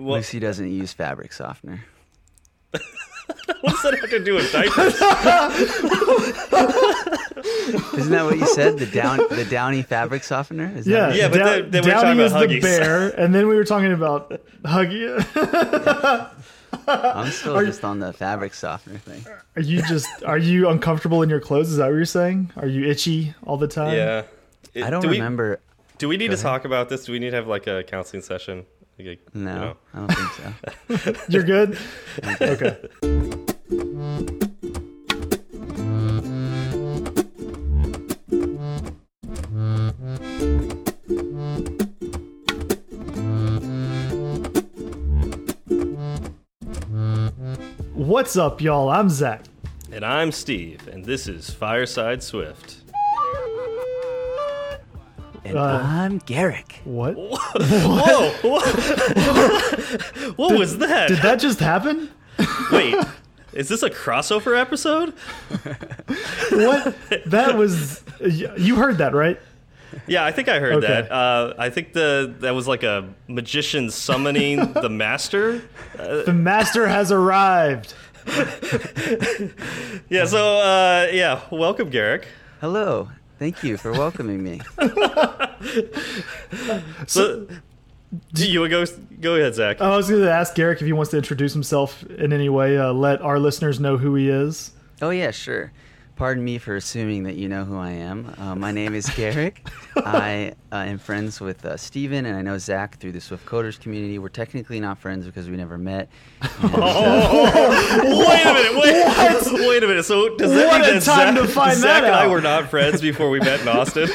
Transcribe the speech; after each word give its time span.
Well, 0.00 0.16
Lucy 0.16 0.38
doesn't 0.40 0.70
use 0.70 0.92
fabric 0.92 1.32
softener. 1.32 1.84
what 2.70 2.82
does 3.72 3.82
that 3.82 3.98
have 4.00 4.10
to 4.10 4.24
do 4.24 4.34
with 4.34 4.52
diapers? 4.52 4.94
Isn't 7.98 8.12
that 8.12 8.24
what 8.24 8.38
you 8.38 8.46
said? 8.46 8.78
The 8.78 8.86
down 8.86 9.18
the 9.30 9.44
downy 9.44 9.82
fabric 9.82 10.24
softener? 10.24 10.72
Is 10.74 10.84
that 10.86 10.90
Yeah, 10.90 11.06
what- 11.08 11.16
Yeah, 11.16 11.28
but 11.28 11.38
Dow- 11.38 11.44
then- 11.44 11.70
then 11.70 11.82
we 11.84 11.88
were 11.90 11.94
Downy 11.94 12.04
talking 12.04 12.20
is 12.20 12.32
about 12.32 12.48
the 12.48 12.60
bear, 12.60 13.08
and 13.08 13.34
then 13.34 13.48
we 13.48 13.56
were 13.56 13.64
talking 13.64 13.92
about 13.92 14.40
Huggy. 14.64 16.30
I'm 16.88 17.30
still 17.30 17.64
just 17.64 17.84
on 17.84 17.98
the 17.98 18.12
fabric 18.12 18.54
softener 18.54 18.98
thing. 18.98 19.24
Are 19.56 19.62
you 19.62 19.82
just 19.82 20.08
are 20.24 20.38
you 20.38 20.68
uncomfortable 20.68 21.22
in 21.22 21.30
your 21.30 21.40
clothes? 21.40 21.70
Is 21.70 21.76
that 21.76 21.86
what 21.86 21.94
you're 21.96 22.04
saying? 22.04 22.50
Are 22.56 22.66
you 22.68 22.88
itchy 22.88 23.34
all 23.44 23.56
the 23.56 23.68
time? 23.68 23.94
yeah. 23.94 24.22
It- 24.74 24.84
I 24.84 24.90
don't 24.90 25.02
do 25.02 25.08
we, 25.08 25.16
remember. 25.16 25.60
Do 25.98 26.08
we 26.08 26.16
need 26.16 26.28
Go 26.30 26.36
to 26.36 26.42
talk 26.42 26.64
about 26.64 26.88
this? 26.88 27.04
Do 27.04 27.12
we 27.12 27.18
need 27.18 27.30
to 27.30 27.36
have 27.36 27.46
like 27.48 27.66
a 27.66 27.82
counseling 27.84 28.22
session? 28.22 28.66
Like, 29.06 29.20
you 29.34 29.40
No, 29.42 29.54
know? 29.60 29.76
I 29.94 29.98
don't 29.98 30.12
think 30.14 31.14
so. 31.14 31.22
You're 31.28 31.42
good? 31.44 31.78
okay. 32.40 32.76
What's 47.94 48.36
up, 48.36 48.60
y'all? 48.60 48.90
I'm 48.90 49.08
Zach. 49.08 49.44
And 49.92 50.04
I'm 50.04 50.30
Steve, 50.32 50.86
and 50.88 51.04
this 51.04 51.26
is 51.26 51.50
Fireside 51.50 52.22
Swift. 52.22 52.79
And 55.44 55.56
Uh, 55.58 55.80
I'm 55.82 56.18
Garric. 56.18 56.80
What? 56.84 57.14
Whoa! 57.16 58.32
What, 58.42 58.66
what 60.38 60.58
was 60.58 60.78
that? 60.78 61.08
Did 61.08 61.18
that 61.18 61.40
just 61.40 61.60
happen? 61.60 62.10
Wait, 62.72 62.94
is 63.52 63.68
this 63.68 63.82
a 63.82 63.90
crossover 63.90 64.58
episode? 64.58 65.14
What? 66.52 66.96
That 67.26 67.56
was. 67.56 68.02
You 68.20 68.76
heard 68.76 68.98
that, 68.98 69.14
right? 69.14 69.38
Yeah, 70.06 70.24
I 70.24 70.30
think 70.32 70.48
I 70.48 70.58
heard 70.60 70.74
Okay. 70.84 70.86
that. 70.86 71.10
Uh, 71.12 71.54
I 71.58 71.70
think 71.70 71.92
the 71.92 72.34
that 72.40 72.54
was 72.54 72.66
like 72.68 72.82
a 72.82 73.08
magician 73.28 73.90
summoning 73.90 74.72
the 74.74 74.88
master. 74.90 75.62
The 75.96 76.32
master 76.32 76.86
has 76.88 77.10
arrived. 77.12 77.94
Yeah. 80.08 80.26
So 80.26 80.58
uh, 80.58 81.08
yeah, 81.12 81.40
welcome, 81.50 81.90
Garric. 81.90 82.28
Hello. 82.60 83.08
Thank 83.40 83.64
you 83.64 83.78
for 83.78 83.90
welcoming 83.90 84.42
me. 84.42 84.60
So, 87.06 87.46
do 88.32 88.50
you 88.50 88.66
go 88.68 88.84
go 89.20 89.34
ahead, 89.34 89.54
Zach? 89.54 89.80
I 89.80 89.94
was 89.96 90.08
going 90.08 90.22
to 90.22 90.30
ask 90.30 90.54
Garric 90.54 90.80
if 90.80 90.86
he 90.86 90.92
wants 90.92 91.10
to 91.10 91.18
introduce 91.18 91.52
himself 91.52 92.02
in 92.04 92.32
any 92.32 92.48
way, 92.48 92.78
uh, 92.78 92.92
let 92.92 93.20
our 93.20 93.38
listeners 93.38 93.78
know 93.78 93.98
who 93.98 94.14
he 94.14 94.30
is. 94.30 94.72
Oh 95.02 95.10
yeah, 95.10 95.30
sure. 95.30 95.72
Pardon 96.20 96.44
me 96.44 96.58
for 96.58 96.76
assuming 96.76 97.22
that 97.22 97.36
you 97.36 97.48
know 97.48 97.64
who 97.64 97.78
I 97.78 97.92
am. 97.92 98.34
Uh, 98.36 98.54
my 98.54 98.72
name 98.72 98.94
is 98.94 99.08
Garric. 99.08 99.66
I 99.96 100.52
uh, 100.70 100.76
am 100.76 100.98
friends 100.98 101.40
with 101.40 101.64
uh, 101.64 101.78
Steven, 101.78 102.26
and 102.26 102.36
I 102.36 102.42
know 102.42 102.58
Zach 102.58 102.98
through 102.98 103.12
the 103.12 103.22
Swift 103.22 103.46
Coders 103.46 103.80
community. 103.80 104.18
We're 104.18 104.28
technically 104.28 104.80
not 104.80 104.98
friends 104.98 105.24
because 105.24 105.48
we 105.48 105.56
never 105.56 105.78
met. 105.78 106.10
And, 106.42 106.50
uh, 106.74 107.26
Oh, 107.32 108.28
wait 108.28 108.44
a 108.44 108.52
minute! 108.52 108.74
Wait, 108.82 109.66
wait 109.66 109.82
a 109.82 109.86
minute. 109.86 110.04
So 110.04 110.36
does 110.36 110.50
that 110.52 110.66
What 110.66 110.82
mean 110.82 110.90
a 110.90 111.00
that 111.00 111.02
time 111.04 111.36
Zach, 111.36 111.42
to 111.46 111.48
find 111.48 111.78
Zach 111.78 112.02
that 112.02 112.04
and 112.04 112.14
I 112.14 112.24
out. 112.26 112.30
were 112.30 112.42
not 112.42 112.68
friends 112.68 113.00
before 113.00 113.30
we 113.30 113.40
met 113.40 113.62
in 113.62 113.68
Austin? 113.68 114.06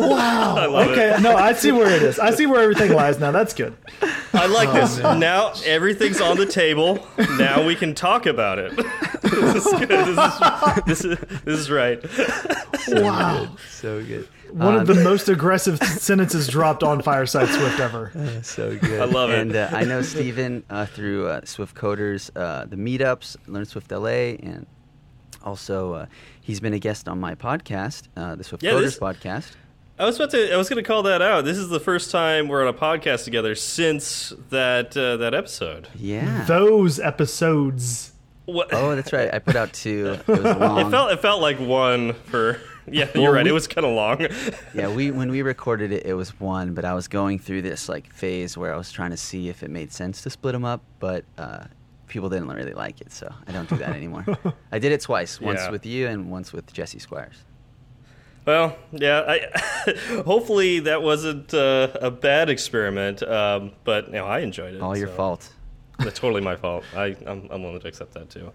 Wow. 0.00 0.56
I 0.58 0.66
love 0.66 0.90
okay, 0.90 1.16
no, 1.20 1.36
I 1.36 1.52
see 1.52 1.72
where 1.72 1.90
it 1.94 2.02
is. 2.02 2.18
I 2.18 2.30
see 2.32 2.46
where 2.46 2.62
everything 2.62 2.92
lies 2.92 3.18
now. 3.18 3.30
That's 3.32 3.54
good. 3.54 3.76
I 4.32 4.46
like 4.46 4.72
this. 4.72 4.98
Now 4.98 5.52
everything's 5.64 6.20
on 6.20 6.36
the 6.36 6.46
table. 6.46 7.06
Now 7.38 7.66
we 7.66 7.74
can 7.74 7.94
talk 7.94 8.26
about 8.26 8.58
it. 8.58 8.76
this 9.22 9.66
is 9.66 9.72
good. 9.72 9.88
This 9.88 10.08
is, 10.08 10.86
this 10.86 11.04
is, 11.04 11.18
this 11.44 11.58
is 11.60 11.70
right. 11.70 12.00
Wow. 12.88 13.56
so 13.70 14.02
good. 14.04 14.28
One 14.52 14.74
Um, 14.74 14.80
of 14.82 14.86
the 14.86 14.94
most 15.02 15.28
aggressive 15.28 15.78
sentences 15.78 16.46
dropped 16.46 16.82
on 16.84 17.02
Fireside 17.02 17.48
Swift 17.48 17.80
ever. 17.80 18.12
so 18.42 18.78
good. 18.78 19.00
I 19.00 19.04
love 19.04 19.30
it. 19.30 19.40
And 19.40 19.56
uh, 19.56 19.68
I 19.72 19.84
know 19.84 20.02
Steven 20.02 20.62
uh, 20.70 20.86
through 20.86 21.26
uh, 21.28 21.40
Swift 21.44 21.74
Coders, 21.74 22.30
uh, 22.36 22.64
the 22.66 22.76
meetups, 22.76 23.36
Learn 23.48 23.64
Swift 23.64 23.90
LA, 23.90 24.36
and 24.38 24.66
also 25.42 25.92
uh, 25.94 26.06
he's 26.40 26.60
been 26.60 26.74
a 26.74 26.78
guest 26.78 27.08
on 27.08 27.18
my 27.18 27.34
podcast, 27.34 28.04
uh, 28.16 28.36
the 28.36 28.44
Swift 28.44 28.62
Yeah, 28.62 28.72
Coders 28.72 28.82
this- 28.82 28.98
podcast. 28.98 29.52
I 29.98 30.04
was 30.04 30.16
about 30.16 30.30
to. 30.32 30.52
I 30.52 30.56
was 30.56 30.68
going 30.68 30.82
to 30.82 30.86
call 30.86 31.02
that 31.04 31.22
out. 31.22 31.44
This 31.44 31.56
is 31.56 31.68
the 31.70 31.80
first 31.80 32.10
time 32.10 32.48
we're 32.48 32.60
on 32.62 32.68
a 32.68 32.76
podcast 32.76 33.24
together 33.24 33.54
since 33.54 34.32
that 34.50 34.94
uh, 34.96 35.16
that 35.16 35.32
episode. 35.34 35.88
Yeah. 35.96 36.44
Those 36.44 37.00
episodes. 37.00 38.12
What? 38.44 38.68
oh, 38.72 38.94
that's 38.94 39.12
right. 39.12 39.32
I 39.32 39.38
put 39.38 39.56
out 39.56 39.72
two. 39.72 40.18
It 40.28 40.28
was 40.28 40.40
long. 40.56 40.86
It 40.86 40.90
felt 40.90 41.12
it 41.12 41.20
felt 41.20 41.40
like 41.40 41.58
one 41.58 42.12
for. 42.12 42.60
Yeah, 42.88 43.08
Well, 43.14 43.24
you're 43.24 43.32
right. 43.32 43.42
we- 43.42 43.50
it 43.50 43.52
was 43.52 43.66
kind 43.66 43.84
of 43.84 43.94
long. 43.94 44.28
yeah, 44.72 44.86
we 44.94 45.10
when 45.10 45.28
we 45.30 45.42
recorded 45.42 45.90
it, 45.92 46.06
it 46.06 46.14
was 46.14 46.38
one, 46.38 46.72
but 46.74 46.84
I 46.84 46.94
was 46.94 47.08
going 47.08 47.40
through 47.40 47.62
this 47.62 47.88
like 47.88 48.12
phase 48.12 48.56
where 48.56 48.72
I 48.72 48.76
was 48.76 48.92
trying 48.92 49.10
to 49.10 49.16
see 49.16 49.48
if 49.48 49.64
it 49.64 49.70
made 49.70 49.92
sense 49.92 50.22
to 50.22 50.30
split 50.30 50.52
them 50.52 50.64
up, 50.64 50.82
but 51.00 51.24
uh, 51.36 51.64
people 52.06 52.28
didn't 52.28 52.46
really 52.48 52.74
like 52.74 53.00
it, 53.00 53.10
so 53.10 53.32
I 53.48 53.50
don't 53.52 53.68
do 53.68 53.76
that 53.78 53.96
anymore. 53.96 54.24
I 54.72 54.78
did 54.78 54.92
it 54.92 55.00
twice, 55.00 55.40
once 55.40 55.58
Yeah. 55.64 55.70
with 55.70 55.84
you 55.84 56.06
and 56.06 56.30
once 56.30 56.52
with 56.52 56.72
Jesse 56.72 57.00
Squires. 57.00 57.34
Well, 58.46 58.76
yeah. 58.92 59.24
I, 59.26 59.92
hopefully 60.24 60.78
that 60.80 61.02
wasn't 61.02 61.52
uh, 61.52 61.88
a 62.00 62.10
bad 62.10 62.48
experiment, 62.48 63.22
um, 63.22 63.72
but 63.84 64.06
you 64.06 64.12
know, 64.14 64.26
I 64.26 64.38
enjoyed 64.40 64.74
it. 64.74 64.80
All 64.80 64.96
your 64.96 65.08
so- 65.08 65.14
fault. 65.14 65.52
It's 66.00 66.18
totally 66.18 66.42
my 66.42 66.56
fault. 66.56 66.84
I, 66.94 67.16
I'm, 67.26 67.48
I'm 67.50 67.62
willing 67.62 67.80
to 67.80 67.88
accept 67.88 68.12
that 68.14 68.28
too. 68.28 68.52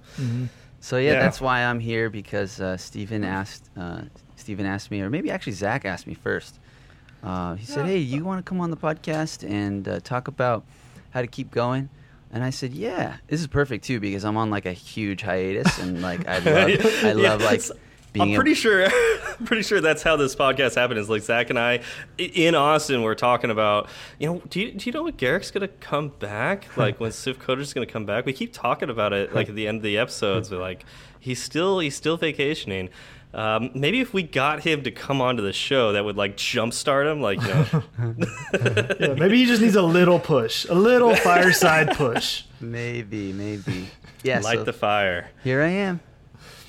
So 0.80 0.98
yeah, 0.98 1.14
Yeah. 1.14 1.20
that's 1.24 1.42
why 1.42 1.62
I'm 1.64 1.80
here 1.80 2.10
because 2.12 2.62
uh, 2.62 2.78
Steven 2.78 3.24
asked 3.24 3.68
uh, 3.76 4.02
Steven 4.36 4.66
asked 4.66 4.92
me, 4.92 5.02
or 5.02 5.10
maybe 5.10 5.30
actually 5.32 5.54
Zach 5.54 5.84
asked 5.86 6.06
me 6.08 6.14
first. 6.14 6.60
Uh, 7.24 7.56
he 7.56 7.66
said, 7.66 7.86
"Hey, 7.88 7.98
you 7.98 8.24
want 8.24 8.44
to 8.46 8.48
come 8.48 8.62
on 8.62 8.70
the 8.72 8.78
podcast 8.78 9.48
and 9.48 9.88
uh, 9.88 10.00
talk 10.02 10.28
about 10.28 10.64
how 11.12 11.22
to 11.22 11.28
keep 11.28 11.50
going?" 11.52 11.90
And 12.32 12.44
I 12.44 12.50
said, 12.52 12.74
"Yeah, 12.74 13.18
this 13.28 13.40
is 13.42 13.48
perfect 13.48 13.86
too 13.86 14.00
because 14.00 14.24
I'm 14.24 14.38
on 14.38 14.50
like 14.52 14.66
a 14.68 14.74
huge 14.74 15.22
hiatus 15.24 15.80
and 15.80 16.02
like 16.02 16.28
I 16.28 16.38
love 16.78 17.04
I 17.04 17.12
love 17.14 17.42
like 17.42 17.62
Yes. 18.14 18.24
being 18.24 18.30
I'm 18.30 18.34
a- 18.34 18.36
pretty 18.36 18.54
sure, 18.54 18.88
pretty 19.46 19.64
sure 19.64 19.80
that's 19.82 20.04
how 20.04 20.16
this 20.18 20.36
podcast 20.36 20.76
happened. 20.76 21.00
Is 21.00 21.10
like 21.10 21.22
Zach 21.24 21.50
and 21.50 21.58
I 21.60 21.82
i- 22.20 22.22
in 22.22 22.56
Austin, 22.56 23.02
we're 23.04 23.16
talking 23.16 23.50
about, 23.52 23.90
you 24.20 24.28
know, 24.28 24.42
do 24.50 24.60
you, 24.62 24.72
do 24.74 24.86
you 24.90 24.92
know 24.92 25.04
what 25.04 25.18
Garric's 25.18 25.52
gonna 25.52 25.68
come 25.68 26.10
back? 26.20 26.66
Like 26.78 27.00
when 27.00 27.12
Swift 27.12 27.40
Coder's 27.40 27.74
gonna 27.74 27.86
come 27.86 28.06
back? 28.06 28.26
We 28.26 28.34
keep 28.34 28.54
talking 28.54 28.90
about 28.90 29.14
it. 29.14 29.34
Like 29.34 29.50
at 29.50 29.56
the 29.56 29.68
end 29.68 29.78
of 29.78 29.84
the 29.84 29.98
episodes, 29.98 30.52
we're 30.52 30.58
like, 30.60 30.84
he's 31.20 31.42
still 31.42 31.80
he's 31.80 31.96
still 31.96 32.18
vacationing. 32.18 32.90
Um, 33.34 33.72
maybe 33.74 34.02
if 34.02 34.14
we 34.14 34.24
got 34.24 34.60
him 34.64 34.84
to 34.84 34.92
come 34.92 35.22
onto 35.22 35.42
the 35.42 35.54
show, 35.54 35.94
that 35.94 36.04
would 36.04 36.18
like 36.18 36.36
jumpstart 36.36 37.10
him. 37.10 37.22
Like, 37.22 37.42
you 37.42 37.48
know, 37.48 38.96
Yeah, 39.00 39.14
maybe 39.14 39.38
he 39.38 39.46
just 39.46 39.62
needs 39.62 39.76
a 39.78 39.82
little 39.82 40.20
push, 40.20 40.66
a 40.66 40.74
little 40.76 41.16
fireside 41.16 41.96
push. 41.96 42.44
maybe 42.60 43.32
maybe 43.32 43.88
yeah. 44.24 44.40
light 44.42 44.58
so 44.58 44.64
the 44.66 44.74
fire. 44.74 45.30
here 45.46 45.62
I 45.62 45.70
am. 45.70 46.02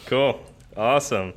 Cool. 0.06 0.40
Awesome. 0.76 1.34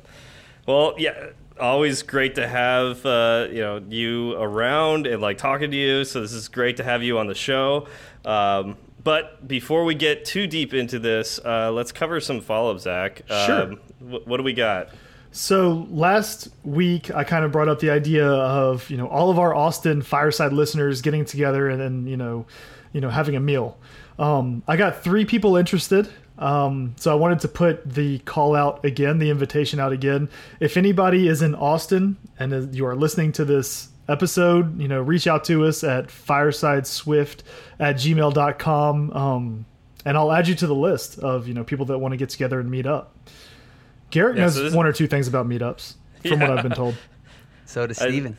Well, 0.66 0.94
yeah, 0.98 1.28
always 1.60 2.02
great 2.02 2.34
to 2.36 2.46
have 2.46 3.04
uh, 3.06 3.48
you 3.50 3.60
know 3.60 3.82
you 3.88 4.34
around 4.34 5.06
and 5.06 5.22
like 5.22 5.38
talking 5.38 5.70
to 5.70 5.76
you. 5.76 6.04
So 6.04 6.20
this 6.20 6.32
is 6.32 6.48
great 6.48 6.76
to 6.78 6.84
have 6.84 7.02
you 7.02 7.18
on 7.18 7.26
the 7.26 7.34
show. 7.34 7.86
Um, 8.24 8.76
but 9.02 9.46
before 9.46 9.84
we 9.84 9.94
get 9.94 10.24
too 10.24 10.48
deep 10.48 10.74
into 10.74 10.98
this, 10.98 11.38
uh, 11.44 11.70
let's 11.70 11.92
cover 11.92 12.18
some 12.18 12.40
follow-up, 12.40 12.80
Zach. 12.80 13.22
Sure. 13.28 13.62
Um, 13.62 13.76
wh- 14.00 14.26
what 14.26 14.38
do 14.38 14.42
we 14.42 14.52
got? 14.52 14.88
So 15.30 15.86
last 15.90 16.48
week, 16.64 17.14
I 17.14 17.22
kind 17.22 17.44
of 17.44 17.52
brought 17.52 17.68
up 17.68 17.78
the 17.78 17.90
idea 17.90 18.26
of 18.26 18.88
you 18.90 18.96
know 18.96 19.06
all 19.06 19.30
of 19.30 19.38
our 19.38 19.54
Austin 19.54 20.02
fireside 20.02 20.52
listeners 20.52 21.02
getting 21.02 21.24
together 21.24 21.68
and 21.68 21.80
then 21.80 22.06
you 22.06 22.16
know, 22.16 22.46
you 22.92 23.00
know 23.00 23.10
having 23.10 23.36
a 23.36 23.40
meal. 23.40 23.78
Um, 24.18 24.62
I 24.66 24.76
got 24.76 25.04
three 25.04 25.26
people 25.26 25.56
interested, 25.56 26.08
um, 26.38 26.94
so 26.96 27.10
I 27.12 27.14
wanted 27.14 27.40
to 27.40 27.48
put 27.48 27.88
the 27.94 28.18
call 28.20 28.54
out 28.54 28.84
again, 28.84 29.18
the 29.18 29.30
invitation 29.30 29.80
out 29.80 29.92
again. 29.92 30.28
If 30.60 30.76
anybody 30.76 31.28
is 31.28 31.42
in 31.42 31.54
Austin 31.54 32.16
and 32.38 32.74
you 32.74 32.86
are 32.86 32.94
listening 32.94 33.32
to 33.32 33.44
this 33.44 33.88
episode, 34.08 34.78
you 34.80 34.86
know, 34.88 35.00
reach 35.00 35.26
out 35.26 35.44
to 35.44 35.64
us 35.64 35.82
at 35.82 36.06
firesideswift 36.08 37.38
at 37.80 37.96
gmail.com. 37.96 39.12
Um, 39.12 39.66
and 40.04 40.16
I'll 40.16 40.30
add 40.32 40.46
you 40.48 40.54
to 40.56 40.66
the 40.66 40.74
list 40.74 41.18
of 41.18 41.48
you 41.48 41.54
know 41.54 41.64
people 41.64 41.86
that 41.86 41.98
want 41.98 42.12
to 42.12 42.16
get 42.16 42.28
together 42.30 42.60
and 42.60 42.70
meet 42.70 42.86
up. 42.86 43.14
Garrett 44.10 44.36
Yeah, 44.36 44.44
knows 44.44 44.54
so 44.54 44.76
one 44.76 44.86
or 44.86 44.92
two 44.92 45.06
things 45.08 45.26
about 45.26 45.48
meetups 45.48 45.94
from 46.22 46.38
what 46.40 46.50
I've 46.50 46.62
been 46.62 46.72
told. 46.72 46.94
So 47.64 47.84
does 47.86 47.98
I- 48.00 48.08
Steven. 48.08 48.36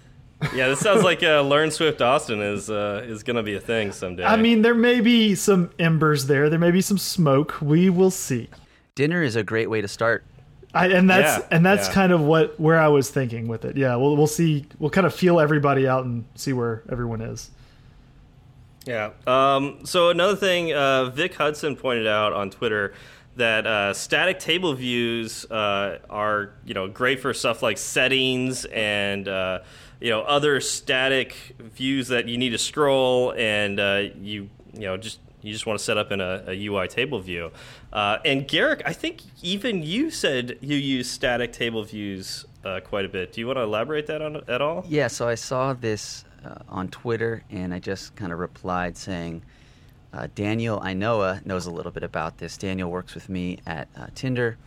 Yeah, 0.53 0.67
this 0.67 0.79
sounds 0.79 1.03
like 1.03 1.23
uh, 1.23 1.41
Learn 1.41 1.71
Swift 1.71 2.01
Austin 2.01 2.41
is 2.41 2.69
uh, 2.69 3.03
is 3.05 3.23
going 3.23 3.37
to 3.37 3.43
be 3.43 3.55
a 3.55 3.59
thing 3.59 3.91
someday. 3.91 4.23
I 4.23 4.35
mean, 4.35 4.61
there 4.61 4.75
may 4.75 5.01
be 5.01 5.33
some 5.35 5.71
embers 5.79 6.27
there. 6.27 6.49
There 6.49 6.59
may 6.59 6.71
be 6.71 6.81
some 6.81 6.97
smoke. 6.97 7.59
We 7.61 7.89
will 7.89 8.11
see. 8.11 8.49
Dinner 8.93 9.23
is 9.23 9.35
a 9.35 9.43
great 9.43 9.69
way 9.69 9.81
to 9.81 9.87
start. 9.87 10.23
I, 10.73 10.87
and 10.87 11.09
that's 11.09 11.39
Yeah, 11.39 11.47
and 11.49 11.65
that's 11.65 11.87
yeah. 11.87 11.93
kind 11.93 12.11
of 12.11 12.21
what 12.21 12.59
where 12.59 12.79
I 12.79 12.87
was 12.87 13.09
thinking 13.09 13.47
with 13.47 13.65
it. 13.65 13.77
Yeah, 13.77 13.95
we'll 13.95 14.15
we'll 14.15 14.27
see. 14.27 14.65
We'll 14.77 14.91
kind 14.91 15.07
of 15.07 15.13
feel 15.13 15.39
everybody 15.39 15.87
out 15.87 16.05
and 16.05 16.25
see 16.35 16.53
where 16.53 16.83
everyone 16.91 17.21
is. 17.21 17.49
Yeah. 18.85 19.11
Um, 19.25 19.79
so 19.85 20.09
another 20.09 20.35
thing, 20.35 20.71
uh, 20.73 21.05
Vic 21.09 21.33
Hudson 21.35 21.75
pointed 21.75 22.07
out 22.07 22.31
on 22.33 22.49
Twitter 22.51 22.93
that 23.35 23.67
uh, 23.67 23.93
static 23.93 24.39
table 24.39 24.73
views 24.73 25.45
uh, 25.45 25.99
are 26.09 26.53
you 26.65 26.73
know 26.73 26.87
great 26.87 27.19
for 27.19 27.33
stuff 27.33 27.63
like 27.63 27.77
settings 27.77 28.65
and 28.65 29.27
uh, 29.27 29.59
you 29.99 30.09
know 30.09 30.21
other 30.21 30.59
static 30.61 31.55
views 31.59 32.07
that 32.09 32.27
you 32.27 32.37
need 32.37 32.51
to 32.51 32.57
scroll 32.57 33.33
and 33.33 33.79
uh, 33.79 34.03
you 34.19 34.49
you 34.73 34.81
know 34.81 34.97
just 34.97 35.19
you 35.41 35.53
just 35.53 35.65
want 35.65 35.79
to 35.79 35.83
set 35.83 35.97
up 35.97 36.11
in 36.11 36.19
a, 36.19 36.43
a 36.47 36.65
UI 36.65 36.87
table 36.87 37.19
view. 37.19 37.51
Uh, 37.93 38.17
and 38.25 38.47
Garric, 38.47 38.81
I 38.85 38.93
think 38.93 39.21
even 39.41 39.81
you 39.83 40.09
said 40.09 40.57
you 40.61 40.75
use 40.75 41.09
static 41.09 41.53
table 41.53 41.83
views 41.83 42.45
uh, 42.65 42.81
quite 42.81 43.05
a 43.05 43.09
bit. 43.09 43.33
Do 43.33 43.41
you 43.41 43.47
want 43.47 43.57
to 43.57 43.63
elaborate 43.63 44.07
that 44.07 44.21
on 44.21 44.41
at 44.47 44.61
all? 44.61 44.83
Yeah, 44.87 45.07
so 45.07 45.27
I 45.27 45.35
saw 45.35 45.73
this 45.73 46.25
uh, 46.43 46.55
on 46.67 46.89
Twitter 46.89 47.43
and 47.49 47.73
I 47.73 47.79
just 47.79 48.15
kind 48.15 48.33
of 48.33 48.39
replied 48.39 48.97
saying, 48.97 49.43
uh, 50.13 50.27
Daniel 50.35 50.79
Inoa 50.79 51.45
knows 51.45 51.65
a 51.65 51.71
little 51.71 51.91
bit 51.91 52.03
about 52.03 52.37
this. 52.37 52.57
Daniel 52.57 52.89
works 52.89 53.13
with 53.13 53.29
me 53.29 53.59
at 53.65 53.87
uh, 53.97 54.07
Tinder, 54.15 54.57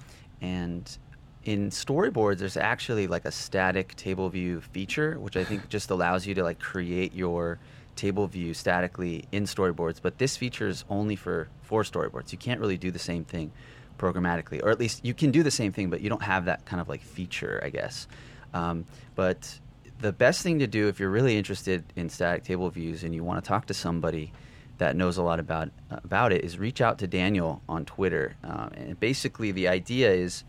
and 0.40 0.98
in 1.44 1.70
storyboards, 1.70 2.38
there's 2.38 2.56
actually 2.56 3.06
like 3.06 3.24
a 3.24 3.32
static 3.32 3.94
table 3.96 4.28
view 4.28 4.60
feature, 4.60 5.18
which 5.18 5.36
I 5.36 5.44
think 5.44 5.68
just 5.68 5.90
allows 5.90 6.26
you 6.26 6.34
to 6.34 6.42
like 6.42 6.58
create 6.58 7.14
your 7.14 7.58
table 7.96 8.26
view 8.26 8.54
statically 8.54 9.24
in 9.32 9.44
storyboards. 9.44 10.00
But 10.02 10.18
this 10.18 10.36
feature 10.36 10.68
is 10.68 10.84
only 10.90 11.16
for 11.16 11.48
for 11.62 11.82
storyboards. 11.82 12.32
You 12.32 12.38
can't 12.38 12.60
really 12.60 12.76
do 12.76 12.90
the 12.90 12.98
same 12.98 13.24
thing 13.24 13.52
programmatically, 13.98 14.62
or 14.62 14.70
at 14.70 14.78
least 14.78 15.04
you 15.04 15.14
can 15.14 15.30
do 15.30 15.42
the 15.42 15.50
same 15.50 15.72
thing, 15.72 15.90
but 15.90 16.00
you 16.00 16.08
don't 16.08 16.22
have 16.22 16.46
that 16.46 16.64
kind 16.66 16.80
of 16.80 16.88
like 16.88 17.02
feature, 17.02 17.60
I 17.62 17.70
guess. 17.70 18.06
Um, 18.52 18.84
but 19.14 19.58
the 20.00 20.12
best 20.12 20.42
thing 20.42 20.58
to 20.58 20.66
do 20.66 20.88
if 20.88 20.98
you're 20.98 21.10
really 21.10 21.36
interested 21.36 21.84
in 21.96 22.08
static 22.08 22.44
table 22.44 22.68
views 22.70 23.02
and 23.04 23.14
you 23.14 23.22
want 23.22 23.42
to 23.42 23.46
talk 23.46 23.66
to 23.66 23.74
somebody 23.74 24.32
that 24.78 24.96
knows 24.96 25.18
a 25.18 25.22
lot 25.22 25.38
about 25.38 25.70
about 25.90 26.32
it 26.32 26.42
is 26.42 26.58
reach 26.58 26.80
out 26.80 26.98
to 26.98 27.06
Daniel 27.06 27.62
on 27.68 27.84
Twitter. 27.84 28.34
Um, 28.42 28.70
and 28.74 29.00
basically, 29.00 29.52
the 29.52 29.68
idea 29.68 30.10
is 30.10 30.44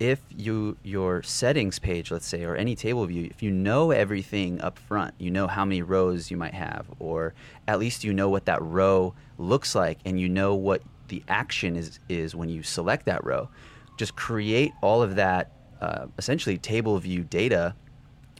if 0.00 0.20
you 0.36 0.76
your 0.82 1.22
settings 1.22 1.78
page, 1.78 2.10
let's 2.10 2.26
say, 2.26 2.44
or 2.44 2.54
any 2.54 2.76
table 2.76 3.04
view, 3.06 3.26
if 3.30 3.42
you 3.42 3.50
know 3.50 3.90
everything 3.90 4.60
up 4.60 4.78
front, 4.78 5.14
you 5.18 5.30
know 5.30 5.46
how 5.46 5.64
many 5.64 5.82
rows 5.82 6.30
you 6.30 6.36
might 6.36 6.54
have, 6.54 6.86
or 6.98 7.34
at 7.66 7.78
least 7.78 8.04
you 8.04 8.12
know 8.12 8.28
what 8.28 8.44
that 8.46 8.62
row 8.62 9.14
looks 9.38 9.74
like, 9.74 9.98
and 10.04 10.20
you 10.20 10.28
know 10.28 10.54
what 10.54 10.82
the 11.08 11.22
action 11.28 11.76
is 11.76 11.98
is 12.08 12.34
when 12.34 12.48
you 12.48 12.62
select 12.62 13.06
that 13.06 13.24
row. 13.24 13.48
Just 13.96 14.14
create 14.14 14.72
all 14.82 15.02
of 15.02 15.16
that 15.16 15.50
uh, 15.80 16.06
essentially 16.18 16.58
table 16.58 16.98
view 16.98 17.24
data 17.24 17.74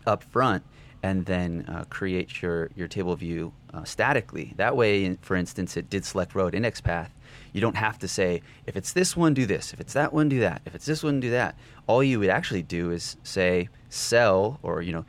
up 0.06 0.22
front 0.22 0.62
and 1.02 1.26
then 1.26 1.64
uh, 1.68 1.84
create 1.90 2.42
your, 2.42 2.70
your 2.74 2.88
table 2.88 3.14
view 3.14 3.52
uh, 3.72 3.84
statically. 3.84 4.52
That 4.56 4.76
way, 4.76 5.16
for 5.22 5.36
instance, 5.36 5.76
it 5.76 5.88
did 5.88 6.04
select 6.04 6.34
row 6.34 6.48
at 6.48 6.54
index 6.54 6.80
path. 6.80 7.14
You 7.58 7.62
don't 7.62 7.76
have 7.76 7.98
to 7.98 8.06
say, 8.06 8.42
if 8.66 8.76
it's 8.76 8.92
this 8.92 9.16
one, 9.16 9.34
do 9.34 9.44
this. 9.44 9.72
If 9.72 9.80
it's 9.80 9.92
that 9.94 10.12
one, 10.12 10.28
do 10.28 10.38
that. 10.38 10.62
If 10.64 10.76
it's 10.76 10.86
this 10.86 11.02
one, 11.02 11.18
do 11.18 11.30
that. 11.30 11.56
All 11.88 12.04
you 12.04 12.20
would 12.20 12.28
actually 12.28 12.62
do 12.62 12.92
is 12.92 13.16
say 13.24 13.68
cell, 13.88 14.60
or, 14.62 14.80
you 14.80 14.92
know, 14.92 15.04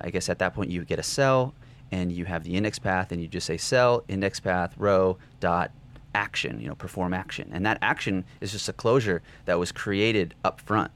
I 0.00 0.10
guess 0.10 0.28
at 0.28 0.40
that 0.40 0.52
point 0.52 0.72
you 0.72 0.80
would 0.80 0.88
get 0.88 0.98
a 0.98 1.04
cell 1.04 1.54
and 1.92 2.10
you 2.10 2.24
have 2.24 2.42
the 2.42 2.56
index 2.56 2.80
path 2.80 3.12
and 3.12 3.22
you 3.22 3.28
just 3.28 3.46
say 3.46 3.56
cell, 3.56 4.02
index 4.08 4.40
path, 4.40 4.74
row, 4.76 5.16
dot, 5.38 5.70
action, 6.12 6.58
you 6.60 6.66
know, 6.66 6.74
perform 6.74 7.14
action. 7.14 7.50
And 7.52 7.64
that 7.66 7.78
action 7.82 8.24
is 8.40 8.50
just 8.50 8.68
a 8.68 8.72
closure 8.72 9.22
that 9.44 9.56
was 9.56 9.70
created 9.70 10.34
up 10.44 10.60
front. 10.60 10.90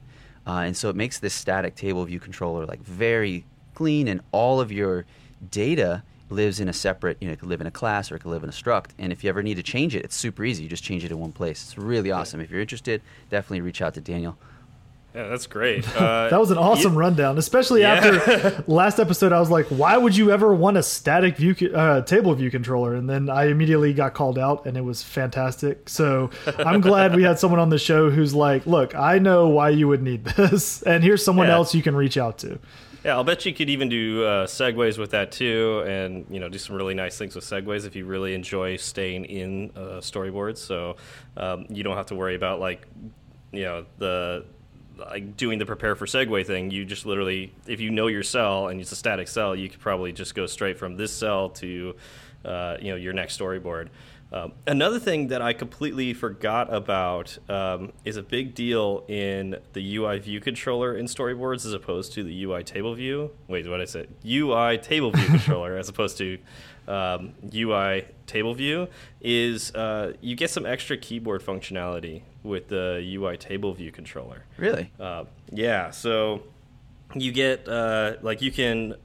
Uh, 0.45 0.63
and 0.65 0.75
so 0.75 0.89
it 0.89 0.97
makes 0.97 1.19
this 1.19 1.33
static 1.33 1.75
table 1.75 2.03
view 2.03 2.19
controller 2.19 2.65
like 2.65 2.83
very 2.83 3.45
clean 3.75 4.09
and 4.09 4.19
all 4.33 4.59
of 4.59 4.73
your 4.73 5.05
data 5.49 6.03
lives 6.31 6.59
in 6.59 6.67
a 6.67 6.73
separate, 6.73 7.17
you 7.21 7.27
know, 7.27 7.33
it 7.33 7.39
could 7.39 7.49
live 7.49 7.61
in 7.61 7.67
a 7.67 7.71
class 7.71 8.11
or 8.11 8.15
it 8.15 8.19
could 8.19 8.31
live 8.31 8.43
in 8.43 8.49
a 8.49 8.53
struct. 8.53 8.89
And 8.97 9.11
if 9.11 9.23
you 9.23 9.29
ever 9.29 9.43
need 9.43 9.55
to 9.55 9.63
change 9.63 9.95
it, 9.95 10.03
it's 10.05 10.15
super 10.15 10.43
easy. 10.43 10.63
You 10.63 10.69
just 10.69 10.83
change 10.83 11.03
it 11.03 11.11
in 11.11 11.19
one 11.19 11.31
place. 11.31 11.63
It's 11.63 11.77
really 11.77 12.11
awesome. 12.11 12.41
If 12.41 12.49
you're 12.49 12.61
interested, 12.61 13.01
definitely 13.29 13.61
reach 13.61 13.81
out 13.81 13.93
to 13.95 14.01
Daniel. 14.01 14.37
Yeah, 15.13 15.27
that's 15.27 15.45
great. 15.45 15.85
Uh, 16.01 16.29
that 16.29 16.39
was 16.39 16.51
an 16.51 16.57
awesome 16.57 16.93
you, 16.93 16.99
rundown, 16.99 17.37
especially 17.37 17.81
yeah. 17.81 17.93
after 17.95 18.63
last 18.71 18.97
episode. 18.97 19.33
I 19.33 19.39
was 19.39 19.51
like, 19.51 19.65
"Why 19.67 19.97
would 19.97 20.15
you 20.15 20.31
ever 20.31 20.53
want 20.53 20.77
a 20.77 20.83
static 20.83 21.35
view 21.37 21.53
uh, 21.75 22.01
table 22.01 22.33
view 22.33 22.49
controller?" 22.49 22.95
And 22.95 23.09
then 23.09 23.29
I 23.29 23.47
immediately 23.47 23.93
got 23.93 24.13
called 24.13 24.39
out, 24.39 24.65
and 24.65 24.77
it 24.77 24.81
was 24.81 25.03
fantastic. 25.03 25.89
So 25.89 26.31
I'm 26.57 26.81
glad 26.89 27.13
we 27.13 27.23
had 27.23 27.37
someone 27.39 27.59
on 27.59 27.69
the 27.69 27.77
show 27.77 28.09
who's 28.09 28.33
like, 28.33 28.65
"Look, 28.65 28.95
I 28.95 29.19
know 29.19 29.49
why 29.49 29.69
you 29.69 29.87
would 29.89 30.01
need 30.01 30.23
this, 30.25 30.81
and 30.83 31.03
here's 31.03 31.23
someone 31.23 31.47
Yeah. 31.47 31.55
else 31.55 31.75
you 31.75 31.83
can 31.83 31.95
reach 31.95 32.17
out 32.17 32.37
to." 32.39 32.57
Yeah, 33.03 33.15
I'll 33.15 33.23
bet 33.23 33.47
you 33.47 33.53
could 33.53 33.69
even 33.69 33.89
do 33.89 34.23
uh, 34.23 34.45
segues 34.45 34.99
with 34.99 35.09
that 35.11 35.31
too, 35.31 35.83
and 35.87 36.23
you 36.29 36.39
know, 36.39 36.49
do 36.49 36.59
some 36.59 36.75
really 36.75 36.93
nice 36.93 37.17
things 37.17 37.33
with 37.33 37.43
segues 37.43 37.87
if 37.87 37.95
you 37.95 38.05
really 38.05 38.35
enjoy 38.35 38.75
staying 38.75 39.25
in 39.25 39.71
uh, 39.75 40.01
storyboards. 40.01 40.59
So 40.59 40.97
um, 41.35 41.65
you 41.69 41.81
don't 41.81 41.97
have 41.97 42.05
to 42.07 42.15
worry 42.15 42.35
about 42.35 42.59
like, 42.59 42.85
you 43.51 43.63
know, 43.63 43.85
the 43.97 44.45
like 44.99 45.35
doing 45.35 45.57
the 45.57 45.65
prepare 45.65 45.95
for 45.95 46.05
segue 46.05 46.45
thing. 46.45 46.69
You 46.69 46.85
just 46.85 47.07
literally, 47.07 47.51
if 47.65 47.81
you 47.81 47.89
know 47.89 48.05
your 48.05 48.21
cell 48.21 48.67
and 48.67 48.79
it's 48.79 48.91
a 48.91 48.95
static 48.95 49.27
cell, 49.27 49.55
you 49.55 49.67
could 49.67 49.79
probably 49.79 50.11
just 50.11 50.35
go 50.35 50.45
straight 50.45 50.77
from 50.77 50.95
this 50.95 51.11
cell 51.11 51.49
to, 51.49 51.95
uh, 52.45 52.77
you 52.79 52.91
know, 52.91 52.97
your 52.97 53.13
next 53.13 53.39
storyboard. 53.39 53.87
Um, 54.33 54.53
another 54.65 54.99
thing 54.99 55.27
that 55.27 55.41
I 55.41 55.51
completely 55.51 56.13
forgot 56.13 56.73
about 56.73 57.37
um, 57.49 57.91
is 58.05 58.15
a 58.15 58.23
big 58.23 58.55
deal 58.55 59.03
in 59.09 59.57
the 59.73 59.97
UI 59.97 60.19
view 60.19 60.39
controller 60.39 60.95
in 60.95 61.05
storyboards 61.07 61.65
as 61.65 61.73
opposed 61.73 62.13
to 62.13 62.23
the 62.23 62.43
UI 62.43 62.63
table 62.63 62.93
view. 62.95 63.31
Wait, 63.49 63.69
what 63.69 63.77
did 63.77 63.83
I 63.83 63.85
say? 63.85 64.07
UI 64.25 64.77
table 64.77 65.11
view 65.11 65.25
controller 65.27 65.77
as 65.77 65.89
opposed 65.89 66.17
to 66.19 66.37
um, 66.87 67.33
UI 67.53 68.05
table 68.25 68.53
view 68.53 68.87
is 69.19 69.75
uh, 69.75 70.13
you 70.21 70.35
get 70.35 70.49
some 70.49 70.65
extra 70.65 70.97
keyboard 70.97 71.41
functionality 71.43 72.21
with 72.43 72.69
the 72.69 73.03
UI 73.15 73.35
table 73.35 73.73
view 73.73 73.91
controller. 73.91 74.45
Really? 74.57 74.91
Uh, 74.99 75.25
yeah, 75.51 75.91
so 75.91 76.43
you 77.13 77.33
get 77.33 77.67
uh, 77.67 78.13
like 78.21 78.41
you 78.41 78.51
can 78.51 78.95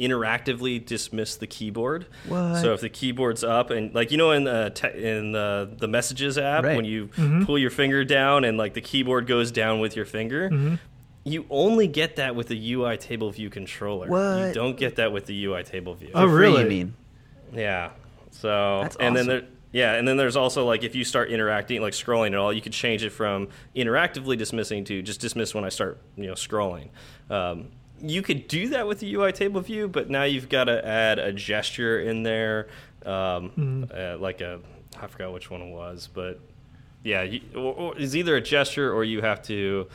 interactively 0.00 0.84
dismiss 0.84 1.36
the 1.36 1.46
keyboard. 1.46 2.06
What? 2.26 2.56
So 2.60 2.72
if 2.72 2.80
the 2.80 2.88
keyboard's 2.88 3.44
up 3.44 3.70
and 3.70 3.94
like 3.94 4.10
you 4.10 4.16
know 4.18 4.32
in 4.32 4.44
the 4.44 4.70
te- 4.74 5.02
in 5.04 5.32
the 5.32 5.70
the 5.76 5.88
messages 5.88 6.36
app 6.38 6.64
Right. 6.64 6.76
when 6.76 6.84
you 6.84 7.08
pull 7.44 7.58
your 7.58 7.70
finger 7.70 8.04
down 8.04 8.44
and 8.44 8.58
like 8.58 8.74
the 8.74 8.80
keyboard 8.80 9.26
goes 9.26 9.50
down 9.52 9.80
with 9.80 9.96
your 9.96 10.04
finger. 10.06 10.78
You 11.26 11.46
only 11.48 11.86
get 11.86 12.16
that 12.16 12.36
with 12.36 12.48
the 12.48 12.72
UI 12.74 12.98
table 12.98 13.30
view 13.30 13.48
controller. 13.48 14.48
You 14.48 14.52
don't 14.52 14.76
get 14.76 14.96
that 14.96 15.10
with 15.10 15.24
the 15.24 15.44
UI 15.46 15.62
table 15.62 15.94
view. 15.94 16.10
Oh, 16.14 16.26
really? 16.26 16.64
You 16.64 16.68
mean? 16.68 16.94
Yeah. 17.54 17.90
So 18.30 18.80
That's 18.82 18.96
and 18.96 19.16
awesome. 19.16 19.26
then 19.26 19.26
there 19.26 19.48
yeah, 19.72 19.94
and 19.94 20.06
then 20.06 20.16
there's 20.16 20.36
also 20.36 20.64
like 20.66 20.84
if 20.84 20.94
you 20.94 21.02
start 21.02 21.30
interacting 21.30 21.80
like 21.82 21.94
scrolling 21.94 22.28
at 22.28 22.34
all, 22.36 22.52
you 22.52 22.60
could 22.60 22.72
change 22.74 23.02
it 23.04 23.10
from 23.10 23.48
interactively 23.74 24.36
dismissing 24.38 24.84
to 24.84 25.02
just 25.02 25.20
dismiss 25.20 25.52
when 25.54 25.64
I 25.64 25.68
start, 25.68 25.98
you 26.16 26.26
know, 26.26 26.34
scrolling. 26.34 26.90
Um, 27.30 27.68
you 28.00 28.22
could 28.22 28.48
do 28.48 28.68
that 28.70 28.86
with 28.86 29.00
the 29.00 29.14
UI 29.14 29.32
table 29.32 29.60
view, 29.60 29.88
but 29.88 30.10
now 30.10 30.24
you've 30.24 30.48
got 30.48 30.64
to 30.64 30.86
add 30.86 31.18
a 31.18 31.32
gesture 31.32 32.00
in 32.00 32.22
there, 32.22 32.68
um, 33.06 33.88
uh, 33.94 34.16
like 34.18 34.40
a 34.40 34.60
I 35.00 35.06
forgot 35.06 35.32
which 35.32 35.50
one 35.50 35.60
it 35.62 35.72
was, 35.72 36.08
but 36.12 36.40
yeah, 37.02 37.22
you, 37.22 37.40
or, 37.54 37.74
or 37.74 37.98
it's 37.98 38.14
either 38.14 38.36
a 38.36 38.40
gesture 38.40 38.92
or 38.92 39.04
you 39.04 39.20
have 39.20 39.42
to 39.44 39.88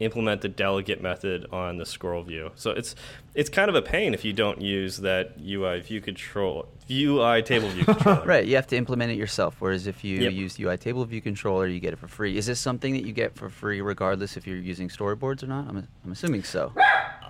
implement 0.00 0.40
the 0.40 0.48
delegate 0.48 1.00
method 1.00 1.46
on 1.52 1.78
the 1.78 1.86
scroll 1.86 2.22
view. 2.22 2.50
So 2.56 2.70
it's 2.72 2.94
it's 3.34 3.48
kind 3.48 3.68
of 3.68 3.74
a 3.74 3.82
pain 3.82 4.12
if 4.14 4.24
you 4.24 4.32
don't 4.32 4.60
use 4.60 4.98
that 4.98 5.34
UI 5.44 5.80
view 5.80 6.00
control 6.00 6.68
UI 6.90 7.42
table 7.42 7.68
view 7.68 7.84
controller. 7.84 8.24
Right, 8.26 8.44
you 8.44 8.56
have 8.56 8.66
to 8.68 8.76
implement 8.76 9.12
it 9.12 9.16
yourself. 9.16 9.56
Whereas 9.60 9.86
if 9.86 10.02
you 10.04 10.18
Yep. 10.20 10.32
use 10.32 10.58
UI 10.60 10.76
Table 10.76 11.04
View 11.04 11.20
Controller, 11.22 11.66
you 11.66 11.80
get 11.80 11.92
it 11.92 11.98
for 11.98 12.08
free. 12.08 12.36
Is 12.36 12.46
this 12.46 12.60
something 12.60 12.92
that 12.94 13.04
you 13.06 13.12
get 13.12 13.34
for 13.36 13.48
free 13.48 13.80
regardless 13.80 14.36
if 14.36 14.46
you're 14.46 14.56
using 14.58 14.88
storyboards 14.88 15.42
or 15.42 15.46
not? 15.46 15.66
I'm, 15.68 15.88
I'm 16.04 16.12
assuming 16.12 16.42
so. 16.42 16.72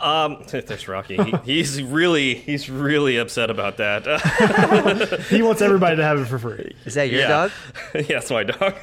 Um, 0.01 0.43
there's 0.51 0.89
Rocky. 0.89 1.17
He, 1.23 1.33
he's 1.45 1.83
really 1.83 2.35
he's 2.35 2.69
really 2.69 3.17
upset 3.19 3.49
about 3.51 3.77
that. 3.77 4.05
He 5.31 5.43
wants 5.43 5.63
everybody 5.63 5.97
to 5.97 6.03
have 6.03 6.19
it 6.19 6.25
for 6.27 6.39
free. 6.39 6.75
Is 6.85 6.95
that 6.95 7.11
your 7.11 7.21
Yeah. 7.21 7.29
dog? 7.29 7.51
yeah, 7.95 8.19
it's 8.19 8.31
my 8.31 8.43
dog. 8.45 8.75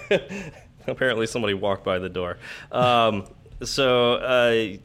Apparently, 0.88 1.27
somebody 1.27 1.53
walked 1.53 1.83
by 1.83 2.00
the 2.00 2.09
door. 2.09 2.38
Um, 2.71 3.27
so 3.63 4.13
uh, 4.15 4.77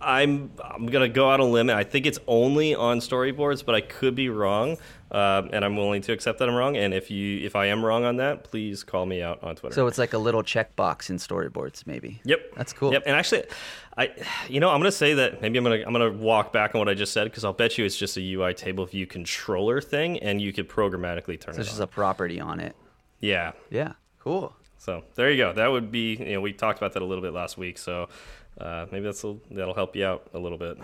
I'm 0.00 0.50
I'm 0.62 0.86
gonna 0.86 1.08
go 1.08 1.30
out 1.30 1.40
on 1.40 1.48
a 1.48 1.50
limb. 1.50 1.70
I 1.70 1.82
think 1.84 2.06
it's 2.06 2.18
only 2.26 2.74
on 2.74 2.98
storyboards, 3.00 3.64
but 3.64 3.74
I 3.74 3.80
could 3.80 4.14
be 4.14 4.28
wrong, 4.28 4.76
um, 5.10 5.48
and 5.52 5.64
I'm 5.64 5.74
willing 5.74 6.02
to 6.02 6.12
accept 6.12 6.38
that 6.40 6.48
I'm 6.48 6.54
wrong. 6.54 6.76
And 6.76 6.92
if 6.92 7.10
you 7.10 7.40
if 7.44 7.56
I 7.56 7.66
am 7.66 7.84
wrong 7.84 8.04
on 8.04 8.16
that, 8.16 8.44
please 8.44 8.84
call 8.84 9.06
me 9.06 9.22
out 9.22 9.42
on 9.42 9.56
Twitter. 9.56 9.74
So 9.74 9.86
it's 9.86 9.96
like 9.96 10.12
a 10.12 10.18
little 10.18 10.42
checkbox 10.42 11.08
in 11.08 11.16
storyboards, 11.16 11.86
maybe. 11.86 12.20
Yep, 12.24 12.40
That's 12.56 12.72
cool. 12.74 12.92
Yep, 12.92 13.04
and 13.06 13.16
actually, 13.16 13.44
I, 13.96 14.10
you 14.48 14.60
know, 14.60 14.68
I'm 14.68 14.80
gonna 14.80 14.92
say 14.92 15.14
that 15.14 15.40
maybe 15.40 15.56
I'm 15.56 15.64
gonna 15.64 15.82
I'm 15.86 15.92
gonna 15.92 16.12
walk 16.12 16.52
back 16.52 16.74
on 16.74 16.78
what 16.78 16.88
I 16.90 16.94
just 16.94 17.14
said 17.14 17.24
because 17.24 17.44
I'll 17.44 17.54
bet 17.54 17.78
you 17.78 17.84
it's 17.86 17.96
just 17.96 18.18
a 18.18 18.32
UI 18.34 18.52
table 18.52 18.84
view 18.84 19.06
controller 19.06 19.80
thing, 19.80 20.18
and 20.18 20.42
you 20.42 20.52
could 20.52 20.68
programmatically 20.68 21.40
turn 21.40 21.54
So 21.54 21.60
it 21.60 21.62
it's 21.62 21.70
just 21.70 21.80
a 21.80 21.86
property 21.86 22.38
on 22.38 22.60
it. 22.60 22.76
yeah, 23.20 23.52
Yeah, 23.70 23.94
cool. 24.20 24.54
So 24.86 25.02
there 25.16 25.30
you 25.32 25.36
go. 25.36 25.52
That 25.52 25.66
would 25.72 25.90
be 25.90 26.14
you 26.14 26.34
know 26.34 26.40
we 26.40 26.52
talked 26.52 26.78
about 26.78 26.92
that 26.94 27.02
a 27.02 27.04
little 27.04 27.22
bit 27.22 27.32
last 27.34 27.58
week, 27.58 27.76
so 27.76 28.08
uh, 28.60 28.86
maybe 28.92 29.04
that's 29.04 29.24
a, 29.24 29.36
that'll 29.50 29.74
help 29.74 29.96
you 29.96 30.06
out 30.06 30.28
a 30.32 30.38
little 30.38 30.58
bit. 30.58 30.78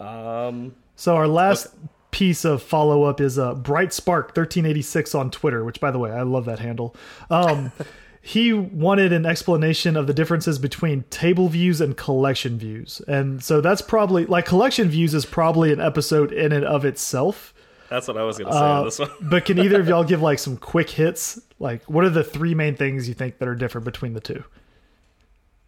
Um, 0.00 0.74
So 0.96 1.14
our 1.14 1.28
last 1.28 1.68
piece 2.10 2.44
of 2.44 2.62
follow 2.62 3.04
up 3.04 3.20
is 3.20 3.38
uh, 3.38 3.54
Bright 3.54 3.92
Spark 3.92 4.28
1386 4.28 5.14
on 5.14 5.30
Twitter, 5.30 5.64
which 5.64 5.80
by 5.80 5.90
the 5.90 5.98
way, 5.98 6.10
I 6.10 6.22
love 6.22 6.46
that 6.46 6.60
handle. 6.60 6.96
Um, 7.30 7.72
he 8.22 8.52
wanted 8.52 9.12
an 9.12 9.26
explanation 9.26 9.96
of 9.96 10.06
the 10.06 10.14
differences 10.14 10.58
between 10.58 11.02
table 11.10 11.48
views 11.48 11.80
and 11.80 11.96
collection 11.96 12.58
views, 12.58 13.02
and 13.06 13.42
so 13.44 13.60
that's 13.60 13.82
probably 13.82 14.24
like 14.24 14.46
collection 14.46 14.88
views 14.88 15.12
is 15.12 15.26
probably 15.26 15.72
an 15.72 15.80
episode 15.80 16.32
in 16.32 16.52
and 16.52 16.64
of 16.64 16.84
itself. 16.84 17.52
That's 17.94 18.08
what 18.08 18.16
I 18.16 18.24
was 18.24 18.38
going 18.38 18.48
to 18.50 18.52
say 18.52 18.58
on 18.58 18.84
this 18.84 18.98
one. 18.98 19.10
but 19.20 19.44
can 19.44 19.58
either 19.60 19.80
of 19.80 19.86
y'all 19.86 20.02
give 20.12 20.20
like 20.20 20.40
some 20.40 20.56
quick 20.56 20.90
hits? 20.90 21.40
Like, 21.60 21.84
what 21.84 22.04
are 22.04 22.10
the 22.10 22.24
three 22.24 22.54
main 22.54 22.74
things 22.74 23.06
you 23.06 23.14
think 23.14 23.38
that 23.38 23.46
are 23.46 23.54
different 23.54 23.84
between 23.84 24.14
the 24.14 24.20
two? 24.20 24.42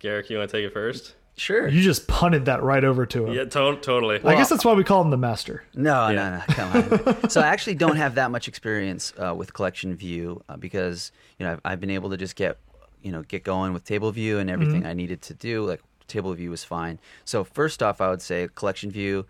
Garric, 0.00 0.28
you 0.28 0.38
want 0.38 0.50
to 0.50 0.56
take 0.56 0.66
it 0.66 0.72
first? 0.72 1.14
Sure. 1.36 1.68
You 1.68 1.82
just 1.82 2.08
punted 2.08 2.46
that 2.46 2.62
right 2.62 2.82
over 2.82 3.06
to 3.06 3.26
him. 3.26 3.32
Yeah, 3.34 3.44
to- 3.44 3.78
totally. 3.80 4.20
I 4.24 4.34
guess 4.34 4.48
that's 4.48 4.64
why 4.64 4.72
we 4.72 4.82
call 4.84 5.02
him 5.02 5.10
the 5.10 5.16
master. 5.18 5.62
No, 5.74 6.08
Yeah. 6.08 6.14
no, 6.14 6.36
no, 6.38 6.42
come 6.48 7.16
on. 7.22 7.30
so 7.30 7.40
I 7.42 7.46
actually 7.46 7.74
don't 7.74 7.96
have 7.96 8.14
that 8.16 8.30
much 8.30 8.48
experience 8.48 9.12
uh, 9.18 9.34
with 9.36 9.52
collection 9.52 9.94
view 9.94 10.42
uh, 10.48 10.56
because 10.56 11.12
you 11.38 11.46
know 11.46 11.52
I've, 11.52 11.60
I've 11.64 11.80
been 11.80 11.90
able 11.90 12.10
to 12.10 12.16
just 12.16 12.34
get 12.36 12.58
you 13.02 13.12
know 13.12 13.22
get 13.22 13.44
going 13.44 13.72
with 13.74 13.84
table 13.84 14.10
view 14.10 14.38
and 14.38 14.48
everything 14.50 14.84
I 14.86 14.94
needed 14.94 15.22
to 15.22 15.34
do. 15.34 15.64
Like 15.64 15.82
table 16.08 16.32
view 16.34 16.50
was 16.50 16.64
fine. 16.64 16.98
So 17.24 17.44
first 17.44 17.82
off, 17.82 18.00
I 18.00 18.08
would 18.10 18.22
say 18.22 18.48
collection 18.54 18.90
view 18.90 19.26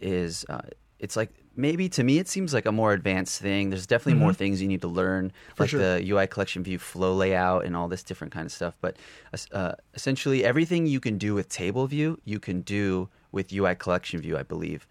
is 0.00 0.44
uh, 0.50 0.60
it's 0.98 1.16
like 1.16 1.30
maybe 1.56 1.88
to 1.90 2.04
me 2.04 2.18
it 2.18 2.28
seems 2.28 2.52
like 2.54 2.66
a 2.66 2.72
more 2.72 2.92
advanced 2.92 3.40
thing. 3.40 3.70
There's 3.70 3.86
definitely 3.86 4.20
more 4.20 4.32
things 4.32 4.60
you 4.62 4.68
need 4.68 4.82
to 4.82 4.88
learn, 4.88 5.32
like 5.58 5.70
sure. 5.70 5.80
the 5.80 6.10
UI 6.10 6.26
collection 6.26 6.62
view 6.62 6.78
flow 6.78 7.14
layout 7.14 7.64
and 7.64 7.76
all 7.76 7.88
this 7.88 8.02
different 8.02 8.32
kind 8.32 8.46
of 8.46 8.52
stuff. 8.52 8.76
But 8.80 8.96
uh, 9.52 9.72
essentially, 9.94 10.44
everything 10.44 10.86
you 10.86 11.00
can 11.00 11.18
do 11.18 11.34
with 11.34 11.48
table 11.48 11.86
view, 11.86 12.20
you 12.24 12.38
can 12.38 12.60
do 12.62 13.08
with 13.32 13.52
UI 13.52 13.74
collection 13.74 14.20
view, 14.20 14.36
I 14.38 14.42
believe. 14.42 14.86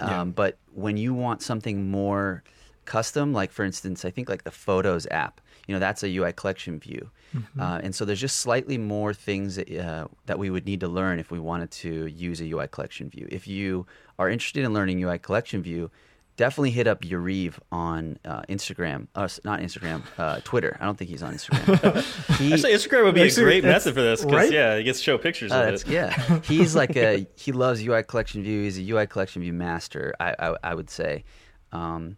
Um, 0.00 0.32
But 0.32 0.58
when 0.72 0.96
you 0.96 1.14
want 1.14 1.42
something 1.42 1.90
more 1.90 2.42
custom, 2.84 3.32
like 3.32 3.52
for 3.52 3.64
instance, 3.64 4.04
I 4.04 4.10
think 4.10 4.28
like 4.28 4.44
the 4.44 4.50
Photos 4.50 5.06
app, 5.10 5.40
you 5.66 5.74
know, 5.74 5.78
that's 5.78 6.02
a 6.02 6.16
UI 6.16 6.32
collection 6.32 6.78
view. 6.78 7.10
Uh, 7.58 7.80
and 7.82 7.94
so 7.94 8.04
there's 8.04 8.20
just 8.20 8.38
slightly 8.38 8.78
more 8.78 9.12
things 9.12 9.56
that, 9.56 9.68
uh, 9.76 10.06
that 10.26 10.38
we 10.38 10.50
would 10.50 10.66
need 10.66 10.80
to 10.80 10.88
learn 10.88 11.18
if 11.18 11.32
we 11.32 11.40
wanted 11.40 11.70
to 11.72 12.06
use 12.06 12.40
a 12.40 12.44
UI 12.44 12.68
collection 12.68 13.08
view. 13.08 13.26
If 13.30 13.48
you 13.48 13.86
are 14.18 14.28
interested 14.30 14.64
in 14.64 14.72
learning 14.72 15.02
UI 15.02 15.18
collection 15.18 15.62
view, 15.62 15.90
definitely 16.36 16.70
hit 16.72 16.86
up 16.86 17.02
Yariv 17.02 17.54
on 17.70 18.18
uh, 18.24 18.42
Instagram. 18.48 19.06
Uh, 19.14 19.28
not 19.44 19.60
Instagram, 19.60 20.02
uh, 20.18 20.40
Twitter. 20.44 20.76
I 20.80 20.84
don't 20.84 20.96
think 20.98 21.10
he's 21.10 21.22
on 21.22 21.34
Instagram. 21.34 22.38
He- 22.38 22.52
Actually, 22.52 22.72
Instagram 22.72 23.04
would 23.04 23.14
be 23.14 23.22
a 23.22 23.34
great 23.34 23.62
method 23.64 23.94
for 23.94 24.02
this 24.02 24.24
because 24.24 24.34
right? 24.46 24.52
yeah, 24.52 24.76
he 24.76 24.82
gets 24.84 24.98
to 24.98 25.04
show 25.04 25.18
pictures 25.18 25.52
Oh, 25.52 25.60
of 25.60 25.66
that's, 25.66 25.82
it. 25.84 25.90
yeah, 25.90 26.40
he's 26.44 26.74
like 26.74 26.96
a 26.96 27.26
he 27.36 27.52
loves 27.52 27.84
UI 27.86 28.02
collection 28.02 28.42
view. 28.42 28.62
He's 28.62 28.78
a 28.78 28.90
UI 28.90 29.06
collection 29.06 29.42
view 29.42 29.52
master. 29.52 30.14
I 30.18 30.34
I, 30.38 30.56
I 30.64 30.74
would 30.74 30.90
say, 30.90 31.24
um, 31.72 32.16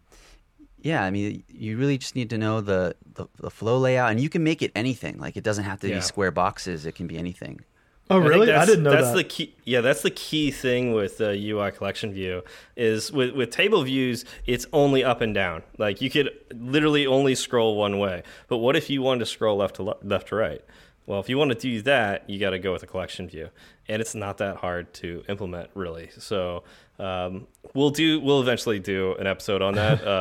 yeah. 0.81 1.03
I 1.03 1.11
mean, 1.11 1.43
you 1.49 1.77
really 1.77 1.97
just 1.97 2.15
need 2.15 2.29
to 2.31 2.37
know 2.37 2.61
the, 2.61 2.95
the 3.13 3.27
the 3.39 3.49
flow 3.51 3.77
layout, 3.77 4.11
and 4.11 4.19
you 4.19 4.29
can 4.29 4.43
make 4.43 4.61
it 4.61 4.71
anything. 4.75 5.17
Like 5.19 5.37
it 5.37 5.43
doesn't 5.43 5.63
have 5.65 5.79
to 5.81 5.87
Yeah. 5.89 5.95
be 5.95 6.01
square 6.01 6.31
boxes. 6.31 6.85
It 6.85 6.95
can 6.95 7.07
be 7.07 7.17
anything. 7.17 7.61
Oh, 8.09 8.19
really? 8.19 8.43
I, 8.49 8.53
that's- 8.53 8.67
didn't 8.69 8.83
know 8.83 8.91
that's 8.91 9.09
that. 9.09 9.15
the 9.17 9.23
key. 9.23 9.55
Yeah, 9.65 9.81
that's 9.81 10.01
the 10.01 10.11
key 10.11 10.51
thing 10.51 10.93
with 10.93 11.17
the 11.17 11.31
UI 11.51 11.71
collection 11.71 12.13
view 12.13 12.43
is 12.75 13.11
with 13.11 13.31
with 13.35 13.51
table 13.51 13.83
views, 13.83 14.23
it's 14.45 14.65
only 14.71 15.03
up 15.03 15.21
and 15.21 15.33
down. 15.33 15.63
Like 15.77 16.01
you 16.01 16.09
could 16.09 16.29
literally 16.53 17.05
only 17.05 17.35
scroll 17.35 17.75
one 17.75 17.99
way. 17.99 18.23
But 18.47 18.57
what 18.57 18.75
if 18.75 18.89
you 18.89 19.01
wanted 19.01 19.19
to 19.19 19.25
scroll 19.25 19.57
left 19.57 19.75
to 19.77 19.83
le- 19.83 19.97
left 20.03 20.29
to 20.29 20.35
right? 20.35 20.61
Well, 21.05 21.21
if 21.21 21.29
you 21.29 21.37
want 21.37 21.51
to 21.51 21.57
do 21.57 21.81
that, 21.83 22.29
you 22.29 22.37
got 22.37 22.49
to 22.49 22.59
go 22.59 22.73
with 22.73 22.83
a 22.83 22.87
collection 22.87 23.29
view, 23.29 23.49
and 23.87 24.01
it's 24.01 24.13
not 24.13 24.39
that 24.39 24.57
hard 24.57 24.93
to 24.95 25.23
implement, 25.29 25.69
really. 25.73 26.09
So 26.17 26.63
um, 26.99 27.47
we'll 27.73 27.91
do. 27.91 28.19
We'll 28.19 28.41
eventually 28.41 28.79
do 28.79 29.15
an 29.15 29.25
episode 29.25 29.61
on 29.61 29.75
that. 29.75 30.05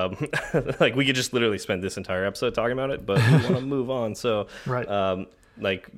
um, 0.55 0.75
like 0.81 0.95
we 0.95 1.05
could 1.05 1.17
just 1.17 1.33
literally 1.33 1.59
spend 1.59 1.83
this 1.83 1.97
entire 1.97 2.25
episode 2.25 2.55
talking 2.55 2.73
about 2.73 2.91
it, 2.91 3.05
but 3.05 3.19
we 3.19 3.33
want 3.33 3.57
to 3.57 3.61
move 3.77 3.91
on. 3.91 4.15
So 4.15 4.47
Right. 4.65 4.89
um, 4.89 5.27
like 5.59 5.89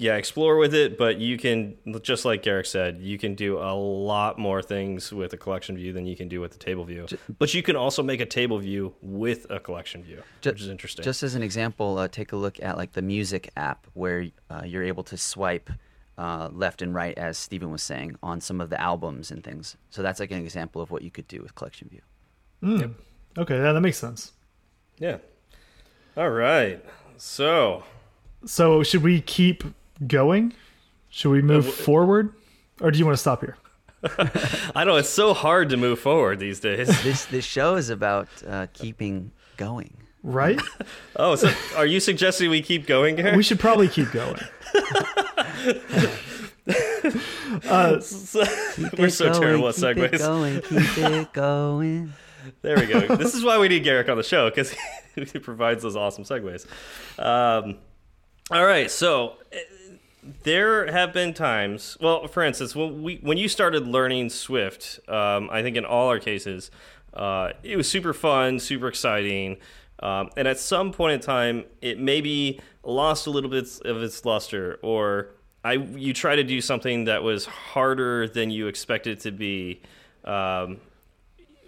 yeah 0.00 0.14
explore 0.14 0.56
with 0.56 0.72
it 0.74 0.96
but 0.96 1.18
you 1.18 1.36
can 1.36 1.76
just 2.02 2.24
like 2.24 2.42
garric 2.42 2.64
said 2.66 2.98
you 3.00 3.18
can 3.18 3.34
do 3.34 3.58
a 3.58 3.74
lot 3.74 4.38
more 4.38 4.62
things 4.62 5.12
with 5.12 5.32
a 5.32 5.36
collection 5.36 5.76
view 5.76 5.92
than 5.92 6.06
you 6.06 6.14
can 6.16 6.28
do 6.28 6.40
with 6.40 6.52
the 6.52 6.58
table 6.58 6.84
view 6.84 7.04
but 7.38 7.52
you 7.52 7.62
can 7.62 7.74
also 7.76 8.00
make 8.02 8.20
a 8.20 8.26
table 8.26 8.58
view 8.60 8.94
with 9.02 9.50
a 9.50 9.58
collection 9.58 10.02
view 10.04 10.22
Ju- 10.40 10.50
which 10.50 10.62
is 10.62 10.68
interesting 10.68 11.04
Just 11.04 11.22
as 11.24 11.34
an 11.34 11.42
example, 11.42 11.98
uh, 11.98 12.06
take 12.08 12.30
a 12.32 12.36
look 12.36 12.62
at 12.62 12.76
like 12.76 12.92
the 12.92 13.02
music 13.02 13.50
app 13.56 13.86
where 13.94 14.28
uh, 14.48 14.62
you're 14.64 14.84
able 14.84 15.02
to 15.04 15.16
swipe 15.16 15.68
uh, 16.16 16.48
left 16.52 16.80
and 16.82 16.94
right, 16.94 17.16
as 17.18 17.38
Stephen 17.38 17.70
was 17.70 17.82
saying, 17.82 18.16
on 18.22 18.40
some 18.40 18.60
of 18.60 18.70
the 18.70 18.80
albums 18.80 19.30
and 19.30 19.44
things. 19.44 19.76
So 19.90 20.02
that's 20.02 20.18
like 20.20 20.30
an 20.32 20.38
example 20.38 20.80
of 20.82 20.90
what 20.90 21.02
you 21.02 21.10
could 21.12 21.28
do 21.28 21.40
with 21.42 21.54
collection 21.54 21.88
view. 21.88 22.00
Mm. 22.62 22.94
Okay, 23.36 23.56
yeah, 23.56 23.72
that 23.72 23.80
makes 23.80 23.98
sense. 23.98 24.32
yeah 24.98 25.18
all 26.16 26.30
right 26.30 26.84
so 27.16 27.84
So, 28.44 28.82
should 28.82 29.02
we 29.02 29.20
keep 29.20 29.62
going? 30.06 30.52
Should 31.10 31.30
we 31.30 31.42
move 31.42 31.64
w- 31.64 31.82
forward, 31.84 32.32
or 32.80 32.90
do 32.90 32.98
you 32.98 33.04
want 33.04 33.14
to 33.16 33.20
stop 33.20 33.40
here? 33.40 33.56
i 34.76 34.84
know 34.84 34.94
it's 34.94 35.08
so 35.08 35.34
hard 35.34 35.68
to 35.70 35.76
move 35.76 35.98
forward 35.98 36.38
these 36.38 36.60
days 36.60 36.86
This 37.02 37.24
this 37.24 37.44
show 37.44 37.74
is 37.74 37.90
about 37.90 38.28
uh, 38.46 38.68
keeping 38.72 39.32
going. 39.56 39.96
Right? 40.22 40.60
oh 41.16 41.34
so 41.34 41.50
are 41.76 41.84
you 41.86 41.98
suggesting 41.98 42.48
we 42.48 42.62
keep 42.62 42.86
going 42.86 43.16
garric 43.16 43.34
we 43.34 43.42
should 43.42 43.58
probably 43.58 43.88
keep 43.88 44.12
going. 44.12 44.40
So- 48.00 48.44
we're 48.98 49.08
so 49.08 49.30
going, 49.30 49.40
terrible 49.40 49.68
at 49.68 49.74
keep 49.76 49.84
it 49.84 50.12
segues 50.12 50.18
going, 50.18 50.60
keep 50.60 50.98
it 50.98 51.32
going. 51.32 52.12
There 52.62 52.76
we 52.76 52.86
go. 52.86 53.16
this 53.16 53.34
is 53.34 53.42
why 53.44 53.58
we 53.58 53.68
need 53.68 53.84
Garric 53.84 54.08
on 54.08 54.16
the 54.16 54.22
show 54.22 54.48
because 54.48 54.74
he 55.14 55.38
provides 55.38 55.82
those 55.82 55.96
awesome 55.96 56.24
segues. 56.24 56.66
Um, 57.18 57.78
all 58.50 58.64
right, 58.64 58.90
so 58.90 59.36
uh, 59.52 59.56
there 60.42 60.90
have 60.90 61.12
been 61.12 61.34
times. 61.34 61.96
Well, 62.00 62.26
for 62.28 62.42
instance, 62.42 62.74
when 62.74 63.02
we 63.02 63.16
when 63.16 63.38
you 63.38 63.48
started 63.48 63.86
learning 63.86 64.30
Swift, 64.30 65.00
um, 65.08 65.48
I 65.50 65.62
think 65.62 65.76
in 65.76 65.84
all 65.84 66.08
our 66.08 66.18
cases, 66.18 66.70
uh, 67.14 67.52
it 67.62 67.76
was 67.76 67.88
super 67.88 68.12
fun, 68.12 68.58
super 68.58 68.88
exciting. 68.88 69.56
Um, 70.00 70.30
and 70.36 70.46
at 70.46 70.58
some 70.60 70.92
point 70.92 71.14
in 71.14 71.20
time, 71.20 71.64
it 71.82 71.98
maybe 71.98 72.60
lost 72.84 73.26
a 73.26 73.30
little 73.30 73.50
bit 73.50 73.66
of 73.84 74.02
its 74.02 74.24
luster, 74.24 74.78
or 74.82 75.30
I 75.64 75.74
you 75.74 76.12
try 76.12 76.36
to 76.36 76.44
do 76.44 76.60
something 76.60 77.04
that 77.04 77.22
was 77.22 77.46
harder 77.46 78.28
than 78.28 78.50
you 78.50 78.68
expected 78.68 79.18
it 79.18 79.20
to 79.22 79.32
be. 79.32 79.82
Um, 80.24 80.80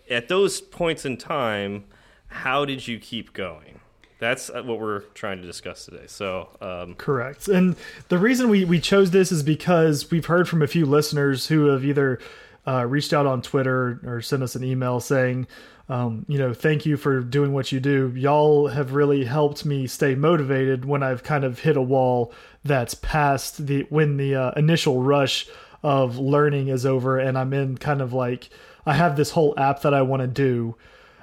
at 0.08 0.28
those 0.28 0.60
points 0.60 1.04
in 1.04 1.16
time, 1.16 1.84
how 2.26 2.64
did 2.64 2.86
you 2.86 2.98
keep 2.98 3.32
going? 3.32 3.79
That's 4.20 4.50
uh, 4.50 4.62
what 4.62 4.78
we're 4.78 5.00
trying 5.14 5.40
to 5.40 5.46
discuss 5.46 5.86
today. 5.86 6.04
So, 6.06 6.50
um, 6.60 6.94
Correct. 6.94 7.48
And 7.48 7.74
the 8.08 8.18
reason 8.18 8.50
we, 8.50 8.64
we 8.64 8.78
chose 8.78 9.10
this 9.10 9.32
is 9.32 9.42
because 9.42 10.10
we've 10.10 10.26
heard 10.26 10.48
from 10.48 10.62
a 10.62 10.66
few 10.66 10.86
listeners 10.86 11.46
who 11.46 11.66
have 11.66 11.84
either 11.84 12.20
uh, 12.66 12.84
reached 12.86 13.14
out 13.14 13.26
on 13.26 13.40
Twitter 13.40 13.98
or 14.04 14.20
sent 14.20 14.42
us 14.42 14.54
an 14.54 14.62
email 14.62 15.00
saying, 15.00 15.46
um, 15.88 16.26
you 16.28 16.38
know, 16.38 16.52
thank 16.52 16.84
you 16.84 16.98
for 16.98 17.20
doing 17.20 17.52
what 17.54 17.72
you 17.72 17.80
do. 17.80 18.12
Y'all 18.14 18.68
have 18.68 18.92
really 18.92 19.24
helped 19.24 19.64
me 19.64 19.86
stay 19.86 20.14
motivated 20.14 20.84
when 20.84 21.02
I've 21.02 21.22
kind 21.22 21.42
of 21.42 21.60
hit 21.60 21.76
a 21.78 21.82
wall 21.82 22.32
that's 22.62 22.94
past 22.94 23.66
the 23.66 23.86
when 23.88 24.18
the 24.18 24.36
uh, 24.36 24.50
initial 24.54 25.02
rush 25.02 25.48
of 25.82 26.18
learning 26.18 26.68
is 26.68 26.84
over 26.84 27.18
and 27.18 27.38
I'm 27.38 27.54
in 27.54 27.78
kind 27.78 28.02
of 28.02 28.12
like 28.12 28.50
I 28.84 28.92
have 28.92 29.16
this 29.16 29.30
whole 29.30 29.58
app 29.58 29.80
that 29.80 29.94
I 29.94 30.02
want 30.02 30.20
to 30.20 30.28
do. 30.28 30.76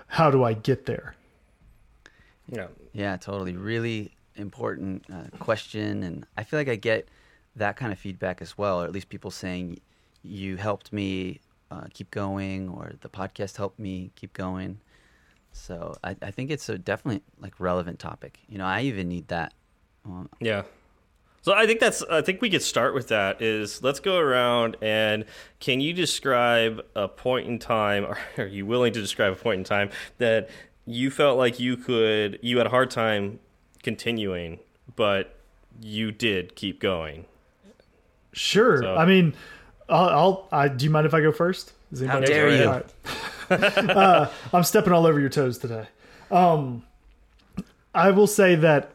How 0.07 0.31
do 0.31 0.43
I 0.43 0.53
get 0.53 0.87
there? 0.87 1.13
yeah, 2.49 2.67
Yeah, 2.97 3.15
totally. 3.15 3.55
Really 3.55 4.11
important 4.37 5.05
uh, 5.13 5.37
question, 5.37 6.01
and 6.01 6.25
I 6.35 6.43
feel 6.43 6.59
like 6.59 6.67
I 6.67 6.75
get 6.75 7.07
that 7.55 7.77
kind 7.77 7.93
of 7.93 7.99
feedback 7.99 8.41
as 8.41 8.57
well, 8.57 8.81
or 8.81 8.85
at 8.85 8.91
least 8.91 9.09
people 9.09 9.29
saying 9.29 9.79
you 10.23 10.57
helped 10.57 10.91
me 10.91 11.39
uh, 11.69 11.83
keep 11.93 12.09
going, 12.09 12.69
or 12.69 12.93
the 13.01 13.09
podcast 13.09 13.55
helped 13.55 13.77
me 13.77 14.09
keep 14.15 14.33
going. 14.33 14.79
So 15.51 15.95
I, 16.03 16.15
I 16.23 16.31
think 16.31 16.49
it's 16.49 16.69
a 16.69 16.79
definitely 16.79 17.21
like 17.39 17.59
relevant 17.59 17.99
topic. 17.99 18.39
You 18.49 18.57
know, 18.57 18.65
I 18.65 18.81
even 18.81 19.09
need 19.09 19.27
that. 19.27 19.53
Um, 20.03 20.27
yeah. 20.39 20.63
So 21.43 21.53
I 21.53 21.67
think 21.67 21.79
that's. 21.79 22.01
I 22.01 22.23
think 22.23 22.41
we 22.41 22.49
could 22.49 22.63
start 22.63 22.95
with 22.95 23.09
that. 23.09 23.43
Is 23.43 23.83
let's 23.83 23.99
go 23.99 24.17
around 24.17 24.75
and 24.81 25.23
can 25.59 25.81
you 25.81 25.93
describe 25.93 26.83
a 26.95 27.07
point 27.07 27.47
in 27.47 27.59
time, 27.59 28.05
or 28.07 28.17
are 28.39 28.47
you 28.47 28.65
willing 28.65 28.91
to 28.93 28.99
describe 28.99 29.33
a 29.33 29.35
point 29.35 29.59
in 29.59 29.63
time 29.63 29.91
that 30.17 30.49
you 30.87 31.11
felt 31.11 31.37
like 31.37 31.59
you 31.59 31.77
could, 31.77 32.39
you 32.41 32.57
had 32.57 32.65
a 32.65 32.69
hard 32.69 32.89
time 32.89 33.39
continuing, 33.83 34.57
but 34.95 35.35
you 35.81 36.11
did 36.11 36.55
keep 36.55 36.79
going. 36.79 37.25
Sure. 38.33 38.81
So- 38.81 38.95
I 38.95 39.05
mean, 39.05 39.33
I'll. 39.89 40.09
I'll 40.09 40.47
I, 40.51 40.67
do 40.67 40.85
you 40.85 40.91
mind 40.91 41.05
if 41.05 41.13
I 41.13 41.21
go 41.21 41.31
first? 41.31 41.73
Is 41.91 42.01
How 42.01 42.19
dare 42.19 42.49
you. 42.49 42.65
All 42.65 42.81
right. 43.49 43.77
uh, 43.89 44.29
I'm 44.53 44.63
stepping 44.63 44.91
all 44.91 45.05
over 45.05 45.19
your 45.19 45.29
toes 45.29 45.57
today. 45.57 45.87
Um, 46.29 46.83
I 47.95 48.11
will 48.11 48.27
say 48.27 48.55
that 48.55 48.91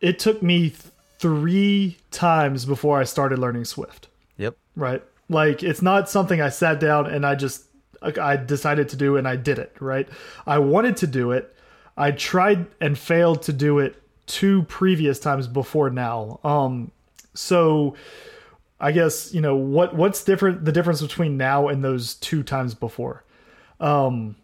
it 0.00 0.18
took 0.18 0.42
me 0.42 0.70
th- 0.70 0.80
three 1.18 1.98
times 2.10 2.64
before 2.64 2.98
I 2.98 3.04
started 3.04 3.38
learning 3.38 3.66
Swift. 3.66 4.08
yep. 4.38 4.56
Right. 4.74 5.02
Like 5.28 5.62
it's 5.62 5.82
not 5.82 6.08
something 6.08 6.40
I 6.40 6.48
sat 6.48 6.80
down 6.80 7.06
and 7.06 7.26
I 7.26 7.34
just 7.34 7.64
I 8.02 8.36
decided 8.36 8.88
to 8.90 8.96
do 8.96 9.16
and 9.16 9.26
I 9.26 9.36
did 9.36 9.58
it, 9.58 9.74
right? 9.80 10.08
I 10.46 10.58
wanted 10.58 10.96
to 10.98 11.06
do 11.06 11.32
it. 11.32 11.54
I 11.96 12.10
tried 12.10 12.66
and 12.80 12.98
failed 12.98 13.42
to 13.42 13.52
do 13.52 13.78
it 13.78 14.02
two 14.26 14.62
previous 14.64 15.18
times 15.18 15.46
before 15.46 15.90
now. 15.90 16.40
Um 16.44 16.90
so 17.34 17.94
I 18.80 18.92
guess, 18.92 19.32
you 19.32 19.40
know, 19.40 19.56
what 19.56 19.94
what's 19.94 20.24
different 20.24 20.64
the 20.64 20.72
difference 20.72 21.00
between 21.00 21.36
now 21.36 21.68
and 21.68 21.84
those 21.84 22.14
two 22.14 22.42
times 22.42 22.74
before? 22.74 23.24
Um 23.80 24.36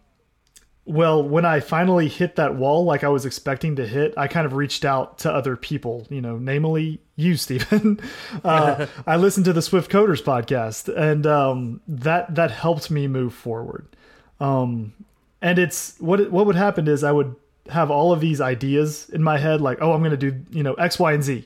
well, 0.85 1.21
when 1.21 1.45
I 1.45 1.59
finally 1.59 2.07
hit 2.07 2.35
that 2.37 2.55
wall 2.55 2.83
like 2.83 3.03
I 3.03 3.09
was 3.09 3.23
expecting 3.25 3.75
to 3.75 3.85
hit, 3.85 4.13
I 4.17 4.27
kind 4.27 4.47
of 4.47 4.53
reached 4.53 4.83
out 4.83 5.19
to 5.19 5.31
other 5.31 5.55
people, 5.55 6.07
you 6.09 6.19
know, 6.19 6.37
namely 6.37 6.99
you, 7.19 7.35
Stephen. 7.35 7.99
uh, 8.43 8.87
I 9.05 9.17
listened 9.17 9.45
to 9.45 9.53
the 9.53 9.61
Swift 9.61 9.91
Coders 9.91 10.23
podcast, 10.23 10.93
and 10.95 11.27
um, 11.27 11.81
that 11.87 12.33
that 12.35 12.51
helped 12.51 12.89
me 12.89 13.07
move 13.07 13.33
forward. 13.33 13.87
Um, 14.39 14.93
and 15.41 15.59
it's 15.59 15.97
what 15.99 16.31
what 16.31 16.45
would 16.45 16.55
happen 16.55 16.87
is 16.87 17.03
I 17.03 17.11
would 17.11 17.35
have 17.69 17.91
all 17.91 18.11
of 18.11 18.19
these 18.19 18.41
ideas 18.41 19.09
in 19.09 19.21
my 19.21 19.37
head, 19.37 19.61
like, 19.61 19.79
oh, 19.81 19.93
I'm 19.93 20.01
going 20.01 20.17
to 20.17 20.31
do 20.31 20.43
you 20.51 20.63
know 20.63 20.73
X, 20.75 20.97
Y, 20.97 21.13
and 21.13 21.23
Z, 21.23 21.45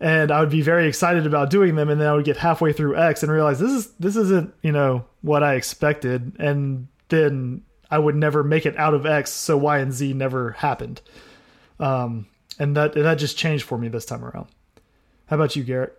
and 0.00 0.30
I 0.30 0.40
would 0.40 0.50
be 0.50 0.62
very 0.62 0.88
excited 0.88 1.26
about 1.26 1.50
doing 1.50 1.74
them, 1.74 1.88
and 1.88 2.00
then 2.00 2.08
I 2.08 2.14
would 2.14 2.24
get 2.24 2.38
halfway 2.38 2.72
through 2.72 2.96
X 2.96 3.22
and 3.22 3.30
realize 3.30 3.58
this 3.58 3.72
is 3.72 3.88
this 4.00 4.16
isn't 4.16 4.54
you 4.62 4.72
know 4.72 5.04
what 5.20 5.42
I 5.42 5.54
expected, 5.54 6.32
and 6.38 6.88
then 7.08 7.62
I 7.90 7.98
would 7.98 8.16
never 8.16 8.42
make 8.42 8.64
it 8.64 8.76
out 8.78 8.94
of 8.94 9.04
X, 9.04 9.30
so 9.30 9.58
Y 9.58 9.78
and 9.78 9.92
Z 9.92 10.14
never 10.14 10.52
happened. 10.52 11.02
Um, 11.78 12.26
and 12.58 12.76
that 12.76 12.94
that 12.94 13.16
just 13.16 13.36
changed 13.36 13.64
for 13.64 13.76
me 13.76 13.88
this 13.88 14.06
time 14.06 14.24
around. 14.24 14.48
How 15.32 15.36
about 15.36 15.56
you, 15.56 15.64
Garrett? 15.64 15.98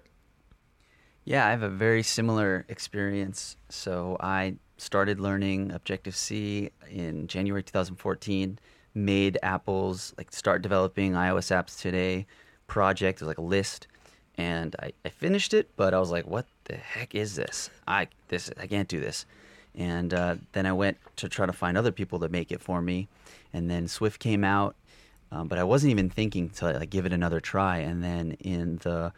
Yeah, 1.25 1.47
I 1.47 1.49
have 1.49 1.63
a 1.63 1.67
very 1.67 2.03
similar 2.03 2.67
experience. 2.69 3.57
So 3.67 4.15
I 4.19 4.57
started 4.77 5.19
learning 5.19 5.71
Objective 5.71 6.15
C 6.15 6.69
in 6.87 7.25
January 7.25 7.63
2014. 7.63 8.59
Made 8.93 9.39
Apple's 9.41 10.13
like 10.19 10.31
start 10.31 10.61
developing 10.61 11.13
iOS 11.13 11.49
apps 11.49 11.81
today 11.81 12.27
project. 12.67 13.21
It 13.21 13.25
was 13.25 13.27
like 13.27 13.39
a 13.39 13.41
list, 13.41 13.87
and 14.37 14.75
I, 14.79 14.93
I 15.03 15.09
finished 15.09 15.55
it, 15.55 15.67
but 15.77 15.95
I 15.95 15.99
was 15.99 16.11
like, 16.11 16.27
"What 16.27 16.45
the 16.65 16.75
heck 16.75 17.15
is 17.15 17.35
this? 17.35 17.71
I 17.87 18.09
this 18.27 18.51
I 18.59 18.67
can't 18.67 18.87
do 18.87 18.99
this." 18.99 19.25
And 19.73 20.13
uh, 20.13 20.35
then 20.51 20.67
I 20.67 20.73
went 20.73 20.99
to 21.15 21.27
try 21.27 21.47
to 21.47 21.53
find 21.53 21.75
other 21.75 21.91
people 21.91 22.19
to 22.19 22.29
make 22.29 22.51
it 22.51 22.61
for 22.61 22.83
me. 22.83 23.07
And 23.51 23.67
then 23.67 23.87
Swift 23.87 24.19
came 24.19 24.43
out, 24.43 24.75
um, 25.33 25.47
but 25.47 25.57
I 25.57 25.63
wasn't 25.63 25.89
even 25.89 26.09
thinking 26.09 26.49
to 26.51 26.73
like, 26.73 26.91
give 26.91 27.07
it 27.07 27.11
another 27.11 27.39
try. 27.39 27.77
And 27.77 28.03
then 28.03 28.33
in 28.39 28.77
the 28.83 29.11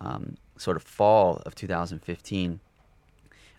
um, 0.00 0.36
sort 0.58 0.76
of 0.76 0.82
fall 0.82 1.36
of 1.46 1.54
2015, 1.54 2.60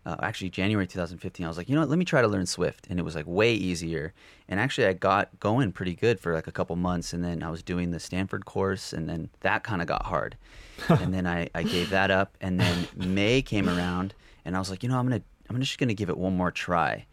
uh, 0.03 0.15
actually 0.21 0.49
January 0.49 0.85
2015, 0.85 1.45
I 1.45 1.49
was 1.49 1.57
like, 1.57 1.69
you 1.69 1.75
know 1.75 1.81
what, 1.81 1.89
let 1.89 1.97
me 1.97 2.03
try 2.03 2.21
to 2.21 2.27
learn 2.27 2.45
Swift. 2.45 2.87
And 2.89 2.99
it 2.99 3.03
was 3.03 3.15
like 3.15 3.25
way 3.27 3.53
easier. 3.53 4.13
And 4.49 4.59
actually, 4.59 4.87
I 4.87 4.93
got 4.93 5.39
going 5.39 5.71
pretty 5.71 5.93
good 5.93 6.19
for 6.19 6.33
like 6.33 6.47
a 6.47 6.51
couple 6.51 6.75
months. 6.75 7.13
And 7.13 7.23
then 7.23 7.43
I 7.43 7.49
was 7.49 7.63
doing 7.63 7.91
the 7.91 7.99
Stanford 7.99 8.45
course, 8.45 8.91
and 8.91 9.07
then 9.07 9.29
that 9.39 9.63
kind 9.63 9.81
of 9.81 9.87
got 9.87 10.03
hard. 10.05 10.35
and 10.89 11.13
then 11.13 11.25
I, 11.25 11.49
I 11.55 11.63
gave 11.63 11.91
that 11.91 12.11
up. 12.11 12.35
And 12.41 12.59
then 12.59 12.87
May 12.95 13.41
came 13.41 13.69
around, 13.69 14.13
and 14.43 14.55
I 14.55 14.59
was 14.59 14.69
like, 14.69 14.83
you 14.83 14.89
know, 14.89 14.97
I'm 14.97 15.07
going 15.07 15.21
to 15.21 15.25
I'm 15.49 15.59
just 15.61 15.77
going 15.77 15.89
to 15.89 15.95
give 15.95 16.09
it 16.09 16.17
one 16.17 16.35
more 16.35 16.51
try. 16.51 17.05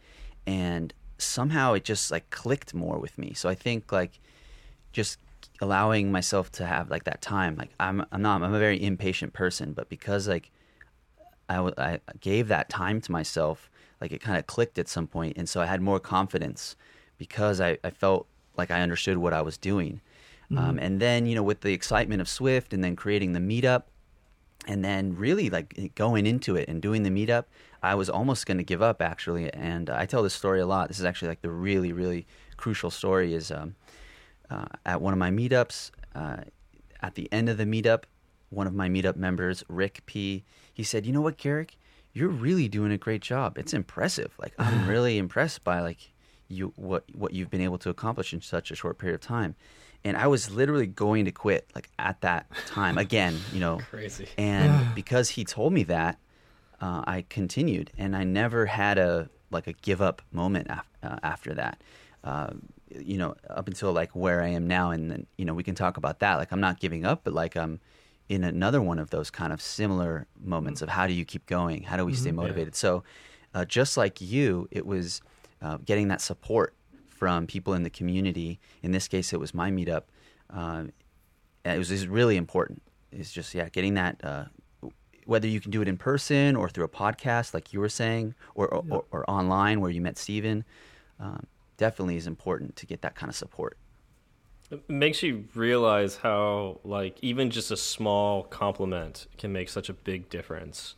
And 0.45 0.93
somehow 1.17 1.73
it 1.73 1.83
just 1.85 2.11
like 2.11 2.29
clicked 2.31 2.73
more 2.73 2.97
with 2.97 3.17
me. 3.17 3.33
So 3.33 3.47
I 3.47 3.55
think 3.55 3.91
like 3.91 4.19
just 4.91 5.19
allowing 5.61 6.11
myself 6.11 6.51
to 6.53 6.65
have 6.65 6.89
like 6.89 7.03
that 7.05 7.21
time. 7.21 7.55
Like 7.55 7.71
I'm 7.79 8.05
I'm 8.11 8.21
not 8.21 8.41
I'm 8.41 8.53
a 8.53 8.59
very 8.59 8.81
impatient 8.81 9.33
person, 9.33 9.73
but 9.73 9.89
because 9.89 10.27
like 10.27 10.51
I, 11.49 11.71
I 11.77 11.99
gave 12.19 12.47
that 12.49 12.69
time 12.69 13.01
to 13.01 13.11
myself, 13.11 13.69
like 13.99 14.11
it 14.11 14.21
kind 14.21 14.37
of 14.37 14.47
clicked 14.47 14.77
at 14.77 14.87
some 14.87 15.07
point, 15.07 15.37
and 15.37 15.49
so 15.49 15.61
I 15.61 15.65
had 15.65 15.81
more 15.81 15.99
confidence 15.99 16.75
because 17.17 17.59
I, 17.59 17.77
I 17.83 17.89
felt 17.89 18.27
like 18.55 18.71
I 18.71 18.81
understood 18.81 19.17
what 19.17 19.33
I 19.33 19.41
was 19.41 19.57
doing. 19.57 20.01
Mm-hmm. 20.51 20.57
Um, 20.57 20.79
and 20.79 20.99
then 20.99 21.25
you 21.25 21.35
know 21.35 21.43
with 21.43 21.61
the 21.61 21.73
excitement 21.73 22.21
of 22.21 22.29
Swift, 22.29 22.73
and 22.73 22.83
then 22.83 22.95
creating 22.95 23.33
the 23.33 23.39
meetup, 23.39 23.83
and 24.67 24.85
then 24.85 25.15
really 25.15 25.49
like 25.49 25.91
going 25.95 26.25
into 26.25 26.55
it 26.55 26.69
and 26.69 26.81
doing 26.81 27.03
the 27.03 27.09
meetup, 27.09 27.45
I 27.81 27.95
was 27.95 28.09
almost 28.09 28.45
going 28.45 28.57
to 28.57 28.63
give 28.63 28.81
up 28.81 29.01
actually. 29.01 29.51
And 29.53 29.89
I 29.89 30.05
tell 30.05 30.23
this 30.23 30.33
story 30.33 30.59
a 30.59 30.67
lot. 30.67 30.87
This 30.87 30.99
is 30.99 31.05
actually 31.05 31.29
like 31.29 31.41
the 31.41 31.51
really, 31.51 31.91
really 31.91 32.27
crucial 32.57 32.91
story. 32.91 33.33
Is 33.33 33.51
um, 33.51 33.75
uh, 34.49 34.65
at 34.85 35.01
one 35.01 35.13
of 35.13 35.19
my 35.19 35.31
meetups, 35.31 35.91
uh, 36.15 36.37
at 37.01 37.15
the 37.15 37.31
end 37.31 37.49
of 37.49 37.57
the 37.57 37.65
meetup, 37.65 38.03
one 38.49 38.67
of 38.67 38.73
my 38.73 38.89
meetup 38.89 39.15
members, 39.15 39.63
Rick 39.67 40.01
P, 40.05 40.43
he 40.73 40.83
said, 40.83 41.05
"You 41.05 41.13
know 41.13 41.21
what, 41.21 41.37
Garric, 41.37 41.77
you're 42.13 42.29
really 42.29 42.67
doing 42.67 42.91
a 42.91 42.97
great 42.97 43.21
job. 43.21 43.57
It's 43.57 43.73
impressive. 43.73 44.33
Like 44.39 44.53
I'm 44.57 44.87
really 44.93 45.17
impressed 45.17 45.63
by 45.63 45.81
like 45.81 46.11
you 46.47 46.73
what 46.75 47.03
what 47.13 47.33
you've 47.33 47.49
been 47.49 47.61
able 47.61 47.77
to 47.79 47.89
accomplish 47.89 48.33
in 48.33 48.41
such 48.41 48.71
a 48.71 48.75
short 48.75 48.97
period 48.97 49.15
of 49.15 49.21
time." 49.21 49.55
and 50.03 50.15
I 50.15 50.27
was 50.27 50.49
literally 50.49 50.87
going 50.87 51.25
to 51.25 51.31
quit 51.31 51.69
like 51.75 51.89
at 51.99 52.21
that 52.21 52.47
time 52.67 52.97
again, 53.05 53.37
you 53.53 53.59
know. 53.59 53.79
Crazy. 53.89 54.27
And 54.37 54.87
because 54.95 55.29
he 55.29 55.43
told 55.43 55.73
me 55.73 55.83
that, 55.83 56.17
uh, 56.81 57.03
I 57.05 57.25
continued, 57.27 57.91
and 57.97 58.15
I 58.15 58.23
never 58.23 58.65
had 58.65 58.97
a 58.97 59.29
like 59.51 59.67
a 59.67 59.73
give 59.73 60.01
up 60.01 60.21
moment 60.31 60.67
af- 60.69 60.89
uh, 61.03 61.17
after 61.23 61.53
that. 61.55 61.81
Uh, 62.23 62.51
you 62.89 63.17
know, 63.17 63.35
up 63.49 63.67
until 63.67 63.91
like 63.91 64.15
where 64.15 64.41
I 64.41 64.49
am 64.49 64.67
now, 64.67 64.91
and 64.91 65.11
then 65.11 65.27
you 65.37 65.45
know 65.45 65.53
we 65.53 65.63
can 65.63 65.75
talk 65.75 65.97
about 65.97 66.19
that. 66.19 66.35
Like 66.35 66.51
I'm 66.51 66.61
not 66.61 66.79
giving 66.79 67.05
up, 67.05 67.21
but 67.23 67.33
like 67.33 67.55
I'm 67.55 67.79
in 68.27 68.43
another 68.43 68.81
one 68.81 68.99
of 68.99 69.09
those 69.09 69.31
kind 69.31 69.51
of 69.51 69.61
similar 69.61 70.27
moments 70.39 70.81
of 70.81 70.89
how 70.89 71.07
do 71.07 71.13
you 71.13 71.25
keep 71.25 71.45
going? 71.45 71.83
How 71.83 71.97
do 71.97 72.05
we 72.05 72.13
stay 72.13 72.29
mm-hmm. 72.29 72.37
motivated? 72.37 72.73
Yeah. 72.73 72.77
So, 72.77 73.03
uh, 73.53 73.65
just 73.65 73.97
like 73.97 74.21
you, 74.21 74.67
it 74.71 74.85
was 74.85 75.21
uh, 75.61 75.77
getting 75.77 76.09
that 76.09 76.21
support 76.21 76.75
from 77.07 77.47
people 77.47 77.73
in 77.73 77.83
the 77.83 77.89
community. 77.89 78.59
In 78.83 78.91
this 78.91 79.07
case, 79.07 79.33
it 79.33 79.39
was 79.39 79.53
my 79.53 79.71
meetup. 79.71 80.03
Uh, 80.53 80.85
it 81.65 81.77
was, 81.77 81.89
it 81.91 81.95
was 81.95 82.07
really 82.07 82.37
important. 82.37 82.81
It's 83.11 83.31
just 83.31 83.53
yeah, 83.55 83.69
getting 83.69 83.95
that 83.95 84.49
whether 85.29 85.47
you 85.47 85.61
can 85.61 85.69
do 85.69 85.79
it 85.79 85.87
in 85.87 85.95
person 85.95 86.55
or 86.55 86.67
through 86.67 86.85
a 86.85 86.89
podcast, 86.89 87.53
like 87.53 87.71
you 87.71 87.79
were 87.79 87.87
saying, 87.87 88.33
or 88.55 88.67
or, 88.67 88.83
or, 88.89 89.05
or 89.11 89.29
online 89.29 89.79
where 89.79 89.91
you 89.91 90.01
met 90.01 90.17
Steven, 90.17 90.65
um, 91.19 91.45
definitely 91.79 92.17
is 92.17 92.27
important 92.27 92.75
to 92.75 92.85
get 92.85 93.01
that 93.01 93.15
kind 93.15 93.29
of 93.29 93.35
support. 93.35 93.77
It 94.69 94.87
makes 94.87 95.23
you 95.23 95.45
realize 95.55 96.17
how, 96.17 96.79
like, 96.83 97.17
even 97.23 97.49
just 97.49 97.71
a 97.71 97.77
small 97.77 98.43
compliment 98.43 99.25
can 99.39 99.51
make 99.51 99.69
such 99.69 99.89
a 99.89 99.93
big 99.93 100.29
difference. 100.29 100.93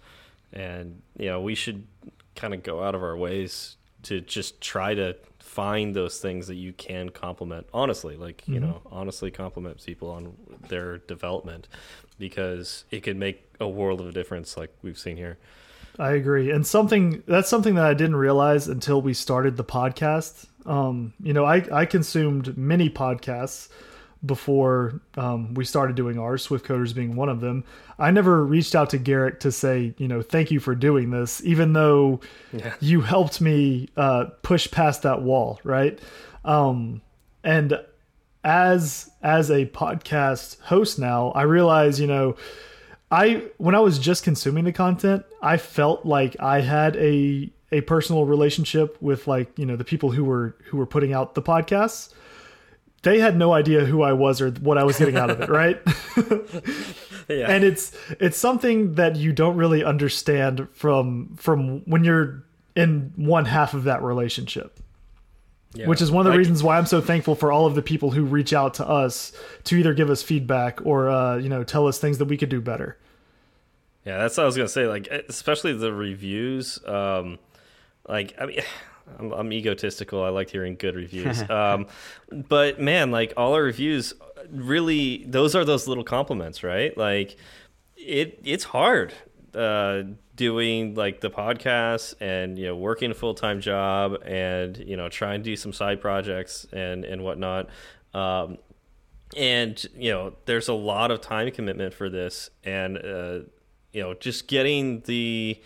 And, 0.51 1.01
you 1.17 1.27
know, 1.27 1.39
we 1.39 1.55
should 1.55 1.87
kind 2.35 2.53
of 2.53 2.63
go 2.63 2.83
out 2.83 2.95
of 2.95 3.03
our 3.03 3.15
ways 3.15 3.77
to 4.03 4.19
just 4.19 4.59
try 4.59 4.93
to 4.95 5.15
find 5.39 5.95
those 5.95 6.19
things 6.19 6.47
that 6.47 6.55
you 6.55 6.71
can 6.73 7.09
compliment 7.09 7.67
honestly 7.73 8.15
like 8.15 8.37
mm 8.37 8.43
-hmm. 8.45 8.53
you 8.53 8.59
mm-hmm. 8.61 8.69
know 8.69 8.81
honestly 8.89 9.31
compliment 9.31 9.85
people 9.85 10.09
on 10.09 10.33
their 10.69 10.99
development 11.07 11.67
because 12.17 12.85
it 12.89 13.03
could 13.03 13.17
make 13.17 13.37
a 13.59 13.67
world 13.67 13.99
of 13.99 14.07
a 14.07 14.11
difference 14.11 14.59
like 14.59 14.71
we've 14.81 14.97
seen 14.97 15.17
here 15.17 15.37
i 15.99 16.11
agree 16.13 16.49
and 16.53 16.65
something 16.65 17.21
that's 17.27 17.49
something 17.49 17.75
that 17.75 17.85
i 17.85 17.93
didn't 17.93 18.15
realize 18.15 18.71
until 18.71 19.01
we 19.01 19.13
started 19.13 19.57
the 19.57 19.63
podcast 19.63 20.45
um 20.65 21.13
you 21.21 21.33
know 21.33 21.45
i 21.45 21.63
i 21.71 21.85
consumed 21.85 22.57
many 22.57 22.89
podcasts 22.89 23.69
before 24.25 25.01
um, 25.15 25.53
we 25.55 25.65
started 25.65 25.95
doing 25.95 26.19
ours, 26.19 26.43
Swift 26.43 26.65
Coders 26.65 26.93
being 26.93 27.15
one 27.15 27.29
of 27.29 27.41
them. 27.41 27.63
I 27.97 28.11
never 28.11 28.45
reached 28.45 28.75
out 28.75 28.91
to 28.91 28.97
Garrett 28.97 29.39
to 29.41 29.51
say, 29.51 29.95
you 29.97 30.07
know, 30.07 30.21
thank 30.21 30.51
you 30.51 30.59
for 30.59 30.75
doing 30.75 31.09
this, 31.09 31.43
even 31.43 31.73
though 31.73 32.19
yeah. 32.53 32.75
you 32.79 33.01
helped 33.01 33.41
me 33.41 33.89
uh, 33.97 34.25
push 34.43 34.69
past 34.69 35.01
that 35.03 35.23
wall, 35.23 35.59
right? 35.63 35.99
Um, 36.45 37.01
and 37.43 37.79
as 38.43 39.11
as 39.23 39.49
a 39.49 39.65
podcast 39.67 40.59
host 40.61 40.99
now, 40.99 41.31
I 41.31 41.43
realize, 41.43 41.99
you 41.99 42.07
know, 42.07 42.35
I 43.09 43.43
when 43.57 43.73
I 43.73 43.79
was 43.79 43.97
just 43.97 44.23
consuming 44.23 44.65
the 44.65 44.71
content, 44.71 45.25
I 45.41 45.57
felt 45.57 46.05
like 46.05 46.35
I 46.39 46.61
had 46.61 46.95
a 46.97 47.49
a 47.71 47.81
personal 47.81 48.25
relationship 48.25 48.97
with 49.01 49.27
like 49.27 49.57
you 49.57 49.65
know 49.65 49.75
the 49.75 49.85
people 49.85 50.11
who 50.11 50.23
were 50.23 50.55
who 50.65 50.77
were 50.77 50.85
putting 50.85 51.13
out 51.13 51.35
the 51.35 51.41
podcasts 51.41 52.13
they 53.03 53.19
had 53.19 53.35
no 53.35 53.53
idea 53.53 53.85
who 53.85 54.03
I 54.03 54.13
was 54.13 54.41
or 54.41 54.51
what 54.51 54.77
I 54.77 54.83
was 54.83 54.97
getting 54.97 55.17
out 55.17 55.29
of 55.29 55.41
it, 55.41 55.49
right? 55.49 55.81
yeah. 57.27 57.49
And 57.49 57.63
it's 57.63 57.97
it's 58.19 58.37
something 58.37 58.95
that 58.95 59.15
you 59.15 59.33
don't 59.33 59.57
really 59.57 59.83
understand 59.83 60.67
from 60.71 61.35
from 61.35 61.79
when 61.85 62.03
you're 62.03 62.43
in 62.75 63.11
one 63.15 63.45
half 63.45 63.73
of 63.73 63.85
that 63.85 64.03
relationship. 64.03 64.79
Yeah. 65.73 65.87
Which 65.87 66.01
is 66.01 66.11
one 66.11 66.21
of 66.21 66.25
the 66.25 66.31
like, 66.31 66.39
reasons 66.39 66.63
why 66.63 66.77
I'm 66.77 66.85
so 66.85 66.99
thankful 66.99 67.33
for 67.33 67.49
all 67.51 67.65
of 67.65 67.75
the 67.75 67.81
people 67.81 68.11
who 68.11 68.25
reach 68.25 68.51
out 68.51 68.73
to 68.75 68.87
us 68.87 69.31
to 69.63 69.77
either 69.77 69.93
give 69.93 70.09
us 70.09 70.21
feedback 70.21 70.85
or 70.85 71.09
uh, 71.09 71.37
you 71.37 71.49
know 71.49 71.63
tell 71.63 71.87
us 71.87 71.97
things 71.97 72.17
that 72.19 72.25
we 72.25 72.37
could 72.37 72.49
do 72.49 72.61
better. 72.61 72.97
Yeah, 74.05 74.17
that's 74.17 74.37
what 74.37 74.43
I 74.43 74.45
was 74.45 74.57
gonna 74.57 74.69
say. 74.69 74.85
Like, 74.85 75.07
especially 75.07 75.73
the 75.73 75.93
reviews. 75.93 76.79
Um, 76.85 77.39
like, 78.11 78.35
I 78.39 78.45
mean, 78.45 78.59
I'm, 79.19 79.31
I'm 79.31 79.53
egotistical. 79.53 80.23
I 80.23 80.29
like 80.29 80.49
hearing 80.49 80.75
good 80.75 80.95
reviews. 80.95 81.41
um, 81.49 81.87
but 82.29 82.79
man, 82.79 83.11
like 83.11 83.33
all 83.35 83.53
our 83.53 83.63
reviews, 83.63 84.13
really, 84.49 85.25
those 85.25 85.55
are 85.55 85.65
those 85.65 85.87
little 85.87 86.03
compliments, 86.03 86.63
right? 86.63 86.95
Like 86.97 87.35
it, 87.97 88.39
it's 88.43 88.63
hard 88.63 89.13
uh, 89.55 90.03
doing 90.35 90.95
like 90.95 91.21
the 91.21 91.29
podcast 91.29 92.15
and 92.21 92.57
you 92.57 92.65
know 92.67 92.75
working 92.75 93.11
a 93.11 93.13
full 93.13 93.33
time 93.33 93.59
job 93.59 94.15
and 94.25 94.77
you 94.77 94.95
know 94.95 95.09
trying 95.09 95.41
to 95.41 95.43
do 95.43 95.55
some 95.55 95.73
side 95.73 95.99
projects 95.99 96.65
and 96.71 97.03
and 97.03 97.23
whatnot. 97.23 97.69
Um, 98.13 98.57
and 99.35 99.83
you 99.95 100.11
know, 100.11 100.33
there's 100.45 100.67
a 100.67 100.73
lot 100.73 101.11
of 101.11 101.21
time 101.21 101.51
commitment 101.51 101.93
for 101.93 102.09
this, 102.09 102.49
and 102.63 102.97
uh, 102.97 103.39
you 103.93 104.01
know, 104.01 104.13
just 104.13 104.47
getting 104.47 105.01
the 105.01 105.61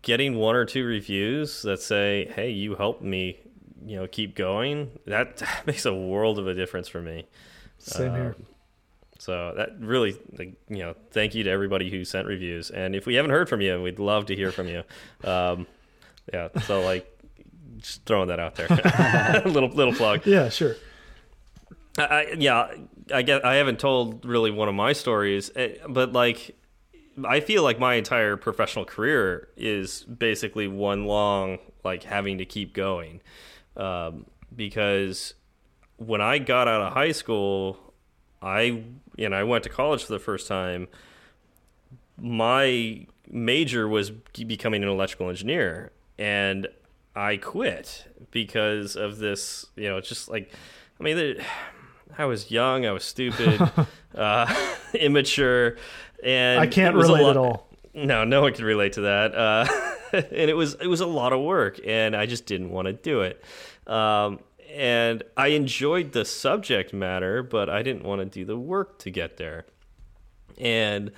getting 0.00 0.36
one 0.36 0.56
or 0.56 0.64
two 0.64 0.84
reviews 0.84 1.62
that 1.62 1.80
say, 1.80 2.30
"Hey, 2.34 2.50
you 2.50 2.74
helped 2.74 3.02
me," 3.02 3.38
you 3.84 3.96
know, 3.96 4.06
keep 4.06 4.34
going. 4.34 4.90
That 5.06 5.42
makes 5.66 5.84
a 5.84 5.94
world 5.94 6.38
of 6.38 6.46
a 6.46 6.54
difference 6.54 6.88
for 6.88 7.02
me. 7.02 7.26
Same 7.78 8.14
here. 8.14 8.36
Um, 8.38 8.46
so 9.18 9.52
that 9.56 9.78
really, 9.78 10.16
like, 10.36 10.54
you 10.68 10.78
know, 10.78 10.94
thank 11.12 11.34
you 11.36 11.44
to 11.44 11.50
everybody 11.50 11.90
who 11.90 12.04
sent 12.04 12.26
reviews. 12.26 12.70
And 12.70 12.96
if 12.96 13.06
we 13.06 13.14
haven't 13.14 13.30
heard 13.30 13.48
from 13.48 13.60
you, 13.60 13.80
we'd 13.80 14.00
love 14.00 14.26
to 14.26 14.34
hear 14.34 14.50
from 14.50 14.66
you. 14.66 14.82
Um, 15.22 15.68
yeah. 16.32 16.48
So 16.62 16.80
like, 16.80 17.06
just 17.78 18.04
throwing 18.04 18.28
that 18.28 18.40
out 18.40 18.56
there. 18.56 18.66
little 19.46 19.68
little 19.68 19.94
plug. 19.94 20.26
Yeah, 20.26 20.48
sure. 20.48 20.76
I, 21.98 22.02
I, 22.02 22.34
yeah, 22.36 22.74
I 23.12 23.22
get. 23.22 23.44
I 23.44 23.56
haven't 23.56 23.78
told 23.78 24.24
really 24.24 24.50
one 24.50 24.68
of 24.68 24.74
my 24.74 24.92
stories, 24.92 25.50
eh, 25.54 25.74
but 25.88 26.12
like, 26.12 26.56
I 27.24 27.40
feel 27.40 27.62
like 27.62 27.78
my 27.78 27.94
entire 27.94 28.36
professional 28.36 28.84
career 28.84 29.48
is 29.56 30.02
basically 30.04 30.68
one 30.68 31.04
long 31.06 31.58
like 31.84 32.04
having 32.04 32.38
to 32.38 32.44
keep 32.44 32.72
going, 32.72 33.20
um, 33.76 34.26
because 34.54 35.34
when 35.96 36.20
I 36.20 36.38
got 36.38 36.68
out 36.68 36.82
of 36.82 36.92
high 36.92 37.12
school, 37.12 37.94
I 38.40 38.84
you 39.16 39.28
know 39.28 39.36
I 39.36 39.44
went 39.44 39.64
to 39.64 39.70
college 39.70 40.04
for 40.04 40.12
the 40.12 40.18
first 40.18 40.48
time. 40.48 40.88
My 42.18 43.06
major 43.28 43.88
was 43.88 44.10
becoming 44.10 44.82
an 44.82 44.88
electrical 44.88 45.28
engineer, 45.28 45.92
and 46.18 46.68
I 47.14 47.36
quit 47.36 48.06
because 48.30 48.96
of 48.96 49.18
this. 49.18 49.66
You 49.76 49.88
know, 49.88 49.96
it's 49.98 50.08
just 50.08 50.28
like 50.28 50.50
I 50.98 51.02
mean. 51.02 51.36
I 52.18 52.26
was 52.26 52.50
young, 52.50 52.84
I 52.84 52.92
was 52.92 53.04
stupid, 53.04 53.58
uh, 54.14 54.66
immature, 54.94 55.78
and 56.22 56.60
I 56.60 56.66
can't 56.66 56.94
relate 56.94 57.26
at 57.26 57.36
all. 57.36 57.68
No, 57.94 58.24
no 58.24 58.42
one 58.42 58.54
can 58.54 58.64
relate 58.64 58.94
to 58.94 59.02
that. 59.02 59.34
Uh, 59.34 59.66
and 60.12 60.50
it 60.50 60.56
was 60.56 60.74
it 60.74 60.86
was 60.86 61.00
a 61.00 61.06
lot 61.06 61.32
of 61.32 61.40
work, 61.40 61.80
and 61.84 62.16
I 62.16 62.26
just 62.26 62.46
didn't 62.46 62.70
want 62.70 62.86
to 62.86 62.92
do 62.92 63.22
it. 63.22 63.42
Um, 63.86 64.40
and 64.72 65.22
I 65.36 65.48
enjoyed 65.48 66.12
the 66.12 66.24
subject 66.24 66.94
matter, 66.94 67.42
but 67.42 67.68
I 67.68 67.82
didn't 67.82 68.04
want 68.04 68.20
to 68.20 68.24
do 68.24 68.44
the 68.44 68.56
work 68.56 68.98
to 69.00 69.10
get 69.10 69.36
there. 69.36 69.66
And 70.58 71.12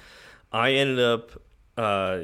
I 0.53 0.73
ended 0.73 0.99
up 0.99 1.31
uh, 1.77 2.21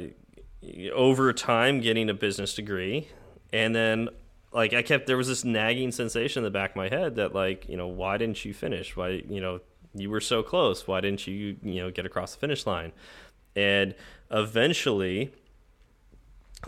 over 0.92 1.32
time 1.32 1.80
getting 1.80 2.10
a 2.10 2.14
business 2.14 2.54
degree, 2.54 3.08
and 3.52 3.74
then 3.74 4.08
like 4.52 4.74
I 4.74 4.82
kept 4.82 5.06
there 5.06 5.16
was 5.16 5.28
this 5.28 5.44
nagging 5.44 5.92
sensation 5.92 6.40
in 6.40 6.44
the 6.44 6.50
back 6.50 6.70
of 6.70 6.76
my 6.76 6.88
head 6.88 7.16
that 7.16 7.34
like 7.34 7.68
you 7.68 7.76
know 7.76 7.86
why 7.86 8.16
didn't 8.16 8.44
you 8.44 8.52
finish 8.52 8.96
why 8.96 9.22
you 9.28 9.40
know 9.40 9.60
you 9.94 10.10
were 10.10 10.20
so 10.20 10.42
close 10.42 10.86
why 10.86 11.00
didn't 11.00 11.26
you 11.26 11.56
you 11.62 11.80
know 11.80 11.90
get 11.90 12.06
across 12.06 12.34
the 12.34 12.40
finish 12.40 12.66
line 12.66 12.92
and 13.56 13.94
eventually 14.30 15.32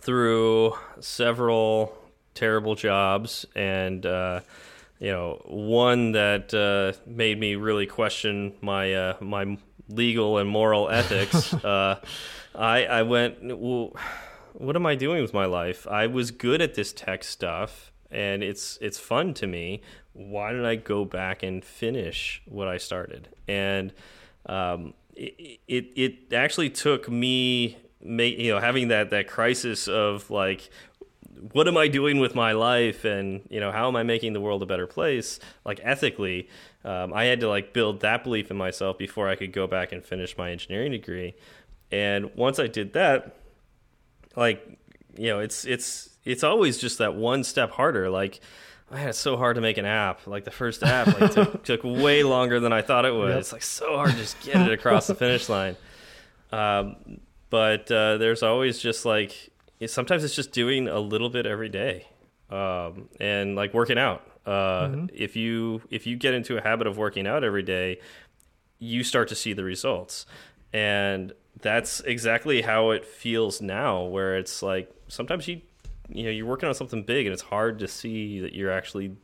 through 0.00 0.72
several 1.00 1.96
terrible 2.34 2.74
jobs 2.74 3.44
and 3.54 4.06
uh, 4.06 4.40
you 4.98 5.10
know 5.10 5.40
one 5.46 6.12
that 6.12 6.52
uh, 6.54 6.98
made 7.06 7.38
me 7.38 7.54
really 7.54 7.86
question 7.86 8.54
my 8.60 8.92
uh, 8.94 9.16
my 9.20 9.56
legal 9.88 10.38
and 10.38 10.48
moral 10.48 10.88
ethics 10.88 11.52
uh, 11.64 12.00
I 12.54 12.84
I 12.86 13.02
went 13.02 13.38
well 13.58 13.94
what 14.54 14.76
am 14.76 14.86
I 14.86 14.94
doing 14.94 15.22
with 15.22 15.34
my 15.34 15.46
life? 15.46 15.86
I 15.86 16.06
was 16.06 16.30
good 16.30 16.60
at 16.60 16.74
this 16.74 16.92
tech 16.92 17.24
stuff 17.24 17.92
and 18.10 18.42
it's 18.42 18.78
it's 18.80 18.98
fun 18.98 19.34
to 19.34 19.46
me. 19.46 19.82
Why 20.14 20.52
don't 20.52 20.64
I 20.64 20.76
go 20.76 21.04
back 21.04 21.42
and 21.42 21.64
finish 21.64 22.42
what 22.46 22.68
I 22.68 22.76
started? 22.76 23.28
And 23.48 23.92
um, 24.46 24.94
it, 25.14 25.60
it, 25.68 25.86
it 25.96 26.32
actually 26.34 26.70
took 26.70 27.08
me 27.08 27.78
make 28.04 28.36
you 28.38 28.52
know 28.52 28.58
having 28.58 28.88
that 28.88 29.10
that 29.10 29.28
crisis 29.28 29.86
of 29.86 30.28
like 30.30 30.68
what 31.52 31.66
am 31.68 31.76
I 31.76 31.88
doing 31.88 32.18
with 32.18 32.34
my 32.34 32.52
life 32.52 33.04
and 33.04 33.42
you 33.48 33.60
know 33.60 33.72
how 33.72 33.88
am 33.88 33.96
I 33.96 34.02
making 34.02 34.32
the 34.32 34.40
world 34.40 34.62
a 34.62 34.66
better 34.66 34.86
place? 34.86 35.38
Like 35.64 35.80
ethically 35.82 36.48
um, 36.84 37.12
I 37.12 37.24
had 37.24 37.40
to 37.40 37.48
like 37.48 37.72
build 37.72 38.00
that 38.00 38.24
belief 38.24 38.50
in 38.50 38.56
myself 38.56 38.98
before 38.98 39.28
I 39.28 39.36
could 39.36 39.52
go 39.52 39.66
back 39.66 39.92
and 39.92 40.04
finish 40.04 40.36
my 40.36 40.50
engineering 40.50 40.92
degree. 40.92 41.34
And 41.90 42.34
once 42.34 42.58
I 42.58 42.66
did 42.66 42.92
that 42.94 43.36
like 44.36 44.78
you 45.16 45.28
know 45.28 45.40
it's 45.40 45.64
it's 45.64 46.10
it's 46.24 46.44
always 46.44 46.78
just 46.78 46.98
that 46.98 47.14
one 47.14 47.44
step 47.44 47.72
harder. 47.72 48.08
Like 48.10 48.40
man 48.92 49.08
it's 49.08 49.18
so 49.18 49.36
hard 49.36 49.54
to 49.56 49.60
make 49.60 49.78
an 49.78 49.84
app 49.84 50.26
like 50.26 50.44
the 50.44 50.50
first 50.50 50.82
app 50.82 51.06
like 51.20 51.32
took, 51.32 51.62
took 51.70 51.82
way 51.84 52.22
longer 52.22 52.60
than 52.60 52.72
i 52.72 52.82
thought 52.82 53.04
it 53.04 53.14
was 53.14 53.30
Yep. 53.30 53.38
it's 53.40 53.52
like 53.52 53.62
so 53.62 53.96
hard 53.96 54.10
to 54.12 54.16
just 54.16 54.40
get 54.42 54.56
it 54.66 54.72
across 54.72 55.06
the 55.06 55.14
finish 55.14 55.48
line. 55.48 55.76
Um, 56.52 56.96
but 57.50 57.90
uh, 57.90 58.18
there's 58.18 58.42
always 58.42 58.78
just 58.78 59.04
like 59.04 59.50
sometimes 59.86 60.22
it's 60.24 60.34
just 60.34 60.52
doing 60.52 60.88
a 60.88 61.00
little 61.00 61.28
bit 61.30 61.46
every 61.46 61.68
day 61.68 62.06
um, 62.50 63.08
and 63.20 63.56
like 63.56 63.72
working 63.74 63.98
out. 63.98 64.26
Uh, 64.46 65.06
if 65.14 65.36
you 65.36 65.80
if 65.90 66.06
you 66.06 66.16
get 66.16 66.34
into 66.34 66.56
a 66.58 66.62
habit 66.62 66.86
of 66.86 66.98
working 66.98 67.26
out 67.26 67.44
every 67.44 67.62
day 67.62 67.98
you 68.78 69.04
start 69.04 69.28
to 69.28 69.34
see 69.34 69.52
the 69.52 69.62
results. 69.64 70.26
And 70.72 71.32
that's 71.60 72.00
exactly 72.00 72.62
how 72.62 72.90
it 72.90 73.04
feels 73.04 73.60
now 73.62 74.02
where 74.02 74.36
it's 74.36 74.62
like 74.62 74.90
sometimes 75.08 75.46
you 75.46 75.60
you 76.14 76.24
know 76.24 76.30
you're 76.30 76.46
working 76.46 76.68
on 76.68 76.74
something 76.74 77.02
big 77.02 77.26
and 77.26 77.32
it's 77.32 77.42
hard 77.42 77.78
to 77.80 77.88
see 77.88 78.40
that 78.40 78.54
you're 78.54 78.70
actually 78.70 79.16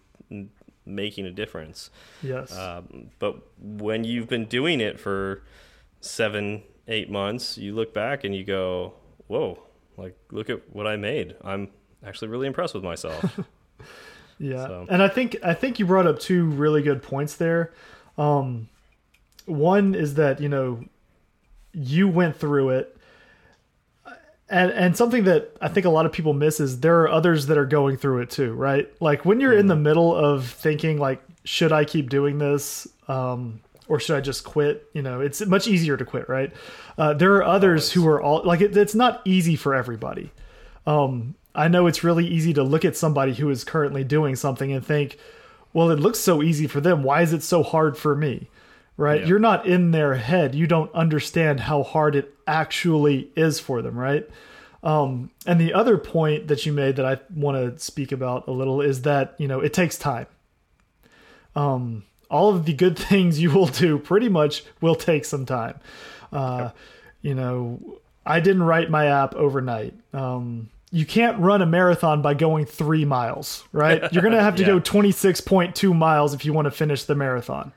making 0.87 1.27
a 1.27 1.31
difference. 1.31 1.90
Yes. 2.22 2.57
um, 2.57 3.11
but 3.18 3.37
when 3.61 4.05
you've 4.05 4.29
been 4.29 4.46
doing 4.46 4.81
it 4.81 4.98
for 4.98 5.42
seven 6.01 6.62
eight 6.87 7.11
months 7.11 7.59
you 7.59 7.74
look 7.74 7.92
back 7.92 8.24
and 8.24 8.35
you 8.35 8.44
go 8.44 8.94
whoa 9.27 9.59
like 9.96 10.16
look 10.31 10.48
at 10.48 10.61
what 10.74 10.87
i 10.87 10.96
made. 10.96 11.35
I'm 11.42 11.68
actually 12.07 12.29
really 12.29 12.46
impressed 12.46 12.74
with 12.74 12.85
myself. 12.85 13.38
Yeah, 14.40 14.66
So- 14.68 14.87
and 14.88 15.03
I 15.03 15.09
think 15.09 15.37
I 15.42 15.53
think 15.53 15.81
you 15.81 15.87
brought 15.87 16.07
up 16.07 16.20
two 16.20 16.46
really 16.46 16.81
good 16.81 17.03
points 17.03 17.35
there. 17.35 17.72
Um, 18.16 18.68
one 19.46 19.96
is 19.96 20.14
that 20.14 20.40
you 20.40 20.48
know 20.48 20.85
you 21.72 22.07
went 22.09 22.37
through 22.37 22.68
it, 22.70 22.96
and 24.51 24.71
and 24.71 24.97
something 24.97 25.25
that 25.25 25.57
I 25.61 25.69
think 25.69 25.87
a 25.87 25.91
lot 25.91 26.07
of 26.07 26.13
people 26.13 26.33
miss 26.33 26.61
is 26.61 26.81
there 26.81 27.01
are 27.03 27.09
others 27.09 27.47
that 27.47 27.59
are 27.59 27.67
going 27.67 27.97
through 27.97 28.21
it 28.21 28.31
too, 28.31 28.55
right? 28.55 28.91
Like 29.01 29.25
when 29.25 29.41
you're 29.41 29.57
in 29.57 29.67
the 29.67 29.77
middle 29.77 30.15
of 30.15 30.47
thinking 30.47 30.99
like, 30.99 31.23
should 31.45 31.73
I 31.73 31.85
keep 31.85 32.11
doing 32.11 32.39
this? 32.39 32.89
Um, 33.09 33.61
or 33.89 33.99
should 33.99 34.17
I 34.17 34.21
just 34.21 34.45
quit? 34.45 34.89
You 34.93 35.03
know, 35.03 35.21
it's 35.21 35.45
much 35.47 35.67
easier 35.67 35.97
to 35.97 36.05
quit, 36.05 36.29
right? 36.29 36.53
Uh, 36.97 37.15
there 37.15 37.35
are 37.37 37.45
others 37.45 37.93
who 37.93 38.07
are 38.07 38.21
all 38.21 38.43
like, 38.45 38.61
it, 38.61 38.77
it's 38.77 38.95
not 38.95 39.23
easy 39.25 39.57
for 39.57 39.75
everybody. 39.75 40.31
Um, 40.87 41.35
I 41.55 41.69
know 41.69 41.87
it's 41.87 42.05
really 42.05 42.27
easy 42.27 42.53
to 42.55 42.63
look 42.63 42.85
at 42.85 42.97
somebody 42.97 43.35
who 43.35 43.51
is 43.51 43.65
currently 43.65 44.05
doing 44.05 44.37
something 44.37 44.73
and 44.73 44.85
think, 44.85 45.19
well, 45.73 45.91
it 45.91 45.99
looks 45.99 46.19
so 46.19 46.43
easy 46.43 46.67
for 46.67 46.81
them. 46.81 47.03
Why 47.03 47.23
is 47.23 47.33
it 47.33 47.43
so 47.43 47.63
hard 47.63 47.97
for 47.97 48.15
me? 48.15 48.49
Right? 48.99 49.21
Yeah. 49.23 49.27
You're 49.29 49.39
not 49.39 49.65
in 49.67 49.93
their 49.93 50.17
head. 50.17 50.55
You 50.55 50.67
don't 50.67 50.93
understand 50.93 51.61
how 51.61 51.83
hard 51.85 52.15
it 52.17 52.35
actually 52.47 53.31
is 53.37 53.59
for 53.61 53.81
them, 53.81 53.97
right? 53.99 54.29
Um, 54.83 55.31
and 55.47 55.61
the 55.61 55.73
other 55.73 55.97
point 55.99 56.49
that 56.49 56.67
you 56.67 56.73
made 56.73 56.97
that 56.97 57.07
I 57.07 57.19
want 57.35 57.57
to 57.57 57.83
speak 57.83 58.13
about 58.13 58.47
a 58.49 58.51
little 58.51 58.81
is 58.83 59.03
that, 59.03 59.35
you 59.39 59.49
know, 59.49 59.61
it 59.61 59.73
takes 59.73 59.97
time. 59.97 60.27
Um, 61.57 62.05
all 62.31 62.51
of 62.55 62.65
the 62.67 62.73
good 62.73 62.99
things 63.11 63.41
you 63.41 63.51
will 63.51 63.67
do 63.67 63.99
pretty 63.99 64.29
much 64.29 64.65
will 64.81 64.95
take 64.95 65.25
some 65.25 65.47
time. 65.47 65.79
Uh, 66.33 66.71
You 67.23 67.35
know, 67.35 67.81
I 68.25 68.39
didn't 68.41 68.63
write 68.63 68.91
my 68.91 69.07
app 69.07 69.35
overnight. 69.35 69.95
Um, 70.13 70.69
you 70.93 71.05
can't 71.05 71.39
run 71.41 71.63
a 71.63 71.67
marathon 71.67 72.23
by 72.23 72.35
going 72.35 72.65
three 72.65 73.05
miles, 73.05 73.65
right? 73.73 74.01
You're 74.13 74.23
going 74.23 74.35
to 74.35 74.43
have 74.43 74.55
to 74.57 74.63
Yeah. 74.67 74.69
go 74.69 74.81
26.2 74.81 75.97
miles 75.97 76.33
if 76.35 76.45
you 76.45 76.53
want 76.53 76.67
to 76.67 76.71
finish 76.71 77.05
the 77.05 77.15
marathon. 77.17 77.73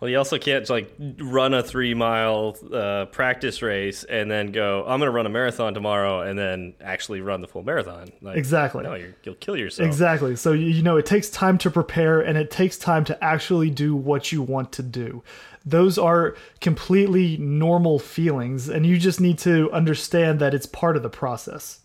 Well, 0.00 0.08
you 0.08 0.16
also 0.16 0.38
can't 0.38 0.68
like 0.70 0.94
run 1.18 1.54
a 1.54 1.62
three 1.62 1.92
mile 1.92 2.56
uh, 2.72 3.06
practice 3.06 3.62
race 3.62 4.04
and 4.04 4.30
then 4.30 4.52
go. 4.52 4.82
I'm 4.82 5.00
going 5.00 5.08
to 5.08 5.10
run 5.10 5.26
a 5.26 5.30
marathon 5.30 5.74
tomorrow, 5.74 6.20
and 6.20 6.38
then 6.38 6.74
actually 6.80 7.20
run 7.20 7.40
the 7.40 7.48
full 7.48 7.64
marathon. 7.64 8.08
Like, 8.22 8.36
Exactly. 8.36 8.84
No, 8.84 8.94
you're, 8.94 9.14
you'll 9.24 9.34
kill 9.36 9.56
yourself. 9.56 9.86
Exactly. 9.86 10.36
So 10.36 10.52
you 10.52 10.66
you 10.66 10.82
know 10.82 10.96
it 10.96 11.06
takes 11.06 11.28
time 11.30 11.58
to 11.58 11.70
prepare 11.70 12.20
and 12.20 12.38
it 12.38 12.50
takes 12.50 12.78
time 12.78 13.04
to 13.06 13.24
actually 13.24 13.70
do 13.70 13.96
what 13.96 14.30
you 14.30 14.40
want 14.40 14.70
to 14.72 14.82
do. 14.82 15.22
Those 15.66 15.98
are 15.98 16.36
completely 16.60 17.36
normal 17.38 17.98
feelings 17.98 18.68
and 18.68 18.86
you 18.86 18.98
just 18.98 19.20
need 19.20 19.38
to 19.40 19.70
understand 19.72 20.38
that 20.40 20.54
it's 20.54 20.66
part 20.66 20.96
of 20.96 21.02
the 21.02 21.10
process. 21.10 21.80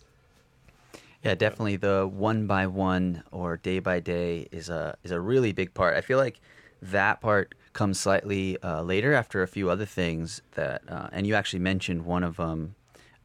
Yeah, 1.23 1.35
definitely 1.35 1.77
the 1.77 2.07
one 2.07 2.47
by 2.47 2.67
one 2.67 3.23
or 3.31 3.57
day 3.57 3.79
by 3.79 4.01
day 4.01 4.47
is 4.51 4.69
a 4.69 4.97
is 5.03 5.11
a 5.11 5.19
really 5.19 5.51
big 5.51 5.73
part. 5.73 5.95
I 5.95 6.01
feel 6.01 6.17
like 6.19 6.39
that 6.81 7.21
part 7.21 7.55
comes 7.73 7.99
slightly 7.99 8.57
uh, 8.61 8.81
later 8.83 9.13
after 9.13 9.41
a 9.43 9.47
few 9.47 9.69
other 9.69 9.85
things 9.85 10.41
that, 10.53 10.81
uh, 10.87 11.07
and 11.11 11.25
you 11.27 11.35
actually 11.35 11.59
mentioned 11.59 12.05
one 12.05 12.23
of 12.23 12.37
them 12.37 12.75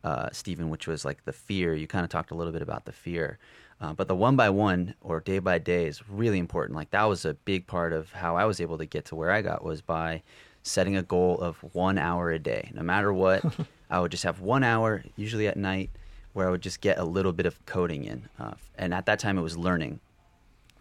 uh, 0.05 0.29
Stephen, 0.33 0.71
which 0.71 0.87
was 0.87 1.05
like 1.05 1.25
the 1.25 1.33
fear. 1.33 1.75
You 1.75 1.87
kind 1.87 2.05
of 2.05 2.11
talked 2.11 2.31
a 2.31 2.35
little 2.35 2.53
bit 2.53 2.63
about 2.63 2.85
the 2.85 2.93
fear. 2.93 3.39
Uh, 3.81 3.93
but 3.93 4.09
the 4.09 4.15
one 4.15 4.37
by 4.37 4.49
one 4.51 4.95
or 5.03 5.21
day 5.21 5.39
by 5.39 5.59
day 5.59 5.87
is 5.87 6.09
really 6.09 6.39
important. 6.39 6.77
Like 6.77 6.91
that 6.91 7.05
was 7.05 7.25
a 7.25 7.35
big 7.35 7.67
part 7.67 7.93
of 7.93 8.11
how 8.13 8.37
I 8.37 8.45
was 8.45 8.61
able 8.61 8.79
to 8.79 8.87
get 8.87 9.05
to 9.07 9.15
where 9.17 9.31
I 9.31 9.43
got 9.43 9.63
was 9.63 9.83
by 9.83 10.23
setting 10.63 10.97
a 10.97 11.03
goal 11.03 11.39
of 11.41 11.59
one 11.75 11.99
hour 11.99 12.31
a 12.31 12.39
day. 12.39 12.71
No 12.75 12.83
matter 12.83 13.13
what, 13.13 13.45
I 13.91 14.01
would 14.01 14.11
just 14.11 14.25
have 14.25 14.41
one 14.41 14.65
hour, 14.65 15.05
usually 15.17 15.47
at 15.47 15.57
night, 15.57 15.91
where 16.33 16.47
I 16.49 16.51
would 16.51 16.61
just 16.63 16.81
get 16.81 16.99
a 16.99 17.05
little 17.05 17.33
bit 17.33 17.47
of 17.47 17.65
coding 17.67 18.05
in. 18.05 18.29
Uh, 18.39 18.53
and 18.77 18.93
at 18.95 19.07
that 19.07 19.19
time, 19.19 19.39
it 19.39 19.43
was 19.43 19.57
learning 19.57 20.01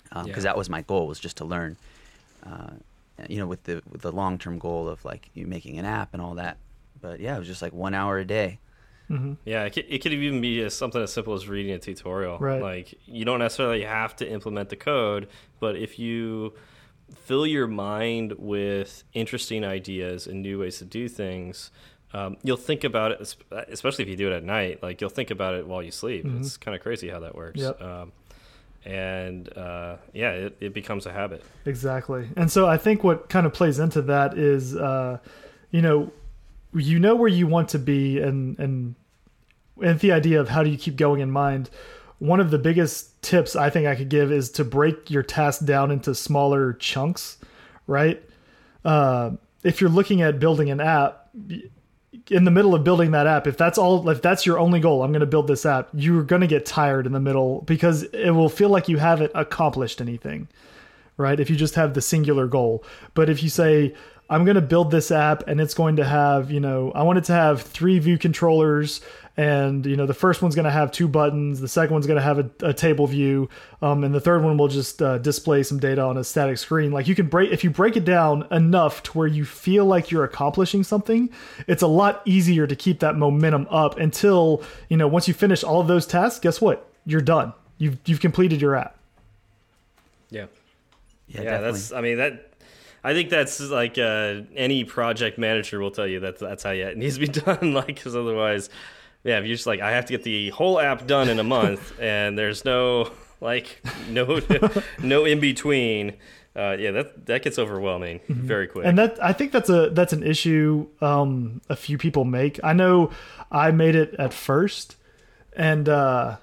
because 0.09 0.27
Yeah. 0.43 0.51
that 0.51 0.57
was 0.57 0.69
my 0.69 0.81
goal 0.81 1.07
was 1.07 1.19
just 1.19 1.37
to 1.37 1.45
learn. 1.45 1.75
Uh, 2.45 2.71
you 3.29 3.37
know, 3.37 3.47
with 3.47 3.63
the 3.63 3.81
with 3.91 4.01
the 4.01 4.11
long 4.11 4.37
term 4.37 4.59
goal 4.59 4.87
of 4.87 5.03
like 5.05 5.29
you 5.33 5.47
making 5.47 5.77
an 5.79 5.85
app 5.85 6.13
and 6.13 6.21
all 6.21 6.35
that. 6.35 6.57
But 7.01 7.19
yeah, 7.19 7.35
it 7.35 7.39
was 7.39 7.47
just 7.47 7.61
like 7.61 7.73
one 7.73 7.93
hour 7.93 8.17
a 8.17 8.25
day. 8.25 8.59
hmm 9.07 9.33
Yeah, 9.45 9.63
it 9.65 9.71
could, 9.73 9.85
it 9.87 9.99
could 10.01 10.13
even 10.13 10.41
be 10.41 10.61
as 10.61 10.73
something 10.73 11.01
as 11.01 11.13
simple 11.13 11.33
as 11.33 11.47
reading 11.47 11.71
a 11.73 11.79
tutorial. 11.79 12.37
Right. 12.39 12.61
Like 12.61 12.93
you 13.05 13.23
don't 13.25 13.39
necessarily 13.39 13.83
have 13.83 14.15
to 14.17 14.29
implement 14.29 14.69
the 14.69 14.75
code, 14.75 15.27
but 15.59 15.75
if 15.75 15.97
you 15.99 16.53
fill 17.15 17.47
your 17.47 17.67
mind 17.67 18.33
with 18.37 19.03
interesting 19.13 19.63
ideas 19.63 20.27
and 20.27 20.41
new 20.41 20.59
ways 20.59 20.79
to 20.79 20.85
do 20.85 21.07
things, 21.07 21.71
um, 22.13 22.35
you'll 22.43 22.57
think 22.57 22.83
about 22.83 23.11
it. 23.13 23.35
Especially 23.69 24.03
if 24.03 24.09
you 24.09 24.15
do 24.17 24.27
it 24.31 24.33
at 24.35 24.43
night, 24.43 24.81
like 24.83 24.99
you'll 25.01 25.09
think 25.09 25.29
about 25.31 25.55
it 25.55 25.67
while 25.67 25.81
you 25.83 25.91
sleep. 25.91 26.25
Mhm. 26.25 26.39
It's 26.39 26.57
kind 26.57 26.75
of 26.75 26.81
crazy 26.81 27.09
how 27.09 27.19
that 27.21 27.35
works. 27.35 27.59
Yep. 27.61 27.81
Um, 27.81 28.11
and 28.87 29.55
uh, 29.57 29.97
yeah, 30.13 30.31
it, 30.31 30.57
it 30.61 30.73
becomes 30.73 31.05
a 31.05 31.11
habit. 31.11 31.43
Exactly. 31.65 32.29
And 32.37 32.49
so 32.49 32.67
I 32.67 32.77
think 32.77 33.03
what 33.03 33.27
kind 33.27 33.45
of 33.45 33.53
plays 33.53 33.79
into 33.79 34.01
that 34.03 34.37
is, 34.37 34.75
uh, 34.75 35.19
you 35.71 35.81
know, 35.81 36.11
you 36.73 36.97
know 36.97 37.15
where 37.15 37.27
you 37.27 37.47
want 37.47 37.69
to 37.69 37.79
be, 37.79 38.19
and 38.19 38.57
and 38.57 38.95
and 39.81 39.99
the 39.99 40.13
idea 40.13 40.39
of 40.39 40.49
how 40.49 40.63
do 40.63 40.69
you 40.69 40.77
keep 40.77 40.95
going 40.95 41.19
in 41.19 41.29
mind. 41.29 41.69
One 42.19 42.39
of 42.39 42.49
the 42.49 42.57
biggest 42.57 43.21
tips 43.21 43.55
I 43.55 43.69
think 43.69 43.85
I 43.87 43.95
could 43.95 44.09
give 44.09 44.31
is 44.31 44.49
to 44.51 44.63
break 44.63 45.11
your 45.11 45.21
task 45.21 45.65
down 45.65 45.91
into 45.91 46.15
smaller 46.15 46.73
chunks, 46.73 47.37
right? 47.85 48.23
Uh, 48.83 49.31
if 49.63 49.81
you're 49.81 49.89
looking 49.89 50.21
at 50.21 50.39
building 50.39 50.71
an 50.71 50.79
app, 50.79 51.29
in 52.29 52.43
the 52.43 52.51
middle 52.51 52.75
of 52.75 52.83
building 52.83 53.11
that 53.11 53.27
app, 53.27 53.47
if 53.47 53.57
that's 53.57 53.77
all, 53.77 54.07
if 54.09 54.21
that's 54.21 54.45
your 54.45 54.59
only 54.59 54.79
goal, 54.79 55.03
I'm 55.03 55.11
going 55.11 55.21
to 55.21 55.25
build 55.25 55.47
this 55.47 55.65
app, 55.65 55.89
you're 55.93 56.23
going 56.23 56.41
to 56.41 56.47
get 56.47 56.65
tired 56.65 57.05
in 57.05 57.11
the 57.11 57.19
middle 57.19 57.61
because 57.61 58.03
it 58.03 58.31
will 58.31 58.49
feel 58.49 58.69
like 58.69 58.89
you 58.89 58.97
haven't 58.97 59.31
accomplished 59.35 60.01
anything 60.01 60.47
right? 61.17 61.39
If 61.39 61.49
you 61.49 61.55
just 61.55 61.75
have 61.75 61.93
the 61.93 62.01
singular 62.01 62.47
goal. 62.47 62.83
But 63.15 63.29
if 63.29 63.43
you 63.43 63.49
say, 63.49 63.95
I'm 64.29 64.45
going 64.45 64.55
to 64.55 64.61
build 64.61 64.91
this 64.91 65.11
app 65.11 65.47
and 65.47 65.59
it's 65.59 65.73
going 65.73 65.97
to 65.97 66.05
have, 66.05 66.51
you 66.51 66.59
know, 66.59 66.91
I 66.93 67.03
want 67.03 67.17
it 67.17 67.23
to 67.25 67.33
have 67.33 67.61
three 67.61 67.99
view 67.99 68.17
controllers 68.17 69.01
and, 69.37 69.85
you 69.85 69.95
know, 69.95 70.07
the 70.07 70.13
first 70.15 70.41
one's 70.41 70.55
going 70.55 70.65
to 70.65 70.71
have 70.71 70.91
two 70.91 71.07
buttons, 71.07 71.61
the 71.61 71.67
second 71.67 71.93
one's 71.93 72.07
going 72.07 72.17
to 72.17 72.23
have 72.23 72.39
a, 72.39 72.49
a 72.61 72.73
table 72.73 73.05
view, 73.05 73.49
um, 73.81 74.03
and 74.03 74.13
the 74.13 74.19
third 74.19 74.43
one 74.43 74.57
will 74.57 74.67
just 74.67 75.01
uh, 75.01 75.19
display 75.19 75.61
some 75.63 75.79
data 75.79 76.01
on 76.01 76.17
a 76.17 76.23
static 76.23 76.57
screen. 76.57 76.91
Like 76.91 77.07
you 77.07 77.15
can 77.15 77.27
break, 77.27 77.51
if 77.51 77.63
you 77.63 77.69
break 77.69 77.95
it 77.95 78.03
down 78.03 78.47
enough 78.51 79.03
to 79.03 79.11
where 79.11 79.27
you 79.27 79.45
feel 79.45 79.85
like 79.85 80.09
you're 80.09 80.23
accomplishing 80.23 80.83
something, 80.83 81.29
it's 81.67 81.83
a 81.83 81.87
lot 81.87 82.21
easier 82.25 82.65
to 82.65 82.75
keep 82.75 82.99
that 82.99 83.15
momentum 83.15 83.67
up 83.69 83.97
until, 83.99 84.63
you 84.89 84.97
know, 84.97 85.07
once 85.07 85.27
you 85.27 85.33
finish 85.33 85.63
all 85.63 85.79
of 85.79 85.87
those 85.87 86.07
tasks, 86.07 86.39
guess 86.39 86.59
what? 86.59 86.89
You're 87.05 87.21
done. 87.21 87.53
You've, 87.77 87.99
you've 88.05 88.19
completed 88.19 88.59
your 88.59 88.75
app. 88.75 88.97
Yeah. 90.31 90.47
Yeah, 91.27 91.41
yeah, 91.41 91.57
that's. 91.59 91.91
I 91.91 92.01
mean 92.01 92.17
that. 92.17 92.53
I 93.03 93.13
think 93.13 93.29
that's 93.29 93.59
like 93.61 93.97
uh, 93.97 94.41
any 94.55 94.83
project 94.83 95.37
manager 95.37 95.79
will 95.79 95.91
tell 95.91 96.07
you 96.07 96.21
that 96.21 96.39
that's 96.39 96.63
how 96.63 96.71
it 96.71 96.97
needs 96.97 97.17
to 97.17 97.19
be 97.19 97.27
done. 97.41 97.73
Like, 97.73 97.87
because 97.87 98.15
otherwise, 98.15 98.69
yeah, 99.27 99.39
if 99.39 99.45
you're 99.45 99.55
just 99.55 99.67
like, 99.67 99.81
I 99.81 99.91
have 99.91 100.05
to 100.05 100.13
get 100.13 100.23
the 100.23 100.49
whole 100.49 100.79
app 100.79 101.05
done 101.05 101.27
in 101.29 101.37
a 101.39 101.43
month, 101.43 101.93
and 101.99 102.37
there's 102.37 102.63
no 102.65 103.11
like 103.41 103.81
no 104.09 104.41
no 105.03 105.25
in 105.25 105.39
between. 105.39 106.13
Uh, 106.55 106.75
yeah, 106.79 106.89
that 106.89 107.27
that 107.27 107.43
gets 107.43 107.59
overwhelming 107.59 108.19
very 108.27 108.65
quick. 108.65 108.83
and 108.83 108.97
that 108.97 109.23
I 109.23 109.31
think 109.31 109.51
that's 109.51 109.69
a 109.69 109.91
that's 109.91 110.13
an 110.13 110.23
issue 110.23 110.87
um, 111.01 111.61
a 111.69 111.75
few 111.75 111.99
people 111.99 112.23
make. 112.23 112.59
I 112.63 112.73
know 112.73 113.11
I 113.51 113.69
made 113.69 113.93
it 113.93 114.15
at 114.17 114.33
first, 114.33 114.95
and 115.55 115.87
uh, 115.87 116.37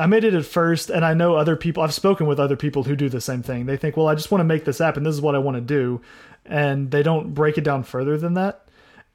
I 0.00 0.06
made 0.06 0.24
it 0.24 0.34
at 0.34 0.46
first, 0.46 0.90
and 0.90 1.04
I 1.04 1.14
know 1.14 1.36
other 1.36 1.54
people. 1.54 1.82
I've 1.84 1.94
spoken 1.94 2.26
with 2.26 2.40
other 2.40 2.56
people 2.56 2.82
who 2.82 2.96
do 2.96 3.08
the 3.08 3.20
same 3.20 3.42
thing. 3.44 3.66
They 3.66 3.76
think, 3.76 3.96
well, 3.96 4.08
I 4.08 4.16
just 4.16 4.32
want 4.32 4.40
to 4.40 4.44
make 4.46 4.64
this 4.64 4.80
app, 4.80 4.96
and 4.96 5.06
this 5.06 5.14
is 5.14 5.20
what 5.20 5.36
I 5.36 5.38
want 5.38 5.58
to 5.58 5.60
do, 5.60 6.00
and 6.44 6.90
they 6.90 7.04
don't 7.04 7.32
break 7.32 7.56
it 7.56 7.62
down 7.62 7.84
further 7.84 8.16
than 8.18 8.34
that, 8.34 8.66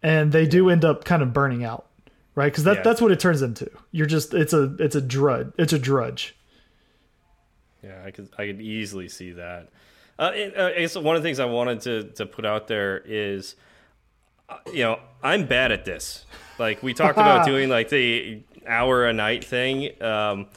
and 0.02 0.32
they 0.32 0.46
do 0.46 0.70
end 0.70 0.86
up 0.86 1.04
kind 1.04 1.22
of 1.22 1.34
burning 1.34 1.66
out, 1.66 1.87
right? 2.38 2.52
Because 2.52 2.64
that 2.66 2.78
Yeah. 2.78 2.82
that's 2.84 3.02
what 3.02 3.12
it 3.12 3.20
turns 3.20 3.42
into. 3.42 3.70
You're 3.92 4.06
just 4.06 4.34
it's 4.34 4.54
a 4.54 4.76
it's 4.80 4.96
a 4.96 5.02
drudge. 5.02 5.52
It's 5.58 5.74
a 5.74 5.80
drudge. 5.80 6.36
Yeah, 7.84 8.02
I 8.06 8.12
could 8.12 8.30
I 8.38 8.46
could 8.46 8.62
easily 8.62 9.10
see 9.10 9.32
that. 9.34 9.70
Uh, 10.20 10.32
and, 10.36 10.56
uh, 10.56 10.72
I 10.76 10.80
guess 10.80 10.96
one 10.96 11.16
of 11.16 11.22
the 11.22 11.28
things 11.28 11.40
I 11.40 11.46
wanted 11.46 11.82
to 11.82 12.04
to 12.16 12.26
put 12.26 12.46
out 12.46 12.68
there 12.68 13.00
is, 13.06 13.56
uh, 14.50 14.58
you 14.72 14.84
know, 14.84 15.00
I'm 15.24 15.46
bad 15.48 15.72
at 15.72 15.84
this. 15.84 16.26
Like 16.60 16.82
we 16.84 16.94
talked 16.94 17.18
about 17.18 17.46
doing 17.52 17.70
like 17.70 17.90
the 17.90 18.44
hour 18.68 19.06
a 19.06 19.14
night 19.14 19.44
thing. 19.44 20.02
Um, 20.02 20.48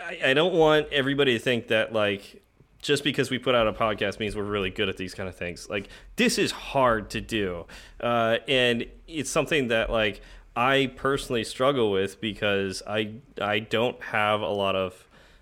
I, 0.00 0.18
I 0.26 0.34
don't 0.34 0.54
want 0.54 0.86
everybody 0.92 1.34
to 1.34 1.38
think 1.38 1.68
that 1.68 1.92
like 1.92 2.42
just 2.80 3.02
because 3.04 3.28
we 3.30 3.38
put 3.38 3.54
out 3.54 3.66
a 3.66 3.72
podcast 3.72 4.20
means 4.20 4.36
we're 4.36 4.44
really 4.44 4.70
good 4.70 4.88
at 4.88 4.96
these 4.96 5.12
kind 5.14 5.28
of 5.28 5.34
things. 5.36 5.68
Like 5.68 5.88
this 6.16 6.38
is 6.38 6.52
hard 6.52 7.10
to 7.10 7.20
do, 7.20 7.66
uh, 8.00 8.38
and 8.46 8.86
it's 9.08 9.30
something 9.30 9.68
that 9.68 9.90
like 9.90 10.20
I 10.58 10.90
personally 10.96 11.44
struggle 11.44 11.92
with 11.92 12.20
because 12.20 12.82
I 12.84 13.12
I 13.40 13.60
don't 13.60 14.02
have 14.02 14.40
a 14.40 14.48
lot 14.48 14.74
of 14.74 14.92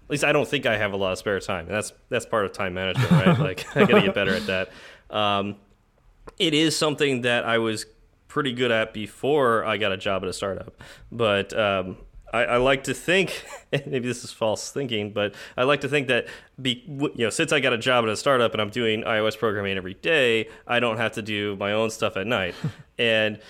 at 0.04 0.10
least 0.10 0.24
I 0.24 0.32
don't 0.32 0.46
think 0.46 0.66
I 0.66 0.76
have 0.76 0.92
a 0.92 0.96
lot 0.98 1.12
of 1.12 1.18
spare 1.18 1.40
time. 1.40 1.66
And 1.66 1.74
that's 1.74 1.94
that's 2.10 2.26
part 2.26 2.44
of 2.44 2.52
time 2.52 2.74
management, 2.74 3.10
right? 3.10 3.38
like 3.38 3.66
I 3.74 3.86
got 3.86 3.94
to 3.94 4.02
get 4.02 4.14
better 4.14 4.34
at 4.34 4.46
that. 4.46 4.68
Um, 5.08 5.56
it 6.38 6.52
is 6.52 6.76
something 6.76 7.22
that 7.22 7.44
I 7.44 7.56
was 7.56 7.86
pretty 8.28 8.52
good 8.52 8.70
at 8.70 8.92
before 8.92 9.64
I 9.64 9.78
got 9.78 9.90
a 9.90 9.96
job 9.96 10.22
at 10.22 10.28
a 10.28 10.34
startup, 10.34 10.82
but 11.10 11.58
um, 11.58 11.96
I, 12.30 12.44
I 12.44 12.56
like 12.58 12.84
to 12.84 12.92
think 12.92 13.42
maybe 13.72 14.00
this 14.00 14.22
is 14.22 14.32
false 14.32 14.70
thinking, 14.70 15.14
but 15.14 15.34
I 15.56 15.62
like 15.62 15.80
to 15.80 15.88
think 15.88 16.08
that 16.08 16.26
be 16.60 16.84
you 16.86 17.10
know 17.16 17.30
since 17.30 17.52
I 17.52 17.60
got 17.60 17.72
a 17.72 17.78
job 17.78 18.04
at 18.04 18.10
a 18.10 18.16
startup 18.16 18.52
and 18.52 18.60
I'm 18.60 18.68
doing 18.68 19.02
iOS 19.04 19.38
programming 19.38 19.78
every 19.78 19.94
day, 19.94 20.50
I 20.66 20.78
don't 20.78 20.98
have 20.98 21.12
to 21.12 21.22
do 21.22 21.56
my 21.56 21.72
own 21.72 21.88
stuff 21.88 22.18
at 22.18 22.26
night, 22.26 22.54
and 22.98 23.40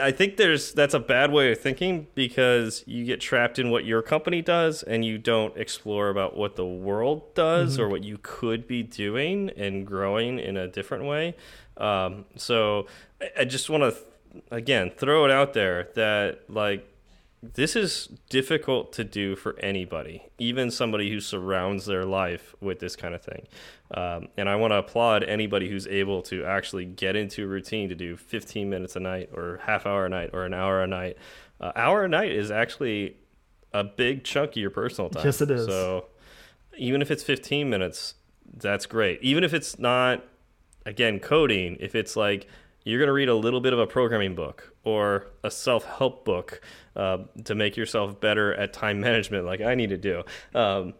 I 0.00 0.10
think 0.10 0.36
there's 0.36 0.72
that's 0.72 0.94
a 0.94 1.00
bad 1.00 1.30
way 1.32 1.52
of 1.52 1.60
thinking 1.60 2.06
because 2.14 2.84
you 2.86 3.04
get 3.04 3.20
trapped 3.20 3.58
in 3.58 3.70
what 3.70 3.84
your 3.84 4.02
company 4.02 4.42
does 4.42 4.82
and 4.82 5.04
you 5.04 5.18
don't 5.18 5.56
explore 5.56 6.08
about 6.08 6.36
what 6.36 6.56
the 6.56 6.66
world 6.66 7.34
does 7.34 7.78
or 7.78 7.88
what 7.88 8.04
you 8.04 8.18
could 8.22 8.66
be 8.66 8.82
doing 8.82 9.50
and 9.56 9.86
growing 9.86 10.38
in 10.38 10.56
a 10.56 10.68
different 10.68 11.04
way. 11.04 11.34
Um, 11.76 12.24
so 12.36 12.86
I, 13.20 13.40
I 13.40 13.44
just 13.44 13.70
want 13.70 13.82
to 13.82 13.96
again 14.50 14.90
throw 14.90 15.24
it 15.24 15.30
out 15.30 15.54
there 15.54 15.88
that 15.94 16.50
like 16.50 16.86
this 17.52 17.76
is 17.76 18.08
difficult 18.30 18.92
to 18.94 19.04
do 19.04 19.36
for 19.36 19.58
anybody, 19.58 20.30
even 20.38 20.70
somebody 20.70 21.10
who 21.10 21.20
surrounds 21.20 21.84
their 21.84 22.04
life 22.04 22.54
with 22.60 22.78
this 22.78 22.96
kind 22.96 23.14
of 23.14 23.22
thing. 23.22 23.46
Um, 23.92 24.28
and 24.36 24.48
I 24.48 24.56
want 24.56 24.72
to 24.72 24.76
applaud 24.76 25.24
anybody 25.24 25.68
who's 25.68 25.86
able 25.86 26.22
to 26.22 26.44
actually 26.44 26.86
get 26.86 27.16
into 27.16 27.44
a 27.44 27.46
routine 27.46 27.88
to 27.90 27.94
do 27.94 28.16
15 28.16 28.70
minutes 28.70 28.96
a 28.96 29.00
night, 29.00 29.30
or 29.32 29.60
half 29.64 29.84
hour 29.84 30.06
a 30.06 30.08
night, 30.08 30.30
or 30.32 30.44
an 30.44 30.54
hour 30.54 30.82
a 30.82 30.86
night. 30.86 31.18
Uh, 31.60 31.72
hour 31.76 32.04
a 32.04 32.08
night 32.08 32.32
is 32.32 32.50
actually 32.50 33.16
a 33.72 33.84
big 33.84 34.24
chunk 34.24 34.52
of 34.52 34.56
your 34.56 34.70
personal 34.70 35.10
time. 35.10 35.24
Yes, 35.24 35.40
it 35.40 35.50
is. 35.50 35.66
So 35.66 36.06
even 36.78 37.02
if 37.02 37.10
it's 37.10 37.22
15 37.22 37.68
minutes, 37.68 38.14
that's 38.56 38.86
great. 38.86 39.20
Even 39.22 39.44
if 39.44 39.52
it's 39.52 39.78
not, 39.78 40.24
again, 40.86 41.20
coding, 41.20 41.76
if 41.80 41.94
it's 41.94 42.16
like 42.16 42.46
you're 42.84 42.98
going 42.98 43.08
to 43.08 43.12
read 43.12 43.28
a 43.28 43.34
little 43.34 43.60
bit 43.60 43.72
of 43.72 43.78
a 43.78 43.86
programming 43.86 44.34
book 44.34 44.73
or 44.84 45.26
a 45.42 45.50
self 45.50 45.84
help 45.84 46.24
book 46.24 46.60
uh, 46.96 47.18
to 47.44 47.54
make 47.54 47.76
yourself 47.76 48.20
better 48.20 48.54
at 48.54 48.72
time 48.72 49.00
management, 49.00 49.44
like 49.44 49.60
I 49.60 49.74
need 49.74 49.90
to 49.90 49.98
do. 49.98 50.22
Um, 50.54 50.94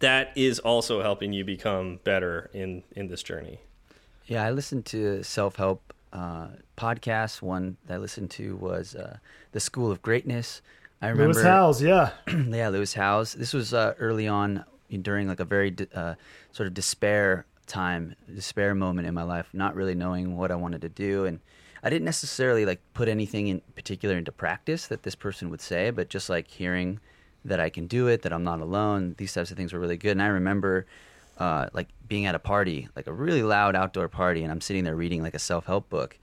that 0.00 0.32
is 0.36 0.58
also 0.58 1.02
helping 1.02 1.32
you 1.32 1.44
become 1.44 2.00
better 2.04 2.50
in 2.52 2.82
in 2.96 3.08
this 3.08 3.22
journey. 3.22 3.60
Yeah, 4.26 4.44
I 4.44 4.50
listened 4.50 4.86
to 4.86 5.22
self 5.22 5.56
help 5.56 5.92
uh, 6.12 6.48
podcasts. 6.76 7.42
One 7.42 7.76
that 7.86 7.94
I 7.94 7.96
listened 7.98 8.30
to 8.32 8.56
was 8.56 8.94
uh, 8.94 9.18
The 9.52 9.60
School 9.60 9.90
of 9.90 10.02
Greatness. 10.02 10.62
I 11.02 11.08
remember 11.08 11.34
Lewis 11.34 11.46
Howes, 11.46 11.82
yeah. 11.82 12.10
yeah, 12.28 12.68
Lewis 12.68 12.92
Howes. 12.94 13.32
This 13.32 13.54
was 13.54 13.72
uh, 13.72 13.94
early 13.98 14.28
on 14.28 14.64
during 15.02 15.28
like 15.28 15.40
a 15.40 15.44
very 15.44 15.70
de- 15.70 15.98
uh, 15.98 16.14
sort 16.52 16.66
of 16.66 16.74
despair 16.74 17.46
time, 17.66 18.16
despair 18.34 18.74
moment 18.74 19.06
in 19.06 19.14
my 19.14 19.22
life, 19.22 19.48
not 19.52 19.74
really 19.74 19.94
knowing 19.94 20.36
what 20.36 20.50
I 20.50 20.56
wanted 20.56 20.82
to 20.82 20.88
do, 20.88 21.24
and 21.24 21.40
I 21.82 21.90
didn't 21.90 22.04
necessarily 22.04 22.66
like 22.66 22.80
put 22.94 23.08
anything 23.08 23.48
in 23.48 23.62
particular 23.74 24.16
into 24.16 24.32
practice 24.32 24.86
that 24.88 25.02
this 25.02 25.14
person 25.14 25.50
would 25.50 25.60
say, 25.60 25.90
but 25.90 26.08
just 26.08 26.28
like 26.28 26.48
hearing 26.48 27.00
that 27.44 27.60
I 27.60 27.70
can 27.70 27.86
do 27.86 28.06
it, 28.06 28.22
that 28.22 28.32
I'm 28.32 28.44
not 28.44 28.60
alone. 28.60 29.14
These 29.16 29.32
types 29.32 29.50
of 29.50 29.56
things 29.56 29.72
were 29.72 29.80
really 29.80 29.96
good, 29.96 30.12
and 30.12 30.22
I 30.22 30.28
remember. 30.28 30.86
Uh, 31.38 31.70
like 31.72 31.88
being 32.06 32.26
at 32.26 32.34
a 32.34 32.38
party, 32.38 32.86
like 32.94 33.06
a 33.06 33.12
really 33.14 33.42
loud 33.42 33.74
outdoor 33.74 34.08
party, 34.08 34.42
and 34.42 34.52
I'm 34.52 34.60
sitting 34.60 34.84
there 34.84 34.94
reading 34.94 35.22
like 35.22 35.32
a 35.32 35.38
self 35.38 35.64
help 35.64 35.88
book, 35.88 36.18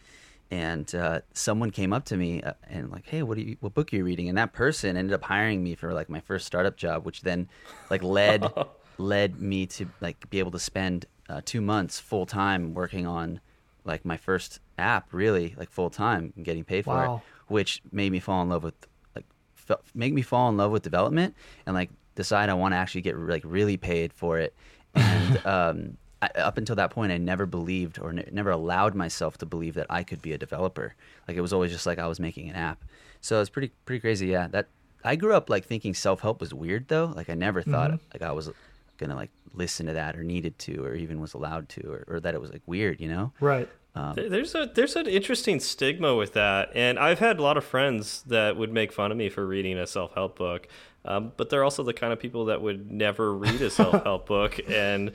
and 0.52 0.94
uh, 0.96 1.22
someone 1.34 1.72
came 1.72 1.92
up 1.92 2.06
to 2.06 2.18
me 2.18 2.42
uh, 2.42 2.54
and 2.70 2.92
like, 2.92 3.08
"Hey, 3.08 3.24
what 3.24 3.38
are 3.38 3.42
you? 3.42 3.58
What 3.60 3.74
book 3.74 3.92
are 3.92 3.96
you 3.96 4.04
reading?" 4.04 4.30
And 4.30 4.38
that 4.38 4.54
person 4.54 4.96
ended 4.96 5.14
up 5.14 5.24
hiring 5.24 5.64
me 5.64 5.76
for 5.76 5.94
like 5.94 6.08
my 6.08 6.20
first 6.20 6.46
startup 6.46 6.78
job, 6.78 7.06
which 7.06 7.22
then 7.22 7.50
like 7.90 8.04
led 8.04 8.46
led 8.98 9.42
me 9.42 9.66
to 9.66 9.88
like 10.02 10.30
be 10.30 10.40
able 10.40 10.52
to 10.52 10.60
spend 10.60 11.06
uh, 11.30 11.42
two 11.44 11.62
months 11.62 12.00
full 12.00 12.26
time 12.26 12.74
working 12.74 13.06
on 13.06 13.40
like 13.88 14.06
my 14.06 14.18
first 14.18 14.60
app, 14.78 15.08
really 15.12 15.56
like 15.58 15.70
full 15.72 15.90
time 15.90 16.34
and 16.36 16.46
getting 16.46 16.64
paid 16.64 16.84
for 16.86 16.96
Wow. 16.96 17.16
it, 17.16 17.52
which 17.52 17.82
made 17.92 18.12
me 18.12 18.20
fall 18.20 18.42
in 18.44 18.50
love 18.50 18.64
with 18.64 18.76
like 19.16 19.26
fe- 19.56 19.76
make 19.96 20.14
me 20.14 20.22
fall 20.22 20.50
in 20.50 20.58
love 20.58 20.72
with 20.72 20.84
development 20.84 21.36
and 21.66 21.74
like 21.76 21.90
decide 22.16 22.50
I 22.50 22.54
want 22.54 22.74
to 22.74 22.78
actually 22.78 23.02
get 23.02 23.18
like 23.18 23.44
really 23.46 23.78
paid 23.78 24.14
for 24.14 24.38
it. 24.40 24.54
And 24.96 25.46
um, 25.46 25.98
I, 26.22 26.28
up 26.40 26.58
until 26.58 26.76
that 26.76 26.90
point, 26.92 27.12
I 27.12 27.18
never 27.18 27.46
believed 27.46 28.00
or 28.00 28.12
ne- 28.14 28.28
never 28.32 28.50
allowed 28.52 28.96
myself 28.96 29.38
to 29.40 29.46
believe 29.46 29.76
that 29.76 29.88
I 29.90 30.04
could 30.04 30.22
be 30.22 30.34
a 30.34 30.38
developer. 30.38 30.96
Like 31.28 31.38
it 31.38 31.42
was 31.42 31.54
always 31.54 31.72
just 31.72 31.86
like 31.86 32.00
I 32.00 32.08
was 32.08 32.20
making 32.20 32.50
an 32.50 32.56
app. 32.56 32.84
So 33.22 33.40
it's 33.42 33.50
pretty 33.50 33.72
pretty 33.86 34.00
crazy. 34.02 34.28
Yeah, 34.28 34.48
that 34.50 34.68
I 35.04 35.16
grew 35.16 35.34
up 35.34 35.50
like 35.50 35.66
thinking 35.66 35.94
self 35.94 36.22
help 36.22 36.42
was 36.42 36.54
weird 36.54 36.88
though. 36.88 37.14
Like 37.16 37.30
I 37.30 37.36
never 37.36 37.62
thought 37.62 37.92
like 38.14 38.22
I 38.22 38.32
was 38.32 38.50
gonna 38.98 39.16
like 39.16 39.32
listen 39.54 39.86
to 39.88 39.94
that 39.94 40.16
or 40.16 40.24
needed 40.24 40.58
to 40.60 40.84
or 40.86 40.94
even 40.96 41.20
was 41.20 41.34
allowed 41.34 41.68
to 41.70 41.82
or, 41.90 42.04
or 42.08 42.20
that 42.20 42.34
it 42.36 42.42
was 42.42 42.52
like 42.52 42.62
weird. 42.66 43.00
You 43.02 43.08
know? 43.10 43.34
Right. 43.40 43.68
There- 44.16 44.30
There's 44.30 44.54
a 44.54 44.70
there's 44.76 44.96
an 44.96 45.08
interesting 45.08 45.60
stigma 45.60 46.14
with 46.16 46.34
that, 46.34 46.70
and 46.76 47.00
I've 47.00 47.18
had 47.18 47.40
a 47.40 47.42
lot 47.42 47.58
of 47.58 47.64
friends 47.64 48.24
that 48.28 48.56
would 48.56 48.72
make 48.72 48.92
fun 48.94 49.12
of 49.12 49.18
me 49.18 49.28
for 49.30 49.46
reading 49.48 49.78
a 49.80 49.88
self 49.88 50.14
help 50.14 50.38
book, 50.38 50.68
um, 51.04 51.32
but 51.36 51.50
they're 51.50 51.64
also 51.64 51.82
the 51.82 51.94
kind 51.94 52.14
of 52.14 52.20
people 52.20 52.46
that 52.46 52.62
would 52.62 52.92
never 52.92 53.34
read 53.34 53.60
a 53.62 53.70
self 53.82 54.04
help 54.04 54.28
book, 54.28 54.60
and 54.70 55.14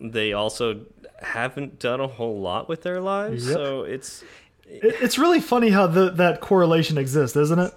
they 0.00 0.32
also 0.32 0.86
haven't 1.22 1.78
done 1.78 2.00
a 2.00 2.08
whole 2.08 2.40
lot 2.40 2.68
with 2.68 2.82
their 2.82 3.00
lives. 3.00 3.46
Yep. 3.46 3.54
So 3.56 3.82
it's 3.82 4.24
it's 4.66 5.16
really 5.18 5.40
funny 5.40 5.70
how 5.70 5.86
the, 5.86 6.10
that 6.10 6.40
correlation 6.40 6.98
exists, 6.98 7.36
isn't 7.36 7.58
it? 7.60 7.72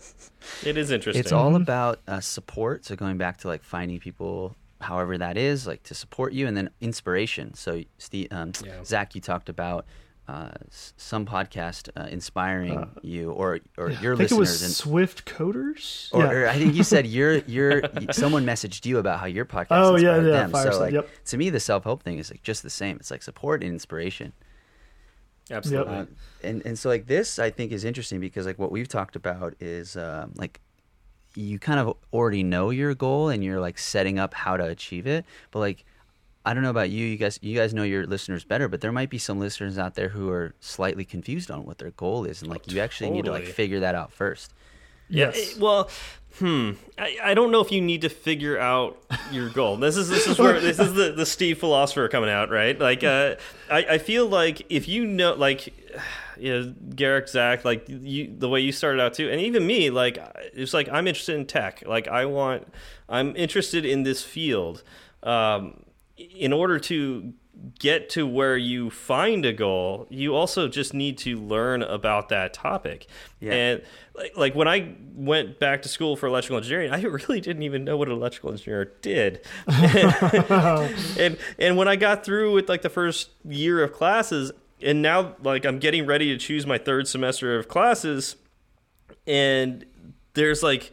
it 0.66 0.78
is 0.78 0.90
interesting. 0.92 1.20
It's 1.20 1.32
all 1.32 1.56
about 1.56 2.00
uh, 2.08 2.20
support. 2.22 2.86
So 2.86 2.96
going 2.96 3.18
back 3.18 3.38
to 3.40 3.48
like 3.48 3.64
finding 3.64 4.00
people, 4.00 4.56
however 4.84 5.18
that 5.18 5.38
is, 5.38 5.66
like 5.68 5.84
to 5.84 5.96
support 5.96 6.34
you, 6.34 6.48
and 6.48 6.56
then 6.56 6.70
inspiration. 6.82 7.54
So 7.56 7.84
Steve, 7.98 8.28
um, 8.32 8.52
Yeah. 8.64 8.84
Zach, 8.84 9.16
you 9.16 9.22
talked 9.22 9.50
about 9.50 9.86
uh, 10.26 10.52
some 10.70 11.26
podcast 11.26 11.90
uh, 11.98 12.08
inspiring 12.10 12.90
you, 13.02 13.32
or 13.32 13.60
or 13.78 13.90
your 13.90 14.14
I 14.14 14.18
think 14.18 14.32
it 14.32 14.36
listeners, 14.36 14.40
was 14.40 14.62
and 14.64 14.72
Swift 14.72 15.26
Coders. 15.26 16.10
or, 16.14 16.24
yeah. 16.24 16.32
or 16.32 16.48
I 16.48 16.58
think 16.58 16.76
you 16.76 16.84
said 16.84 17.06
your 17.08 17.38
your 17.48 17.82
someone 18.12 18.46
messaged 18.46 18.86
you 18.86 19.00
about 19.00 19.20
how 19.20 19.26
your 19.26 19.44
podcast. 19.46 19.68
Oh, 19.72 19.98
yeah, 19.98 20.16
yeah, 20.16 20.22
them. 20.22 20.52
Fireside, 20.52 20.74
So 20.74 20.80
like 20.80 20.94
yep. 20.94 21.10
to 21.26 21.38
me, 21.38 21.50
the 21.50 21.60
self 21.60 21.84
help 21.84 22.04
thing 22.04 22.20
is 22.20 22.32
like 22.32 22.42
just 22.44 22.64
the 22.64 22.70
same. 22.70 22.96
It's 22.98 23.12
like 23.12 23.22
support 23.22 23.64
and 23.64 23.72
inspiration. 23.74 24.32
Absolutely. 25.52 25.94
Uh, 25.94 26.06
and 26.42 26.66
and 26.66 26.80
so 26.80 26.88
like 26.90 27.08
this 27.08 27.38
I 27.38 27.50
think 27.50 27.72
is 27.74 27.84
interesting 27.84 28.22
because 28.22 28.46
like 28.46 28.58
what 28.58 28.72
we've 28.72 28.88
talked 28.88 29.18
about 29.18 29.56
is 29.60 29.98
um, 29.98 30.32
like 30.38 30.62
you 31.36 31.60
kind 31.60 31.80
of 31.80 31.96
already 32.12 32.44
know 32.44 32.70
your 32.70 32.94
goal 32.94 33.30
and 33.30 33.44
you're 33.44 33.60
like 33.60 33.78
setting 33.78 34.20
up 34.20 34.34
how 34.34 34.58
to 34.58 34.66
achieve 34.66 35.08
it 35.08 35.26
but 35.52 35.60
like 35.60 35.86
I 36.46 36.54
don't 36.54 36.64
know 36.64 36.70
about 36.70 36.90
you 36.90 37.06
you 37.06 37.18
guys 37.18 37.40
you 37.42 37.58
guys 37.58 37.74
know 37.74 37.84
your 37.84 38.06
listeners 38.06 38.44
better 38.44 38.68
but 38.68 38.82
there 38.82 38.92
might 38.92 39.10
be 39.10 39.18
some 39.18 39.40
listeners 39.40 39.78
out 39.78 39.96
there 39.96 40.10
who 40.10 40.30
are 40.30 40.54
slightly 40.60 41.06
confused 41.06 41.50
on 41.50 41.66
what 41.66 41.78
their 41.78 41.92
goal 41.92 42.26
is 42.26 42.42
and 42.42 42.52
like 42.52 42.72
you 42.72 42.80
actually 42.80 43.10
need 43.12 43.26
to 43.26 43.32
like 43.32 43.46
figure 43.46 43.80
that 43.80 43.96
out 43.96 44.12
first 44.12 44.54
yes. 45.10 45.56
Eh, 45.56 45.60
Well, 45.60 45.90
hmm. 46.40 46.72
I, 46.98 47.18
I 47.24 47.34
don't 47.34 47.52
know 47.52 47.62
if 47.62 47.72
you 47.72 47.82
need 47.82 48.02
to 48.02 48.10
figure 48.10 48.58
out 48.58 48.98
your 49.32 49.50
goal. 49.50 49.78
This 49.78 49.98
is 49.98 50.10
this 50.10 50.28
is 50.28 50.40
where 50.40 50.60
this 50.60 50.80
is 50.80 50.94
the, 50.94 51.12
the 51.12 51.26
Steve 51.26 51.60
philosopher 51.60 52.08
coming 52.08 52.30
out, 52.30 52.50
right? 52.50 52.78
Like, 52.78 53.04
uh, 53.04 53.36
I 53.70 53.86
I 53.92 53.98
feel 53.98 54.28
like 54.28 54.66
if 54.70 54.88
you 54.88 55.06
know, 55.06 55.34
like, 55.34 55.74
you 56.38 56.54
know, 56.54 56.74
Garric, 56.96 57.28
Zach, 57.28 57.66
like 57.66 57.86
you, 57.88 58.34
the 58.38 58.50
way 58.50 58.60
you 58.60 58.72
started 58.72 59.02
out 59.02 59.14
too, 59.14 59.30
and 59.30 59.40
even 59.42 59.66
me, 59.66 59.90
like, 59.90 60.18
it's 60.54 60.74
like 60.74 60.90
I'm 60.90 61.08
interested 61.08 61.36
in 61.36 61.46
tech. 61.46 61.84
Like, 61.86 62.08
I 62.08 62.26
want, 62.26 62.68
I'm 63.10 63.36
interested 63.36 63.86
in 63.86 64.04
this 64.04 64.24
field. 64.24 64.84
Um, 65.24 65.84
in 66.18 66.54
order 66.54 66.80
to 66.80 67.34
get 67.80 68.10
to 68.10 68.26
where 68.28 68.58
you 68.58 68.90
find 68.90 69.46
a 69.46 69.54
goal, 69.54 70.08
you 70.10 70.36
also 70.36 70.68
just 70.68 70.94
need 70.94 71.18
to 71.20 71.38
learn 71.38 71.82
about 71.84 72.30
that 72.30 72.54
topic. 72.54 73.08
Yeah. 73.40 73.54
And 73.54 73.82
like, 74.16 74.38
like 74.38 74.56
when 74.56 74.68
I 74.68 74.96
went 75.14 75.60
back 75.60 75.82
to 75.84 75.90
school 75.90 76.16
for 76.16 76.28
electrical 76.28 76.58
engineering, 76.58 76.92
I 76.92 77.02
really 77.02 77.42
didn't 77.42 77.64
even 77.64 77.84
know 77.84 77.98
what 77.98 78.08
an 78.08 78.16
electrical 78.16 78.52
engineer 78.52 78.92
did. 79.02 79.42
and 79.68 81.38
and 81.60 81.78
when 81.78 81.88
I 81.88 81.96
got 81.96 82.26
through 82.26 82.54
with 82.54 82.70
like 82.70 82.82
the 82.82 82.90
first 82.90 83.30
year 83.46 83.84
of 83.84 83.94
classes, 83.94 84.52
and 84.84 85.02
now 85.02 85.36
like 85.44 85.66
I'm 85.66 85.80
getting 85.80 86.06
ready 86.06 86.30
to 86.30 86.38
choose 86.38 86.66
my 86.66 86.78
third 86.78 87.08
semester 87.08 87.58
of 87.58 87.68
classes, 87.68 88.36
and 89.26 89.86
there's 90.34 90.64
like 90.64 90.92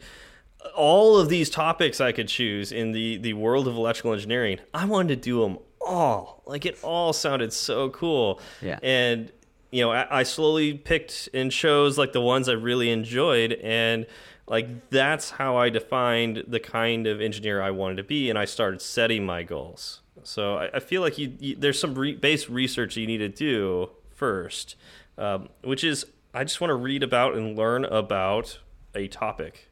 all 0.75 1.17
of 1.17 1.29
these 1.29 1.49
topics 1.49 1.99
I 1.99 2.11
could 2.11 2.27
choose 2.27 2.71
in 2.71 2.91
the 2.91 3.17
the 3.17 3.33
world 3.33 3.67
of 3.67 3.75
electrical 3.75 4.13
engineering. 4.13 4.59
I 4.73 4.85
wanted 4.85 5.15
to 5.15 5.21
do 5.21 5.41
them 5.41 5.57
all. 5.85 6.43
Like 6.45 6.65
it 6.65 6.77
all 6.83 7.13
sounded 7.13 7.53
so 7.53 7.89
cool. 7.89 8.39
Yeah. 8.61 8.79
And 8.83 9.31
you 9.71 9.81
know, 9.81 9.91
I, 9.91 10.19
I 10.19 10.23
slowly 10.23 10.73
picked 10.73 11.29
and 11.33 11.51
chose 11.51 11.97
like 11.97 12.11
the 12.13 12.21
ones 12.21 12.49
I 12.49 12.53
really 12.53 12.89
enjoyed, 12.89 13.53
and 13.53 14.05
like 14.47 14.89
that's 14.89 15.31
how 15.31 15.57
I 15.57 15.69
defined 15.69 16.43
the 16.47 16.59
kind 16.59 17.07
of 17.07 17.21
engineer 17.21 17.61
I 17.61 17.71
wanted 17.71 17.97
to 17.97 18.03
be, 18.03 18.29
and 18.29 18.37
I 18.37 18.45
started 18.45 18.81
setting 18.81 19.25
my 19.25 19.43
goals. 19.43 20.01
So 20.23 20.55
I, 20.57 20.69
I 20.75 20.79
feel 20.79 21.01
like 21.01 21.17
you, 21.17 21.33
you 21.39 21.55
there's 21.55 21.79
some 21.79 21.95
re 21.95 22.15
base 22.15 22.49
research 22.49 22.97
you 22.97 23.07
need 23.07 23.19
to 23.19 23.29
do 23.29 23.89
first, 24.09 24.75
um, 25.17 25.49
which 25.63 25.83
is 25.83 26.05
I 26.33 26.43
just 26.43 26.61
want 26.61 26.69
to 26.71 26.75
read 26.75 27.03
about 27.03 27.35
and 27.35 27.57
learn 27.57 27.85
about 27.85 28.59
a 28.95 29.07
topic, 29.07 29.69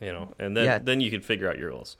you 0.00 0.12
know, 0.12 0.34
and 0.38 0.56
then 0.56 0.64
Yeah. 0.64 0.78
then 0.78 1.00
you 1.00 1.10
can 1.10 1.20
figure 1.20 1.48
out 1.48 1.58
your 1.58 1.70
goals. 1.70 1.96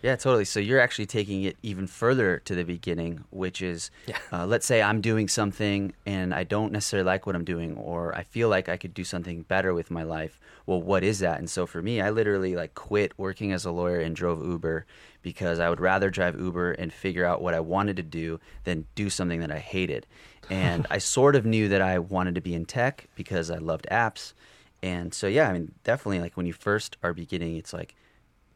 Yeah, 0.00 0.14
totally. 0.14 0.44
So 0.44 0.60
you're 0.60 0.78
actually 0.78 1.06
taking 1.06 1.42
it 1.42 1.56
even 1.60 1.88
further 1.88 2.38
to 2.44 2.54
the 2.54 2.62
beginning, 2.62 3.24
which 3.30 3.60
is, 3.60 3.90
Yeah. 4.06 4.16
uh, 4.32 4.46
let's 4.46 4.64
say 4.64 4.80
I'm 4.80 5.00
doing 5.00 5.26
something 5.26 5.92
and 6.06 6.32
I 6.32 6.44
don't 6.44 6.70
necessarily 6.70 7.04
like 7.04 7.26
what 7.26 7.34
I'm 7.34 7.44
doing, 7.44 7.76
or 7.76 8.14
I 8.14 8.22
feel 8.22 8.48
like 8.48 8.68
I 8.68 8.76
could 8.76 8.94
do 8.94 9.02
something 9.02 9.42
better 9.42 9.74
with 9.74 9.90
my 9.90 10.04
life. 10.04 10.38
Well, 10.66 10.80
what 10.80 11.02
is 11.02 11.18
that? 11.18 11.40
And 11.40 11.50
so 11.50 11.66
for 11.66 11.82
me, 11.82 12.00
I 12.00 12.10
literally 12.10 12.54
like 12.54 12.76
quit 12.76 13.18
working 13.18 13.50
as 13.50 13.64
a 13.64 13.72
lawyer 13.72 13.98
and 13.98 14.14
drove 14.14 14.40
Uber 14.40 14.86
because 15.22 15.58
I 15.58 15.68
would 15.68 15.80
rather 15.80 16.10
drive 16.10 16.38
Uber 16.38 16.72
and 16.72 16.92
figure 16.92 17.24
out 17.24 17.42
what 17.42 17.54
I 17.54 17.60
wanted 17.60 17.96
to 17.96 18.02
do 18.02 18.40
than 18.64 18.86
do 18.94 19.10
something 19.10 19.40
that 19.40 19.50
I 19.50 19.58
hated. 19.58 20.06
And 20.50 20.86
I 20.90 20.98
sort 20.98 21.36
of 21.36 21.44
knew 21.44 21.68
that 21.68 21.82
I 21.82 21.98
wanted 21.98 22.34
to 22.36 22.40
be 22.40 22.54
in 22.54 22.64
tech 22.64 23.08
because 23.14 23.50
I 23.50 23.58
loved 23.58 23.86
apps. 23.90 24.32
And 24.82 25.12
so, 25.12 25.26
yeah, 25.26 25.48
I 25.48 25.52
mean, 25.52 25.74
definitely 25.84 26.20
like 26.20 26.36
when 26.36 26.46
you 26.46 26.52
first 26.52 26.96
are 27.02 27.12
beginning, 27.12 27.56
it's 27.56 27.72
like, 27.72 27.94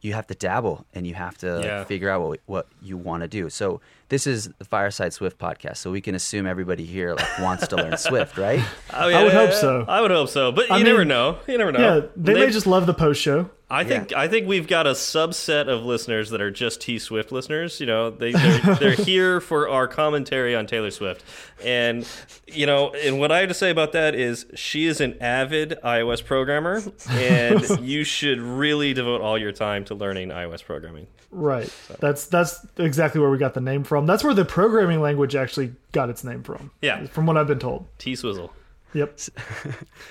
you 0.03 0.12
have 0.14 0.27
to 0.27 0.35
dabble 0.35 0.85
and 0.94 1.07
you 1.07 1.14
have 1.14 1.38
to 1.38 1.59
like, 1.61 1.87
figure 1.87 2.11
out 2.11 2.20
what 2.20 2.40
what 2.46 2.66
you 2.83 2.96
want 2.96 3.22
to 3.22 3.29
do. 3.29 3.48
So 3.48 3.81
this 4.09 4.27
is 4.27 4.51
the 4.59 4.64
Fireside 4.64 5.12
Swift 5.12 5.38
podcast. 5.38 5.77
So 5.77 5.92
we 5.92 6.01
can 6.01 6.16
assume 6.16 6.44
everybody 6.44 6.85
here 6.85 7.14
like 7.14 7.38
wants 7.38 7.68
to 7.68 7.77
learn 7.77 7.96
Swift, 7.96 8.37
right? 8.37 8.61
Oh, 8.92 9.09
I 9.09 9.22
would 9.22 9.33
hope 9.33 9.53
so. 9.53 9.85
I 9.87 10.01
would 10.01 10.11
hope 10.11 10.29
so, 10.29 10.51
but 10.51 10.68
you 10.68 10.75
I 10.75 10.83
never 10.83 11.05
know. 11.05 11.38
You 11.46 11.57
never 11.57 11.70
know. 11.70 11.79
Yeah, 11.79 12.07
they, 12.16 12.35
may 12.35 12.51
just 12.51 12.66
love 12.66 12.87
the 12.87 12.94
post 12.94 13.22
show. 13.22 13.48
I 13.73 13.85
think 13.85 14.13
I 14.13 14.29
think 14.29 14.47
we've 14.47 14.67
got 14.67 14.87
a 14.87 14.91
subset 14.91 15.67
of 15.67 15.83
listeners 15.85 16.29
that 16.31 16.43
are 16.43 16.51
just 16.51 16.83
T 16.83 16.99
Swift 16.99 17.33
listeners. 17.33 17.81
You 17.81 17.87
know, 17.87 18.11
they 18.11 18.33
they're, 18.33 18.75
they're 18.77 18.91
here 19.05 19.41
for 19.41 19.69
our 19.69 19.89
commentary 19.89 20.55
on 20.55 20.67
Taylor 20.67 20.91
Swift, 20.91 21.25
and 21.65 22.07
you 22.47 22.67
know, 22.67 22.91
and 22.91 23.19
what 23.19 23.33
I 23.33 23.41
have 23.41 23.49
to 23.49 23.55
say 23.55 23.71
about 23.71 23.93
that 23.93 24.15
is 24.15 24.45
she 24.55 24.87
is 24.87 25.01
an 25.01 25.17
avid 25.23 25.79
iOS 25.83 26.23
programmer, 26.23 26.83
and 27.09 27.67
you 27.81 28.05
should 28.05 28.41
really 28.41 28.93
devote 28.93 29.23
all 29.23 29.39
your 29.39 29.53
time 29.53 29.87
to 29.87 29.95
learning 29.95 30.29
iOS 30.29 30.63
programming. 30.63 31.07
Right. 31.31 31.73
That's 31.99 32.27
that's 32.27 32.67
exactly 32.77 33.23
where 33.23 33.31
we 33.31 33.39
got 33.39 33.55
the 33.55 33.63
name 33.63 33.85
from. 33.85 34.05
That's 34.05 34.23
where 34.23 34.35
the 34.35 34.45
programming 34.45 35.01
language 35.01 35.35
actually 35.35 35.73
got 35.93 36.11
its 36.11 36.25
name 36.25 36.43
from. 36.43 36.71
Yeah. 36.83 37.07
From 37.07 37.25
what 37.25 37.39
I've 37.39 37.47
been 37.47 37.59
told. 37.59 37.87
T 37.97 38.15
Swizzle. 38.15 38.53
Yep. 38.94 39.18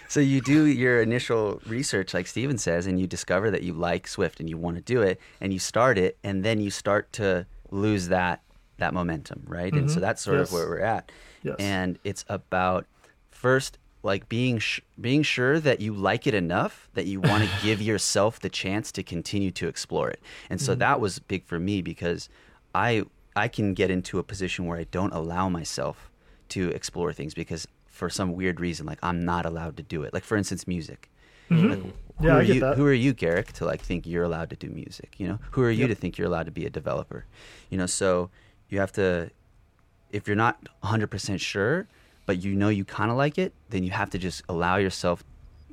So 0.08 0.20
you 0.20 0.42
do 0.42 0.66
your 0.66 1.02
initial 1.02 1.62
research, 1.66 2.14
like 2.14 2.28
Steven 2.28 2.58
says, 2.58 2.86
and 2.86 3.00
you 3.00 3.08
discover 3.08 3.50
that 3.52 3.64
you 3.64 3.74
like 3.74 4.08
Swift 4.08 4.40
and 4.40 4.50
you 4.50 4.58
want 4.58 4.76
to 4.76 4.82
do 4.82 5.02
it, 5.02 5.20
and 5.40 5.54
you 5.54 5.60
start 5.60 5.98
it, 5.98 6.18
and 6.24 6.44
then 6.44 6.60
you 6.60 6.70
start 6.70 7.14
to 7.14 7.46
lose 7.70 8.10
that 8.10 8.42
that 8.78 8.94
momentum, 8.94 9.44
right? 9.48 9.72
And 9.72 9.90
so 9.90 9.96
mm-hmm. 9.96 10.02
that's 10.02 10.22
sort 10.24 10.40
Yes. 10.40 10.48
of 10.48 10.54
where 10.54 10.68
we're 10.68 10.80
at. 10.80 11.12
Yes. 11.44 11.56
And 11.60 12.00
it's 12.04 12.26
about 12.28 12.88
first 13.30 13.78
like 14.04 14.28
being 14.28 14.58
sh- 14.58 14.82
being 15.00 15.22
sure 15.24 15.60
that 15.60 15.80
you 15.80 15.94
like 15.94 16.26
it 16.26 16.34
enough 16.34 16.90
that 16.96 17.06
you 17.06 17.22
want 17.22 17.44
to 17.44 17.50
give 17.64 17.82
yourself 17.82 18.40
the 18.40 18.50
chance 18.50 18.92
to 18.94 19.04
continue 19.04 19.52
to 19.52 19.68
explore 19.68 20.10
it. 20.10 20.20
And 20.50 20.60
so 20.60 20.74
mm-hmm. 20.74 20.80
that 20.80 21.00
was 21.00 21.20
big 21.20 21.46
for 21.46 21.60
me 21.60 21.82
because 21.82 22.28
I 22.74 23.04
I 23.36 23.48
can 23.48 23.74
get 23.74 23.90
into 23.90 24.20
a 24.20 24.24
position 24.24 24.66
where 24.66 24.78
I 24.78 24.86
don't 24.86 25.14
allow 25.14 25.48
myself 25.48 26.12
to 26.50 26.70
explore 26.70 27.14
things 27.14 27.34
because 27.34 27.68
for 28.02 28.10
some 28.10 28.34
weird 28.34 28.60
reason 28.60 28.88
like 28.88 28.98
I'm 29.04 29.24
not 29.26 29.46
allowed 29.46 29.78
to 29.78 29.84
do 29.84 30.02
it. 30.02 30.12
Like 30.12 30.24
for 30.24 30.36
instance 30.36 30.66
music. 30.66 31.12
Like, 31.52 31.60
who 31.60 31.68
Mm-hmm. 31.68 32.26
Yeah, 32.26 32.34
I 32.34 32.40
are 32.40 32.44
get 32.44 32.56
you 32.56 32.62
that. 32.62 32.78
who 32.78 32.86
are 32.88 32.94
you 33.06 33.14
Garric 33.14 33.54
to 33.54 33.66
like 33.66 33.82
think 33.82 34.08
you're 34.08 34.24
allowed 34.24 34.50
to 34.50 34.56
do 34.56 34.70
music, 34.70 35.14
you 35.20 35.28
know? 35.28 35.38
Who 35.52 35.62
are 35.62 35.70
you 35.70 35.86
to 35.88 35.94
think 35.94 36.18
you're 36.18 36.26
allowed 36.26 36.48
to 36.48 36.52
be 36.52 36.66
a 36.66 36.70
developer? 36.72 37.26
You 37.70 37.78
know, 37.78 37.86
so 37.86 38.32
you 38.70 38.80
have 38.80 38.92
to 38.94 39.30
if 40.10 40.28
you're 40.28 40.36
not 40.36 40.58
100% 40.84 41.40
sure, 41.40 41.84
but 41.84 41.88
but 42.26 42.44
you 42.44 42.56
know 42.56 42.70
you 42.70 42.86
kind 42.86 43.12
of 43.12 43.18
like 43.18 43.38
it, 43.38 43.54
then 43.70 43.84
you 43.84 43.92
have 43.92 44.10
to 44.10 44.18
just 44.18 44.42
allow 44.50 44.78
yourself 44.78 45.24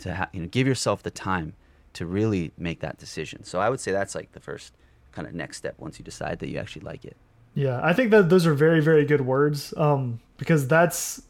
to 0.01 0.14
ha- 0.14 0.29
you 0.35 0.41
know 0.43 0.49
give 0.49 0.66
yourself 0.66 1.03
the 1.03 1.11
time 1.11 1.55
to 1.95 2.05
really 2.05 2.53
make 2.59 2.81
that 2.81 2.99
decision. 2.99 3.43
So 3.45 3.59
I 3.59 3.70
would 3.70 3.81
say 3.81 3.91
that's 3.93 4.14
like 4.14 4.33
the 4.33 4.41
first 4.41 4.74
kind 5.12 5.26
of 5.26 5.33
next 5.33 5.57
step 5.57 5.76
once 5.79 5.99
you 5.99 6.05
decide 6.05 6.41
that 6.41 6.49
you 6.51 6.59
actually 6.59 6.83
like 6.93 7.05
it. 7.07 7.16
Yeah, 7.55 7.81
I 7.83 7.93
think 7.95 8.11
that 8.11 8.29
those 8.29 8.45
are 8.47 8.55
very 8.55 8.81
very 8.91 9.05
good 9.07 9.22
words 9.22 9.72
um, 9.76 10.20
because 10.37 10.68
that's 10.68 11.22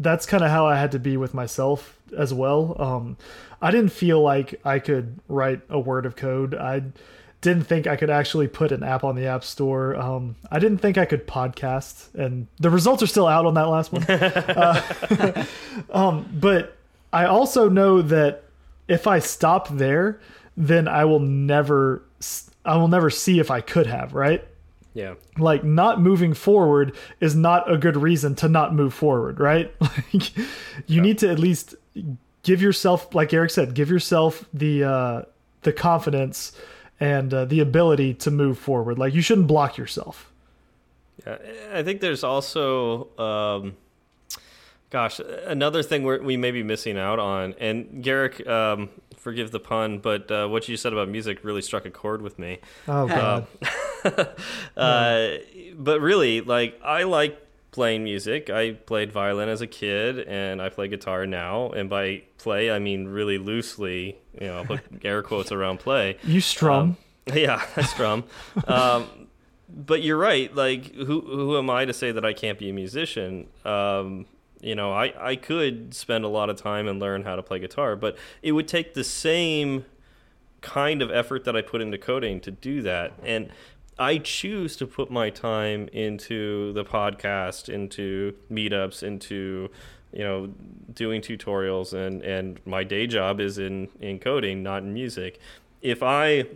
that's 0.00 0.26
kind 0.26 0.42
of 0.42 0.50
how 0.50 0.66
I 0.66 0.76
had 0.76 0.92
to 0.92 0.98
be 0.98 1.16
with 1.16 1.34
myself 1.34 2.00
as 2.16 2.34
well. 2.34 2.74
Um, 2.80 3.16
I 3.62 3.70
didn't 3.70 3.92
feel 3.92 4.20
like 4.20 4.58
I 4.64 4.78
could 4.78 5.20
write 5.28 5.60
a 5.68 5.78
word 5.78 6.06
of 6.06 6.16
code. 6.16 6.54
I 6.54 6.82
didn't 7.42 7.64
think 7.64 7.86
I 7.86 7.96
could 7.96 8.10
actually 8.10 8.48
put 8.48 8.72
an 8.72 8.82
app 8.82 9.04
on 9.04 9.14
the 9.14 9.26
App 9.26 9.44
Store. 9.44 9.94
Um, 9.96 10.36
I 10.50 10.58
didn't 10.58 10.78
think 10.78 10.96
I 10.96 11.04
could 11.04 11.26
podcast, 11.26 12.14
and 12.14 12.46
the 12.58 12.70
results 12.70 13.02
are 13.02 13.06
still 13.06 13.26
out 13.26 13.44
on 13.44 13.54
that 13.54 13.68
last 13.68 13.92
one. 13.92 14.04
uh, 14.08 15.44
um, 15.90 16.28
but 16.32 16.76
I 17.12 17.26
also 17.26 17.68
know 17.68 18.00
that 18.02 18.44
if 18.88 19.06
I 19.06 19.18
stop 19.18 19.68
there, 19.68 20.18
then 20.56 20.88
I 20.88 21.04
will 21.04 21.20
never, 21.20 22.02
I 22.64 22.76
will 22.76 22.88
never 22.88 23.10
see 23.10 23.38
if 23.38 23.50
I 23.50 23.60
could 23.60 23.86
have 23.86 24.14
right. 24.14 24.46
Yeah. 24.94 25.14
Like 25.38 25.62
not 25.62 26.00
moving 26.00 26.34
forward 26.34 26.96
is 27.20 27.36
not 27.36 27.70
a 27.70 27.76
good 27.76 27.96
reason 27.96 28.34
to 28.36 28.48
not 28.48 28.74
move 28.74 28.94
forward, 28.94 29.40
right? 29.40 29.72
Like 29.80 30.36
you 30.36 30.46
yeah. 30.86 31.02
need 31.02 31.18
to 31.18 31.30
at 31.30 31.38
least 31.38 31.74
give 32.42 32.60
yourself, 32.62 33.14
like 33.14 33.32
Eric 33.32 33.50
said, 33.50 33.74
give 33.74 33.90
yourself 33.90 34.44
the 34.52 34.84
uh, 34.84 35.22
the 35.62 35.72
confidence 35.72 36.52
and 36.98 37.32
uh, 37.32 37.44
the 37.44 37.60
ability 37.60 38.14
to 38.14 38.30
move 38.30 38.58
forward. 38.58 38.98
Like 38.98 39.14
you 39.14 39.22
shouldn't 39.22 39.46
block 39.46 39.76
yourself. 39.76 40.32
Yeah, 41.26 41.38
I 41.72 41.82
think 41.82 42.00
there's 42.00 42.24
also, 42.24 43.08
um, 43.18 43.76
gosh, 44.90 45.20
another 45.46 45.82
thing 45.82 46.04
we 46.04 46.36
may 46.36 46.50
be 46.50 46.62
missing 46.62 46.98
out 46.98 47.18
on. 47.18 47.54
And 47.58 48.02
Garric, 48.02 48.46
um, 48.46 48.88
forgive 49.16 49.50
the 49.50 49.60
pun, 49.60 49.98
but 49.98 50.30
uh, 50.30 50.48
what 50.48 50.68
you 50.68 50.76
said 50.76 50.92
about 50.92 51.08
music 51.08 51.44
really 51.44 51.62
struck 51.62 51.84
a 51.84 51.90
chord 51.90 52.22
with 52.22 52.38
me. 52.38 52.58
Oh 52.88 53.06
God. 53.06 53.46
uh, 53.62 53.66
but 54.74 56.00
really, 56.00 56.40
like 56.40 56.80
I 56.84 57.04
like 57.04 57.40
playing 57.70 58.04
music. 58.04 58.50
I 58.50 58.72
played 58.72 59.12
violin 59.12 59.48
as 59.48 59.60
a 59.60 59.66
kid, 59.66 60.20
and 60.20 60.60
I 60.60 60.68
play 60.68 60.88
guitar 60.88 61.26
now. 61.26 61.70
And 61.70 61.88
by 61.88 62.22
play, 62.38 62.70
I 62.70 62.78
mean 62.78 63.08
really 63.08 63.38
loosely. 63.38 64.18
You 64.40 64.48
know, 64.48 64.60
i 64.60 64.64
put 64.64 64.80
air 65.04 65.22
quotes 65.22 65.52
around 65.52 65.78
play. 65.78 66.16
You 66.24 66.40
strum. 66.40 66.96
Um, 67.28 67.36
yeah, 67.36 67.64
I 67.76 67.82
strum. 67.82 68.24
um, 68.66 69.28
but 69.68 70.02
you're 70.02 70.18
right. 70.18 70.54
Like, 70.54 70.94
who 70.94 71.20
who 71.20 71.58
am 71.58 71.70
I 71.70 71.84
to 71.84 71.92
say 71.92 72.12
that 72.12 72.24
I 72.24 72.32
can't 72.32 72.58
be 72.58 72.70
a 72.70 72.72
musician? 72.72 73.46
Um, 73.64 74.26
you 74.60 74.74
know, 74.74 74.92
I 74.92 75.14
I 75.30 75.36
could 75.36 75.94
spend 75.94 76.24
a 76.24 76.28
lot 76.28 76.50
of 76.50 76.56
time 76.56 76.88
and 76.88 77.00
learn 77.00 77.22
how 77.22 77.36
to 77.36 77.42
play 77.42 77.58
guitar, 77.58 77.96
but 77.96 78.16
it 78.42 78.52
would 78.52 78.68
take 78.68 78.94
the 78.94 79.04
same 79.04 79.84
kind 80.60 81.00
of 81.00 81.10
effort 81.10 81.44
that 81.44 81.56
I 81.56 81.62
put 81.62 81.80
into 81.80 81.96
coding 81.98 82.40
to 82.40 82.50
do 82.50 82.82
that. 82.82 83.12
And 83.24 83.50
I 84.00 84.16
choose 84.16 84.76
to 84.76 84.86
put 84.86 85.10
my 85.10 85.28
time 85.28 85.88
into 85.92 86.72
the 86.72 86.84
podcast, 86.84 87.68
into 87.68 88.34
meetups, 88.50 89.02
into 89.02 89.70
you 90.12 90.24
know 90.24 90.46
doing 90.94 91.20
tutorials, 91.20 91.92
and 91.92 92.22
and 92.22 92.58
my 92.64 92.82
day 92.82 93.06
job 93.06 93.40
is 93.40 93.58
in 93.58 93.88
in 94.00 94.18
coding, 94.18 94.62
not 94.62 94.82
in 94.82 94.94
music. 94.94 95.38
If 95.82 96.02
I 96.02 96.46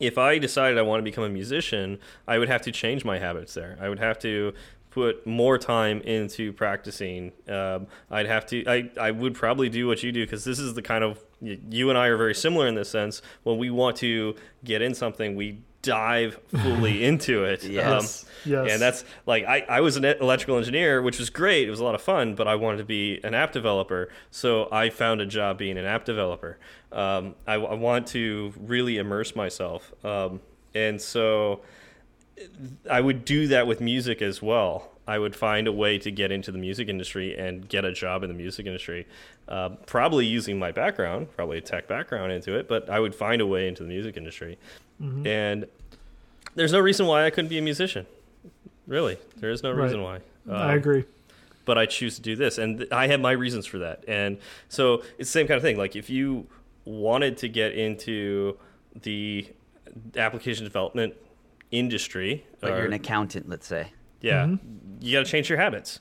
if 0.00 0.16
I 0.16 0.38
decided 0.38 0.78
I 0.78 0.82
want 0.82 1.00
to 1.00 1.04
become 1.04 1.24
a 1.24 1.28
musician, 1.28 1.98
I 2.26 2.38
would 2.38 2.48
have 2.48 2.62
to 2.62 2.72
change 2.72 3.04
my 3.04 3.18
habits 3.18 3.52
there. 3.52 3.76
I 3.78 3.90
would 3.90 3.98
have 3.98 4.18
to 4.20 4.54
put 4.90 5.26
more 5.26 5.58
time 5.58 6.00
into 6.00 6.54
practicing. 6.54 7.32
Um, 7.46 7.88
I'd 8.10 8.26
have 8.26 8.46
to. 8.46 8.64
I 8.66 8.90
I 8.98 9.10
would 9.10 9.34
probably 9.34 9.68
do 9.68 9.86
what 9.86 10.02
you 10.02 10.12
do 10.12 10.24
because 10.24 10.44
this 10.44 10.58
is 10.58 10.72
the 10.72 10.82
kind 10.82 11.04
of 11.04 11.22
you 11.42 11.90
and 11.90 11.98
I 11.98 12.06
are 12.06 12.16
very 12.16 12.34
similar 12.34 12.66
in 12.66 12.74
this 12.74 12.88
sense. 12.88 13.20
When 13.42 13.58
we 13.58 13.68
want 13.68 13.96
to 13.98 14.34
get 14.64 14.80
in 14.80 14.94
something, 14.94 15.36
we 15.36 15.58
dive 15.82 16.40
fully 16.48 17.04
into 17.10 17.44
it. 17.44 17.64
yes. 17.64 18.24
Um, 18.24 18.30
yes. 18.50 18.72
And 18.72 18.82
that's 18.82 19.04
like 19.26 19.44
I, 19.44 19.64
I 19.68 19.80
was 19.80 19.96
an 19.96 20.04
electrical 20.04 20.56
engineer, 20.56 21.02
which 21.02 21.18
was 21.18 21.30
great. 21.30 21.66
It 21.66 21.70
was 21.70 21.80
a 21.80 21.84
lot 21.84 21.94
of 21.94 22.02
fun, 22.02 22.34
but 22.34 22.48
I 22.48 22.54
wanted 22.54 22.78
to 22.78 22.84
be 22.84 23.20
an 23.24 23.34
app 23.34 23.52
developer. 23.52 24.08
So 24.30 24.68
I 24.72 24.90
found 24.90 25.20
a 25.20 25.26
job 25.26 25.58
being 25.58 25.78
an 25.78 25.84
app 25.84 26.04
developer. 26.04 26.58
Um, 26.92 27.34
I, 27.46 27.54
I, 27.54 27.74
want 27.74 28.06
to 28.08 28.54
really 28.58 28.96
immerse 28.96 29.36
myself. 29.36 29.92
Um, 30.02 30.40
and 30.74 30.98
so 31.00 31.60
I 32.90 33.00
would 33.00 33.26
do 33.26 33.46
that 33.48 33.66
with 33.66 33.80
music 33.80 34.22
as 34.22 34.40
well. 34.40 34.92
I 35.06 35.18
would 35.18 35.34
find 35.34 35.66
a 35.66 35.72
way 35.72 35.98
to 35.98 36.10
get 36.10 36.30
into 36.30 36.52
the 36.52 36.58
music 36.58 36.88
industry 36.88 37.36
and 37.36 37.68
get 37.68 37.84
a 37.84 37.92
job 37.92 38.22
in 38.22 38.28
the 38.28 38.34
music 38.34 38.66
industry, 38.66 39.06
uh, 39.48 39.70
probably 39.86 40.26
using 40.26 40.58
my 40.58 40.72
background, 40.72 41.28
probably 41.34 41.58
a 41.58 41.60
tech 41.60 41.88
background 41.88 42.32
into 42.32 42.56
it, 42.58 42.68
but 42.68 42.88
I 42.90 43.00
would 43.00 43.14
find 43.14 43.40
a 43.40 43.46
way 43.46 43.66
into 43.66 43.82
the 43.82 43.88
music 43.88 44.16
industry. 44.16 44.58
Mm 45.00 45.10
-hmm. 45.10 45.26
And 45.26 45.66
there's 46.54 46.72
no 46.72 46.80
reason 46.80 47.06
why 47.06 47.26
I 47.26 47.30
couldn't 47.30 47.48
be 47.48 47.58
a 47.58 47.62
musician. 47.62 48.06
Really, 48.86 49.16
there 49.40 49.52
is 49.52 49.62
no 49.62 49.70
right. 49.70 49.82
reason 49.82 50.00
why. 50.02 50.16
Um, 50.46 50.70
I 50.70 50.74
agree. 50.74 51.04
But 51.64 51.78
I 51.78 51.86
choose 51.86 52.16
to 52.20 52.22
do 52.22 52.36
this, 52.36 52.58
and 52.58 52.80
I 52.90 53.08
have 53.08 53.18
my 53.18 53.32
reasons 53.32 53.66
for 53.66 53.78
that. 53.78 54.04
And 54.08 54.38
so 54.68 55.02
it's 55.18 55.30
the 55.32 55.38
same 55.38 55.46
kind 55.46 55.56
of 55.56 55.62
thing. 55.62 55.78
Like 55.82 55.98
if 55.98 56.10
you 56.10 56.46
wanted 56.84 57.36
to 57.38 57.48
get 57.48 57.72
into 57.72 58.56
the 59.02 59.46
application 60.16 60.64
development 60.64 61.14
industry, 61.70 62.44
but 62.60 62.70
or, 62.70 62.76
you're 62.76 62.86
an 62.86 62.92
accountant, 62.92 63.48
let's 63.48 63.66
say. 63.66 63.92
Yeah, 64.20 64.46
mm 64.46 64.58
-hmm. 64.58 65.04
you 65.04 65.18
got 65.18 65.24
to 65.26 65.30
change 65.30 65.48
your 65.48 65.62
habits. 65.64 66.00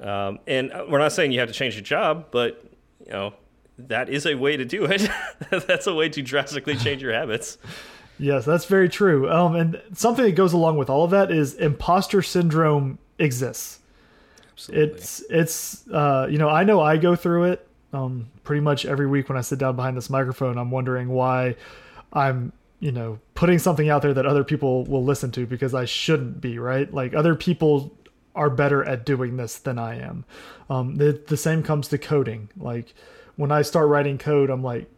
Um, 0.00 0.38
and 0.46 0.72
we're 0.88 0.98
not 0.98 1.12
saying 1.12 1.32
you 1.32 1.40
have 1.40 1.48
to 1.48 1.54
change 1.54 1.74
your 1.74 1.82
job, 1.82 2.26
but 2.30 2.62
you 3.04 3.12
know 3.12 3.34
that 3.78 4.08
is 4.08 4.26
a 4.26 4.34
way 4.34 4.56
to 4.56 4.64
do 4.64 4.84
it. 4.84 5.08
That's 5.50 5.86
a 5.86 5.94
way 5.94 6.08
to 6.10 6.22
drastically 6.22 6.76
change 6.76 7.02
your 7.02 7.12
habits. 7.12 7.58
Yes, 8.18 8.46
that's 8.46 8.64
very 8.64 8.88
true. 8.88 9.30
Um, 9.30 9.54
and 9.56 9.82
something 9.92 10.24
that 10.24 10.32
goes 10.32 10.54
along 10.54 10.78
with 10.78 10.88
all 10.88 11.04
of 11.04 11.10
that 11.10 11.30
is 11.30 11.54
imposter 11.54 12.22
syndrome 12.22 12.98
exists. 13.18 13.80
Absolutely. 14.52 14.84
It's 14.84 15.20
it's 15.28 15.88
uh, 15.88 16.26
you 16.30 16.38
know 16.38 16.48
I 16.48 16.64
know 16.64 16.80
I 16.80 16.96
go 16.96 17.14
through 17.14 17.44
it 17.44 17.68
um, 17.92 18.30
pretty 18.42 18.62
much 18.62 18.86
every 18.86 19.06
week 19.06 19.28
when 19.28 19.36
I 19.36 19.42
sit 19.42 19.58
down 19.58 19.76
behind 19.76 19.96
this 19.98 20.08
microphone. 20.08 20.56
I'm 20.56 20.70
wondering 20.70 21.10
why 21.10 21.56
I'm 22.12 22.52
you 22.80 22.90
know 22.90 23.18
putting 23.34 23.58
something 23.58 23.90
out 23.90 24.00
there 24.00 24.14
that 24.14 24.24
other 24.24 24.44
people 24.44 24.84
will 24.84 25.04
listen 25.04 25.30
to 25.32 25.44
because 25.46 25.74
I 25.74 25.84
shouldn't 25.84 26.40
be 26.40 26.58
right. 26.58 26.92
Like 26.92 27.12
other 27.12 27.34
people 27.34 27.94
are 28.36 28.50
better 28.50 28.84
at 28.84 29.04
doing 29.04 29.36
this 29.36 29.58
than 29.58 29.78
I 29.78 29.98
am. 29.98 30.24
Um, 30.70 30.96
the 30.96 31.20
the 31.26 31.36
same 31.36 31.62
comes 31.62 31.88
to 31.88 31.98
coding. 31.98 32.50
Like 32.56 32.94
when 33.36 33.50
I 33.50 33.62
start 33.62 33.88
writing 33.88 34.18
code, 34.18 34.50
I'm 34.50 34.62
like, 34.62 34.88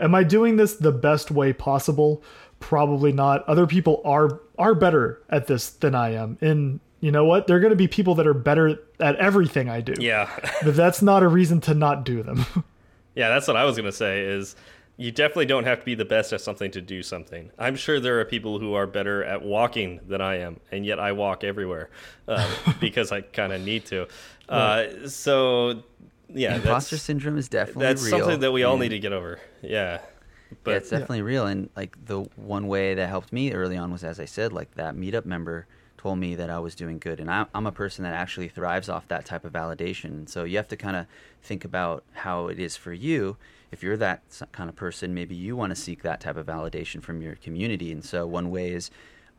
am 0.00 0.14
I 0.14 0.24
doing 0.24 0.56
this 0.56 0.74
the 0.74 0.92
best 0.92 1.30
way 1.30 1.52
possible? 1.52 2.22
Probably 2.58 3.12
not. 3.12 3.48
Other 3.48 3.66
people 3.66 4.02
are 4.04 4.40
are 4.58 4.74
better 4.74 5.22
at 5.30 5.46
this 5.46 5.70
than 5.70 5.94
I 5.94 6.10
am. 6.14 6.36
And 6.40 6.80
you 7.00 7.10
know 7.10 7.24
what? 7.24 7.46
There 7.46 7.56
are 7.56 7.60
going 7.60 7.70
to 7.70 7.76
be 7.76 7.88
people 7.88 8.14
that 8.16 8.26
are 8.26 8.34
better 8.34 8.78
at 8.98 9.16
everything 9.16 9.68
I 9.68 9.80
do. 9.80 9.94
Yeah. 9.98 10.28
but 10.62 10.76
that's 10.76 11.00
not 11.00 11.22
a 11.22 11.28
reason 11.28 11.60
to 11.62 11.74
not 11.74 12.04
do 12.04 12.22
them. 12.22 12.44
yeah, 13.14 13.30
that's 13.30 13.48
what 13.48 13.56
I 13.56 13.64
was 13.64 13.76
going 13.76 13.86
to 13.86 13.92
say 13.92 14.20
is 14.20 14.54
you 15.00 15.10
definitely 15.10 15.46
don't 15.46 15.64
have 15.64 15.78
to 15.80 15.84
be 15.86 15.94
the 15.94 16.04
best 16.04 16.30
at 16.34 16.42
something 16.42 16.70
to 16.72 16.80
do 16.82 17.02
something. 17.02 17.50
I'm 17.58 17.74
sure 17.74 18.00
there 18.00 18.20
are 18.20 18.24
people 18.26 18.58
who 18.58 18.74
are 18.74 18.86
better 18.86 19.24
at 19.24 19.40
walking 19.40 19.98
than 20.06 20.20
I 20.20 20.40
am, 20.40 20.60
and 20.70 20.84
yet 20.84 21.00
I 21.00 21.12
walk 21.12 21.42
everywhere 21.42 21.88
uh, 22.28 22.46
because 22.80 23.10
I 23.10 23.22
kind 23.22 23.50
of 23.54 23.62
need 23.62 23.86
to. 23.86 24.08
Uh, 24.46 25.08
so, 25.08 25.84
yeah, 26.28 26.56
imposter 26.56 26.98
syndrome 26.98 27.38
is 27.38 27.48
definitely 27.48 27.86
that's 27.86 28.04
real. 28.04 28.18
something 28.18 28.40
that 28.40 28.52
we 28.52 28.62
all 28.62 28.76
need 28.76 28.90
to 28.90 28.98
get 28.98 29.14
over. 29.14 29.40
Yeah, 29.62 30.02
but 30.64 30.72
yeah, 30.72 30.76
it's 30.76 30.90
definitely 30.90 31.18
yeah. 31.18 31.24
real. 31.24 31.46
And 31.46 31.70
like 31.74 31.96
the 32.04 32.20
one 32.36 32.66
way 32.66 32.92
that 32.92 33.08
helped 33.08 33.32
me 33.32 33.54
early 33.54 33.78
on 33.78 33.90
was, 33.90 34.04
as 34.04 34.20
I 34.20 34.26
said, 34.26 34.52
like 34.52 34.74
that 34.74 34.96
meetup 34.96 35.24
member 35.24 35.66
told 35.96 36.18
me 36.18 36.34
that 36.34 36.50
I 36.50 36.58
was 36.58 36.74
doing 36.74 36.98
good. 36.98 37.20
And 37.20 37.30
I'm 37.30 37.66
a 37.66 37.72
person 37.72 38.04
that 38.04 38.12
actually 38.12 38.48
thrives 38.48 38.90
off 38.90 39.08
that 39.08 39.24
type 39.24 39.46
of 39.46 39.52
validation. 39.54 40.28
So 40.28 40.44
you 40.44 40.58
have 40.58 40.68
to 40.68 40.76
kind 40.76 40.96
of 40.96 41.06
think 41.42 41.64
about 41.64 42.04
how 42.12 42.48
it 42.48 42.58
is 42.58 42.76
for 42.76 42.92
you 42.92 43.38
if 43.72 43.82
you're 43.82 43.96
that 43.96 44.22
kind 44.52 44.68
of 44.68 44.76
person, 44.76 45.14
maybe 45.14 45.34
you 45.34 45.56
want 45.56 45.70
to 45.70 45.76
seek 45.76 46.02
that 46.02 46.20
type 46.20 46.36
of 46.36 46.46
validation 46.46 47.02
from 47.02 47.22
your 47.22 47.36
community. 47.36 47.92
And 47.92 48.04
so 48.04 48.26
one 48.26 48.50
way 48.50 48.70
is 48.70 48.90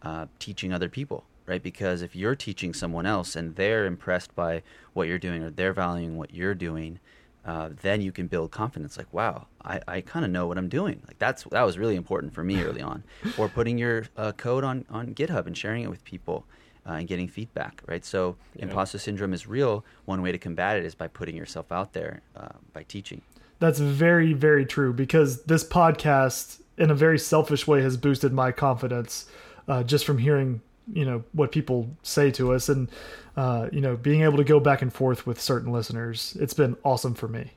uh, 0.01 0.27
teaching 0.39 0.73
other 0.73 0.89
people, 0.89 1.25
right? 1.45 1.61
Because 1.61 2.01
if 2.01 2.15
you're 2.15 2.35
teaching 2.35 2.73
someone 2.73 3.05
else 3.05 3.35
and 3.35 3.55
they're 3.55 3.85
impressed 3.85 4.33
by 4.35 4.63
what 4.93 5.07
you're 5.07 5.19
doing 5.19 5.43
or 5.43 5.49
they're 5.49 5.73
valuing 5.73 6.17
what 6.17 6.33
you're 6.33 6.55
doing, 6.55 6.99
uh, 7.43 7.69
then 7.81 8.01
you 8.01 8.11
can 8.11 8.27
build 8.27 8.51
confidence. 8.51 8.97
Like, 8.97 9.11
wow, 9.11 9.47
I, 9.65 9.81
I 9.87 10.01
kind 10.01 10.23
of 10.23 10.31
know 10.31 10.47
what 10.47 10.57
I'm 10.57 10.69
doing. 10.69 11.01
Like 11.07 11.17
that's 11.17 11.43
that 11.45 11.63
was 11.63 11.77
really 11.77 11.95
important 11.95 12.33
for 12.33 12.43
me 12.43 12.61
early 12.61 12.81
on. 12.81 13.03
or 13.37 13.49
putting 13.49 13.77
your 13.77 14.05
uh, 14.15 14.31
code 14.33 14.63
on 14.63 14.85
on 14.89 15.15
GitHub 15.15 15.47
and 15.47 15.57
sharing 15.57 15.83
it 15.83 15.89
with 15.89 16.03
people. 16.03 16.45
Uh, 16.83 16.93
and 16.93 17.07
getting 17.07 17.27
feedback, 17.27 17.79
right? 17.85 18.03
So, 18.03 18.37
yeah. 18.55 18.63
imposter 18.63 18.97
syndrome 18.97 19.35
is 19.35 19.45
real. 19.45 19.85
One 20.05 20.23
way 20.23 20.31
to 20.31 20.39
combat 20.39 20.77
it 20.77 20.83
is 20.83 20.95
by 20.95 21.07
putting 21.07 21.35
yourself 21.35 21.71
out 21.71 21.93
there, 21.93 22.21
uh, 22.35 22.53
by 22.73 22.81
teaching. 22.81 23.21
That's 23.61 23.77
very, 23.77 24.33
very 24.33 24.65
true 24.65 24.91
because 24.91 25.43
this 25.43 25.63
podcast, 25.63 26.61
in 26.79 26.89
a 26.89 26.95
very 26.95 27.19
selfish 27.19 27.67
way, 27.67 27.83
has 27.83 27.95
boosted 27.95 28.33
my 28.33 28.51
confidence 28.51 29.27
uh, 29.67 29.83
just 29.83 30.03
from 30.03 30.17
hearing 30.17 30.61
you 30.91 31.05
know 31.05 31.23
what 31.33 31.51
people 31.51 31.87
say 32.01 32.31
to 32.31 32.53
us, 32.53 32.69
and 32.69 32.89
uh, 33.37 33.69
you 33.71 33.79
know 33.79 33.95
being 33.95 34.23
able 34.23 34.37
to 34.37 34.43
go 34.43 34.59
back 34.59 34.81
and 34.81 34.91
forth 34.91 35.27
with 35.27 35.39
certain 35.39 35.71
listeners. 35.71 36.35
It's 36.39 36.55
been 36.55 36.75
awesome 36.83 37.13
for 37.13 37.27
me. 37.27 37.51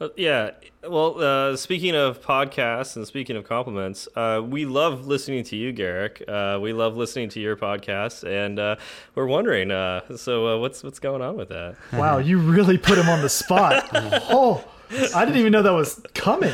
Uh, 0.00 0.10
yeah. 0.16 0.50
Well, 0.88 1.20
uh, 1.20 1.56
speaking 1.56 1.96
of 1.96 2.22
podcasts 2.22 2.94
and 2.94 3.04
speaking 3.04 3.34
of 3.34 3.42
compliments, 3.42 4.06
uh, 4.14 4.40
we 4.44 4.64
love 4.64 5.08
listening 5.08 5.42
to 5.42 5.56
you, 5.56 5.72
Garric. 5.72 6.22
Uh, 6.28 6.60
we 6.62 6.72
love 6.72 6.96
listening 6.96 7.30
to 7.30 7.40
your 7.40 7.56
podcast, 7.56 8.22
and 8.22 8.60
uh, 8.60 8.76
we're 9.16 9.26
wondering. 9.26 9.72
Uh, 9.72 10.16
so, 10.16 10.60
what's 10.60 10.84
what's 10.84 11.00
going 11.00 11.20
on 11.20 11.36
with 11.36 11.48
that? 11.48 11.74
Wow, 11.92 12.18
you 12.18 12.38
really 12.38 12.78
put 12.78 12.96
him 12.96 13.08
on 13.08 13.22
the 13.22 13.28
spot. 13.28 13.88
oh. 13.92 14.64
I 15.14 15.24
didn't 15.24 15.40
even 15.40 15.52
know 15.52 15.62
that 15.62 15.72
was 15.72 16.00
coming. 16.14 16.52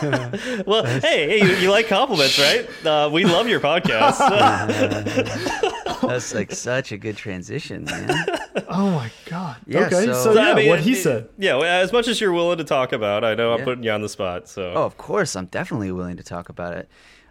well, 0.66 0.84
hey, 0.84 1.38
hey 1.40 1.40
you, 1.42 1.56
you, 1.56 1.70
like 1.70 1.88
compliments, 1.88 2.38
right? 2.38 2.68
Uh, 2.86 3.08
we 3.12 3.24
love 3.24 3.48
your 3.48 3.58
podcast. 3.58 4.18
That's 6.02 6.32
like 6.32 6.52
such 6.52 6.92
a 6.92 6.96
good 6.96 7.16
transition, 7.16 7.84
man. 7.84 8.26
Oh 8.68 8.90
my 8.90 9.10
god. 9.24 9.56
Yeah, 9.66 9.86
okay, 9.86 10.06
so, 10.06 10.12
so 10.12 10.32
yeah, 10.34 10.52
I 10.52 10.54
mean, 10.54 10.68
what 10.68 10.80
he 10.80 10.92
it, 10.92 10.96
said. 10.96 11.28
Yeah, 11.36 11.58
as 11.58 11.92
much 11.92 12.06
as 12.06 12.20
you're 12.20 12.32
willing 12.32 12.58
to 12.58 12.64
talk 12.64 12.92
about, 12.92 13.24
I 13.24 13.34
know 13.34 13.54
I'm 13.54 13.64
putting 13.64 13.82
you 13.82 13.90
on 13.90 14.02
the 14.02 14.08
spot. 14.08 14.48
So. 14.48 14.72
Oh, 14.74 14.84
of 14.84 14.96
course, 14.96 15.34
I'm 15.34 15.46
definitely 15.46 15.90
willing 15.90 16.16
to 16.16 16.22
talk 16.22 16.48
about 16.48 16.74
it. 16.74 16.88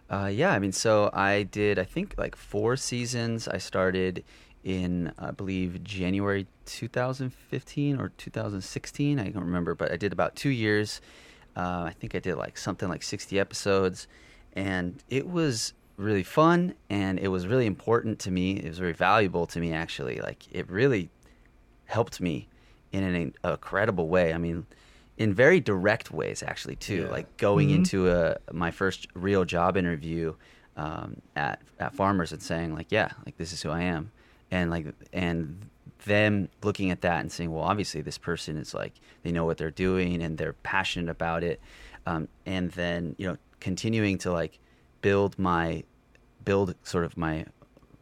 Uh, 0.10 0.30
yeah, 0.32 0.52
I 0.52 0.60
mean, 0.60 0.74
so 0.74 1.10
I 1.14 1.44
did, 1.44 1.80
I 1.80 1.86
think, 1.86 2.16
like 2.18 2.36
four 2.36 2.76
seasons. 2.76 3.48
I 3.48 3.58
started 3.58 4.26
in 4.66 5.14
I 5.20 5.32
believe 5.32 5.82
January 5.84 6.48
2015 6.66 7.98
or 7.98 8.10
2016. 8.18 9.20
I 9.20 9.30
don't 9.30 9.44
remember, 9.44 9.76
but 9.76 9.92
I 9.92 9.96
did 9.96 10.12
about 10.12 10.36
two 10.36 10.50
years. 10.50 11.00
Uh, 11.56 11.84
I 11.86 11.96
think 11.98 12.16
I 12.16 12.20
did 12.20 12.36
like 12.36 12.58
something 12.58 12.90
like 12.90 13.04
60 13.04 13.40
episodes, 13.40 14.08
and 14.54 15.02
it 15.08 15.30
was 15.30 15.74
really 15.98 16.24
fun 16.24 16.74
and 16.90 17.18
it 17.20 17.30
was 17.30 17.48
really 17.48 17.68
important 17.68 18.20
to 18.20 18.32
me. 18.32 18.58
It 18.58 18.68
was 18.68 18.80
very 18.80 18.92
valuable 18.92 19.46
to 19.48 19.60
me 19.62 19.72
actually. 19.72 20.20
Like 20.20 20.44
it 20.52 20.70
really 20.70 21.10
helped 21.86 22.20
me 22.20 22.50
in 22.92 23.04
an 23.04 23.34
incredible 23.46 24.10
way. 24.10 24.34
I 24.34 24.38
mean, 24.38 24.66
in 25.18 25.34
very 25.34 25.62
direct 25.62 26.12
ways 26.12 26.44
actually 26.44 26.76
too. 26.76 27.04
Yeah. 27.04 27.12
Like 27.12 27.38
going 27.38 27.70
mm-hmm. 27.70 27.78
into 27.78 28.10
a 28.10 28.38
my 28.52 28.72
first 28.72 29.08
real 29.14 29.46
job 29.46 29.78
interview 29.78 30.34
um, 30.76 31.22
at 31.38 31.62
at 31.80 31.96
Farmers 31.96 32.34
and 32.34 32.42
saying 32.42 32.74
like, 32.74 32.88
yeah, 32.90 33.12
like 33.26 33.38
this 33.38 33.54
is 33.54 33.62
who 33.62 33.70
I 33.70 33.84
am 33.84 34.12
and 34.56 34.72
like 34.72 34.88
and 35.12 35.70
them 36.06 36.50
looking 36.64 36.92
at 36.92 37.02
that 37.02 37.20
and 37.20 37.32
saying, 37.32 37.52
well, 37.52 37.64
obviously 37.64 38.02
this 38.02 38.18
person 38.18 38.58
is 38.58 38.74
like 38.74 38.94
they 39.24 39.32
know 39.32 39.46
what 39.46 39.58
they're 39.58 39.72
doing 39.72 40.22
and 40.22 40.38
they're 40.38 40.54
passionate 40.54 41.10
about 41.10 41.44
it, 41.44 41.60
um, 42.06 42.28
and 42.46 42.72
then 42.72 43.16
you 43.18 43.28
know 43.28 43.38
continuing 43.60 44.18
to 44.20 44.32
like 44.32 44.60
build 45.02 45.38
my 45.38 45.84
build 46.44 46.76
sort 46.84 47.04
of 47.04 47.18
my 47.18 47.46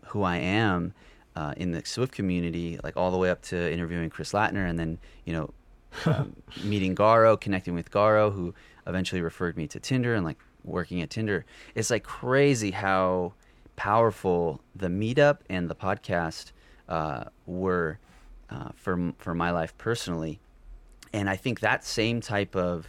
who 0.07 0.21
I 0.21 0.37
am 0.37 0.93
uh, 1.35 1.53
in 1.57 1.71
the 1.71 1.83
Swift 1.85 2.13
community, 2.13 2.79
like 2.83 2.95
all 2.97 3.09
the 3.09 3.17
way 3.17 3.29
up 3.29 3.41
to 3.43 3.73
interviewing 3.73 4.09
Chris 4.09 4.31
Lattner, 4.31 4.69
and 4.69 4.77
then 4.77 4.99
you 5.25 5.33
know 5.33 5.53
um, 6.05 6.35
meeting 6.63 6.95
Garo, 6.95 7.39
connecting 7.39 7.73
with 7.73 7.89
Garo, 7.91 8.31
who 8.31 8.53
eventually 8.85 9.21
referred 9.21 9.57
me 9.57 9.67
to 9.67 9.79
Tinder 9.79 10.13
and 10.13 10.23
like 10.23 10.37
working 10.63 11.01
at 11.01 11.09
Tinder. 11.09 11.45
It's 11.73 11.89
like 11.89 12.03
crazy 12.03 12.71
how 12.71 13.33
powerful 13.75 14.61
the 14.75 14.87
meetup 14.87 15.39
and 15.49 15.69
the 15.69 15.75
podcast 15.75 16.51
uh, 16.89 17.25
were 17.45 17.99
uh, 18.49 18.69
for 18.75 19.13
for 19.17 19.33
my 19.33 19.51
life 19.51 19.77
personally, 19.77 20.39
and 21.11 21.29
I 21.29 21.35
think 21.35 21.61
that 21.61 21.83
same 21.83 22.21
type 22.21 22.55
of 22.55 22.87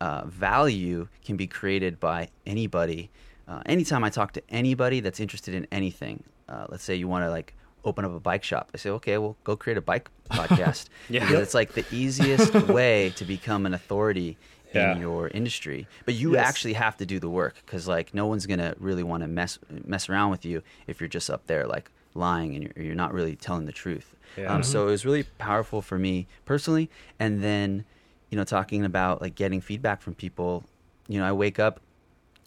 uh, 0.00 0.24
value 0.26 1.08
can 1.24 1.36
be 1.36 1.46
created 1.46 2.00
by 2.00 2.28
anybody. 2.46 3.10
Uh, 3.48 3.62
anytime 3.66 4.04
I 4.04 4.10
talk 4.10 4.32
to 4.32 4.42
anybody 4.48 5.00
that's 5.00 5.20
interested 5.20 5.54
in 5.54 5.66
anything, 5.72 6.22
uh, 6.48 6.66
let's 6.68 6.84
say 6.84 6.94
you 6.94 7.08
want 7.08 7.24
to 7.24 7.30
like 7.30 7.54
open 7.84 8.04
up 8.04 8.14
a 8.14 8.20
bike 8.20 8.44
shop, 8.44 8.70
I 8.74 8.76
say, 8.78 8.90
okay, 8.90 9.18
well, 9.18 9.36
go 9.44 9.56
create 9.56 9.76
a 9.76 9.82
bike 9.82 10.10
podcast. 10.30 10.88
yeah, 11.08 11.30
it's 11.32 11.54
like 11.54 11.72
the 11.72 11.84
easiest 11.90 12.54
way 12.68 13.10
to 13.16 13.24
become 13.24 13.66
an 13.66 13.74
authority 13.74 14.36
yeah. 14.72 14.92
in 14.92 15.00
your 15.00 15.28
industry. 15.28 15.86
But 16.04 16.14
you 16.14 16.34
yes. 16.34 16.48
actually 16.48 16.74
have 16.74 16.96
to 16.98 17.06
do 17.06 17.18
the 17.18 17.28
work 17.28 17.56
because 17.64 17.88
like 17.88 18.14
no 18.14 18.26
one's 18.26 18.46
gonna 18.46 18.74
really 18.78 19.02
want 19.02 19.22
to 19.22 19.28
mess 19.28 19.58
mess 19.84 20.08
around 20.08 20.30
with 20.30 20.44
you 20.44 20.62
if 20.86 21.00
you're 21.00 21.08
just 21.08 21.30
up 21.30 21.46
there 21.46 21.66
like 21.66 21.90
lying 22.14 22.54
and 22.54 22.64
you're, 22.64 22.86
you're 22.86 22.94
not 22.94 23.12
really 23.12 23.36
telling 23.36 23.66
the 23.66 23.72
truth. 23.72 24.14
Yeah. 24.36 24.46
Um, 24.46 24.62
mm-hmm. 24.62 24.70
So 24.70 24.88
it 24.88 24.90
was 24.90 25.04
really 25.04 25.24
powerful 25.38 25.82
for 25.82 25.98
me 25.98 26.26
personally. 26.44 26.90
And 27.18 27.42
then 27.42 27.84
you 28.30 28.36
know 28.36 28.44
talking 28.44 28.84
about 28.84 29.20
like 29.20 29.34
getting 29.34 29.60
feedback 29.60 30.02
from 30.02 30.14
people. 30.14 30.64
You 31.08 31.18
know 31.18 31.26
I 31.26 31.32
wake 31.32 31.58
up 31.58 31.80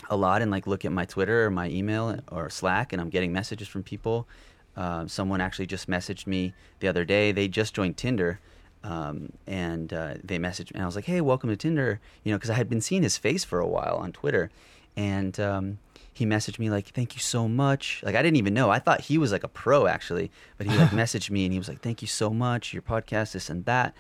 a 0.10 0.18
lot 0.18 0.42
and 0.42 0.52
like 0.52 0.68
look 0.68 0.86
at 0.86 0.92
my 0.92 1.06
Twitter 1.06 1.46
or 1.46 1.50
my 1.50 1.70
email 1.70 2.20
or 2.32 2.50
Slack 2.50 2.94
and 2.94 3.02
I'm 3.02 3.10
getting 3.10 3.32
messages 3.32 3.68
from 3.68 3.84
people. 3.84 4.28
Um, 4.76 5.08
someone 5.08 5.40
actually 5.40 5.68
just 5.68 5.88
messaged 5.88 6.26
me 6.26 6.54
the 6.80 6.88
other 6.88 7.06
day. 7.06 7.32
They 7.32 7.48
just 7.48 7.76
joined 7.76 7.96
Tinder 7.96 8.40
um, 8.84 9.32
and 9.48 9.94
uh, 9.94 10.16
they 10.24 10.38
messaged 10.38 10.74
me. 10.74 10.76
And 10.76 10.84
I 10.84 10.86
was 10.86 10.96
like, 10.96 11.06
"Hey, 11.06 11.22
welcome 11.22 11.50
to 11.50 11.56
Tinder," 11.56 12.00
you 12.24 12.32
know, 12.32 12.38
because 12.38 12.50
I 12.50 12.56
had 12.56 12.70
been 12.70 12.82
seeing 12.82 13.04
his 13.04 13.18
face 13.18 13.44
for 13.44 13.60
a 13.60 13.68
while 13.68 13.98
on 13.98 14.12
Twitter, 14.12 14.50
and 14.96 15.40
um, 15.40 15.80
he 16.14 16.26
messaged 16.26 16.60
me 16.60 16.70
like, 16.70 16.88
"Thank 16.88 17.16
you 17.16 17.22
so 17.22 17.48
much." 17.48 18.02
Like 18.04 18.16
I 18.16 18.22
didn't 18.22 18.38
even 18.38 18.54
know. 18.54 18.70
I 18.70 18.80
thought 18.80 19.02
he 19.02 19.18
was 19.18 19.32
like 19.32 19.44
a 19.44 19.48
pro 19.48 19.88
actually, 19.88 20.32
but 20.58 20.68
he 20.68 20.78
like 20.78 20.90
messaged 20.92 21.30
me 21.30 21.46
and 21.46 21.54
he 21.54 21.60
was 21.60 21.68
like, 21.68 21.82
"Thank 21.82 22.02
you 22.02 22.08
so 22.08 22.30
much. 22.30 22.74
Your 22.74 22.82
podcast, 22.82 23.34
this 23.34 23.50
and 23.50 23.66
that." 23.66 23.94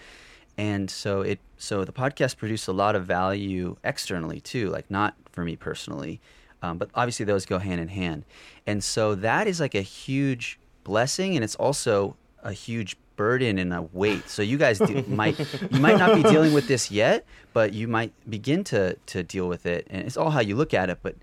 And 0.57 0.91
so 0.91 1.21
it 1.21 1.39
so 1.57 1.83
the 1.83 1.91
podcast 1.91 2.37
produced 2.37 2.67
a 2.67 2.73
lot 2.73 2.95
of 2.95 3.05
value 3.05 3.77
externally 3.83 4.39
too, 4.39 4.69
like 4.69 4.89
not 4.91 5.15
for 5.31 5.43
me 5.43 5.55
personally, 5.55 6.21
um, 6.61 6.77
but 6.77 6.89
obviously 6.93 7.25
those 7.25 7.45
go 7.45 7.57
hand 7.57 7.81
in 7.81 7.87
hand. 7.87 8.25
And 8.67 8.83
so 8.83 9.15
that 9.15 9.47
is 9.47 9.59
like 9.59 9.73
a 9.73 9.81
huge 9.81 10.59
blessing, 10.83 11.35
and 11.35 11.43
it's 11.43 11.55
also 11.55 12.15
a 12.43 12.51
huge 12.51 12.97
burden 13.15 13.57
and 13.57 13.73
a 13.73 13.81
weight. 13.81 14.29
So 14.29 14.41
you 14.41 14.57
guys 14.57 14.79
do, 14.79 15.03
might 15.07 15.37
you 15.71 15.79
might 15.79 15.97
not 15.97 16.15
be 16.15 16.23
dealing 16.23 16.53
with 16.53 16.67
this 16.67 16.91
yet, 16.91 17.25
but 17.53 17.73
you 17.73 17.87
might 17.87 18.13
begin 18.29 18.63
to 18.65 18.95
to 19.07 19.23
deal 19.23 19.47
with 19.47 19.65
it. 19.65 19.87
And 19.89 20.03
it's 20.03 20.17
all 20.17 20.29
how 20.29 20.39
you 20.39 20.55
look 20.55 20.73
at 20.73 20.89
it. 20.89 20.99
But 21.01 21.15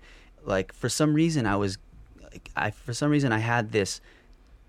like 0.43 0.73
for 0.73 0.89
some 0.89 1.13
reason, 1.13 1.45
I 1.45 1.55
was, 1.55 1.77
I 2.55 2.71
for 2.71 2.93
some 2.93 3.11
reason 3.11 3.31
I 3.31 3.39
had 3.39 3.71
this 3.71 4.01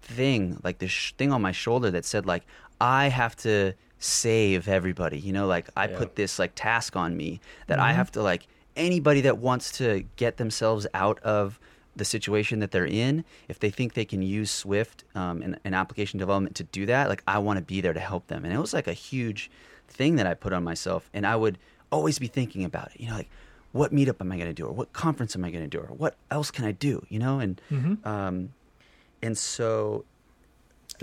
thing 0.02 0.60
like 0.64 0.78
this 0.78 0.90
sh- 0.90 1.12
thing 1.12 1.32
on 1.32 1.40
my 1.40 1.52
shoulder 1.52 1.90
that 1.92 2.04
said 2.04 2.26
like 2.26 2.42
I 2.80 3.08
have 3.08 3.36
to 3.36 3.74
save 3.98 4.68
everybody. 4.68 5.18
You 5.18 5.32
know, 5.32 5.46
like 5.46 5.68
I 5.76 5.88
yeah. 5.88 5.98
put 5.98 6.16
this 6.16 6.38
like 6.38 6.52
task 6.54 6.96
on 6.96 7.16
me 7.16 7.40
that 7.68 7.78
mm-hmm. 7.78 7.88
I 7.88 7.92
have 7.92 8.10
to 8.12 8.22
like 8.22 8.46
anybody 8.76 9.20
that 9.22 9.38
wants 9.38 9.72
to 9.72 10.04
get 10.16 10.36
themselves 10.36 10.86
out 10.94 11.18
of 11.20 11.60
the 11.94 12.04
situation 12.04 12.60
that 12.60 12.70
they're 12.70 12.86
in, 12.86 13.24
if 13.48 13.58
they 13.58 13.70
think 13.70 13.94
they 13.94 14.04
can 14.04 14.22
use 14.22 14.50
Swift 14.50 15.04
um, 15.14 15.42
and, 15.42 15.58
and 15.64 15.74
application 15.74 16.18
development 16.18 16.56
to 16.56 16.64
do 16.64 16.86
that, 16.86 17.08
like 17.08 17.22
I 17.26 17.38
want 17.38 17.58
to 17.58 17.64
be 17.64 17.80
there 17.80 17.92
to 17.92 18.00
help 18.00 18.28
them. 18.28 18.44
And 18.44 18.52
it 18.52 18.58
was 18.58 18.72
like 18.72 18.86
a 18.86 18.94
huge 18.94 19.50
thing 19.88 20.16
that 20.16 20.26
I 20.26 20.34
put 20.34 20.52
on 20.52 20.64
myself. 20.64 21.10
And 21.12 21.26
I 21.26 21.36
would 21.36 21.58
always 21.90 22.18
be 22.18 22.26
thinking 22.26 22.64
about 22.64 22.92
it, 22.94 23.00
you 23.00 23.08
know, 23.08 23.16
like 23.16 23.30
what 23.72 23.92
meetup 23.92 24.20
am 24.20 24.32
I 24.32 24.36
going 24.36 24.48
to 24.48 24.54
do, 24.54 24.66
or 24.66 24.72
what 24.72 24.92
conference 24.92 25.36
am 25.36 25.44
I 25.44 25.50
going 25.50 25.64
to 25.64 25.68
do, 25.68 25.78
or 25.78 25.94
what 25.94 26.16
else 26.30 26.50
can 26.50 26.64
I 26.64 26.72
do, 26.72 27.04
you 27.08 27.18
know? 27.18 27.38
And 27.38 27.60
mm-hmm. 27.70 28.08
um, 28.08 28.52
and 29.22 29.36
so 29.36 30.04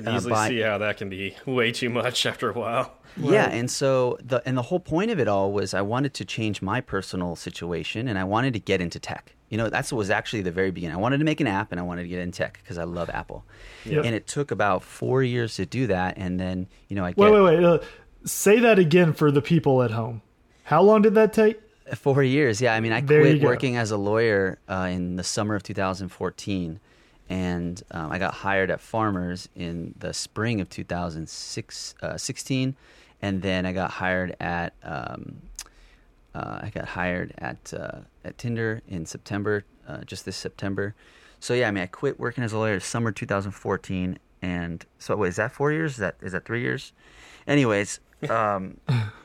can 0.03 0.13
uh, 0.13 0.17
easily 0.17 0.31
by, 0.31 0.49
see 0.49 0.59
how 0.61 0.77
that 0.77 0.97
can 0.97 1.09
be 1.09 1.35
way 1.45 1.71
too 1.71 1.89
much 1.89 2.25
after 2.25 2.49
a 2.49 2.53
while. 2.53 2.93
Yeah, 3.17 3.49
and 3.49 3.69
so 3.69 4.17
the 4.23 4.41
and 4.45 4.57
the 4.57 4.61
whole 4.61 4.79
point 4.79 5.11
of 5.11 5.19
it 5.19 5.27
all 5.27 5.51
was 5.51 5.73
I 5.73 5.81
wanted 5.81 6.13
to 6.15 6.25
change 6.25 6.61
my 6.61 6.81
personal 6.81 7.35
situation, 7.35 8.07
and 8.07 8.17
I 8.17 8.23
wanted 8.23 8.53
to 8.53 8.59
get 8.59 8.81
into 8.81 8.99
tech. 8.99 9.35
You 9.49 9.57
know, 9.57 9.69
that's 9.69 9.91
what 9.91 9.97
was 9.97 10.09
actually 10.09 10.43
the 10.43 10.51
very 10.51 10.71
beginning. 10.71 10.95
I 10.95 10.99
wanted 10.99 11.17
to 11.17 11.25
make 11.25 11.41
an 11.41 11.47
app, 11.47 11.71
and 11.71 11.79
I 11.79 11.83
wanted 11.83 12.03
to 12.03 12.07
get 12.07 12.19
in 12.19 12.31
tech 12.31 12.59
because 12.61 12.77
I 12.77 12.83
love 12.83 13.09
Apple. 13.09 13.43
Yep. 13.85 14.05
And 14.05 14.15
it 14.15 14.27
took 14.27 14.51
about 14.51 14.83
four 14.83 15.23
years 15.23 15.55
to 15.55 15.65
do 15.65 15.87
that, 15.87 16.17
and 16.17 16.39
then 16.39 16.67
you 16.87 16.95
know 16.95 17.03
I 17.03 17.11
get, 17.11 17.17
wait 17.17 17.31
wait 17.31 17.41
wait 17.41 17.63
uh, 17.63 17.79
say 18.25 18.59
that 18.59 18.79
again 18.79 19.13
for 19.13 19.31
the 19.31 19.41
people 19.41 19.81
at 19.83 19.91
home. 19.91 20.21
How 20.63 20.81
long 20.81 21.01
did 21.01 21.15
that 21.15 21.33
take? 21.33 21.59
Four 21.95 22.21
years. 22.21 22.61
Yeah, 22.61 22.75
I 22.75 22.79
mean 22.79 22.91
I 22.91 23.01
there 23.01 23.21
quit 23.21 23.41
working 23.41 23.75
as 23.75 23.89
a 23.89 23.97
lawyer 23.97 24.59
uh, 24.69 24.89
in 24.91 25.15
the 25.15 25.23
summer 25.23 25.55
of 25.55 25.63
2014 25.63 26.79
and 27.29 27.81
um, 27.91 28.11
I 28.11 28.17
got 28.17 28.33
hired 28.33 28.71
at 28.71 28.81
Farmers 28.81 29.49
in 29.55 29.93
the 29.99 30.13
spring 30.13 30.61
of 30.61 30.69
2016, 30.69 31.95
uh, 32.01 32.17
and 33.21 33.41
then 33.41 33.65
I 33.65 33.71
got 33.71 33.91
hired 33.91 34.35
at 34.39 34.73
um, 34.83 35.41
uh, 36.33 36.59
I 36.63 36.71
got 36.73 36.85
hired 36.85 37.33
at 37.37 37.73
uh, 37.73 37.99
at 38.23 38.37
Tinder 38.37 38.81
in 38.87 39.05
September, 39.05 39.63
uh, 39.87 40.03
just 40.03 40.25
this 40.25 40.37
September. 40.37 40.95
So 41.39 41.53
yeah, 41.53 41.67
I 41.67 41.71
mean, 41.71 41.83
I 41.83 41.87
quit 41.87 42.19
working 42.19 42.43
as 42.43 42.53
a 42.53 42.57
lawyer 42.57 42.79
summer 42.79 43.11
2014, 43.11 44.19
and 44.41 44.85
so 44.97 45.15
wait, 45.15 45.29
is 45.29 45.35
that 45.37 45.51
four 45.51 45.71
years? 45.71 45.93
Is 45.93 45.97
that 45.97 46.15
is 46.21 46.31
that 46.31 46.45
three 46.45 46.61
years? 46.61 46.93
Anyways, 47.47 47.99
um, 48.29 48.77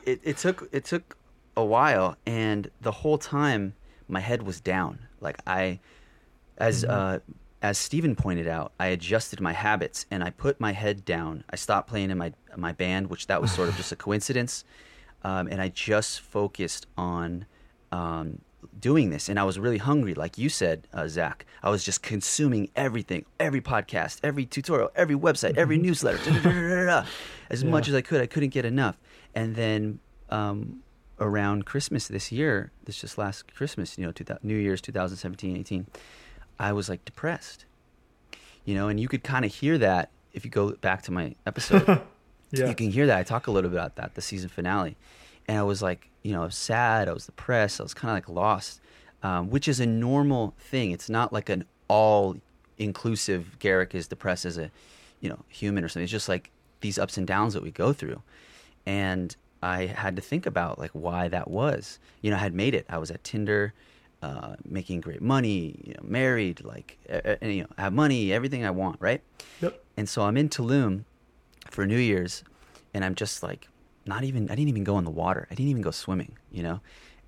it, 0.05 0.19
it 0.23 0.37
took 0.37 0.69
it 0.71 0.85
took 0.85 1.17
a 1.57 1.65
while, 1.65 2.17
and 2.25 2.69
the 2.81 2.91
whole 2.91 3.17
time 3.17 3.73
my 4.07 4.19
head 4.19 4.43
was 4.43 4.59
down. 4.59 4.99
Like 5.21 5.37
I, 5.47 5.79
as 6.57 6.83
mm-hmm. 6.83 6.91
uh, 6.91 7.19
as 7.61 7.77
Stephen 7.77 8.15
pointed 8.15 8.47
out, 8.47 8.73
I 8.79 8.87
adjusted 8.87 9.39
my 9.41 9.53
habits 9.53 10.05
and 10.11 10.23
I 10.23 10.29
put 10.29 10.59
my 10.59 10.71
head 10.73 11.03
down. 11.05 11.43
I 11.49 11.55
stopped 11.55 11.89
playing 11.89 12.11
in 12.11 12.17
my 12.17 12.33
my 12.55 12.71
band, 12.71 13.09
which 13.09 13.27
that 13.27 13.41
was 13.41 13.51
sort 13.51 13.69
of 13.69 13.75
just 13.75 13.91
a 13.91 13.95
coincidence, 13.95 14.63
um, 15.23 15.47
and 15.47 15.61
I 15.61 15.69
just 15.69 16.21
focused 16.21 16.85
on 16.97 17.45
um, 17.91 18.39
doing 18.79 19.09
this 19.09 19.29
and 19.29 19.39
I 19.39 19.43
was 19.43 19.57
really 19.59 19.77
hungry, 19.77 20.13
like 20.13 20.37
you 20.37 20.49
said, 20.49 20.87
uh, 20.93 21.07
Zach. 21.07 21.45
I 21.63 21.69
was 21.69 21.83
just 21.83 22.01
consuming 22.01 22.69
everything, 22.75 23.25
every 23.39 23.61
podcast, 23.61 24.19
every 24.23 24.45
tutorial, 24.45 24.91
every 24.95 25.15
website, 25.15 25.55
every 25.57 25.77
newsletter, 25.77 26.17
da, 26.17 26.39
da, 26.39 26.49
da, 26.51 26.51
da, 26.51 26.85
da, 26.85 27.05
as 27.49 27.63
Yeah. 27.63 27.69
much 27.69 27.87
as 27.87 27.95
I 27.95 28.01
could. 28.01 28.21
I 28.21 28.25
couldn't 28.27 28.49
get 28.49 28.65
enough. 28.65 28.97
And 29.33 29.55
then 29.55 29.99
um, 30.29 30.81
around 31.19 31.65
Christmas 31.65 32.07
this 32.07 32.31
year, 32.31 32.71
this 32.85 32.99
just 32.99 33.17
last 33.17 33.53
Christmas, 33.55 33.97
you 33.97 34.05
know, 34.05 34.11
2000, 34.11 34.43
New 34.43 34.57
Year's 34.57 34.81
2017, 34.81 35.55
18, 35.57 35.87
I 36.59 36.73
was 36.73 36.89
like 36.89 37.03
depressed. 37.05 37.65
You 38.63 38.73
know, 38.75 38.87
and 38.87 38.99
you 38.99 39.07
could 39.07 39.23
kind 39.23 39.45
of 39.45 39.53
hear 39.53 39.77
that 39.77 40.09
if 40.33 40.43
you 40.43 40.51
go 40.51 40.71
back 40.71 41.03
to 41.03 41.11
my 41.11 41.35
episode. 41.45 42.01
Yeah. 42.51 42.69
You 42.69 42.75
can 42.75 42.91
hear 42.91 43.07
that. 43.07 43.17
I 43.17 43.23
talk 43.23 43.47
a 43.47 43.51
little 43.51 43.69
bit 43.69 43.77
about 43.77 43.95
that, 43.95 44.15
the 44.15 44.21
season 44.21 44.49
finale. 44.49 44.95
And 45.47 45.57
I 45.57 45.63
was 45.63 45.81
like, 45.81 46.09
you 46.23 46.31
know, 46.31 46.43
I 46.43 46.45
was 46.45 46.55
sad. 46.55 47.09
I 47.09 47.13
was 47.13 47.25
depressed. 47.25 47.79
I 47.79 47.83
was 47.83 47.93
kind 47.93 48.11
of 48.11 48.15
like 48.15 48.29
lost, 48.29 48.81
um, 49.23 49.49
which 49.49 49.67
is 49.67 49.79
a 49.79 49.85
normal 49.85 50.53
thing. 50.59 50.91
It's 50.91 51.09
not 51.09 51.33
like 51.33 51.49
an 51.49 51.65
all 51.87 52.37
inclusive 52.77 53.57
Garric 53.59 53.95
is 53.95 54.07
depressed 54.07 54.45
as 54.45 54.57
a, 54.57 54.71
you 55.21 55.29
know, 55.29 55.39
human 55.49 55.83
or 55.83 55.87
something. 55.87 56.03
It's 56.03 56.11
just 56.11 56.29
like 56.29 56.51
these 56.81 56.97
ups 56.97 57.17
and 57.17 57.27
downs 57.27 57.53
that 57.53 57.63
we 57.63 57.71
go 57.71 57.93
through. 57.93 58.21
And 58.85 59.35
I 59.61 59.87
had 59.87 60.15
to 60.15 60.21
think 60.21 60.45
about 60.45 60.79
like 60.79 60.91
why 60.91 61.27
that 61.27 61.49
was. 61.49 61.99
You 62.21 62.31
know, 62.31 62.37
I 62.37 62.41
had 62.41 62.53
made 62.53 62.75
it. 62.75 62.85
I 62.89 62.97
was 62.97 63.11
at 63.11 63.23
Tinder, 63.23 63.73
uh, 64.25 64.55
making 64.67 65.01
great 65.01 65.21
money, 65.21 65.79
you 65.83 65.93
know, 65.93 65.99
married, 66.03 66.63
like, 66.63 66.97
uh, 67.07 67.35
and, 67.41 67.53
you 67.53 67.61
know, 67.61 67.69
I 67.77 67.83
have 67.83 67.93
money, 67.93 68.33
everything 68.33 68.65
I 68.65 68.71
want, 68.71 68.97
right? 68.99 69.21
Yep. 69.61 69.83
And 69.97 70.09
so 70.09 70.23
I'm 70.23 70.35
in 70.35 70.49
Tulum 70.49 71.03
for 71.69 71.85
New 71.85 71.99
Year's, 71.99 72.43
and 72.93 73.05
I'm 73.05 73.13
just 73.13 73.43
like, 73.43 73.67
not 74.07 74.23
even, 74.23 74.49
I 74.49 74.55
didn't 74.55 74.69
even 74.69 74.83
go 74.83 74.97
in 74.97 75.03
the 75.03 75.11
water. 75.11 75.47
I 75.51 75.53
didn't 75.53 75.69
even 75.69 75.83
go 75.83 75.91
swimming, 75.91 76.37
you 76.51 76.63
know? 76.63 76.81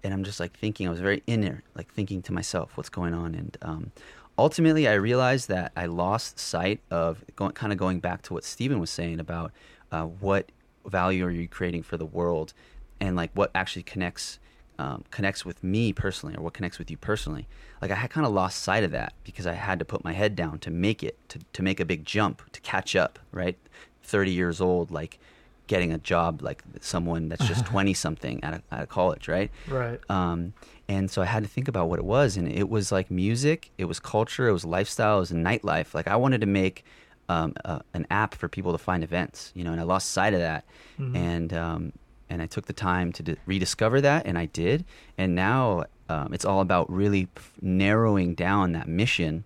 And 0.04 0.12
I'm 0.12 0.24
just 0.24 0.40
like 0.40 0.58
thinking, 0.58 0.88
I 0.88 0.90
was 0.90 1.00
very 1.00 1.22
inner, 1.28 1.64
like 1.76 1.94
thinking 1.94 2.24
to 2.24 2.34
myself, 2.34 2.78
what's 2.78 2.90
going 2.90 3.14
on? 3.14 3.36
And 3.36 3.58
um, 3.62 3.92
ultimately, 4.36 4.88
I 4.88 4.94
realized 4.94 5.50
that 5.50 5.72
I 5.76 5.86
lost 5.86 6.40
sight 6.40 6.82
of 6.90 7.24
going, 7.36 7.52
kind 7.52 7.72
of 7.72 7.78
going 7.78 8.00
back 8.00 8.24
to 8.24 8.34
what 8.34 8.44
Stephen 8.44 8.80
was 8.80 8.90
saying 8.90 9.20
about 9.20 9.52
uh, 9.92 10.06
what 10.06 10.52
value 10.86 11.24
are 11.26 11.32
you 11.32 11.48
creating 11.48 11.84
for 11.84 11.98
the 11.98 12.06
world 12.08 12.54
and 13.00 13.16
like 13.16 13.30
what 13.36 13.52
actually 13.54 13.84
connects 13.84 14.40
um, 14.80 15.04
connects 15.12 15.44
with 15.46 15.64
me 15.64 15.92
personally 15.94 16.36
or 16.36 16.44
what 16.44 16.54
connects 16.54 16.78
with 16.80 16.90
you 16.92 16.98
personally 16.98 17.48
like 17.82 17.92
i 17.92 17.96
had 17.96 18.10
kind 18.10 18.26
of 18.26 18.32
lost 18.34 18.62
sight 18.62 18.84
of 18.84 18.92
that 18.92 19.14
because 19.24 19.48
i 19.48 19.54
had 19.54 19.80
to 19.80 19.86
put 19.86 20.04
my 20.04 20.14
head 20.14 20.36
down 20.36 20.60
to 20.60 20.70
make 20.72 21.04
it 21.04 21.18
to, 21.30 21.40
to 21.54 21.64
make 21.64 21.80
a 21.80 21.86
big 21.86 22.06
jump 22.06 22.42
to 22.52 22.62
catch 22.62 22.96
up 22.96 23.20
right 23.32 23.58
30 24.04 24.32
years 24.32 24.62
old 24.62 24.92
like 24.92 25.20
getting 25.68 25.92
a 25.92 25.98
job 25.98 26.42
like 26.42 26.64
someone 26.80 27.28
that's 27.30 27.46
just 27.48 27.66
20 27.74 27.94
something 27.94 28.44
out 28.44 28.54
of, 28.54 28.62
out 28.72 28.82
of 28.84 28.90
college 28.90 29.28
right 29.28 29.52
Right. 29.68 30.00
um, 30.10 30.54
and 30.90 31.12
so 31.12 31.22
I 31.22 31.26
had 31.26 31.44
to 31.44 31.50
think 31.50 31.68
about 31.68 31.90
what 31.90 32.00
it 32.00 32.06
was, 32.06 32.38
and 32.38 32.50
it 32.50 32.70
was 32.70 32.94
like 32.94 33.12
music, 33.12 33.72
it 33.78 33.84
was 33.92 34.00
culture, 34.00 34.48
it 34.48 34.54
was 34.54 34.64
lifestyle, 34.64 35.18
it 35.18 35.20
was 35.20 35.32
nightlife. 35.34 35.94
Like 35.94 36.08
I 36.08 36.16
wanted 36.16 36.40
to 36.40 36.48
make 36.48 36.86
um, 37.28 37.54
a, 37.66 37.82
an 37.94 38.08
app 38.10 38.34
for 38.34 38.48
people 38.48 38.72
to 38.72 38.78
find 38.78 39.04
events, 39.04 39.52
you 39.54 39.66
know, 39.66 39.74
and 39.74 39.82
I 39.82 39.84
lost 39.84 40.12
sight 40.12 40.34
of 40.34 40.40
that, 40.40 40.64
and 40.98 41.54
um, 41.54 41.92
and 42.30 42.42
I 42.42 42.46
took 42.46 42.66
the 42.66 42.74
time 42.74 43.12
to 43.14 43.24
d- 43.24 43.36
rediscover 43.46 44.02
that, 44.02 44.26
and 44.26 44.38
I 44.38 44.46
did, 44.46 44.86
and 45.18 45.36
now 45.36 45.86
um, 46.10 46.34
it's 46.34 46.46
all 46.46 46.62
about 46.62 46.90
really 46.92 47.28
narrowing 47.62 48.34
down 48.34 48.74
that 48.74 48.88
mission 48.88 49.44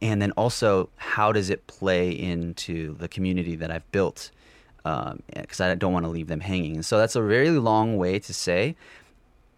and 0.00 0.20
then 0.20 0.30
also 0.32 0.88
how 0.96 1.32
does 1.32 1.50
it 1.50 1.66
play 1.66 2.10
into 2.10 2.94
the 2.96 3.08
community 3.08 3.56
that 3.56 3.70
I've 3.70 3.90
built? 3.92 4.30
Because 4.82 5.60
I 5.60 5.74
don't 5.74 5.92
want 5.92 6.04
to 6.04 6.10
leave 6.10 6.28
them 6.28 6.40
hanging. 6.40 6.76
And 6.76 6.84
so 6.84 6.98
that's 6.98 7.16
a 7.16 7.22
very 7.22 7.50
long 7.50 7.96
way 7.96 8.18
to 8.18 8.34
say 8.34 8.76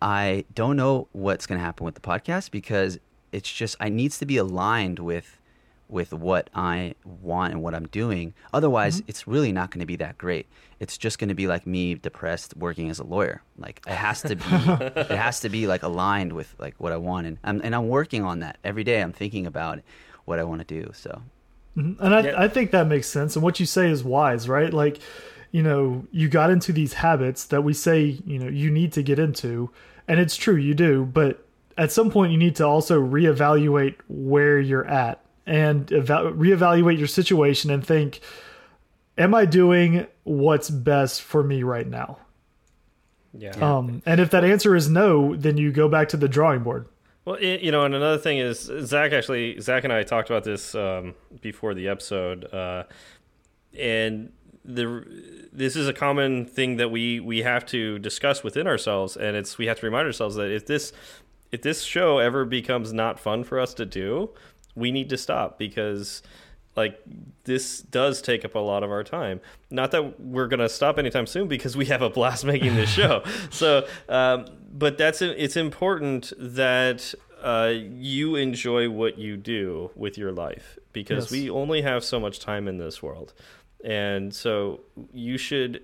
I 0.03 0.45
don't 0.55 0.77
know 0.77 1.09
what's 1.13 1.47
going 1.47 1.59
to 1.59 1.65
happen 1.65 1.85
with 1.85 1.95
the 1.95 2.01
podcast 2.01 2.51
because 2.51 2.99
it's 3.33 3.51
just 3.51 3.77
I 3.81 3.89
needs 3.89 4.19
to 4.19 4.27
be 4.27 4.37
aligned 4.37 4.99
with 4.99 5.36
with 5.89 6.13
what 6.13 6.51
I 6.55 6.95
want 7.05 7.53
and 7.53 7.63
what 7.63 7.75
I'm 7.75 7.87
doing. 7.89 8.35
Otherwise, 8.53 9.03
it's 9.07 9.27
really 9.27 9.53
not 9.53 9.71
going 9.71 9.81
to 9.81 9.87
be 9.87 9.97
that 9.97 10.19
great. 10.19 10.47
It's 10.81 10.99
just 10.99 11.19
going 11.19 11.29
to 11.29 11.35
be 11.35 11.47
like 11.47 11.67
me 11.67 11.95
depressed 11.95 12.57
working 12.57 12.91
as 12.91 12.99
a 12.99 13.05
lawyer. 13.05 13.43
Like 13.57 13.81
it 13.87 13.93
has 13.95 14.23
to 14.23 14.37
be 14.37 14.45
it 15.01 15.11
has 15.11 15.41
to 15.41 15.49
be 15.49 15.67
like 15.67 15.83
aligned 15.83 16.33
with 16.33 16.55
like 16.59 16.75
what 16.79 16.93
I 16.93 16.97
want 16.97 17.27
and 17.27 17.39
I'm 17.45 17.61
and 17.63 17.75
I'm 17.75 17.89
working 17.89 18.25
on 18.25 18.41
that 18.41 18.59
every 18.65 18.85
day. 18.85 19.01
I'm 19.01 19.13
thinking 19.13 19.47
about 19.47 19.81
what 20.25 20.39
I 20.39 20.45
want 20.45 20.67
to 20.67 20.83
do. 20.83 20.91
So 20.95 21.23
Mhm. 21.77 21.97
And 22.01 22.15
I, 22.15 22.21
Yeah. 22.23 22.41
I 22.41 22.49
think 22.49 22.71
that 22.71 22.87
makes 22.87 23.07
sense. 23.07 23.37
And 23.37 23.43
what 23.43 23.61
you 23.61 23.67
say 23.67 23.91
is 23.91 24.03
wise, 24.03 24.49
right? 24.49 24.73
Like, 24.73 24.99
you 25.53 25.63
know, 25.63 26.07
you 26.11 26.29
got 26.29 26.51
into 26.51 26.73
these 26.73 26.95
habits 26.95 27.45
that 27.45 27.63
we 27.63 27.75
say, 27.75 28.19
you 28.27 28.39
know, 28.39 28.49
you 28.49 28.71
need 28.71 28.93
to 28.95 29.03
get 29.03 29.19
into. 29.19 29.71
And 30.09 30.19
it's 30.19 30.37
true, 30.37 30.57
you 30.57 30.75
do. 30.75 31.05
But 31.05 31.47
at 31.77 31.93
some 31.93 32.11
point, 32.11 32.33
you 32.33 32.39
need 32.39 32.57
to 32.57 32.67
also 32.67 32.99
reevaluate 33.01 33.97
where 34.09 34.59
you're 34.59 34.87
at 34.87 35.21
and 35.47 35.91
eva- 35.93 36.33
reevaluate 36.33 36.99
your 36.99 37.07
situation 37.07 37.71
and 37.71 37.87
think, 37.87 38.21
am 39.17 39.35
I 39.35 39.45
doing 39.45 40.07
what's 40.25 40.71
best 40.71 41.23
for 41.23 41.43
me 41.43 41.63
right 41.63 41.87
now? 41.87 42.19
Yeah. 43.33 43.51
Um, 43.51 44.03
and 44.07 44.21
if 44.21 44.31
that 44.31 44.45
answer 44.45 44.75
is 44.75 44.89
no, 44.89 45.37
then 45.37 45.57
you 45.57 45.71
go 45.71 45.89
back 45.89 46.09
to 46.11 46.17
the 46.17 46.29
drawing 46.29 46.63
board. 46.63 46.87
Well, 47.25 47.37
it, 47.37 47.61
you 47.61 47.71
know, 47.71 47.85
and 47.85 47.95
another 47.95 48.19
thing 48.19 48.39
is 48.39 48.71
Zach 48.83 49.13
actually 49.13 49.61
Zach 49.61 49.85
and 49.85 49.93
I 49.93 50.05
talked 50.05 50.31
about 50.31 50.45
this 50.45 50.75
um, 50.75 51.15
before 51.41 51.75
the 51.75 51.89
episode, 51.89 52.53
uh, 52.55 52.85
and 53.77 54.33
the 54.65 55.05
this 55.53 55.75
is 55.75 55.89
a 55.89 55.93
common 55.93 56.47
thing 56.47 56.77
that 56.77 56.91
we 56.91 57.19
we 57.19 57.43
have 57.43 57.67
to 57.67 57.99
discuss 57.99 58.45
within 58.45 58.69
ourselves, 58.69 59.17
and 59.17 59.37
it's 59.37 59.59
we 59.59 59.67
have 59.67 59.81
to 59.81 59.87
remind 59.87 60.07
ourselves 60.07 60.37
that 60.37 60.53
if 60.53 60.67
this 60.67 60.93
if 61.51 61.63
this 61.63 61.83
show 61.83 62.19
ever 62.19 62.45
becomes 62.45 62.93
not 62.93 63.19
fun 63.19 63.43
for 63.43 63.59
us 63.59 63.75
to 63.75 63.85
do, 63.85 64.31
we 64.77 64.93
need 64.93 65.09
to 65.11 65.17
stop 65.17 65.59
because 65.59 66.23
like 66.77 67.01
this 67.45 67.81
does 67.81 68.21
take 68.21 68.45
up 68.45 68.55
a 68.55 68.59
lot 68.59 68.83
of 68.83 68.91
our 68.91 69.03
time. 69.03 69.41
Not 69.71 69.91
that 69.93 70.21
we're 70.21 70.47
gonna 70.47 70.69
stop 70.69 70.99
anytime 70.99 71.27
soon 71.27 71.49
because 71.49 71.77
we 71.77 71.87
have 71.87 72.03
a 72.03 72.11
blast 72.11 72.45
making 72.53 72.77
this 72.77 72.91
show. 72.91 73.23
so, 73.51 73.89
um, 74.09 74.45
but 74.73 74.99
that's 74.99 75.23
it's 75.23 75.57
important 75.57 76.33
that 76.39 77.15
uh, 77.43 77.73
you 77.75 78.37
enjoy 78.37 78.91
what 78.91 79.19
you 79.19 79.37
do 79.37 79.91
with 79.95 80.19
your 80.19 80.33
life 80.33 80.79
because 80.93 81.25
Yes. 81.25 81.31
we 81.31 81.51
only 81.51 81.83
have 81.83 82.05
so 82.05 82.21
much 82.21 82.41
time 82.41 82.69
in 82.69 82.77
this 82.79 83.03
world, 83.03 83.33
and 83.83 84.35
so 84.35 84.81
you 85.13 85.39
should. 85.39 85.83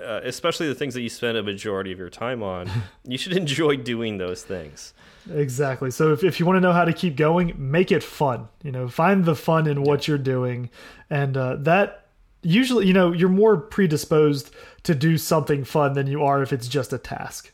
Uh, 0.00 0.20
especially 0.22 0.68
the 0.68 0.76
things 0.76 0.94
that 0.94 1.00
you 1.00 1.08
spend 1.08 1.36
a 1.36 1.42
majority 1.42 1.90
of 1.90 1.98
your 1.98 2.08
time 2.08 2.40
on, 2.40 2.70
you 3.04 3.18
should 3.18 3.32
enjoy 3.36 3.74
doing 3.76 4.16
those 4.18 4.44
things. 4.44 4.94
Exactly. 5.30 5.90
So 5.90 6.12
if, 6.12 6.22
if 6.24 6.38
you 6.40 6.46
want 6.46 6.56
to 6.56 6.60
know 6.60 6.72
how 6.72 6.84
to 6.84 6.92
keep 6.92 7.16
going, 7.16 7.54
make 7.56 7.90
it 7.92 8.02
fun. 8.02 8.48
You 8.62 8.72
know, 8.72 8.88
find 8.88 9.24
the 9.24 9.34
fun 9.34 9.66
in 9.66 9.82
what 9.82 10.06
you're 10.08 10.18
doing. 10.18 10.70
And 11.10 11.36
uh, 11.36 11.56
that 11.60 12.06
usually, 12.42 12.86
you 12.86 12.92
know, 12.92 13.12
you're 13.12 13.28
more 13.28 13.56
predisposed 13.56 14.54
to 14.84 14.94
do 14.94 15.18
something 15.18 15.64
fun 15.64 15.92
than 15.94 16.06
you 16.06 16.22
are 16.22 16.42
if 16.42 16.52
it's 16.52 16.68
just 16.68 16.92
a 16.92 16.98
task. 16.98 17.52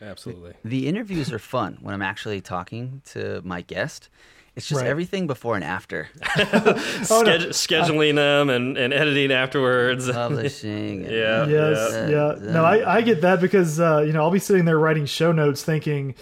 Absolutely. 0.00 0.54
the 0.64 0.88
interviews 0.88 1.32
are 1.32 1.38
fun 1.38 1.78
when 1.80 1.94
I'm 1.94 2.02
actually 2.02 2.40
talking 2.40 3.02
to 3.12 3.40
my 3.44 3.60
guest. 3.60 4.08
It's 4.56 4.66
just 4.68 4.80
Right. 4.82 4.90
everything 4.90 5.28
before 5.28 5.54
and 5.54 5.62
after 5.64 6.08
Oh, 6.36 6.42
no. 7.24 7.38
Sched- 7.38 7.48
scheduling 7.50 8.16
them 8.16 8.50
and, 8.50 8.76
and 8.76 8.92
editing 8.92 9.30
afterwards. 9.30 10.10
publishing. 10.10 11.04
and- 11.06 11.10
Yeah. 11.12 11.46
yes. 11.46 11.90
yeah. 11.92 12.08
Yeah. 12.42 12.52
No, 12.52 12.64
I, 12.64 12.96
I 12.96 13.00
get 13.02 13.20
that 13.22 13.40
because, 13.40 13.78
uh, 13.78 14.00
you 14.04 14.12
know, 14.12 14.22
I'll 14.22 14.30
be 14.32 14.40
sitting 14.40 14.64
there 14.64 14.78
writing 14.78 15.06
show 15.06 15.30
notes 15.30 15.62
thinking, 15.62 16.16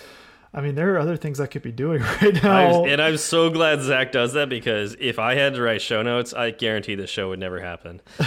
I 0.53 0.61
mean, 0.61 0.75
there 0.75 0.95
are 0.95 0.99
other 0.99 1.17
things 1.17 1.39
I 1.41 1.47
could 1.47 1.63
be 1.63 1.73
doing 1.73 2.03
right 2.23 2.43
now. 2.43 2.83
I'm, 2.85 2.91
and 2.91 3.01
I'm 3.03 3.17
so 3.17 3.51
glad 3.51 3.83
Zach 3.83 4.11
does 4.13 4.33
that 4.33 4.49
because 4.49 4.97
if 4.99 5.19
I 5.19 5.35
had 5.37 5.55
to 5.55 5.63
write 5.63 5.81
show 5.81 6.03
notes, 6.03 6.33
I 6.35 6.51
guarantee 6.51 6.97
the 6.97 7.07
show 7.07 7.29
would 7.31 7.39
never 7.39 7.61
happen. 7.61 8.01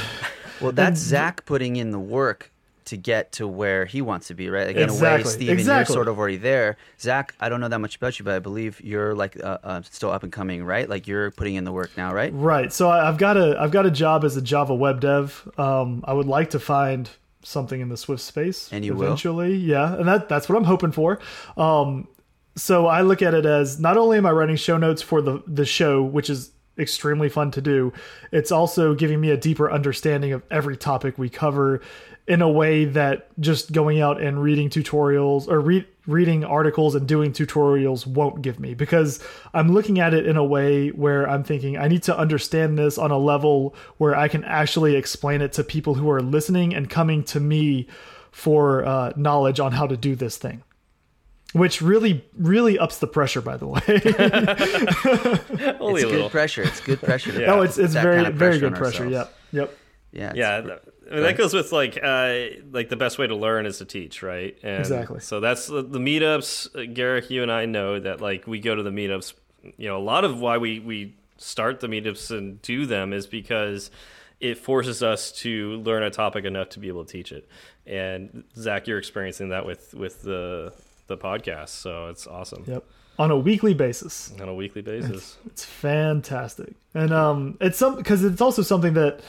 Well, 0.61 0.71
that's 0.71 0.99
Zach 1.01 1.45
putting 1.45 1.75
in 1.75 1.91
the 1.91 1.99
work 1.99 2.49
to 2.85 2.95
get 2.95 3.33
to 3.33 3.47
where 3.47 3.83
he 3.85 4.01
wants 4.01 4.27
to 4.27 4.33
be, 4.33 4.49
right? 4.49 4.67
Like 4.67 4.75
in 4.77 4.83
a 4.83 4.93
way, 4.93 4.93
Exactly. 4.93 5.31
Steven, 5.31 5.53
Exactly. 5.57 5.91
you're 5.91 5.95
sort 5.97 6.07
of 6.07 6.17
already 6.17 6.37
there. 6.37 6.77
Zach, 7.01 7.33
I 7.39 7.49
don't 7.49 7.59
know 7.59 7.67
that 7.67 7.79
much 7.79 7.97
about 7.97 8.17
you, 8.17 8.23
but 8.23 8.35
I 8.35 8.39
believe 8.39 8.79
you're 8.79 9.13
like 9.13 9.35
uh, 9.43 9.57
uh, 9.63 9.81
still 9.81 10.11
up 10.11 10.23
and 10.23 10.31
coming, 10.31 10.63
right? 10.63 10.87
Like 10.87 11.05
you're 11.07 11.31
putting 11.31 11.55
in 11.55 11.65
the 11.65 11.73
work 11.73 11.91
now, 11.97 12.13
right? 12.13 12.31
Right. 12.33 12.71
So 12.71 12.87
I, 12.87 13.09
I've 13.09 13.17
got 13.17 13.35
a 13.35 13.57
I've 13.59 13.71
got 13.71 13.85
a 13.85 13.91
job 13.91 14.23
as 14.23 14.37
a 14.37 14.41
Java 14.41 14.73
web 14.75 15.01
dev. 15.01 15.49
Um, 15.57 16.03
I 16.07 16.13
would 16.13 16.27
like 16.27 16.51
to 16.51 16.59
find 16.59 17.09
something 17.43 17.79
in 17.81 17.89
the 17.89 17.97
Swift 17.97 18.21
space 18.21 18.69
And 18.71 18.83
you 18.85 18.93
will? 18.95 19.03
eventually. 19.03 19.55
Yeah, 19.55 19.95
and 19.95 20.07
that 20.07 20.29
that's 20.29 20.47
what 20.49 20.57
I'm 20.57 20.63
hoping 20.63 20.91
for. 20.91 21.19
Um, 21.57 22.07
so 22.55 22.87
I 22.87 23.01
look 23.01 23.21
at 23.21 23.33
it 23.33 23.45
as 23.45 23.79
not 23.79 23.97
only 23.97 24.17
am 24.17 24.25
I 24.25 24.31
writing 24.31 24.55
show 24.55 24.77
notes 24.77 25.01
for 25.01 25.21
the 25.21 25.43
the 25.47 25.65
show, 25.65 26.01
which 26.03 26.29
is 26.29 26.51
extremely 26.77 27.29
fun 27.29 27.51
to 27.51 27.61
do, 27.61 27.93
it's 28.31 28.51
also 28.51 28.95
giving 28.95 29.21
me 29.21 29.29
a 29.29 29.37
deeper 29.37 29.71
understanding 29.71 30.33
of 30.33 30.41
every 30.49 30.75
topic 30.77 31.17
we 31.17 31.29
cover 31.29 31.81
in 32.27 32.41
a 32.41 32.49
way 32.49 32.85
that 32.85 33.27
just 33.39 33.71
going 33.71 33.99
out 34.01 34.21
and 34.21 34.41
reading 34.41 34.69
tutorials 34.69 35.47
or 35.47 35.59
read 35.59 35.85
reading 36.05 36.43
articles 36.43 36.95
and 36.95 37.07
doing 37.07 37.31
tutorials 37.31 38.05
won't 38.05 38.41
give 38.41 38.59
me 38.59 38.73
because 38.73 39.23
I'm 39.53 39.71
looking 39.71 39.99
at 39.99 40.13
it 40.13 40.25
in 40.25 40.35
a 40.35 40.43
way 40.43 40.89
where 40.89 41.29
I'm 41.29 41.43
thinking 41.45 41.77
I 41.77 41.87
need 41.87 42.03
to 42.03 42.17
understand 42.17 42.77
this 42.77 42.97
on 42.97 43.09
a 43.11 43.17
level 43.17 43.73
where 43.99 44.13
I 44.15 44.27
can 44.27 44.43
actually 44.43 44.95
explain 44.97 45.41
it 45.41 45.53
to 45.53 45.63
people 45.63 45.93
who 45.93 46.09
are 46.11 46.21
listening 46.21 46.73
and 46.75 46.89
coming 46.89 47.23
to 47.25 47.39
me 47.39 47.87
for 48.31 48.83
uh, 48.85 49.13
knowledge 49.15 49.59
on 49.61 49.71
how 49.71 49.87
to 49.87 49.95
do 49.95 50.15
this 50.15 50.37
thing. 50.37 50.63
which 51.53 51.81
really 51.81 52.25
really 52.37 52.77
ups 52.79 52.97
the 52.97 53.07
pressure. 53.07 53.41
By 53.41 53.57
the 53.57 53.67
way, 53.67 53.81
Only 55.79 56.01
it's 56.01 56.03
a 56.03 56.07
good 56.07 56.11
little. 56.11 56.29
pressure. 56.29 56.63
It's 56.63 56.79
good 56.81 56.99
pressure. 57.01 57.31
to 57.31 57.39
Yeah. 57.41 57.47
no, 57.47 57.61
it's 57.61 57.77
it's 57.77 57.93
that 57.93 58.03
very 58.03 58.15
kind 58.15 58.27
of 58.27 58.33
very 58.35 58.59
good 58.59 58.75
pressure. 58.75 59.05
ourselves. 59.05 59.29
Yep, 59.51 59.69
yep. 59.71 59.77
Yeah. 60.11 60.33
Yeah, 60.35 60.61
pr- 60.61 60.67
th- 60.67 60.79
I 61.09 61.15
mean, 61.15 61.23
that 61.23 61.37
goes 61.37 61.53
with 61.53 61.71
like 61.71 61.99
uh, 62.01 62.45
like 62.71 62.89
the 62.89 62.95
best 62.95 63.17
way 63.17 63.27
to 63.27 63.35
learn 63.35 63.65
is 63.65 63.79
to 63.79 63.85
teach, 63.85 64.23
right? 64.23 64.57
And 64.63 64.79
Exactly. 64.79 65.19
So 65.19 65.39
that's 65.39 65.67
the, 65.67 65.81
the 65.81 65.99
meetups. 65.99 66.75
Uh, 66.75 66.91
Garric, 66.93 67.29
you 67.29 67.43
and 67.43 67.51
I 67.51 67.65
know 67.65 67.99
that 67.99 68.21
like 68.21 68.47
we 68.47 68.59
go 68.59 68.75
to 68.75 68.83
the 68.83 68.89
meetups. 68.91 69.33
You 69.77 69.87
know, 69.87 69.97
a 69.97 70.03
lot 70.03 70.23
of 70.23 70.39
why 70.39 70.57
we 70.57 70.79
we 70.79 71.15
start 71.37 71.79
the 71.79 71.87
meetups 71.87 72.35
and 72.35 72.61
do 72.61 72.85
them 72.85 73.13
is 73.13 73.27
because 73.27 73.91
it 74.39 74.57
forces 74.57 75.01
us 75.01 75.31
to 75.31 75.77
learn 75.81 76.03
a 76.03 76.09
topic 76.09 76.45
enough 76.45 76.69
to 76.69 76.79
be 76.79 76.87
able 76.89 77.05
to 77.05 77.11
teach 77.11 77.31
it. 77.31 77.47
And 77.85 78.43
Zach, 78.57 78.87
you're 78.87 78.97
experiencing 78.97 79.49
that 79.49 79.65
with 79.65 79.93
with 79.93 80.21
the 80.23 80.73
the 81.07 81.17
podcast, 81.17 81.69
so 81.69 82.07
it's 82.07 82.27
awesome 82.27 82.63
Yep. 82.67 82.83
On 83.19 83.29
a 83.29 83.37
weekly 83.37 83.73
basis. 83.75 84.33
on 84.41 84.49
a 84.49 84.55
weekly 84.55 84.81
basis. 84.81 85.37
It's 85.45 85.63
fantastic. 85.63 86.73
And 86.93 87.13
um 87.13 87.57
it's 87.61 87.77
some 87.77 87.95
because 87.95 88.23
it's 88.23 88.41
also 88.41 88.61
something 88.61 88.93
that 88.93 89.19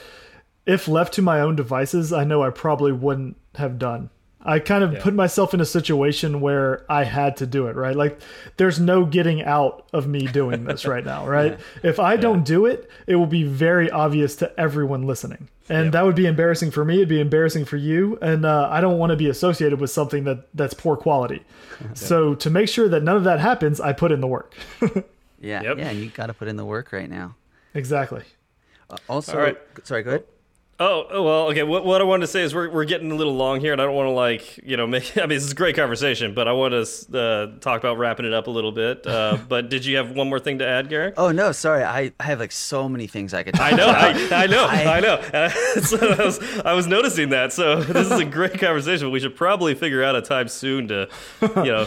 if 0.66 0.88
left 0.88 1.14
to 1.14 1.22
my 1.22 1.40
own 1.40 1.56
devices, 1.56 2.12
I 2.12 2.24
know 2.24 2.42
I 2.42 2.50
probably 2.50 2.92
wouldn't 2.92 3.36
have 3.56 3.78
done. 3.78 4.10
I 4.46 4.58
kind 4.58 4.84
of 4.84 4.92
Yeah. 4.92 5.02
put 5.02 5.14
myself 5.14 5.54
in 5.54 5.60
a 5.62 5.64
situation 5.64 6.42
where 6.42 6.84
I 6.90 7.04
had 7.04 7.38
to 7.38 7.46
do 7.46 7.66
it, 7.66 7.76
right? 7.76 7.96
Like 7.96 8.20
there's 8.58 8.78
no 8.78 9.06
getting 9.06 9.42
out 9.42 9.88
of 9.94 10.06
me 10.06 10.26
doing 10.26 10.64
this 10.64 10.84
right 10.94 11.04
now, 11.04 11.26
right? 11.26 11.58
If 11.82 11.98
I 11.98 12.16
don't 12.16 12.44
do 12.44 12.66
it, 12.66 12.90
it 13.06 13.16
will 13.16 13.26
be 13.26 13.42
very 13.44 13.90
obvious 13.90 14.36
to 14.36 14.52
everyone 14.60 15.06
listening. 15.06 15.48
And 15.70 15.84
Yep. 15.86 15.92
that 15.92 16.04
would 16.04 16.14
be 16.14 16.26
embarrassing 16.26 16.72
for 16.72 16.84
me, 16.84 16.96
it'd 16.96 17.08
be 17.08 17.20
embarrassing 17.22 17.64
for 17.64 17.78
you, 17.78 18.18
and 18.20 18.44
uh, 18.44 18.68
I 18.70 18.82
don't 18.82 18.98
want 18.98 19.10
to 19.10 19.16
be 19.16 19.30
associated 19.30 19.80
with 19.80 19.88
something 19.88 20.24
that 20.24 20.46
that's 20.52 20.74
poor 20.74 20.96
quality. 20.96 21.42
So 21.94 22.34
to 22.36 22.50
make 22.50 22.68
sure 22.68 22.88
that 22.88 23.02
none 23.02 23.16
of 23.16 23.24
that 23.24 23.40
happens, 23.40 23.80
I 23.80 23.92
put 23.94 24.12
in 24.12 24.20
the 24.20 24.26
work. 24.28 24.54
Yeah. 25.40 25.62
Yep. 25.62 25.78
Yeah. 25.78 25.88
And 25.90 25.98
you 25.98 26.08
got 26.10 26.26
to 26.26 26.32
put 26.34 26.48
in 26.48 26.56
the 26.56 26.64
work 26.64 26.90
right 26.92 27.08
now. 27.10 27.34
exactly. 27.74 28.22
Uh, 28.88 28.96
also, 29.10 29.32
All 29.34 29.38
right. 29.42 29.58
sorry. 29.82 30.02
Go 30.02 30.10
ahead. 30.10 30.24
Oh 30.80 31.06
oh, 31.08 31.22
well, 31.22 31.46
okay. 31.50 31.62
What 31.62 31.84
what 31.84 32.00
I 32.00 32.04
wanted 32.04 32.22
to 32.22 32.26
say 32.26 32.42
is 32.42 32.52
we're 32.52 32.68
we're 32.68 32.84
getting 32.84 33.12
a 33.12 33.14
little 33.14 33.36
long 33.36 33.60
here, 33.60 33.72
and 33.72 33.80
I 33.80 33.84
don't 33.84 33.94
want 33.94 34.08
to 34.08 34.12
like 34.12 34.58
you 34.58 34.76
know 34.76 34.86
make. 34.88 35.16
I 35.16 35.20
mean, 35.20 35.28
this 35.30 35.44
is 35.44 35.52
a 35.52 35.54
great 35.54 35.76
conversation, 35.76 36.34
but 36.34 36.48
I 36.48 36.52
want 36.52 36.72
to 36.74 37.18
uh, 37.18 37.58
talk 37.60 37.78
about 37.80 37.96
wrapping 37.96 38.26
it 38.26 38.32
up 38.34 38.48
a 38.48 38.50
little 38.50 38.72
bit. 38.72 39.06
Uh, 39.06 39.38
but 39.48 39.68
did 39.68 39.84
you 39.86 39.96
have 39.98 40.10
one 40.10 40.28
more 40.28 40.40
thing 40.40 40.58
to 40.58 40.66
add, 40.66 40.88
Garrett? 40.88 41.14
Oh 41.16 41.30
no, 41.30 41.52
sorry. 41.52 41.84
I, 41.84 42.12
I 42.18 42.24
have 42.24 42.40
like 42.40 42.50
so 42.50 42.88
many 42.88 43.06
things 43.06 43.32
I 43.32 43.44
could. 43.44 43.54
Talk 43.54 43.72
I 43.72 43.76
know, 43.76 43.88
about. 43.88 44.16
I, 44.32 44.42
I 44.44 44.46
know, 44.46 44.64
I- 44.68 44.96
I, 44.96 45.00
know. 45.00 45.14
Uh, 45.14 45.48
so 45.80 46.10
I 46.10 46.24
was 46.24 46.58
I 46.60 46.72
was 46.72 46.86
noticing 46.88 47.28
that. 47.28 47.52
So 47.52 47.80
this 47.82 48.10
is 48.10 48.18
a 48.18 48.24
great 48.24 48.58
conversation. 48.58 49.12
We 49.12 49.20
should 49.20 49.36
probably 49.36 49.74
figure 49.76 50.02
out 50.02 50.16
a 50.16 50.22
time 50.22 50.48
soon 50.48 50.88
to 50.88 51.08
you 51.40 51.48
know 51.64 51.86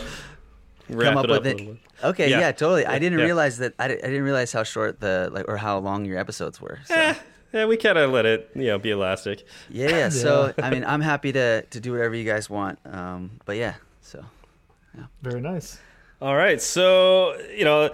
wrap 0.89 1.09
come 1.09 1.17
up 1.17 1.25
it 1.25 1.31
up 1.31 1.43
with 1.43 1.59
it. 1.59 1.77
Okay, 2.05 2.29
Yeah. 2.29 2.39
yeah, 2.39 2.51
totally. 2.53 2.85
I 2.85 2.99
didn't 2.99 3.19
Yeah. 3.19 3.25
realize 3.25 3.57
that. 3.57 3.73
I, 3.79 3.85
I 3.85 3.88
didn't 3.88 4.23
realize 4.23 4.53
how 4.53 4.63
short 4.63 5.01
the 5.01 5.29
like 5.33 5.49
or 5.49 5.57
how 5.57 5.77
long 5.79 6.05
your 6.05 6.17
episodes 6.19 6.61
were. 6.61 6.79
So. 6.85 6.93
Eh, 6.95 7.15
yeah, 7.54 7.66
we 7.66 7.78
kind 7.78 7.98
of 7.98 8.12
let 8.12 8.26
it 8.26 8.50
you 8.56 8.68
know 8.68 8.78
be 8.80 8.91
elastic. 8.91 9.45
Yeah, 9.70 9.89
yeah. 9.89 10.10
So 10.12 10.54
I 10.62 10.70
mean, 10.70 10.84
I'm 10.86 11.02
happy 11.02 11.32
to 11.34 11.62
to 11.64 11.80
do 11.80 11.91
whatever 11.91 12.16
you 12.16 12.24
guys 12.24 12.50
want. 12.50 12.80
Um, 12.86 13.39
but 13.45 13.58
yeah. 13.58 13.76
So 14.02 14.24
yeah. 14.95 15.06
Very 15.22 15.41
nice. 15.41 15.80
All 16.20 16.36
right, 16.36 16.60
so 16.60 17.39
you 17.56 17.64
know, 17.64 17.91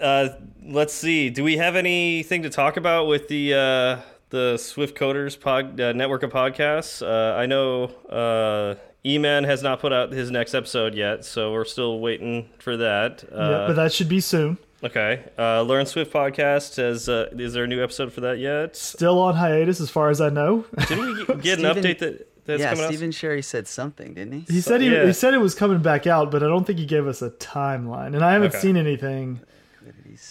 uh, 0.00 0.28
let's 0.64 0.94
see. 0.94 1.28
Do 1.28 1.44
we 1.44 1.58
have 1.58 1.76
anything 1.76 2.42
to 2.44 2.50
talk 2.50 2.78
about 2.78 3.08
with 3.08 3.28
the 3.28 3.52
uh, 3.52 4.00
the 4.30 4.56
Swift 4.56 4.96
Coders 4.96 5.38
pod, 5.38 5.78
uh, 5.78 5.92
network 5.92 6.22
of 6.22 6.32
podcasts? 6.32 7.06
Uh, 7.06 7.36
I 7.36 7.44
know 7.44 7.84
uh, 8.08 8.76
E-Man 9.04 9.44
has 9.44 9.62
not 9.62 9.80
put 9.80 9.92
out 9.92 10.12
his 10.12 10.30
next 10.30 10.54
episode 10.54 10.94
yet, 10.94 11.26
so 11.26 11.52
we're 11.52 11.66
still 11.66 12.00
waiting 12.00 12.48
for 12.58 12.76
that. 12.78 13.22
Uh, 13.30 13.36
yeah, 13.36 13.66
but 13.66 13.74
that 13.74 13.92
should 13.92 14.08
be 14.08 14.20
soon. 14.20 14.56
Okay, 14.84 15.24
uh, 15.38 15.62
Learn 15.62 15.86
Swift 15.86 16.12
podcast 16.12 16.76
has. 16.76 17.08
Uh, 17.08 17.28
is 17.32 17.52
there 17.52 17.64
a 17.64 17.66
new 17.66 17.82
episode 17.82 18.12
for 18.12 18.20
that 18.22 18.38
yet? 18.38 18.76
Still 18.76 19.18
on 19.18 19.34
hiatus, 19.34 19.80
as 19.80 19.90
far 19.90 20.10
as 20.10 20.20
I 20.20 20.28
know. 20.30 20.64
Did 20.88 20.98
we 20.98 21.24
get- 21.26 21.40
get 21.42 21.58
an 21.58 21.64
update 21.64 21.98
that 21.98 22.28
that's 22.44 22.60
yeah, 22.60 22.70
coming 22.70 22.84
out? 22.84 22.88
Stephen 22.88 23.10
Sherry 23.12 23.42
said 23.42 23.66
something, 23.66 24.14
didn't 24.14 24.32
he? 24.46 24.54
He 24.54 24.60
said 24.60 24.80
he, 24.80 24.90
Yeah. 24.92 25.06
he 25.06 25.12
said 25.12 25.34
it 25.34 25.38
was 25.38 25.54
coming 25.54 25.80
back 25.82 26.06
out, 26.06 26.30
but 26.30 26.42
I 26.42 26.46
don't 26.46 26.64
think 26.66 26.78
he 26.78 26.86
gave 26.86 27.06
us 27.06 27.22
a 27.22 27.30
timeline, 27.30 28.14
and 28.14 28.24
I 28.24 28.32
haven't 28.32 28.48
Okay. 28.48 28.58
seen 28.60 28.76
anything 28.76 29.40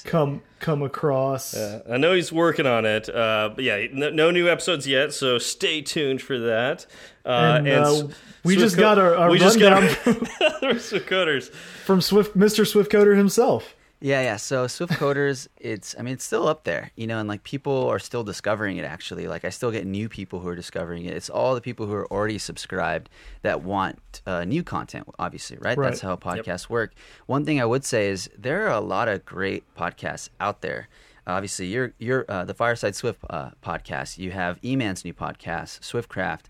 come 0.03 0.41
come 0.59 0.81
across. 0.81 1.55
Uh, 1.55 1.81
I 1.89 1.97
know 1.97 2.13
he's 2.13 2.31
working 2.31 2.65
on 2.65 2.85
it, 2.85 3.07
uh, 3.07 3.51
but 3.53 3.63
yeah, 3.63 3.85
no, 3.93 4.09
no 4.09 4.31
new 4.31 4.49
episodes 4.49 4.87
yet, 4.87 5.13
so 5.13 5.37
stay 5.37 5.81
tuned 5.81 6.21
for 6.21 6.39
that. 6.39 6.85
Uh, 7.25 7.55
And, 7.59 7.67
uh, 7.67 7.91
S- 7.93 8.03
we 8.43 8.53
Swift 8.55 8.59
just 8.65 8.75
Co- 8.77 8.81
got 8.81 8.97
our- 8.99 9.15
our 9.15 9.29
we 9.29 9.37
just 9.39 9.59
got 9.59 9.73
rundown. 10.05 10.27
our 10.63 10.79
Swift 10.79 11.07
coders. 11.09 11.51
From 11.85 12.01
Swift, 12.01 12.35
Mr. 12.37 12.65
Swift 12.65 12.91
Coder 12.91 13.15
himself. 13.15 13.75
Yeah, 14.01 14.21
yeah. 14.21 14.35
So 14.35 14.67
Swift 14.67 14.93
Coders, 14.93 15.47
it's 15.57 15.95
I 15.97 16.01
mean 16.01 16.13
it's 16.15 16.23
still 16.23 16.47
up 16.47 16.63
there, 16.63 16.91
you 16.95 17.07
know, 17.07 17.19
and 17.19 17.29
like 17.29 17.43
people 17.43 17.87
are 17.87 17.99
still 17.99 18.23
discovering 18.23 18.77
it. 18.77 18.85
Actually, 18.85 19.27
like 19.27 19.45
I 19.45 19.49
still 19.49 19.71
get 19.71 19.85
new 19.85 20.09
people 20.09 20.39
who 20.39 20.47
are 20.47 20.55
discovering 20.55 21.05
it. 21.05 21.13
It's 21.13 21.29
all 21.29 21.55
the 21.55 21.61
people 21.61 21.85
who 21.85 21.93
are 21.93 22.11
already 22.11 22.37
subscribed 22.37 23.09
that 23.41 23.63
want 23.63 24.21
uh, 24.25 24.43
new 24.45 24.63
content. 24.63 25.07
Obviously, 25.17 25.57
right? 25.57 25.77
Right. 25.77 25.89
That's 25.89 26.01
how 26.01 26.15
podcasts 26.17 26.69
work. 26.69 26.93
One 27.25 27.45
thing 27.45 27.61
I 27.61 27.65
would 27.65 27.85
say 27.85 28.09
is 28.09 28.29
there 28.37 28.67
are 28.67 28.73
a 28.73 28.81
lot 28.81 29.07
of 29.07 29.25
great 29.25 29.63
podcasts 29.75 30.29
out 30.39 30.61
there. 30.61 30.87
Obviously, 31.27 31.67
you're 31.67 31.93
you're 31.97 32.25
uh, 32.29 32.45
the 32.45 32.53
Fireside 32.53 32.95
Swift 32.95 33.19
uh, 33.29 33.51
podcast. 33.63 34.17
You 34.17 34.31
have 34.31 34.59
E-Man's 34.63 35.03
new 35.03 35.13
podcast, 35.13 35.79
Swiftcraft. 35.79 36.43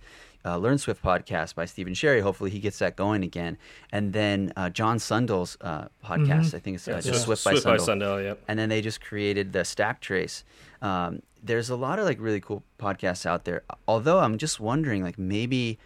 Uh, 0.45 0.57
Learn 0.57 0.77
Swift 0.77 1.01
podcast 1.03 1.55
by 1.55 1.65
Stephen 1.65 1.93
Sherry. 1.93 2.21
Hopefully, 2.21 2.51
he 2.51 2.59
gets 2.59 2.79
that 2.79 2.95
going 2.95 3.23
again. 3.23 3.57
And 3.91 4.13
then 4.13 4.53
uh, 4.55 4.69
John 4.69 4.99
Sundell's 4.99 5.57
uh, 5.61 5.87
podcast. 6.03 6.53
I 6.53 6.59
think 6.59 6.75
it's 6.75 6.87
uh, 6.87 7.01
just 7.01 7.23
Swift, 7.23 7.43
by 7.43 7.51
Swift 7.51 7.65
by 7.65 7.77
Sundell 7.77 7.85
Sundial, 7.85 8.21
yep. 8.21 8.43
and 8.47 8.59
then 8.59 8.69
they 8.69 8.81
just 8.81 9.01
created 9.01 9.53
the 9.53 9.65
stack 9.65 10.01
trace 10.01 10.43
um, 10.85 11.21
there's 11.43 11.69
a 11.69 11.75
lot 11.75 11.99
of 11.99 12.05
like 12.05 12.19
really 12.19 12.39
cool 12.39 12.63
podcasts 12.79 13.25
out 13.25 13.45
there 13.45 13.63
although 13.87 14.19
i'm 14.19 14.37
just 14.37 14.59
wondering 14.59 15.03
like 15.03 15.17
maybe 15.17 15.77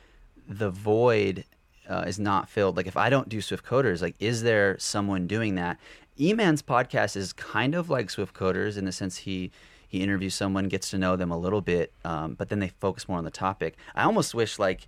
the 0.48 0.70
void 0.70 1.46
uh, 1.90 2.04
is 2.08 2.20
not 2.20 2.50
filled 2.50 2.78
like 2.78 2.88
if 2.88 2.98
i 2.98 3.10
don't 3.10 3.30
do 3.30 3.42
swift 3.42 3.66
coders 3.66 4.02
like 4.02 4.16
is 4.20 4.44
there 4.44 4.78
someone 4.80 5.28
doing 5.28 5.56
that 5.56 5.78
eman's 6.20 6.62
podcast 6.62 7.16
is 7.16 7.34
kind 7.34 7.76
of 7.76 7.90
like 7.90 8.10
swift 8.10 8.34
coders 8.34 8.78
in 8.78 8.86
the 8.86 8.92
sense 8.92 9.18
he 9.18 9.52
he 9.90 10.02
interviews 10.02 10.34
someone 10.34 10.70
gets 10.70 10.90
to 10.92 10.98
know 10.98 11.18
them 11.18 11.32
a 11.32 11.38
little 11.38 11.60
bit 11.62 11.92
um, 12.06 12.36
but 12.36 12.48
then 12.48 12.60
they 12.60 12.70
focus 12.80 13.10
more 13.10 13.18
on 13.18 13.26
the 13.26 13.32
topic 13.32 13.76
i 13.96 14.04
almost 14.04 14.34
wish 14.34 14.58
like 14.58 14.88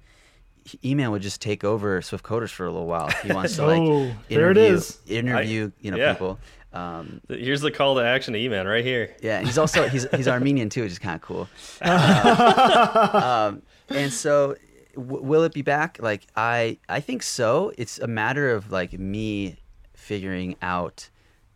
E-Man 0.86 1.10
would 1.10 1.24
just 1.24 1.42
take 1.42 1.64
over 1.64 2.04
Swift 2.04 2.24
Coders 2.24 2.52
for 2.52 2.68
a 2.68 2.72
little 2.72 2.86
while. 2.86 3.08
If 3.08 3.20
he 3.24 3.34
wants 3.34 3.56
to 3.56 3.66
like 3.66 3.82
Oh, 3.82 4.14
there 4.30 4.52
it 4.52 4.58
interview, 4.58 4.76
is. 4.76 5.00
interview, 5.08 5.72
you 5.82 5.90
know, 5.90 5.98
yeah. 5.98 6.14
people. 6.14 6.38
Um, 6.72 7.20
Here's 7.28 7.62
the 7.62 7.72
call 7.72 7.96
to 7.96 8.02
action 8.02 8.36
to 8.36 8.40
E-Man 8.40 8.68
right 8.68 8.86
here. 8.86 9.16
yeah, 9.24 9.42
he's 9.42 9.58
also 9.58 9.90
he's 9.90 10.06
he's 10.16 10.28
Armenian 10.28 10.70
too, 10.70 10.84
which 10.84 10.92
is 10.92 11.00
kind 11.00 11.16
of 11.16 11.22
cool. 11.24 11.50
um, 11.82 13.62
and 13.90 14.14
so, 14.14 14.56
w- 14.96 15.24
will 15.24 15.44
it 15.44 15.54
be 15.54 15.62
back? 15.64 15.98
Like 16.00 16.28
I 16.36 16.78
I 16.88 17.00
think 17.00 17.24
so. 17.24 17.74
It's 17.78 18.00
a 18.00 18.08
matter 18.08 18.52
of 18.52 18.72
like 18.72 18.94
me 18.94 19.58
figuring 19.96 20.56
out 20.62 21.10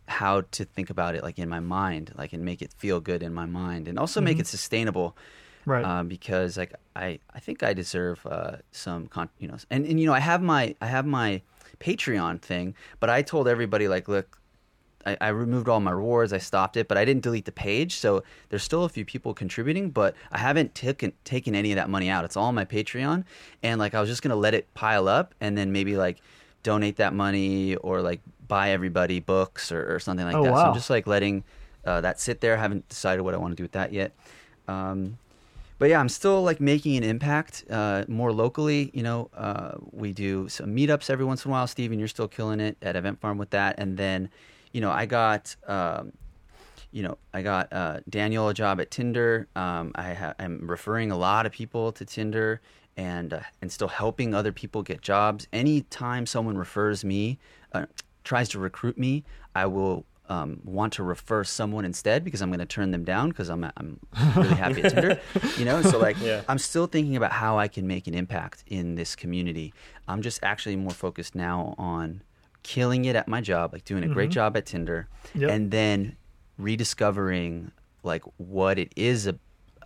how 0.08 0.42
to 0.52 0.64
think 0.64 0.90
about 0.90 1.14
it, 1.14 1.22
like 1.22 1.38
in 1.38 1.48
my 1.48 1.60
mind, 1.60 2.12
like 2.16 2.32
and 2.32 2.44
make 2.44 2.62
it 2.62 2.72
feel 2.72 3.00
good 3.00 3.22
in 3.22 3.34
my 3.34 3.46
mind, 3.46 3.88
and 3.88 3.98
also 3.98 4.20
make 4.20 4.38
it 4.38 4.46
sustainable. 4.46 5.16
Right. 5.64 5.84
Um, 5.84 6.06
because 6.06 6.56
like 6.56 6.74
I, 6.94 7.18
I 7.34 7.40
think 7.40 7.64
I 7.64 7.72
deserve 7.72 8.24
uh, 8.24 8.58
some 8.70 9.08
con- 9.08 9.30
you 9.38 9.48
know 9.48 9.56
and, 9.68 9.84
and 9.84 9.98
you 9.98 10.06
know 10.06 10.14
I 10.14 10.20
have 10.20 10.40
my 10.40 10.76
I 10.80 10.86
have 10.86 11.06
my 11.06 11.42
Patreon 11.80 12.40
thing, 12.40 12.74
but 13.00 13.10
I 13.10 13.22
told 13.22 13.48
everybody 13.48 13.88
like 13.88 14.06
look 14.06 14.38
I, 15.06 15.16
I 15.20 15.28
removed 15.28 15.68
all 15.68 15.80
my 15.80 15.92
rewards. 15.92 16.32
I 16.32 16.38
stopped 16.38 16.76
it, 16.76 16.88
but 16.88 16.98
I 16.98 17.04
didn't 17.04 17.22
delete 17.22 17.44
the 17.44 17.52
page. 17.52 17.96
So 17.96 18.24
there's 18.48 18.62
still 18.62 18.84
a 18.84 18.88
few 18.88 19.04
people 19.04 19.32
contributing, 19.32 19.90
but 19.90 20.14
I 20.32 20.38
haven't 20.38 20.74
taken 20.74 21.12
taken 21.24 21.54
any 21.54 21.72
of 21.72 21.76
that 21.76 21.88
money 21.88 22.10
out. 22.10 22.24
It's 22.24 22.36
all 22.36 22.46
on 22.46 22.54
my 22.54 22.64
Patreon, 22.64 23.24
and 23.62 23.78
like 23.78 23.94
I 23.94 24.00
was 24.00 24.10
just 24.10 24.22
gonna 24.22 24.36
let 24.36 24.52
it 24.52 24.72
pile 24.74 25.08
up, 25.08 25.34
and 25.40 25.56
then 25.56 25.72
maybe 25.72 25.96
like 25.96 26.18
donate 26.62 26.96
that 26.96 27.14
money 27.14 27.76
or 27.76 28.02
like 28.02 28.20
buy 28.48 28.70
everybody 28.70 29.20
books 29.20 29.72
or, 29.72 29.94
or 29.94 29.98
something 29.98 30.26
like 30.26 30.36
Oh, 30.36 30.42
that. 30.42 30.48
So 30.48 30.54
wow. 30.54 30.68
I'm 30.68 30.74
just 30.74 30.90
like 30.90 31.06
letting 31.06 31.44
uh, 31.84 32.00
that 32.00 32.20
sit 32.20 32.40
there. 32.40 32.56
I 32.56 32.60
haven't 32.60 32.88
decided 32.88 33.22
what 33.22 33.34
I 33.34 33.38
want 33.38 33.52
to 33.52 33.56
do 33.56 33.62
with 33.64 33.72
that 33.72 33.92
yet. 33.92 34.12
Um, 34.68 35.18
but 35.78 35.90
yeah, 35.90 36.00
I'm 36.00 36.08
still 36.08 36.42
like 36.42 36.60
making 36.60 36.96
an 36.96 37.04
impact 37.04 37.64
uh, 37.70 38.04
more 38.08 38.32
locally. 38.32 38.90
You 38.94 39.02
know, 39.02 39.30
uh, 39.36 39.72
we 39.92 40.12
do 40.12 40.48
some 40.48 40.74
meetups 40.74 41.10
every 41.10 41.24
once 41.24 41.44
in 41.44 41.50
a 41.50 41.52
while. 41.52 41.66
Steven, 41.66 41.98
you're 41.98 42.08
still 42.08 42.28
killing 42.28 42.60
it 42.60 42.76
at 42.80 42.96
Event 42.96 43.20
Farm 43.20 43.36
with 43.36 43.50
that. 43.50 43.78
And 43.78 43.96
then, 43.96 44.30
you 44.72 44.80
know, 44.80 44.90
I 44.90 45.04
got, 45.06 45.54
um, 45.66 46.12
you 46.92 47.02
know, 47.02 47.18
I 47.34 47.42
got 47.42 47.70
uh, 47.72 48.00
Daniel 48.08 48.48
a 48.48 48.54
job 48.54 48.80
at 48.80 48.90
Tinder. 48.90 49.48
Um, 49.54 49.92
I 49.94 50.14
ha- 50.14 50.34
I'm 50.38 50.66
referring 50.66 51.10
a 51.10 51.16
lot 51.16 51.44
of 51.44 51.52
people 51.52 51.92
to 51.92 52.04
Tinder 52.06 52.62
and 52.96 53.34
uh, 53.34 53.40
and 53.60 53.70
still 53.70 53.88
helping 53.88 54.34
other 54.34 54.52
people 54.52 54.82
get 54.82 55.02
jobs. 55.02 55.46
Anytime 55.52 56.24
someone 56.24 56.56
refers 56.56 57.04
me, 57.04 57.38
uh, 57.74 57.84
tries 58.26 58.48
to 58.50 58.58
recruit 58.58 58.98
me, 58.98 59.24
I 59.54 59.64
will 59.66 60.04
um, 60.28 60.60
want 60.64 60.92
to 60.94 61.02
refer 61.04 61.44
someone 61.44 61.84
instead 61.84 62.24
because 62.24 62.42
I'm 62.42 62.50
going 62.50 62.58
to 62.58 62.66
turn 62.66 62.90
them 62.90 63.04
down 63.04 63.28
because 63.30 63.48
I'm 63.48 63.64
I'm 63.76 64.00
really 64.36 64.48
happy 64.54 64.82
at 64.82 64.92
Tinder, 64.92 65.20
you 65.56 65.64
know. 65.64 65.80
So 65.82 65.98
like, 65.98 66.16
Yeah. 66.20 66.42
I'm 66.48 66.58
still 66.58 66.86
thinking 66.88 67.14
about 67.16 67.30
how 67.32 67.58
I 67.58 67.68
can 67.68 67.86
make 67.86 68.06
an 68.08 68.14
impact 68.14 68.64
in 68.66 68.96
this 68.96 69.14
community. 69.14 69.72
I'm 70.08 70.20
just 70.22 70.40
actually 70.42 70.74
more 70.76 70.90
focused 70.90 71.34
now 71.36 71.74
on 71.78 72.22
killing 72.64 73.04
it 73.04 73.14
at 73.14 73.28
my 73.28 73.40
job, 73.40 73.72
like 73.72 73.84
doing 73.84 74.02
a 74.02 74.08
great 74.08 74.30
job 74.30 74.56
at 74.56 74.66
Tinder, 74.66 75.06
Yep. 75.36 75.50
and 75.50 75.70
then 75.70 76.16
rediscovering 76.58 77.70
like 78.02 78.22
what 78.38 78.78
it 78.78 78.92
is 78.96 79.26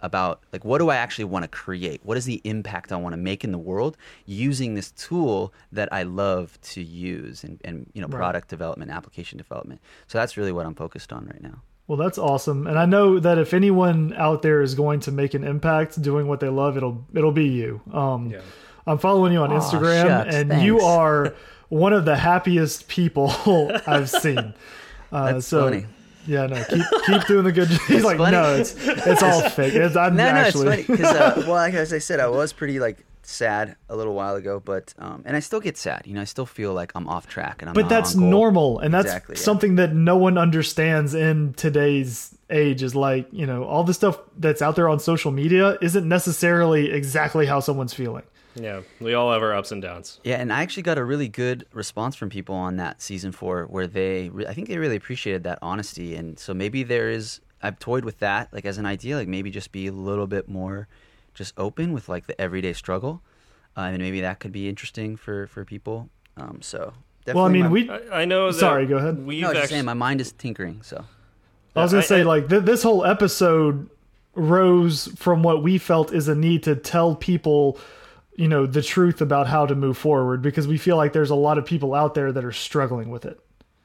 about 0.02 0.42
like 0.52 0.64
what 0.64 0.78
do 0.78 0.88
I 0.90 0.96
actually 0.96 1.24
want 1.24 1.42
to 1.44 1.48
create? 1.48 2.00
What 2.04 2.16
is 2.16 2.24
the 2.24 2.40
impact 2.44 2.92
I 2.92 2.96
want 2.96 3.12
to 3.12 3.16
make 3.16 3.44
in 3.44 3.52
the 3.52 3.58
world 3.58 3.96
using 4.26 4.74
this 4.74 4.90
tool 4.92 5.52
that 5.72 5.92
I 5.92 6.02
love 6.04 6.58
to 6.62 6.82
use 6.82 7.44
and, 7.44 7.60
and 7.64 7.90
you 7.94 8.00
know 8.02 8.08
Right. 8.08 8.18
product 8.18 8.48
development, 8.48 8.90
application 8.90 9.38
development. 9.38 9.80
So 10.06 10.18
that's 10.18 10.36
really 10.36 10.52
what 10.52 10.66
I'm 10.66 10.74
focused 10.74 11.12
on 11.12 11.26
right 11.26 11.42
now. 11.42 11.62
Well, 11.86 11.96
that's 11.98 12.18
awesome, 12.18 12.66
and 12.68 12.78
I 12.78 12.86
know 12.86 13.18
that 13.18 13.36
if 13.38 13.52
anyone 13.52 14.14
out 14.16 14.42
there 14.42 14.62
is 14.62 14.74
going 14.76 15.00
to 15.00 15.10
make 15.12 15.34
an 15.34 15.42
impact 15.42 16.00
doing 16.00 16.28
what 16.28 16.38
they 16.40 16.48
love, 16.48 16.76
it'll 16.76 17.04
it'll 17.14 17.32
be 17.32 17.48
you. 17.48 17.80
Um, 17.92 18.30
Yeah. 18.30 18.40
I'm 18.86 18.98
following 18.98 19.32
you 19.32 19.40
on 19.42 19.52
Aw, 19.52 19.58
Instagram, 19.60 20.02
shucks, 20.06 20.34
and 20.34 20.62
you 20.62 20.80
are 20.80 21.34
one 21.68 21.92
of 21.92 22.04
the 22.04 22.16
happiest 22.16 22.88
people 22.88 23.30
I've 23.86 24.08
seen. 24.10 24.54
Uh, 25.12 25.32
That's 25.32 25.46
so, 25.46 25.64
funny. 25.64 25.86
Yeah, 26.26 26.46
no, 26.46 26.62
keep 26.64 26.84
keep 27.06 27.26
doing 27.26 27.44
the 27.44 27.52
good. 27.52 27.68
He's 27.88 28.04
like, 28.04 28.18
funny. 28.18 28.36
no, 28.36 28.54
it's 28.54 28.74
it's 28.86 29.22
all 29.22 29.48
fake. 29.50 29.74
It's, 29.74 29.96
I'm 29.96 30.16
No, 30.16 30.24
actually, 30.24 30.64
no, 30.66 30.70
it's 30.72 30.86
funny 30.86 30.98
because 30.98 31.16
uh, 31.16 31.34
well, 31.46 31.54
like, 31.54 31.74
as 31.74 31.92
I 31.92 31.98
said, 31.98 32.20
I 32.20 32.28
was 32.28 32.52
pretty 32.52 32.78
like 32.78 33.04
sad 33.22 33.76
a 33.88 33.96
little 33.96 34.14
while 34.14 34.34
ago, 34.36 34.60
but 34.60 34.92
um, 34.98 35.22
and 35.24 35.36
I 35.36 35.40
still 35.40 35.60
get 35.60 35.76
sad. 35.78 36.02
You 36.06 36.14
know, 36.14 36.20
I 36.20 36.24
still 36.24 36.46
feel 36.46 36.74
like 36.74 36.92
I'm 36.94 37.08
off 37.08 37.26
track 37.26 37.62
and 37.62 37.70
I'm. 37.70 37.74
but 37.74 37.82
not 37.82 37.90
that's 37.90 38.14
normal, 38.14 38.78
and 38.80 38.92
that's 38.92 39.06
Exactly, 39.06 39.36
yeah. 39.36 39.42
something 39.42 39.76
that 39.76 39.94
no 39.94 40.16
one 40.16 40.36
understands 40.36 41.14
in 41.14 41.54
today's 41.54 42.34
age. 42.50 42.82
Is 42.82 42.94
like 42.94 43.26
you 43.32 43.46
know 43.46 43.64
all 43.64 43.84
the 43.84 43.94
stuff 43.94 44.18
that's 44.36 44.60
out 44.62 44.76
there 44.76 44.88
on 44.88 45.00
social 45.00 45.30
media 45.30 45.78
isn't 45.80 46.06
necessarily 46.06 46.90
exactly 46.90 47.46
how 47.46 47.60
someone's 47.60 47.94
feeling. 47.94 48.24
Yeah, 48.60 48.82
we 49.00 49.14
all 49.14 49.32
have 49.32 49.42
our 49.42 49.54
ups 49.54 49.72
and 49.72 49.80
downs. 49.80 50.20
Yeah, 50.24 50.36
and 50.36 50.52
I 50.52 50.62
actually 50.62 50.82
got 50.82 50.98
a 50.98 51.04
really 51.04 51.28
good 51.28 51.66
response 51.72 52.14
from 52.16 52.28
people 52.28 52.54
on 52.54 52.76
that 52.76 53.00
season 53.00 53.32
four, 53.32 53.64
where 53.66 53.86
they, 53.86 54.28
re- 54.28 54.46
I 54.46 54.54
think 54.54 54.68
they 54.68 54.78
really 54.78 54.96
appreciated 54.96 55.44
that 55.44 55.58
honesty, 55.62 56.14
and 56.14 56.38
so 56.38 56.52
maybe 56.54 56.82
there 56.82 57.10
is. 57.10 57.40
I've 57.62 57.78
toyed 57.78 58.04
with 58.06 58.18
that, 58.20 58.52
like 58.52 58.64
as 58.64 58.78
an 58.78 58.86
idea, 58.86 59.16
like 59.16 59.28
maybe 59.28 59.50
just 59.50 59.70
be 59.70 59.86
a 59.86 59.92
little 59.92 60.26
bit 60.26 60.48
more, 60.48 60.88
just 61.34 61.52
open 61.58 61.92
with 61.92 62.08
like 62.08 62.26
the 62.26 62.38
everyday 62.40 62.72
struggle, 62.72 63.22
uh, 63.76 63.82
and 63.82 63.98
maybe 63.98 64.20
that 64.22 64.40
could 64.40 64.52
be 64.52 64.68
interesting 64.68 65.16
for 65.16 65.46
for 65.46 65.64
people. 65.64 66.08
Um, 66.36 66.60
so 66.62 66.94
Well, 67.26 67.44
I 67.44 67.48
mean, 67.50 67.64
my- 67.64 67.68
we. 67.68 67.90
I, 67.90 68.22
I 68.22 68.24
know. 68.24 68.46
That 68.52 68.58
Sorry, 68.58 68.86
go 68.86 68.96
ahead. 68.96 69.24
We've 69.26 69.42
No, 69.42 69.48
I 69.48 69.50
was 69.50 69.56
just 69.56 69.64
actually, 69.64 69.74
saying 69.76 69.84
my 69.86 69.94
mind 69.94 70.20
is 70.20 70.32
tinkering. 70.32 70.80
So 70.82 71.04
I 71.76 71.82
was 71.82 71.92
gonna 71.92 72.02
I- 72.02 72.06
say 72.06 72.20
I- 72.20 72.24
like 72.24 72.48
th- 72.48 72.64
this 72.64 72.82
whole 72.82 73.04
episode 73.04 73.88
rose 74.34 75.08
from 75.16 75.42
what 75.42 75.62
we 75.62 75.76
felt 75.76 76.12
is 76.12 76.28
a 76.28 76.34
need 76.34 76.62
to 76.62 76.74
tell 76.76 77.14
people 77.14 77.78
you 78.40 78.48
know 78.48 78.66
the 78.66 78.82
truth 78.82 79.20
about 79.20 79.46
how 79.46 79.66
to 79.66 79.74
move 79.74 79.96
forward 79.98 80.40
because 80.42 80.66
we 80.66 80.78
feel 80.78 80.96
like 80.96 81.12
there's 81.12 81.30
a 81.30 81.34
lot 81.48 81.58
of 81.58 81.64
people 81.64 81.94
out 81.94 82.14
there 82.14 82.32
that 82.32 82.44
are 82.44 82.52
struggling 82.52 83.10
with 83.10 83.24
it 83.24 83.38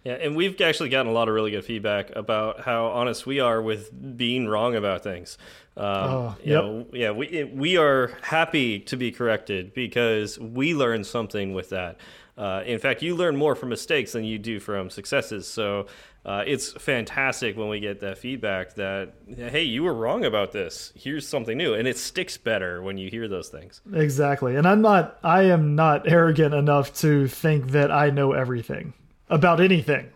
Yeah, 0.03 0.13
and 0.23 0.35
we've 0.35 0.59
actually 0.61 0.89
gotten 0.89 1.11
a 1.11 1.15
lot 1.19 1.27
of 1.29 1.33
really 1.35 1.51
good 1.51 1.65
feedback 1.65 2.15
about 2.15 2.61
how 2.61 2.85
honest 2.99 3.25
we 3.25 3.39
are 3.39 3.59
with 3.61 3.89
being 4.17 4.47
wrong 4.47 4.75
about 4.75 5.01
things. 5.03 5.37
Um, 5.77 5.85
Oh, 5.85 6.35
you 6.43 6.53
yep. 6.53 6.63
know, 6.63 6.85
yeah, 6.93 7.11
we 7.11 7.25
it- 7.39 7.51
we 7.63 7.71
are 7.77 8.11
happy 8.21 8.79
to 8.89 8.95
be 8.97 9.11
corrected 9.11 9.73
because 9.73 10.39
we 10.39 10.73
learn 10.75 11.03
something 11.03 11.53
with 11.53 11.69
that. 11.71 11.97
Uh, 12.37 12.63
in 12.65 12.79
fact, 12.79 13.01
you 13.01 13.15
learn 13.15 13.35
more 13.37 13.55
from 13.55 13.69
mistakes 13.69 14.11
than 14.11 14.23
you 14.23 14.37
do 14.37 14.59
from 14.59 14.89
successes. 14.89 15.47
So 15.47 15.87
uh, 16.25 16.43
it's 16.45 16.73
fantastic 16.73 17.55
when 17.55 17.69
we 17.69 17.79
get 17.79 18.01
that 18.01 18.17
feedback 18.17 18.75
that 18.75 19.13
hey, 19.37 19.63
you 19.63 19.83
were 19.83 19.93
wrong 19.93 20.25
about 20.25 20.51
this. 20.51 20.91
Here's 20.95 21.27
something 21.27 21.57
new, 21.57 21.73
and 21.73 21.87
it 21.87 21.97
sticks 21.97 22.37
better 22.37 22.81
when 22.81 22.97
you 22.97 23.09
hear 23.09 23.27
those 23.27 23.49
things. 23.49 23.81
exactly 23.93 24.55
and 24.55 24.67
i'm 24.67 24.81
not 24.81 25.17
i 25.23 25.43
am 25.43 25.75
not 25.75 26.07
arrogant 26.07 26.53
enough 26.53 26.93
to 26.93 27.27
think 27.27 27.71
that 27.71 27.91
i 27.91 28.09
know 28.09 28.33
everything 28.33 28.93
about 29.29 29.61
anything 29.61 30.09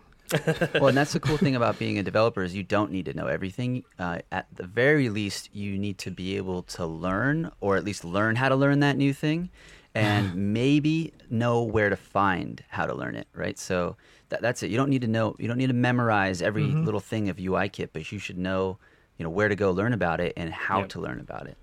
well, 0.74 0.86
and 0.88 0.96
that's 0.96 1.12
the 1.12 1.20
cool 1.20 1.36
thing 1.36 1.56
about 1.56 1.78
being 1.78 1.98
a 1.98 2.02
developer 2.02 2.42
is 2.42 2.54
you 2.54 2.62
don't 2.62 2.92
need 2.92 3.06
to 3.06 3.14
know 3.14 3.26
everything. 3.26 3.82
Uh, 3.98 4.18
at 4.30 4.46
the 4.54 4.66
very 4.66 5.08
least, 5.08 5.50
you 5.52 5.76
need 5.76 5.98
to 5.98 6.10
be 6.10 6.36
able 6.36 6.62
to 6.62 6.86
learn, 6.86 7.50
or 7.60 7.76
at 7.76 7.84
least 7.84 8.04
learn 8.04 8.36
how 8.36 8.48
to 8.48 8.54
learn 8.56 8.80
that 8.80 8.96
new 8.96 9.12
thing, 9.12 9.50
and 9.94 10.34
maybe 10.52 11.12
know 11.28 11.62
where 11.62 11.88
to 11.90 11.96
find 11.96 12.62
how 12.68 12.86
to 12.86 12.94
learn 12.94 13.16
it. 13.16 13.26
Right. 13.34 13.58
So 13.58 13.96
that, 14.28 14.42
that's 14.42 14.62
it. 14.62 14.70
You 14.70 14.76
don't 14.76 14.90
need 14.90 15.02
to 15.02 15.08
know. 15.08 15.34
You 15.38 15.48
don't 15.48 15.58
need 15.58 15.68
to 15.68 15.72
memorize 15.74 16.40
every 16.42 16.64
little 16.66 17.00
thing 17.00 17.28
of 17.28 17.36
UIKit, 17.36 17.88
but 17.92 18.10
you 18.12 18.18
should 18.18 18.38
know, 18.38 18.78
you 19.18 19.24
know, 19.24 19.30
where 19.30 19.48
to 19.48 19.56
go 19.56 19.70
learn 19.72 19.92
about 19.92 20.20
it 20.20 20.32
and 20.36 20.52
how 20.52 20.80
Yep. 20.80 20.88
to 20.90 21.00
learn 21.00 21.20
about 21.20 21.46
it. 21.46 21.56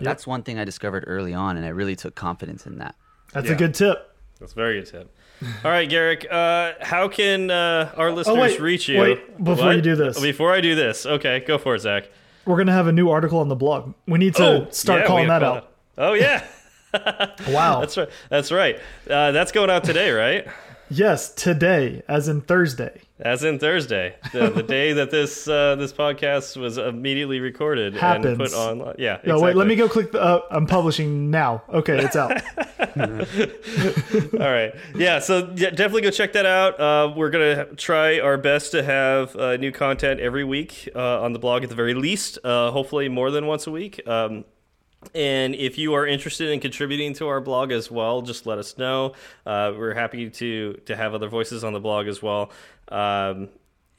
That's 0.00 0.26
one 0.26 0.42
thing 0.42 0.58
I 0.58 0.64
discovered 0.64 1.04
early 1.06 1.34
on, 1.34 1.56
and 1.56 1.66
I 1.66 1.70
really 1.70 1.96
took 1.96 2.14
confidence 2.14 2.66
in 2.66 2.78
that. 2.78 2.94
that's 3.32 3.46
Yeah. 3.48 3.52
a 3.54 3.56
good 3.56 3.74
tip 3.74 4.14
That's 4.38 4.52
a 4.52 4.54
very 4.54 4.80
good 4.80 4.86
tip. 4.90 5.14
All 5.64 5.70
right, 5.70 5.88
Garric, 5.88 6.26
uh, 6.30 6.72
how 6.80 7.08
can 7.08 7.50
uh, 7.50 7.92
our 7.96 8.10
listeners 8.12 8.36
Oh, 8.36 8.40
wait, 8.40 8.60
reach 8.60 8.88
you? 8.88 8.98
wait, 9.00 9.42
before 9.44 9.72
you 9.74 9.80
do 9.82 9.96
this. 9.96 10.18
Before 10.20 10.52
I 10.52 10.60
do 10.60 10.74
this, 10.74 11.04
okay, 11.06 11.40
go 11.40 11.56
for 11.58 11.74
it, 11.74 11.80
Zach. 11.80 12.08
we're 12.46 12.56
gonna 12.56 12.72
have 12.72 12.86
a 12.86 12.92
new 12.92 13.08
article 13.10 13.38
on 13.40 13.48
the 13.48 13.56
blog 13.56 13.94
we 14.06 14.18
need 14.18 14.34
to 14.36 14.66
start 14.70 15.00
Oh, 15.00 15.02
yeah, 15.02 15.06
calling 15.06 15.28
that 15.28 15.42
have 15.42 15.56
out 15.56 15.72
Oh 15.98 16.12
yeah, 16.14 16.44
wow 17.48 17.80
that's 17.80 17.96
right. 17.96 18.08
That's 18.28 18.52
right. 18.52 18.78
Uh, 19.08 19.32
that's 19.32 19.52
going 19.52 19.70
out 19.70 19.84
today, 19.84 20.10
right? 20.10 20.46
yes 20.92 21.32
today 21.32 22.02
as 22.08 22.26
in 22.26 22.40
thursday 22.40 23.00
As 23.20 23.44
in 23.44 23.58
Thursday, 23.60 24.16
the, 24.32 24.50
the 24.50 24.62
day 24.62 24.94
that 24.94 25.10
this 25.12 25.46
uh, 25.46 25.76
this 25.76 25.92
podcast 25.92 26.56
was 26.56 26.78
immediately 26.78 27.38
recorded 27.38 27.96
and 27.96 28.38
put 28.38 28.52
on. 28.54 28.94
Yeah. 28.98 29.20
no 29.24 29.38
wait 29.38 29.54
let 29.54 29.68
me 29.68 29.76
go 29.76 29.88
click 29.88 30.10
the 30.10 30.20
uh, 30.20 30.40
i'm 30.50 30.66
publishing 30.66 31.30
now 31.30 31.62
okay 31.68 31.98
it's 32.02 32.16
out 32.16 32.32
All 32.96 34.50
right. 34.50 34.74
Yeah. 34.94 35.18
So 35.20 35.52
yeah, 35.54 35.70
definitely 35.70 36.02
go 36.02 36.10
check 36.10 36.32
that 36.32 36.46
out. 36.46 36.80
Uh, 36.80 37.12
we're 37.14 37.30
gonna 37.30 37.66
try 37.76 38.18
our 38.20 38.36
best 38.36 38.72
to 38.72 38.82
have 38.82 39.36
uh, 39.36 39.56
new 39.56 39.70
content 39.72 40.20
every 40.20 40.44
week 40.44 40.88
uh, 40.94 41.22
on 41.22 41.32
the 41.32 41.38
blog 41.38 41.62
at 41.62 41.68
the 41.68 41.74
very 41.74 41.94
least. 41.94 42.38
Uh, 42.42 42.70
hopefully 42.70 43.08
more 43.08 43.30
than 43.30 43.46
once 43.46 43.66
a 43.66 43.70
week. 43.70 44.00
Um, 44.08 44.44
and 45.14 45.54
if 45.54 45.78
you 45.78 45.94
are 45.94 46.06
interested 46.06 46.50
in 46.50 46.60
contributing 46.60 47.14
to 47.14 47.28
our 47.28 47.40
blog 47.40 47.72
as 47.72 47.90
well, 47.90 48.22
just 48.22 48.46
let 48.46 48.58
us 48.58 48.76
know. 48.76 49.14
Uh, 49.46 49.72
we're 49.76 49.94
happy 49.94 50.30
to 50.30 50.74
to 50.86 50.96
have 50.96 51.14
other 51.14 51.28
voices 51.28 51.64
on 51.64 51.72
the 51.72 51.80
blog 51.80 52.06
as 52.06 52.22
well. 52.22 52.50
Um, 52.88 53.48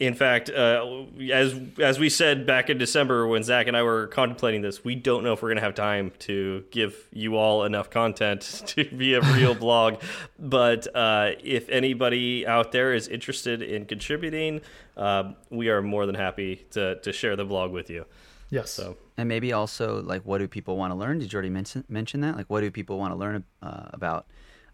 in 0.01 0.15
fact, 0.15 0.49
uh, 0.49 1.03
as 1.31 1.59
as 1.79 1.99
we 1.99 2.09
said 2.09 2.47
back 2.47 2.69
in 2.71 2.79
December 2.79 3.27
when 3.27 3.43
Zach 3.43 3.67
and 3.67 3.77
I 3.77 3.83
were 3.83 4.07
contemplating 4.07 4.61
this, 4.61 4.83
we 4.83 4.95
don't 4.95 5.23
know 5.23 5.33
if 5.33 5.43
we're 5.43 5.49
going 5.49 5.57
to 5.57 5.63
have 5.63 5.75
time 5.75 6.11
to 6.19 6.63
give 6.71 7.07
you 7.11 7.35
all 7.35 7.63
enough 7.65 7.89
content 7.91 8.41
to 8.67 8.83
be 8.85 9.13
a 9.13 9.21
real 9.21 9.53
blog. 9.65 10.01
But 10.39 10.87
uh, 10.95 11.31
if 11.43 11.69
anybody 11.69 12.47
out 12.47 12.71
there 12.71 12.93
is 12.93 13.07
interested 13.07 13.61
in 13.61 13.85
contributing, 13.85 14.61
uh, 14.97 15.33
we 15.51 15.69
are 15.69 15.83
more 15.83 16.05
than 16.05 16.15
happy 16.15 16.65
to 16.71 16.95
to 17.01 17.11
share 17.13 17.35
the 17.35 17.45
blog 17.45 17.71
with 17.71 17.89
you. 17.89 18.05
yes 18.49 18.71
So. 18.71 18.97
And 19.22 19.28
maybe 19.28 19.53
also 19.53 20.01
like, 20.01 20.24
what 20.24 20.39
do 20.39 20.47
people 20.47 20.78
want 20.78 20.91
to 20.91 20.95
learn? 20.95 21.19
Did 21.19 21.32
you 21.32 21.38
already 21.38 21.51
mention 21.51 21.84
mention 21.88 22.22
that? 22.22 22.36
Like, 22.36 22.47
what 22.49 22.61
do 22.61 22.72
people 22.72 22.97
want 22.97 23.13
to 23.13 23.15
learn 23.15 23.43
uh, 23.61 23.84
about? 23.93 24.26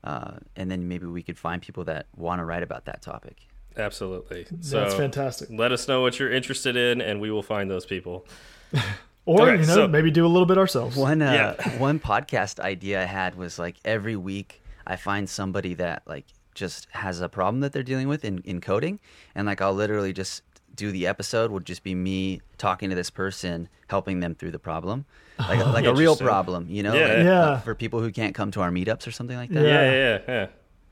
Uh, 0.05 0.37
and 0.55 0.71
then 0.71 0.87
maybe 0.87 1.05
we 1.05 1.21
could 1.21 1.37
find 1.37 1.61
people 1.61 1.83
that 1.83 2.05
want 2.15 2.39
to 2.39 2.45
write 2.45 2.63
about 2.63 2.85
that 2.85 3.01
topic. 3.01 3.39
Absolutely. 3.75 4.47
So 4.61 4.79
that's 4.79 4.95
fantastic 4.95 5.49
Let 5.51 5.73
us 5.73 5.87
know 5.89 6.01
what 6.01 6.17
you're 6.17 6.31
interested 6.31 6.77
in, 6.77 7.01
and 7.01 7.19
we 7.19 7.29
will 7.29 7.43
find 7.43 7.69
those 7.69 7.85
people. 7.85 8.25
or 9.25 9.41
Okay, 9.41 9.61
you 9.61 9.67
know 9.67 9.75
so- 9.75 9.87
maybe 9.89 10.11
do 10.11 10.25
a 10.25 10.29
little 10.29 10.45
bit 10.45 10.57
ourselves 10.57 10.95
One 10.95 11.21
uh, 11.21 11.55
Yeah. 11.59 11.77
one 11.77 11.99
podcast 11.99 12.61
idea 12.61 13.01
I 13.01 13.05
had 13.05 13.35
was 13.35 13.59
like 13.59 13.75
every 13.83 14.15
week 14.15 14.61
I 14.87 14.95
find 14.95 15.29
somebody 15.29 15.73
that 15.73 16.03
like 16.07 16.25
just 16.55 16.87
has 16.91 17.19
a 17.19 17.27
problem 17.27 17.59
that 17.59 17.73
they're 17.73 17.83
dealing 17.83 18.07
with 18.07 18.23
in, 18.23 18.39
in 18.45 18.61
coding, 18.61 18.99
and 19.35 19.45
like 19.45 19.61
I'll 19.61 19.73
literally 19.73 20.13
just 20.13 20.41
do 20.77 20.91
the 20.91 21.05
episode 21.07 21.51
would 21.51 21.65
just 21.65 21.83
be 21.83 21.93
me 21.93 22.41
talking 22.57 22.89
to 22.89 22.95
this 22.95 23.09
person, 23.09 23.67
helping 23.87 24.21
them 24.21 24.33
through 24.35 24.51
the 24.51 24.59
problem, 24.59 25.05
like 25.37 25.59
like 25.77 25.85
a 25.85 25.93
real 25.93 26.15
problem, 26.15 26.67
you 26.69 26.83
know, 26.83 26.93
Yeah. 26.93 27.07
like, 27.07 27.17
Yeah. 27.25 27.39
uh, 27.41 27.59
for 27.59 27.75
people 27.75 27.99
who 27.99 28.11
can't 28.11 28.33
come 28.33 28.51
to 28.51 28.61
our 28.61 28.71
meetups 28.71 29.05
or 29.05 29.11
something 29.11 29.35
like 29.35 29.49
that. 29.49 29.63
Yeah, 29.65 29.69
Yeah. 29.83 29.91
yeah, 29.91 30.19
yeah. 30.27 30.33
yeah. 30.33 30.47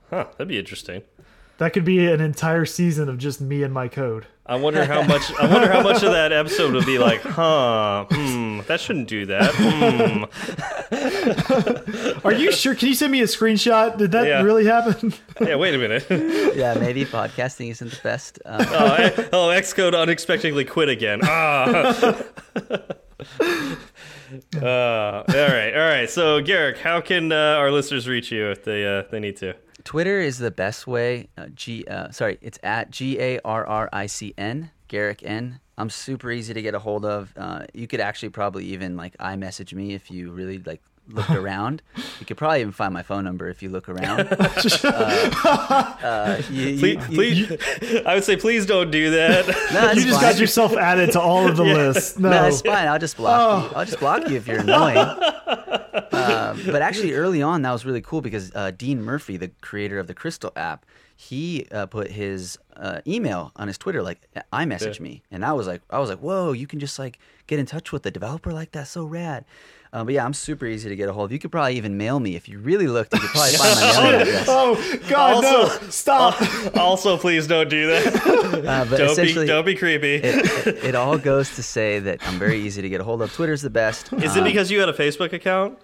Huh, 0.10 0.26
that'd 0.34 0.48
be 0.50 0.60
interesting. 0.60 1.02
That 1.58 1.72
could 1.72 1.86
be 1.86 2.06
an 2.12 2.20
entire 2.20 2.66
season 2.66 3.08
of 3.08 3.18
just 3.18 3.40
me 3.40 3.64
and 3.64 3.74
my 3.74 3.88
code. 3.88 4.28
I 4.48 4.58
wonder 4.58 4.86
how 4.86 5.02
much. 5.02 5.24
I 5.40 5.48
wonder 5.52 5.72
how 5.72 5.82
much 5.82 6.04
of 6.04 6.12
that 6.12 6.32
episode 6.32 6.74
would 6.76 6.86
be 6.86 7.00
like, 7.00 7.22
huh? 7.24 8.06
Hmm, 8.12 8.60
that 8.68 8.80
shouldn't 8.80 9.08
do 9.08 9.26
that. 9.26 9.52
Hmm. 9.56 10.26
Are 12.28 12.32
you 12.34 12.52
sure? 12.52 12.76
Can 12.76 12.90
you 12.90 12.94
send 12.94 13.12
me 13.12 13.22
a 13.22 13.26
screenshot? 13.26 13.98
Did 13.98 14.12
that 14.12 14.28
Yeah. 14.28 14.44
really 14.44 14.66
happen? 14.66 15.14
Yeah, 15.42 15.56
wait 15.56 15.74
a 15.74 15.80
minute. 15.80 16.06
yeah, 16.56 16.76
maybe 16.76 17.06
podcasting 17.06 17.72
isn't 17.72 17.90
the 17.92 18.00
best. 18.04 18.38
Um, 18.46 18.62
oh, 18.70 18.86
I- 18.86 19.14
oh, 19.34 19.48
Xcode 19.50 20.00
unexpectedly 20.00 20.64
quit 20.66 20.90
again. 20.90 21.22
Ah. 21.24 22.22
uh, 24.62 24.62
all 24.62 25.24
right, 25.28 25.74
all 25.74 25.90
right. 25.90 26.10
So, 26.10 26.42
Garric, 26.42 26.78
how 26.78 27.02
can 27.02 27.32
uh, 27.32 27.36
our 27.36 27.72
listeners 27.72 28.08
reach 28.08 28.32
you 28.32 28.52
if 28.52 28.64
they 28.64 28.86
uh, 28.86 29.04
they 29.10 29.20
need 29.20 29.38
to? 29.38 29.56
Twitter 29.84 30.20
is 30.20 30.38
the 30.38 30.52
best 30.52 30.88
way. 30.88 31.28
Uh, 31.38 31.48
G, 31.54 31.86
uh, 31.86 32.12
sorry, 32.12 32.38
it's 32.42 32.60
at 32.64 32.92
G 32.92 33.20
A 33.20 33.40
R 33.44 33.66
R 33.66 33.90
I 33.92 34.06
C 34.06 34.34
N 34.38 34.72
Garric 34.88 35.22
N. 35.24 35.60
I'm 35.78 35.90
super 35.90 36.32
easy 36.32 36.54
to 36.54 36.62
get 36.62 36.74
a 36.74 36.80
hold 36.80 37.06
of. 37.06 37.34
Uh, 37.36 37.66
you 37.74 37.88
could 37.88 38.00
actually 38.00 38.30
probably 38.30 38.66
even 38.66 38.96
like 38.96 39.18
iMessage 39.18 39.74
me 39.74 39.94
if 39.94 40.10
you 40.10 40.32
really 40.32 40.60
like 40.60 40.82
looked 41.08 41.30
around. 41.44 41.82
You 42.20 42.26
could 42.26 42.38
probably 42.38 42.62
even 42.62 42.72
find 42.72 42.94
my 42.94 43.04
phone 43.04 43.24
number 43.24 43.50
if 43.50 43.62
you 43.64 43.70
look 43.70 43.88
around. 43.90 44.22
uh, 44.30 45.96
uh, 46.02 46.42
you- 46.50 46.62
you- 46.68 46.98
Please, 47.00 47.40
you- 47.40 47.58
please 47.58 48.02
I 48.06 48.16
would 48.16 48.24
say 48.24 48.36
please 48.38 48.66
don't 48.66 48.92
do 48.92 49.12
that. 49.12 49.48
No, 49.74 49.92
you 49.94 50.02
just 50.02 50.22
fine. 50.22 50.32
got 50.32 50.40
yourself 50.40 50.76
added 50.76 51.12
to 51.14 51.22
all 51.22 51.48
of 51.48 51.58
the 51.58 51.64
lists. 51.64 52.18
No, 52.20 52.30
No, 52.30 52.46
it's 52.46 52.62
fine. 52.62 52.88
I'll 52.88 53.00
just 53.00 53.18
block 53.18 53.72
you. 53.72 53.78
I'll 53.78 53.86
just 53.86 54.00
block 54.00 54.30
you 54.30 54.36
if 54.38 54.48
you're 54.48 54.60
annoying. 54.60 54.98
uh, 54.98 56.56
but 56.66 56.82
actually, 56.82 57.14
early 57.14 57.42
on, 57.42 57.62
that 57.64 57.72
was 57.72 57.86
really 57.86 58.02
cool 58.02 58.22
because 58.22 58.52
uh, 58.56 58.72
Dean 58.72 59.02
Murphy, 59.02 59.38
the 59.38 59.50
creator 59.62 60.00
of 60.00 60.08
the 60.08 60.14
Crystal 60.14 60.52
app, 60.56 60.86
he 61.16 61.66
uh, 61.72 61.86
put 61.86 62.12
his 62.12 62.58
uh, 62.76 63.00
email 63.08 63.52
on 63.56 63.68
his 63.68 63.78
Twitter, 63.78 64.04
like 64.04 64.28
I 64.52 64.66
message 64.66 64.98
Yeah. 65.00 65.04
me, 65.04 65.24
and 65.32 65.46
I 65.46 65.54
was 65.54 65.66
like, 65.66 65.82
I 65.90 66.00
was 66.00 66.10
like, 66.10 66.20
whoa, 66.20 66.52
you 66.52 66.68
can 66.68 66.80
just 66.80 67.00
like 67.00 67.20
get 67.48 67.58
in 67.60 67.66
touch 67.66 67.92
with 67.94 68.04
the 68.04 68.12
developer 68.12 68.52
like 68.52 68.72
that, 68.74 68.88
so 68.88 69.06
rad. 69.06 69.46
Uh, 69.96 70.04
but 70.04 70.14
yeah, 70.14 70.26
I'm 70.26 70.34
super 70.34 70.66
easy 70.66 70.90
to 70.90 70.96
get 70.98 71.08
a 71.08 71.14
hold 71.14 71.30
of. 71.30 71.32
You 71.32 71.40
could 71.40 71.54
probably 71.54 71.78
even 71.78 71.96
mail 71.96 72.20
me 72.20 72.36
if 72.36 72.50
you 72.50 72.60
really 72.60 72.88
looked. 72.88 73.14
You 73.14 73.20
could 73.22 73.30
probably 73.30 73.52
find 73.58 73.80
my 73.80 74.02
mailing 74.12 74.22
address. 74.24 74.46
Oh 74.50 75.00
God, 75.08 75.42
no! 75.42 75.90
Stop. 75.90 76.76
also, 76.76 77.18
please 77.18 77.48
don't 77.48 77.70
do 77.70 77.88
that. 77.88 78.26
Uh, 78.66 78.84
but 78.86 78.98
don't 78.98 79.08
be 79.08 79.12
essentially, 79.12 79.46
don't 79.48 79.66
be 79.66 79.76
creepy. 79.76 80.16
it, 80.16 80.68
it, 80.68 80.84
it 80.84 80.96
all 80.96 81.18
goes 81.18 81.56
to 81.56 81.62
say 81.64 82.00
that 82.00 82.20
I'm 82.28 82.40
very 82.40 82.60
easy 82.60 82.82
to 82.82 82.90
get 82.90 83.00
a 83.00 83.04
hold 83.04 83.22
of. 83.22 83.32
Twitter's 83.32 83.62
the 83.62 83.70
best. 83.70 84.12
Is 84.14 84.36
it 84.36 84.40
Um, 84.40 84.44
because 84.44 84.72
you 84.72 84.80
had 84.80 84.90
a 84.90 84.94
Facebook 84.94 85.34
account? 85.34 85.78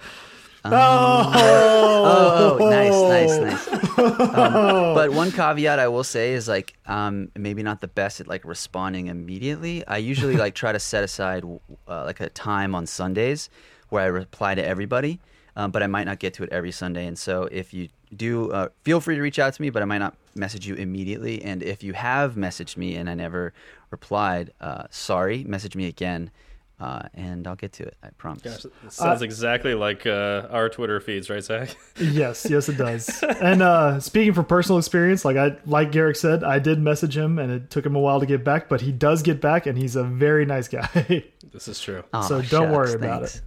Oh, 0.66 1.32
oh, 1.36 2.70
nice, 2.70 3.30
nice, 3.30 3.68
nice. 3.68 3.97
Um, 3.97 4.16
but 4.95 5.12
one 5.12 5.32
caveat 5.32 5.80
I 5.80 5.88
will 5.88 6.03
say 6.03 6.34
is 6.34 6.47
like, 6.47 6.74
um, 6.86 7.30
maybe 7.36 7.64
not 7.64 7.82
the 7.82 7.88
best 7.88 8.20
at 8.20 8.28
like 8.28 8.45
responding 8.45 9.07
immediately. 9.07 9.86
I 9.88 9.97
usually 9.97 10.38
like 10.38 10.55
try 10.55 10.72
to 10.72 10.80
set 10.80 11.03
aside 11.03 11.43
uh, 11.88 12.05
like 12.05 12.20
a 12.20 12.30
time 12.30 12.74
on 12.76 12.86
Sundays 12.86 13.49
where 13.91 14.03
I 14.03 14.07
reply 14.07 14.55
to 14.55 14.65
everybody, 14.65 15.19
um, 15.55 15.71
but 15.71 15.83
I 15.83 15.87
might 15.87 16.05
not 16.05 16.19
get 16.19 16.33
to 16.35 16.43
it 16.43 16.49
every 16.51 16.71
Sunday. 16.71 17.05
And 17.05 17.17
so 17.17 17.43
if 17.51 17.73
you 17.73 17.89
do, 18.15 18.51
uh, 18.51 18.69
feel 18.83 18.99
free 19.01 19.15
to 19.15 19.21
reach 19.21 19.37
out 19.39 19.53
to 19.53 19.61
me, 19.61 19.69
but 19.69 19.81
I 19.81 19.85
might 19.85 19.99
not 19.99 20.15
message 20.35 20.65
you 20.65 20.75
immediately. 20.75 21.41
And 21.43 21.61
if 21.61 21.83
you 21.83 21.93
have 21.93 22.35
messaged 22.35 22.77
me 22.77 22.95
and 22.95 23.09
I 23.09 23.13
never 23.15 23.53
replied, 23.89 24.51
uh, 24.61 24.85
sorry, 24.89 25.43
message 25.43 25.75
me 25.75 25.87
again. 25.87 26.31
Uh, 26.79 27.03
and 27.13 27.45
I'll 27.47 27.55
get 27.55 27.73
to 27.73 27.83
it. 27.83 27.95
I 28.01 28.09
promise. 28.17 28.41
Gosh, 28.41 28.65
it 28.65 28.91
sounds 28.91 29.21
exactly 29.21 29.75
like 29.75 30.07
uh, 30.07 30.47
our 30.49 30.67
Twitter 30.67 30.99
feeds, 30.99 31.29
right, 31.29 31.43
Zach? 31.43 31.69
Yes, 31.99 32.47
yes, 32.49 32.69
it 32.69 32.77
does. 32.77 33.23
And 33.39 33.61
uh, 33.61 33.99
speaking 33.99 34.33
from 34.33 34.45
personal 34.45 34.79
experience, 34.79 35.23
like 35.23 35.37
I, 35.37 35.57
like 35.67 35.91
Garric 35.91 36.15
said, 36.15 36.43
I 36.43 36.57
did 36.57 36.79
message 36.79 37.15
him, 37.15 37.37
and 37.37 37.51
it 37.51 37.69
took 37.69 37.85
him 37.85 37.95
a 37.95 37.99
while 37.99 38.19
to 38.19 38.25
get 38.25 38.43
back, 38.43 38.67
but 38.67 38.81
he 38.81 38.91
does 38.91 39.21
get 39.21 39.39
back, 39.39 39.67
and 39.67 39.77
he's 39.77 39.95
a 39.95 40.03
very 40.03 40.43
nice 40.45 40.67
guy. 40.67 41.25
This 41.51 41.67
is 41.67 41.79
true. 41.81 42.01
Aw, 42.13 42.21
So 42.21 42.41
don't 42.41 42.71
worry 42.71 42.93
about 42.93 43.19
thanks. 43.23 43.35
it. 43.35 43.41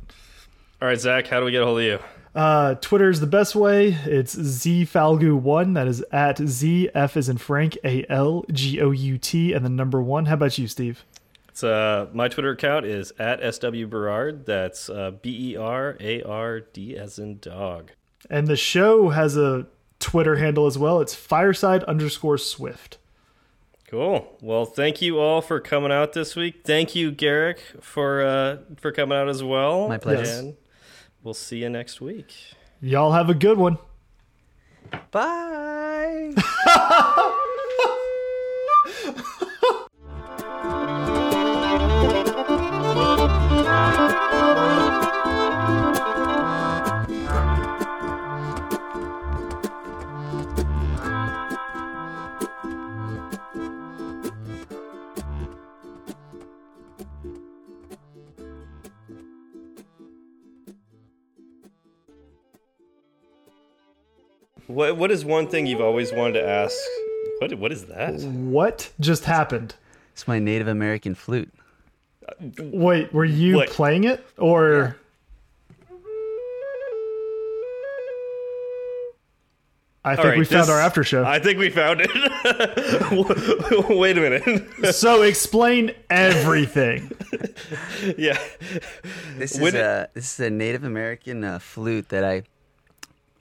All 0.83 0.89
right, 0.89 1.01
Zach, 1.01 1.27
how 1.29 1.41
do 1.41 1.47
we 1.47 1.53
get 1.53 1.63
a 1.63 1.65
hold 1.65 1.79
of 1.79 1.85
you? 1.85 1.99
Uh, 2.35 2.75
Twitter 2.75 3.09
is 3.09 3.21
the 3.21 3.27
best 3.29 3.55
way. 3.55 3.97
It's 4.05 4.35
zfalgu1. 4.35 5.75
That 5.75 5.87
is 5.87 6.05
at 6.11 6.39
z 6.39 6.91
f 6.95 7.17
is 7.17 7.29
in 7.29 7.39
Frank 7.39 7.79
a 7.85 8.05
l 8.09 8.45
g 8.53 8.81
o 8.81 8.91
u 8.91 9.19
t 9.19 9.53
and 9.53 9.65
the 9.65 9.71
number 9.71 10.03
one. 10.03 10.27
How 10.27 10.35
about 10.35 10.59
you, 10.59 10.67
Steve? 10.67 11.05
It's 11.49 11.63
uh, 11.63 12.09
my 12.13 12.27
Twitter 12.27 12.51
account 12.51 12.87
is 12.87 13.13
at 13.21 13.41
sw 13.55 13.89
berard. 13.89 14.47
That's 14.47 14.91
uh, 14.91 15.13
b 15.23 15.53
e 15.53 15.57
r 15.57 15.97
a 16.01 16.23
r 16.23 16.61
d 16.61 16.97
as 16.97 17.21
in 17.21 17.39
dog. 17.39 17.93
And 18.29 18.49
the 18.49 18.57
show 18.57 19.11
has 19.11 19.37
a 19.37 19.67
Twitter 20.01 20.37
handle 20.37 20.67
as 20.67 20.77
well. 20.77 21.01
It's 21.01 21.15
fireside 21.15 21.85
underscore 21.85 22.39
swift. 22.39 22.99
Cool. 23.87 24.37
Well, 24.41 24.65
thank 24.65 25.01
you 25.01 25.21
all 25.21 25.41
for 25.41 25.61
coming 25.61 25.93
out 25.93 26.15
this 26.15 26.35
week. 26.35 26.63
Thank 26.65 26.97
you, 26.97 27.13
Garric, 27.13 27.61
for 27.81 28.23
uh, 28.23 28.57
for 28.77 28.91
coming 28.91 29.17
out 29.17 29.29
as 29.29 29.45
well. 29.45 29.89
My 29.89 29.99
pleasure. 29.99 30.31
And 30.31 30.57
we'll 31.25 31.35
see 31.35 31.63
you 31.63 31.71
next 31.71 32.01
week. 32.01 32.33
Y'all 32.81 33.13
have 33.13 33.29
a 33.31 33.35
good 33.35 33.59
one. 33.59 33.79
Bye. 35.11 36.35
What 64.75 64.97
What 64.97 65.11
is 65.11 65.25
one 65.25 65.47
thing 65.47 65.67
you've 65.67 65.81
always 65.81 66.13
wanted 66.13 66.41
to 66.41 66.49
ask? 66.49 66.77
What 67.39 67.55
What 67.59 67.73
is 67.73 67.87
that? 67.87 68.15
What 68.23 68.91
just 69.01 69.25
happened? 69.25 69.75
It's 70.13 70.27
my 70.27 70.39
Native 70.39 70.69
American 70.69 71.15
flute. 71.15 71.53
Wait, 72.59 73.13
were 73.13 73.25
you 73.25 73.57
What? 73.57 73.71
playing 73.71 74.05
it 74.05 74.25
or? 74.39 74.97
I 80.07 80.17
think 80.17 80.27
right, 80.27 80.39
we 80.39 80.45
found 80.45 80.65
this- 80.65 80.69
our 80.71 80.81
after 80.81 81.03
show. 81.03 81.25
I 81.25 81.39
think 81.39 81.59
we 81.59 81.71
found 81.71 82.03
it. 82.05 82.11
Wait 83.89 84.19
a 84.19 84.21
minute. 84.21 84.95
so 84.95 85.23
explain 85.23 85.93
everything. 86.11 87.11
yeah. 88.19 88.37
This 89.39 89.59
When 89.59 89.69
is 89.69 89.75
it- 89.75 89.81
a 89.81 90.09
this 90.13 90.35
is 90.35 90.41
a 90.47 90.51
Native 90.51 90.85
American 90.85 91.43
uh, 91.43 91.59
flute 91.59 92.11
that 92.11 92.23
I 92.23 92.43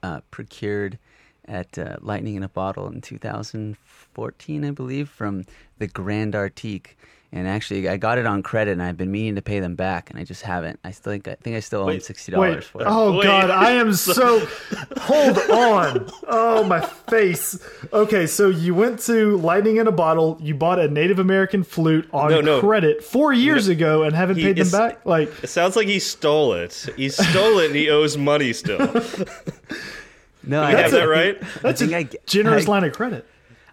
uh, 0.02 0.20
procured 0.30 0.98
at 1.46 1.78
uh, 1.78 1.96
Lightning 2.00 2.34
in 2.36 2.42
a 2.42 2.48
Bottle 2.48 2.86
in 2.88 3.00
2014, 3.00 4.64
I 4.64 4.70
believe, 4.70 5.08
from 5.08 5.44
the 5.78 5.86
Grand 5.86 6.34
Artique. 6.34 6.96
And 7.36 7.48
actually, 7.48 7.88
I 7.88 7.96
got 7.96 8.18
it 8.18 8.26
on 8.26 8.44
credit, 8.44 8.70
and 8.70 8.82
I've 8.82 8.96
been 8.96 9.10
meaning 9.10 9.34
to 9.34 9.42
pay 9.42 9.58
them 9.58 9.74
back, 9.74 10.08
and 10.08 10.20
I 10.20 10.22
just 10.22 10.42
haven't. 10.42 10.78
I 10.84 10.92
still 10.92 11.12
think 11.14 11.26
I 11.26 11.34
think 11.34 11.56
I 11.56 11.60
still 11.60 11.80
owe 11.80 11.90
them 11.90 11.98
sixty 11.98 12.30
dollars 12.30 12.64
for 12.64 12.82
it. 12.82 12.84
Oh 12.88 13.16
Wait. 13.16 13.24
God, 13.24 13.50
I 13.50 13.72
am 13.72 13.92
so. 13.92 14.46
Hold 14.98 15.38
on. 15.50 16.08
Oh 16.28 16.62
my 16.62 16.80
face. 16.80 17.58
Okay, 17.92 18.28
so 18.28 18.50
you 18.50 18.72
went 18.76 19.00
to 19.06 19.36
Lightning 19.38 19.78
in 19.78 19.88
a 19.88 19.92
Bottle. 19.92 20.38
You 20.40 20.54
bought 20.54 20.78
a 20.78 20.86
Native 20.86 21.18
American 21.18 21.64
flute 21.64 22.08
on 22.12 22.30
No, 22.30 22.40
no. 22.40 22.60
credit 22.60 23.02
four 23.02 23.32
years 23.32 23.66
ago 23.66 24.04
and 24.04 24.14
haven't 24.14 24.36
He 24.36 24.44
paid 24.44 24.56
them 24.58 24.70
back. 24.70 25.04
Like, 25.04 25.28
It 25.42 25.48
sounds 25.48 25.74
like 25.74 25.88
he 25.88 25.98
stole 25.98 26.52
it. 26.52 26.88
He 26.96 27.08
stole 27.08 27.58
it 27.58 27.66
and 27.66 27.74
he 27.74 27.90
owes 27.90 28.16
money 28.16 28.52
still. 28.52 28.78
no, 30.46 30.62
I 30.62 30.68
I, 30.68 30.74
have 30.82 30.90
that 30.92 31.04
right? 31.04 31.36
I 31.64 31.72
think 31.72 31.92
I, 31.92 32.02
g- 32.04 32.18
generous 32.26 32.66
I, 32.66 32.70
line 32.70 32.84
of 32.84 32.92
credit. 32.92 33.26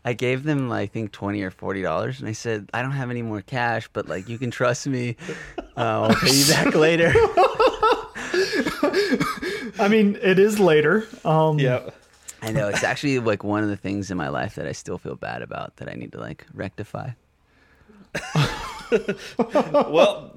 I 0.04 0.14
gave 0.14 0.44
them 0.44 0.72
I 0.72 0.88
think 0.88 1.12
twenty 1.12 1.44
or 1.44 1.52
forty 1.52 1.82
dollars, 1.82 2.20
and 2.20 2.28
I 2.28 2.32
said 2.34 2.70
I 2.74 2.82
don't 2.82 2.92
have 2.92 3.10
any 3.12 3.22
more 3.22 3.42
cash, 3.42 3.88
but 3.94 4.08
like 4.10 4.28
you 4.30 4.38
can 4.38 4.50
trust 4.52 4.88
me, 4.88 5.16
uh, 5.60 5.64
I'll 6.10 6.16
pay 6.16 6.34
you 6.34 6.48
back 6.48 6.74
later. 6.76 7.14
I 9.80 9.88
mean, 9.90 10.18
it 10.22 10.40
is 10.40 10.60
later. 10.60 11.08
Um, 11.26 11.60
Yeah. 11.60 11.90
I 12.44 12.52
know 12.52 12.70
it's 12.70 12.84
actually 12.84 13.20
like 13.20 13.44
one 13.44 13.62
of 13.62 13.70
the 13.70 13.78
things 13.78 14.10
in 14.10 14.18
my 14.18 14.30
life 14.30 14.56
that 14.56 14.66
I 14.68 14.72
still 14.72 14.98
feel 14.98 15.16
bad 15.16 15.44
about 15.44 15.76
that 15.78 15.88
I 15.90 15.94
need 15.94 16.12
to 16.14 16.20
like 16.20 16.46
rectify. 16.54 17.12
Well, 19.54 20.34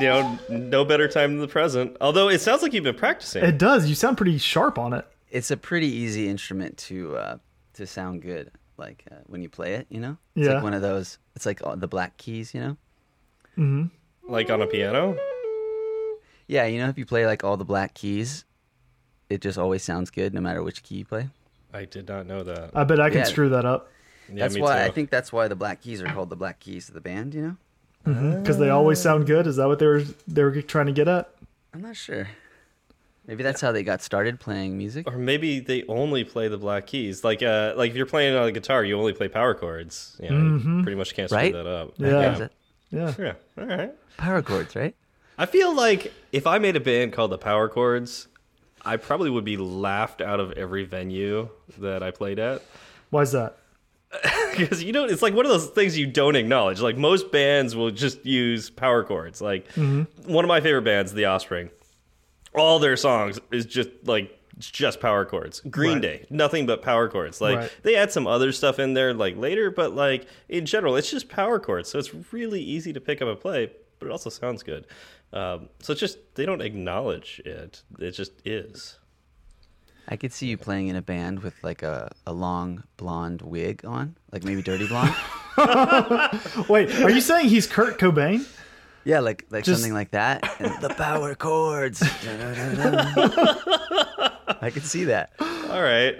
you 0.00 0.06
know, 0.06 0.38
no 0.48 0.86
better 0.86 1.06
time 1.06 1.32
than 1.32 1.40
the 1.40 1.48
present. 1.48 1.98
Although 2.00 2.30
it 2.30 2.40
sounds 2.40 2.62
like 2.62 2.72
you've 2.72 2.84
been 2.84 2.94
practicing. 2.94 3.44
It 3.44 3.58
does. 3.58 3.86
You 3.90 3.94
sound 3.94 4.16
pretty 4.16 4.38
sharp 4.38 4.78
on 4.78 4.94
it. 4.94 5.06
It's 5.30 5.50
a 5.50 5.56
pretty 5.56 5.86
easy 5.88 6.28
instrument 6.28 6.76
to 6.88 7.16
uh, 7.16 7.38
to 7.74 7.86
sound 7.86 8.22
good, 8.22 8.50
like 8.76 9.04
uh, 9.10 9.16
when 9.26 9.42
you 9.42 9.48
play 9.48 9.74
it. 9.74 9.86
You 9.88 10.00
know, 10.00 10.16
it's 10.34 10.46
Yeah. 10.48 10.54
like 10.54 10.62
one 10.62 10.74
of 10.74 10.82
those. 10.82 11.18
It's 11.36 11.46
like 11.46 11.64
all 11.64 11.76
the 11.76 11.86
black 11.88 12.16
keys. 12.16 12.52
You 12.54 12.76
know, 13.56 13.90
like 14.28 14.50
on 14.50 14.62
a 14.62 14.66
piano. 14.66 15.16
yeah. 16.46 16.66
You 16.66 16.78
know, 16.80 16.88
if 16.88 16.98
you 16.98 17.06
play 17.06 17.26
like 17.26 17.44
all 17.44 17.56
the 17.56 17.64
black 17.64 17.94
keys, 17.94 18.44
it 19.28 19.40
just 19.40 19.56
always 19.58 19.82
sounds 19.82 20.10
good, 20.10 20.34
no 20.34 20.40
matter 20.40 20.62
which 20.62 20.82
key 20.82 20.96
you 20.96 21.04
play. 21.04 21.28
I 21.72 21.84
did 21.84 22.08
not 22.08 22.26
know 22.26 22.42
that. 22.42 22.70
I 22.74 22.82
bet 22.84 22.98
I 23.00 23.10
can 23.10 23.18
Yeah. 23.18 23.24
screw 23.24 23.48
that 23.50 23.64
up 23.64 23.88
Yeah, 24.28 24.40
that's 24.44 24.54
me 24.56 24.60
why 24.62 24.78
too. 24.78 24.84
I 24.86 24.90
think 24.90 25.10
that's 25.10 25.32
why 25.32 25.46
the 25.46 25.54
black 25.54 25.80
keys 25.82 26.02
are 26.02 26.08
called 26.08 26.30
the 26.30 26.36
black 26.36 26.58
keys 26.58 26.88
of 26.88 26.94
the 26.94 27.00
band. 27.00 27.34
You 27.34 27.56
know, 28.04 28.36
because 28.40 28.58
they 28.58 28.70
always 28.70 28.98
sound 29.00 29.26
good. 29.28 29.46
Is 29.46 29.56
that 29.56 29.68
what 29.68 29.78
they 29.78 29.86
were 29.86 30.02
they 30.26 30.42
were 30.42 30.60
trying 30.62 30.86
to 30.86 30.92
get 30.92 31.06
at? 31.06 31.30
I'm 31.72 31.82
not 31.82 31.94
sure. 31.96 32.26
Maybe 33.30 33.42
that's 33.44 33.60
how 33.60 33.70
they 33.70 33.82
got 33.84 34.02
started 34.02 34.40
playing 34.40 34.76
music. 34.76 35.06
Or 35.08 35.16
maybe 35.16 35.60
they 35.60 35.84
only 35.86 36.24
play 36.24 36.48
the 36.48 36.58
black 36.58 36.86
keys. 36.88 37.22
Like, 37.22 37.42
uh, 37.44 37.74
like 37.76 37.92
if 37.92 37.96
you're 37.96 38.04
playing 38.04 38.34
on 38.36 38.48
a 38.48 38.52
guitar, 38.52 38.84
you 38.84 38.98
only 38.98 39.12
play 39.12 39.28
power 39.28 39.54
chords. 39.54 40.16
You 40.20 40.30
know, 40.30 40.56
you 40.76 40.82
pretty 40.82 40.96
much 40.96 41.14
can't 41.14 41.28
screw 41.30 41.38
Right? 41.38 41.52
that 41.52 41.66
up. 41.66 41.94
Yeah. 41.96 42.32
Is 42.32 42.38
that 42.40 42.52
Yeah. 42.90 43.14
yeah. 43.18 43.32
All 43.56 43.66
right. 43.66 43.92
power 44.16 44.42
chords, 44.42 44.74
right? 44.74 44.96
I 45.38 45.46
feel 45.46 45.72
like 45.74 46.12
if 46.32 46.46
I 46.46 46.58
made 46.58 46.74
a 46.74 46.80
band 46.80 47.12
called 47.12 47.30
the 47.30 47.38
Power 47.38 47.68
Chords, 47.68 48.26
I 48.84 48.96
probably 48.96 49.30
would 49.30 49.44
be 49.44 49.56
laughed 49.56 50.20
out 50.20 50.40
of 50.40 50.50
every 50.52 50.84
venue 50.84 51.48
that 51.78 52.02
I 52.02 52.10
played 52.10 52.38
at. 52.40 52.62
Why 53.10 53.22
is 53.22 53.30
that? 53.32 53.56
because 54.50 54.82
you 54.82 54.92
know 54.92 55.04
it's 55.04 55.22
like 55.22 55.34
one 55.34 55.46
of 55.46 55.52
those 55.52 55.68
things 55.68 55.96
you 55.96 56.06
don't 56.06 56.34
acknowledge. 56.34 56.80
Like 56.80 56.96
most 56.96 57.30
bands 57.30 57.76
will 57.76 57.92
just 57.92 58.26
use 58.26 58.68
power 58.70 59.04
chords. 59.04 59.40
Like 59.40 59.68
Mm-hmm. 59.74 60.32
one 60.32 60.44
of 60.44 60.48
my 60.48 60.60
favorite 60.60 60.82
bands, 60.82 61.12
The 61.12 61.26
Offspring, 61.26 61.70
all 62.54 62.78
their 62.78 62.96
songs 62.96 63.38
is 63.50 63.66
just 63.66 63.88
like 64.04 64.36
just 64.58 65.00
power 65.00 65.24
chords. 65.24 65.60
Green 65.70 65.94
Right. 65.94 66.02
Day, 66.02 66.26
nothing 66.30 66.66
but 66.66 66.82
power 66.82 67.08
chords. 67.08 67.40
Like 67.40 67.56
Right. 67.56 67.72
they 67.82 67.96
add 67.96 68.12
some 68.12 68.26
other 68.26 68.52
stuff 68.52 68.78
in 68.78 68.94
there 68.94 69.14
like 69.14 69.36
later, 69.36 69.70
but 69.70 69.94
like 69.94 70.26
in 70.48 70.66
general, 70.66 70.96
it's 70.96 71.10
just 71.10 71.28
power 71.28 71.58
chords. 71.58 71.88
So 71.88 71.98
it's 71.98 72.12
really 72.32 72.60
easy 72.60 72.92
to 72.92 73.00
pick 73.00 73.22
up 73.22 73.28
and 73.28 73.40
play, 73.40 73.70
but 73.98 74.06
it 74.06 74.12
also 74.12 74.28
sounds 74.30 74.62
good. 74.62 74.86
Um, 75.32 75.68
so 75.80 75.92
it's 75.92 76.00
just 76.00 76.18
they 76.34 76.44
don't 76.44 76.60
acknowledge 76.60 77.40
it. 77.44 77.82
It 77.98 78.10
just 78.10 78.32
is. 78.44 78.98
I 80.08 80.16
could 80.16 80.32
see 80.32 80.46
you 80.48 80.56
playing 80.58 80.88
in 80.88 80.96
a 80.96 81.02
band 81.02 81.40
with 81.44 81.54
like 81.62 81.82
a, 81.82 82.10
a 82.26 82.32
long 82.32 82.82
blonde 82.96 83.42
wig 83.42 83.84
on, 83.84 84.16
like 84.32 84.42
maybe 84.42 84.60
dirty 84.60 84.88
blonde. 84.88 85.14
Wait, 86.68 86.90
are 87.00 87.10
you 87.10 87.20
saying 87.20 87.48
he's 87.48 87.66
Kurt 87.66 87.98
Cobain? 87.98 88.44
Yeah, 89.04 89.20
like 89.20 89.46
like 89.50 89.64
Just- 89.64 89.80
something 89.80 89.94
like 89.94 90.10
that. 90.12 90.42
And 90.60 90.80
the 90.82 90.90
power 90.90 91.34
chords. 91.34 92.02
I 94.62 94.70
could 94.72 94.84
see 94.84 95.04
that. 95.04 95.32
All 95.40 95.82
right. 95.82 96.16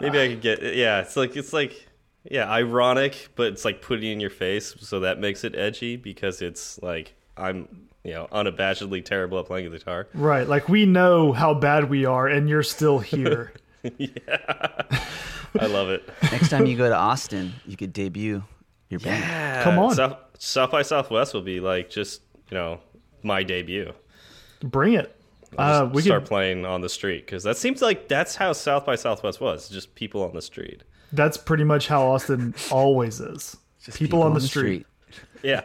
Maybe 0.00 0.20
I 0.20 0.28
could 0.28 0.40
get 0.40 0.62
yeah, 0.74 1.00
it's 1.00 1.16
like 1.16 1.36
it's 1.36 1.52
like 1.52 1.86
yeah, 2.30 2.50
ironic, 2.50 3.28
but 3.36 3.48
it's 3.48 3.64
like 3.64 3.82
putting 3.82 4.10
in 4.10 4.20
your 4.20 4.30
face, 4.30 4.74
so 4.80 5.00
that 5.00 5.18
makes 5.20 5.44
it 5.44 5.54
edgy 5.54 5.96
because 5.96 6.40
it's 6.40 6.80
like 6.82 7.14
I'm, 7.36 7.68
you 8.02 8.14
know, 8.14 8.26
unabashedly 8.32 9.04
terrible 9.04 9.38
at 9.40 9.46
playing 9.46 9.70
the 9.70 9.76
guitar. 9.78 10.08
Right, 10.14 10.48
like 10.48 10.68
we 10.68 10.86
know 10.86 11.32
how 11.32 11.52
bad 11.54 11.90
we 11.90 12.06
are, 12.06 12.26
and 12.26 12.48
you're 12.48 12.62
still 12.62 12.98
here. 13.00 13.52
Yeah. 13.98 14.38
I 15.60 15.66
love 15.66 15.90
it. 15.90 16.08
Next 16.32 16.48
time 16.48 16.64
you 16.66 16.76
go 16.76 16.88
to 16.88 16.96
Austin, 16.96 17.52
you 17.66 17.76
could 17.76 17.92
debut 17.92 18.42
your 18.94 19.00
band. 19.00 19.22
Yeah. 19.22 19.62
Come 19.62 19.78
on. 19.78 19.94
South, 19.94 20.16
South 20.38 20.70
by 20.70 20.82
Southwest 20.82 21.34
will 21.34 21.42
be 21.42 21.60
like 21.60 21.90
just, 21.90 22.22
you 22.50 22.56
know, 22.56 22.80
my 23.22 23.42
debut. 23.42 23.92
Bring 24.62 24.94
it. 24.94 25.14
Uh, 25.56 25.88
we 25.92 26.02
start 26.02 26.22
could. 26.22 26.28
playing 26.28 26.64
on 26.64 26.80
the 26.80 26.88
street 26.88 27.26
because 27.26 27.44
that 27.44 27.56
seems 27.56 27.80
like 27.80 28.08
that's 28.08 28.34
how 28.34 28.52
South 28.52 28.84
by 28.84 28.96
Southwest 28.96 29.40
was, 29.40 29.68
just 29.68 29.94
people 29.94 30.22
on 30.22 30.34
the 30.34 30.42
street. 30.42 30.82
That's 31.12 31.36
pretty 31.36 31.64
much 31.64 31.86
how 31.86 32.08
Austin 32.08 32.54
always 32.70 33.20
is. 33.20 33.56
Just 33.82 33.98
people, 33.98 34.22
on 34.22 34.34
the, 34.34 34.40
street. 34.40 34.86
Yeah. 35.42 35.62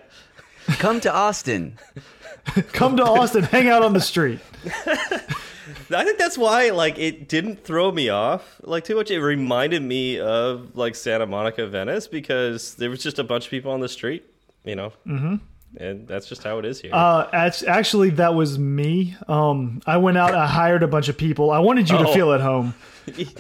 Come 0.78 1.00
to 1.02 1.14
Austin. 1.14 1.80
Come 2.74 2.98
to 2.98 3.04
Austin, 3.04 3.44
hang 3.44 3.68
out 3.68 3.82
on 3.82 3.94
the 3.94 4.02
street. 4.02 4.40
I 5.92 6.04
think 6.04 6.18
that's 6.18 6.38
why 6.38 6.70
like 6.72 6.98
it 7.00 7.28
didn't 7.28 7.64
throw 7.64 7.92
me 7.92 8.10
off 8.10 8.60
like 8.64 8.84
too 8.84 8.96
much. 8.96 9.12
It 9.12 9.22
reminded 9.22 9.82
me 9.82 10.20
of 10.20 10.76
like 10.76 10.96
Santa 10.96 11.26
Monica, 11.26 11.68
Venice, 11.68 12.08
because 12.08 12.76
there 12.76 12.90
was 12.90 13.02
just 13.04 13.20
a 13.20 13.24
bunch 13.24 13.46
of 13.46 13.52
people 13.52 13.72
on 13.72 13.80
the 13.80 13.90
street, 13.90 14.26
you 14.64 14.76
know, 14.76 14.94
mm-hmm. 15.06 15.36
and 15.78 16.08
that's 16.08 16.28
just 16.28 16.44
how 16.44 16.60
it 16.60 16.66
is 16.66 16.82
here. 16.82 16.92
Uh, 16.94 17.28
actually, 17.34 18.12
that 18.12 18.34
was 18.36 18.58
me. 18.60 19.16
Um, 19.28 19.82
I 19.86 19.98
went 19.98 20.18
out. 20.18 20.34
I 20.36 20.48
hired 20.48 20.84
a 20.84 20.88
bunch 20.88 21.10
of 21.10 21.18
people. 21.18 21.52
I 21.52 21.60
wanted 21.60 21.90
you 21.90 21.98
to 21.98 22.08
Oh. 22.08 22.14
feel 22.14 22.34
at 22.34 22.42
home. 22.42 22.74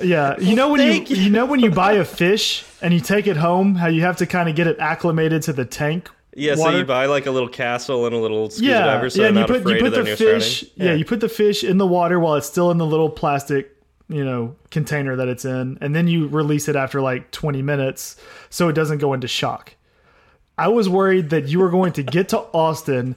Yeah, 0.01 0.35
you 0.39 0.55
know 0.55 0.69
when 0.69 0.81
you, 0.81 1.03
you. 1.03 1.23
you 1.25 1.29
know 1.29 1.45
when 1.45 1.59
you 1.59 1.69
buy 1.69 1.93
a 1.93 2.03
fish 2.03 2.65
and 2.81 2.91
you 2.91 2.99
take 2.99 3.27
it 3.27 3.37
home, 3.37 3.75
how 3.75 3.85
you 3.85 4.01
have 4.01 4.17
to 4.17 4.25
kind 4.25 4.49
of 4.49 4.55
get 4.55 4.65
it 4.65 4.79
acclimated 4.79 5.43
to 5.43 5.53
the 5.53 5.63
tank. 5.63 6.09
Yeah, 6.39 6.55
so 6.55 6.69
you 6.69 6.85
buy 6.85 7.05
like 7.05 7.25
a 7.25 7.31
little 7.31 7.49
castle 7.49 8.05
and 8.05 8.15
a 8.15 8.17
little 8.17 8.49
scuba 8.49 8.71
yeah, 8.71 8.85
diver, 8.85 9.09
so 9.09 9.21
yeah. 9.23 9.39
you 9.39 9.45
put 9.45 9.67
you 9.67 9.79
put 9.79 9.93
the 9.93 10.05
fish. 10.05 10.17
surroundings. 10.17 10.65
Yeah. 10.75 10.93
you 10.93 11.05
put 11.05 11.19
the 11.19 11.29
fish 11.29 11.63
in 11.63 11.77
the 11.77 11.87
water 11.87 12.19
while 12.19 12.35
it's 12.35 12.47
still 12.47 12.71
in 12.71 12.77
the 12.77 12.85
little 12.85 13.09
plastic, 13.09 13.75
you 14.07 14.23
know, 14.23 14.55
container 14.71 15.15
that 15.15 15.27
it's 15.27 15.45
in, 15.45 15.77
and 15.81 15.95
then 15.95 16.07
you 16.07 16.27
release 16.27 16.67
it 16.67 16.75
after 16.75 17.01
like 17.01 17.31
20 17.31 17.61
minutes, 17.61 18.15
so 18.49 18.69
it 18.69 18.73
doesn't 18.73 18.99
go 18.99 19.13
into 19.13 19.27
shock. 19.27 19.75
I 20.57 20.67
was 20.67 20.89
worried 20.89 21.29
that 21.29 21.47
you 21.47 21.59
were 21.59 21.69
going 21.69 21.93
to 21.93 22.03
get 22.03 22.29
to 22.29 22.39
Austin 22.53 23.15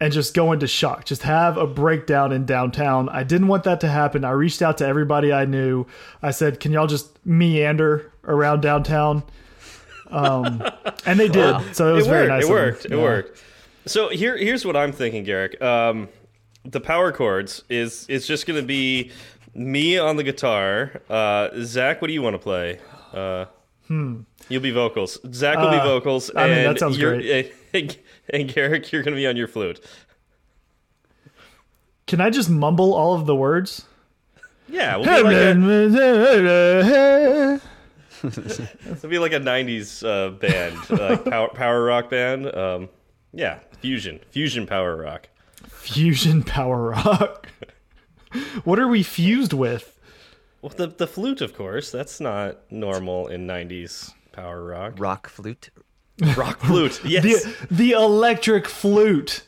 and 0.00 0.12
just 0.12 0.34
go 0.34 0.50
into 0.50 0.66
shock, 0.66 1.04
just 1.04 1.22
have 1.22 1.56
a 1.56 1.66
breakdown 1.66 2.32
in 2.32 2.44
downtown. 2.44 3.08
I 3.08 3.22
didn't 3.22 3.46
want 3.46 3.62
that 3.64 3.80
to 3.82 3.88
happen. 3.88 4.24
I 4.24 4.30
reached 4.30 4.60
out 4.60 4.78
to 4.78 4.86
everybody 4.86 5.32
I 5.32 5.44
knew. 5.44 5.86
I 6.20 6.32
said, 6.32 6.58
"Can 6.58 6.72
y'all 6.72 6.88
just 6.88 7.24
meander 7.24 8.10
around 8.24 8.62
downtown?" 8.62 9.22
Um, 10.12 10.62
and 11.06 11.18
they 11.18 11.28
did. 11.28 11.74
So 11.74 11.88
it 11.88 11.92
was 11.96 12.06
it 12.06 12.10
very 12.10 12.28
nice. 12.28 12.44
It 12.44 12.50
worked. 12.50 12.84
It 12.84 12.90
Yeah. 12.92 12.96
worked. 13.02 13.42
So 13.86 14.08
here, 14.10 14.36
here's 14.36 14.64
what 14.64 14.76
I'm 14.76 14.92
thinking, 14.92 15.24
Garric. 15.24 15.60
Um, 15.62 16.08
the 16.64 16.80
power 16.80 17.10
chords 17.12 17.64
is 17.68 18.06
is 18.08 18.26
just 18.26 18.46
going 18.46 18.60
to 18.60 18.66
be 18.66 19.10
me 19.54 19.98
on 19.98 20.16
the 20.16 20.22
guitar. 20.22 21.00
Uh, 21.10 21.48
Zach, 21.62 22.00
what 22.00 22.08
do 22.08 22.14
you 22.14 22.22
want 22.22 22.34
to 22.34 22.38
play? 22.38 22.78
Uh, 23.12 23.46
You'll 24.48 24.62
be 24.62 24.70
vocals. 24.70 25.18
Zach 25.34 25.58
will 25.58 25.70
be 25.70 25.76
Hmm. 25.76 25.82
Uh, 25.82 25.84
vocals, 25.86 26.30
I 26.34 26.46
mean, 26.46 26.54
that 26.62 26.66
and 26.70 26.78
sounds 26.78 26.98
you're, 26.98 27.14
And, 27.74 27.96
and 28.30 28.48
Garric, 28.52 28.90
you're 28.92 29.02
going 29.02 29.14
to 29.14 29.18
be 29.20 29.26
on 29.26 29.36
your 29.36 29.48
flute. 29.48 29.80
Can 32.06 32.20
I 32.20 32.30
just 32.30 32.48
mumble 32.50 32.94
all 32.94 33.14
of 33.14 33.26
the 33.26 33.34
words? 33.36 33.84
Yeah, 34.68 34.96
we'll 34.96 35.06
be 38.30 38.30
like 38.30 38.58
a, 38.58 38.90
it'll 38.90 39.10
be 39.10 39.18
like 39.18 39.32
a 39.32 39.40
'90s 39.40 40.04
uh, 40.06 40.30
band, 40.30 40.90
like 40.90 41.24
power, 41.24 41.48
power 41.54 41.84
rock 41.84 42.10
band. 42.10 42.54
Um, 42.54 42.88
yeah, 43.32 43.60
fusion, 43.80 44.20
fusion 44.30 44.66
power 44.66 44.96
rock. 44.96 45.28
Fusion 45.68 46.42
power 46.42 46.90
rock. 46.90 47.48
what 48.64 48.78
are 48.78 48.88
we 48.88 49.02
fused 49.02 49.52
with? 49.52 49.98
Well, 50.60 50.72
the 50.76 50.86
the 50.86 51.06
flute, 51.06 51.40
of 51.40 51.54
course. 51.56 51.90
That's 51.90 52.20
not 52.20 52.70
normal 52.70 53.26
in 53.28 53.46
'90s 53.46 54.12
power 54.32 54.64
rock. 54.64 54.94
Rock 54.98 55.28
flute. 55.28 55.70
Rock 56.36 56.60
flute. 56.60 57.00
Yes. 57.04 57.24
The 57.24 57.66
the 57.70 57.90
electric 57.92 58.68
flute. 58.68 59.44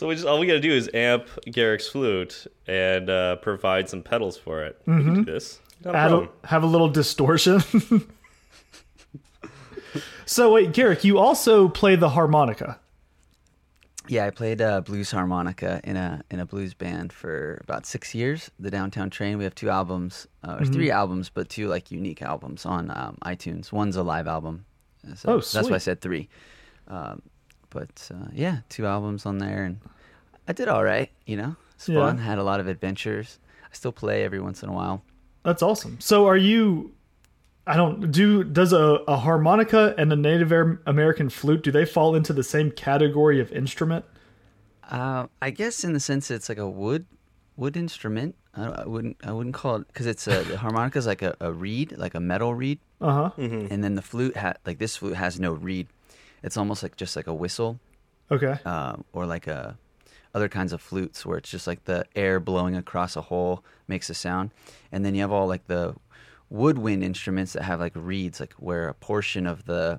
So 0.00 0.06
we 0.06 0.14
just 0.14 0.26
all 0.26 0.38
we 0.38 0.46
got 0.46 0.54
to 0.54 0.60
do 0.60 0.72
is 0.72 0.88
amp 0.94 1.28
Garric's 1.52 1.86
flute 1.86 2.46
and 2.66 3.10
uh, 3.10 3.36
provide 3.36 3.86
some 3.86 4.02
pedals 4.02 4.34
for 4.38 4.64
it. 4.64 4.80
We 4.86 4.94
can 4.94 5.12
do 5.12 5.24
this. 5.26 5.60
Not 5.84 5.94
a 5.94 5.98
Add 5.98 6.12
a, 6.12 6.28
have 6.44 6.62
a 6.62 6.66
little 6.66 6.88
distortion. 6.88 7.60
so 10.24 10.54
wait, 10.54 10.72
Garrick, 10.72 11.04
you 11.04 11.18
also 11.18 11.68
play 11.68 11.96
the 11.96 12.08
harmonica. 12.08 12.80
Yeah, 14.08 14.24
I 14.24 14.30
played 14.30 14.62
uh, 14.62 14.80
blues 14.80 15.10
harmonica 15.10 15.82
in 15.84 15.98
a 15.98 16.22
in 16.30 16.40
a 16.40 16.46
blues 16.46 16.72
band 16.72 17.12
for 17.12 17.60
about 17.62 17.84
six 17.84 18.14
years. 18.14 18.50
The 18.58 18.70
Downtown 18.70 19.10
Train. 19.10 19.36
We 19.36 19.44
have 19.44 19.54
two 19.54 19.68
albums, 19.68 20.26
uh, 20.42 20.52
or 20.52 20.64
Mm-hmm. 20.64 20.72
three 20.72 20.90
albums, 20.90 21.28
but 21.28 21.50
two 21.50 21.68
like 21.68 21.90
unique 21.90 22.22
albums 22.22 22.64
on 22.64 22.90
um, 22.90 23.18
iTunes. 23.26 23.70
One's 23.70 23.96
a 23.96 24.02
live 24.02 24.26
album. 24.26 24.64
Uh, 25.06 25.14
So 25.14 25.28
Oh, 25.34 25.36
That's 25.40 25.68
why 25.68 25.74
I 25.74 25.78
said 25.78 26.00
three. 26.00 26.30
Um, 26.88 27.20
but 27.70 28.10
uh, 28.14 28.28
yeah, 28.32 28.58
two 28.68 28.86
albums 28.86 29.26
on 29.26 29.38
there, 29.38 29.64
and 29.64 29.78
I 30.48 30.52
did 30.52 30.68
all 30.68 30.84
right. 30.84 31.10
You 31.26 31.36
know, 31.36 31.56
it's 31.74 31.88
Yeah. 31.88 32.00
fun. 32.00 32.18
Had 32.18 32.38
a 32.38 32.42
lot 32.44 32.60
of 32.60 32.66
adventures. 32.68 33.38
I 33.64 33.74
still 33.74 33.92
play 33.92 34.24
every 34.24 34.40
once 34.40 34.62
in 34.62 34.68
a 34.68 34.72
while. 34.72 35.02
That's 35.44 35.62
awesome. 35.62 35.98
So 36.00 36.26
are 36.26 36.36
you 36.36 36.92
I 37.66 37.76
don't 37.76 38.10
do 38.10 38.42
does 38.44 38.72
a, 38.72 38.98
a 39.06 39.16
harmonica 39.16 39.94
and 39.96 40.12
a 40.12 40.16
Native 40.16 40.50
American 40.86 41.30
flute 41.30 41.62
do 41.62 41.70
they 41.70 41.84
fall 41.84 42.14
into 42.14 42.32
the 42.32 42.42
same 42.42 42.70
category 42.72 43.40
of 43.40 43.50
instrument? 43.52 44.04
Uh, 44.90 45.26
I 45.40 45.50
guess 45.50 45.84
in 45.84 45.92
the 45.92 46.00
sense 46.00 46.30
it's 46.30 46.48
like 46.48 46.58
a 46.58 46.68
wood 46.68 47.06
wood 47.56 47.76
instrument. 47.76 48.34
I, 48.54 48.64
I 48.66 48.86
wouldn't 48.86 49.18
I 49.22 49.30
wouldn't 49.32 49.54
call 49.54 49.76
it 49.76 49.86
because 49.86 50.06
it's 50.06 50.26
a 50.26 50.42
the 50.42 50.58
harmonica 50.58 50.98
is 50.98 51.06
like 51.06 51.22
a, 51.22 51.36
a 51.40 51.52
reed, 51.52 51.94
like 51.96 52.14
a 52.16 52.20
metal 52.20 52.52
reed, 52.54 52.80
Uh-huh. 53.00 53.30
and 53.38 53.84
then 53.84 53.94
the 53.94 54.02
flute 54.02 54.36
ha- 54.36 54.54
like 54.66 54.78
this 54.78 54.96
flute 54.96 55.14
has 55.16 55.38
no 55.38 55.52
reed. 55.52 55.86
It's 56.42 56.56
almost 56.56 56.82
like 56.82 56.96
just 56.96 57.16
like 57.16 57.26
a 57.26 57.34
whistle, 57.34 57.78
Okay. 58.30 58.56
uh, 58.64 58.96
or 59.12 59.26
like 59.26 59.46
a 59.46 59.76
other 60.34 60.48
kinds 60.48 60.72
of 60.72 60.80
flutes 60.80 61.26
where 61.26 61.38
it's 61.38 61.50
just 61.50 61.66
like 61.66 61.84
the 61.84 62.04
air 62.14 62.38
blowing 62.38 62.76
across 62.76 63.16
a 63.16 63.20
hole 63.22 63.64
makes 63.88 64.08
a 64.10 64.14
sound, 64.14 64.50
and 64.92 65.04
then 65.04 65.14
you 65.14 65.20
have 65.22 65.32
all 65.32 65.46
like 65.48 65.66
the 65.66 65.94
woodwind 66.48 67.02
instruments 67.04 67.52
that 67.52 67.62
have 67.64 67.80
like 67.80 67.92
reeds, 67.94 68.40
like 68.40 68.52
where 68.54 68.88
a 68.88 68.94
portion 68.94 69.46
of 69.46 69.64
the 69.66 69.98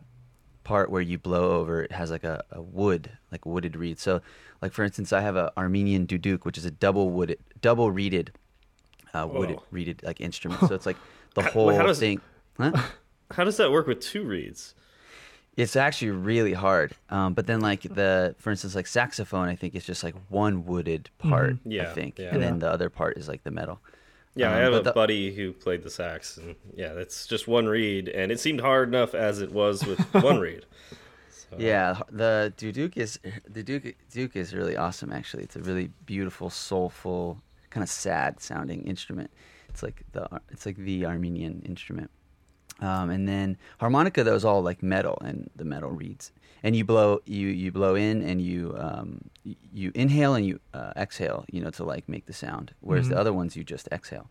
part 0.64 0.90
where 0.92 1.02
you 1.02 1.18
blow 1.18 1.54
over 1.60 1.84
it 1.84 1.92
has 1.92 2.12
like 2.12 2.24
a, 2.24 2.44
a 2.52 2.62
wood, 2.62 3.10
like 3.32 3.46
wooded 3.46 3.76
reed. 3.76 4.00
So, 4.00 4.22
like 4.62 4.72
for 4.74 4.84
instance, 4.84 5.12
I 5.12 5.22
have 5.22 5.36
a 5.36 5.52
Armenian 5.58 6.06
duduk, 6.08 6.46
which 6.46 6.58
is 6.58 6.66
a 6.66 6.72
double 6.72 7.10
wooded, 7.10 7.40
double 7.62 7.92
reeded, 7.92 8.32
uh, 9.14 9.28
wooded 9.30 9.58
Whoa. 9.58 9.64
reeded 9.72 10.02
like 10.04 10.22
instrument. 10.22 10.62
So 10.68 10.76
it's 10.76 10.86
like 10.86 10.98
the 11.36 11.42
whole 11.52 11.68
wait, 11.68 11.78
how 11.78 11.84
does- 11.86 12.00
thing. 12.00 12.22
Huh? 12.58 12.72
How 13.32 13.46
does 13.46 13.56
that 13.58 13.72
work 13.72 13.88
with 13.88 14.02
two 14.02 14.24
reeds? 14.26 14.76
It's 15.58 15.76
actually 15.76 16.12
really 16.12 16.54
hard. 16.54 16.94
Um, 17.10 17.34
but 17.34 17.46
then, 17.46 17.60
like 17.60 17.82
the, 17.82 18.36
for 18.40 18.52
instance, 18.52 18.74
like 18.74 18.88
saxophone, 18.88 19.50
I 19.50 19.56
think 19.56 19.76
it's 19.76 19.86
just 19.86 20.04
like 20.04 20.16
one 20.30 20.66
wooded 20.66 21.10
part. 21.20 21.58
Yeah, 21.66 21.90
I 21.90 21.94
think, 21.94 22.18
yeah. 22.20 22.30
and 22.34 22.42
then 22.42 22.60
the 22.60 22.70
other 22.70 22.90
part 22.90 23.18
is 23.18 23.28
like 23.28 23.44
the 23.44 23.52
metal. 23.52 23.80
Yeah, 24.34 24.50
I 24.52 24.64
Um, 24.64 24.72
have 24.72 24.82
a 24.82 24.84
the- 24.84 24.94
buddy 24.94 25.36
who 25.36 25.52
played 25.52 25.84
the 25.84 25.90
sax, 25.90 26.38
and 26.38 26.56
yeah, 26.74 26.94
it's 26.94 27.28
just 27.28 27.50
one 27.50 27.66
reed, 27.68 28.08
and 28.08 28.32
it 28.32 28.40
seemed 28.40 28.62
hard 28.62 28.88
enough 28.88 29.14
as 29.14 29.42
it 29.42 29.52
was 29.52 29.86
with 29.86 30.00
one 30.24 30.40
reed. 30.40 30.66
So, 31.30 31.58
Yeah, 31.60 32.00
the 32.10 32.54
duduk 32.58 32.96
is 32.96 33.20
the 33.46 33.62
duke 33.62 33.94
duke 34.10 34.38
is 34.38 34.54
really 34.54 34.78
awesome. 34.78 35.12
Actually, 35.12 35.44
it's 35.44 35.58
a 35.58 35.62
really 35.62 35.90
beautiful, 36.06 36.50
soulful 36.50 37.42
kind 37.72 37.84
of 37.84 37.90
sad 37.90 38.40
sounding 38.40 38.84
instrument. 38.84 39.30
It's 39.68 39.84
like 39.84 40.04
the 40.14 40.30
it's 40.50 40.66
like 40.66 40.78
the 40.78 41.06
Armenian 41.06 41.62
instrument. 41.66 42.10
Um, 42.82 43.10
and 43.12 43.28
then 43.28 43.58
harmonica 43.80 44.24
though 44.24 44.36
is 44.36 44.44
all 44.44 44.62
like 44.64 44.82
metal 44.82 45.18
and 45.24 45.50
the 45.56 45.64
metal 45.66 45.92
reeds. 45.92 46.32
And 46.64 46.76
you 46.76 46.84
blow 46.86 47.22
you 47.26 47.48
you 47.48 47.72
blow 47.72 47.96
in 47.96 48.22
and 48.22 48.42
you 48.42 48.76
um, 48.78 49.22
you 49.74 49.92
inhale 49.96 50.36
and 50.36 50.46
you 50.46 50.60
uh, 50.74 50.94
exhale, 50.96 51.46
you 51.52 51.62
know, 51.62 51.70
to 51.72 51.84
like 51.84 52.08
make 52.10 52.26
the 52.26 52.34
sound. 52.34 52.74
Whereas 52.82 53.06
Mhm. 53.08 53.10
the 53.10 53.18
other 53.20 53.34
ones 53.34 53.56
you 53.56 53.64
just 53.64 53.88
exhale. 53.92 54.30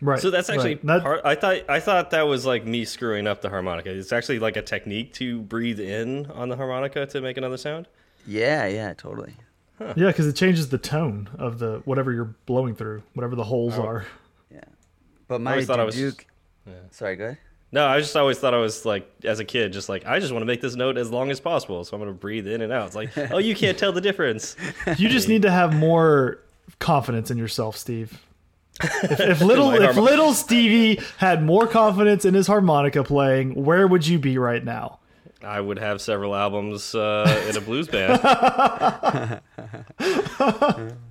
Right. 0.00 0.18
So 0.20 0.30
that's 0.30 0.50
actually 0.50 0.74
right. 0.76 0.86
That- 0.86 1.02
part. 1.02 1.20
I 1.24 1.34
thought 1.34 1.56
I 1.70 1.78
thought 1.80 2.10
that 2.10 2.22
was 2.22 2.44
like 2.44 2.66
me 2.66 2.84
screwing 2.84 3.26
up 3.26 3.40
the 3.40 3.48
harmonica. 3.50 3.90
It's 3.90 4.12
actually 4.12 4.40
like 4.40 4.56
a 4.56 4.62
technique 4.62 5.12
to 5.14 5.40
breathe 5.42 5.78
in 5.80 6.26
on 6.32 6.48
the 6.48 6.56
harmonica 6.56 7.06
to 7.06 7.20
make 7.20 7.36
another 7.36 7.56
sound. 7.56 7.86
Yeah, 8.26 8.66
yeah, 8.66 8.94
totally. 8.94 9.34
yeah, 9.80 10.08
because 10.08 10.26
it 10.26 10.34
changes 10.36 10.68
the 10.70 10.78
tone 10.78 11.28
of 11.38 11.58
the 11.58 11.82
whatever 11.84 12.12
you're 12.12 12.34
blowing 12.46 12.74
through, 12.74 13.02
whatever 13.14 13.36
the 13.36 13.44
holes 13.44 13.74
Oh. 13.76 13.82
are. 13.86 14.06
Yeah. 14.50 14.60
But 15.28 15.40
my 15.40 15.52
always 15.52 15.66
thought 15.66 15.80
I 15.80 15.84
was- 15.84 15.94
Duke. 15.96 16.26
Yeah. 16.66 16.72
Sorry, 16.90 17.16
go 17.16 17.24
ahead. 17.24 17.38
No, 17.74 17.86
I 17.86 18.00
just 18.00 18.14
always 18.16 18.38
thought 18.38 18.52
I 18.52 18.58
was 18.58 18.84
like, 18.84 19.10
as 19.24 19.40
a 19.40 19.46
kid, 19.46 19.72
just 19.72 19.88
like 19.88 20.04
I 20.04 20.18
just 20.18 20.30
want 20.30 20.42
to 20.42 20.46
make 20.46 20.60
this 20.60 20.74
note 20.74 20.98
as 20.98 21.10
long 21.10 21.30
as 21.30 21.40
possible, 21.40 21.82
so 21.84 21.96
I'm 21.96 22.02
going 22.02 22.12
to 22.12 22.18
breathe 22.18 22.46
in 22.46 22.60
and 22.60 22.70
out. 22.70 22.86
It's 22.86 22.94
like, 22.94 23.16
oh, 23.32 23.38
you 23.38 23.54
can't 23.54 23.78
tell 23.78 23.92
the 23.92 24.00
difference. 24.00 24.56
You 24.98 25.08
just 25.08 25.26
need 25.28 25.42
to 25.42 25.50
have 25.50 25.74
more 25.74 26.38
confidence 26.80 27.30
in 27.30 27.38
yourself, 27.38 27.76
Steve. 27.76 28.20
If, 28.82 29.20
if 29.20 29.40
little 29.42 29.72
if 29.72 29.96
harmo- 29.96 30.02
little 30.02 30.34
Stevie 30.34 31.00
had 31.16 31.42
more 31.42 31.66
confidence 31.66 32.26
in 32.26 32.34
his 32.34 32.46
harmonica 32.46 33.04
playing, 33.04 33.54
where 33.54 33.86
would 33.86 34.06
you 34.06 34.18
be 34.18 34.36
right 34.36 34.62
now? 34.62 34.98
I 35.42 35.60
would 35.60 35.78
have 35.78 36.00
several 36.00 36.36
albums 36.36 36.94
uh, 36.94 37.46
in 37.48 37.56
a 37.56 37.60
blues 37.60 37.88
band. 37.88 38.20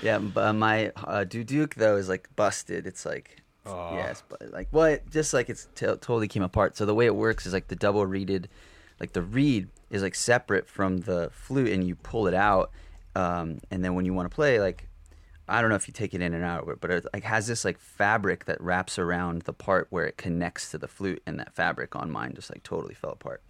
Yeah, 0.00 0.18
but 0.18 0.52
my 0.52 0.88
uh, 0.96 1.24
duduk 1.24 1.74
though 1.74 1.96
is 1.96 2.08
like 2.08 2.28
busted. 2.36 2.86
It's 2.86 3.04
like 3.04 3.41
Aw. 3.66 3.94
yes, 3.94 4.22
but 4.28 4.52
like 4.52 4.68
what? 4.70 5.08
just 5.10 5.32
like 5.32 5.48
it's 5.48 5.68
t- 5.74 5.86
totally 5.86 6.28
came 6.28 6.42
apart. 6.42 6.76
So 6.76 6.84
the 6.86 6.94
way 6.94 7.06
it 7.06 7.14
works 7.14 7.46
is 7.46 7.52
like 7.52 7.68
the 7.68 7.76
double 7.76 8.04
reeded, 8.06 8.48
like 9.00 9.12
the 9.12 9.22
reed 9.22 9.68
is 9.90 10.02
like 10.02 10.14
separate 10.14 10.66
from 10.68 10.98
the 10.98 11.30
flute, 11.32 11.72
and 11.72 11.86
you 11.86 11.94
pull 11.94 12.26
it 12.26 12.34
out, 12.34 12.70
um, 13.14 13.60
and 13.70 13.84
then 13.84 13.94
when 13.94 14.04
you 14.04 14.14
want 14.14 14.30
to 14.30 14.34
play, 14.34 14.60
like 14.60 14.88
I 15.48 15.60
don't 15.60 15.70
know 15.70 15.76
if 15.76 15.86
you 15.86 15.92
take 15.92 16.14
it 16.14 16.22
in 16.22 16.34
and 16.34 16.44
out, 16.44 16.68
but 16.80 16.90
it 16.90 17.06
like 17.12 17.24
has 17.24 17.46
this 17.46 17.64
like 17.64 17.78
fabric 17.78 18.46
that 18.46 18.60
wraps 18.60 18.98
around 18.98 19.42
the 19.42 19.52
part 19.52 19.86
where 19.90 20.06
it 20.06 20.16
connects 20.16 20.70
to 20.70 20.78
the 20.78 20.88
flute, 20.88 21.22
and 21.26 21.38
that 21.38 21.54
fabric 21.54 21.94
on 21.94 22.10
mine 22.10 22.32
just 22.34 22.50
like 22.50 22.62
totally 22.62 22.94
fell 22.94 23.10
apart. 23.12 23.42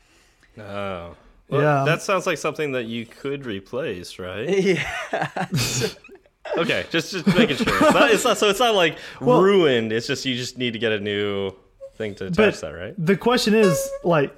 Oh. 0.59 1.16
Well, 1.48 1.60
Yeah. 1.60 1.84
That 1.84 2.02
sounds 2.02 2.26
like 2.26 2.39
something 2.39 2.72
that 2.72 2.84
you 2.86 3.05
could 3.06 3.44
replace, 3.47 4.18
right? 4.18 4.48
yeah. 4.64 5.47
Okay, 6.59 6.85
just 6.90 7.12
just 7.12 7.27
making 7.28 7.56
sure. 7.56 7.69
It's 7.73 7.94
not, 7.94 8.10
it's 8.10 8.24
not 8.24 8.39
so 8.39 8.48
it's 8.48 8.59
not 8.60 8.74
like 8.74 8.98
Well- 9.20 9.40
ruined. 9.43 9.93
It's 9.93 10.06
just 10.06 10.24
you 10.27 10.35
just 10.35 10.59
need 10.59 10.73
to 10.73 10.78
get 10.78 10.93
a 10.93 10.98
new 11.01 11.52
thing 11.97 12.14
to 12.16 12.27
attach 12.27 12.60
that, 12.60 12.70
right? 12.70 12.94
the 12.98 13.16
question 13.16 13.55
is 13.55 13.90
like, 14.02 14.35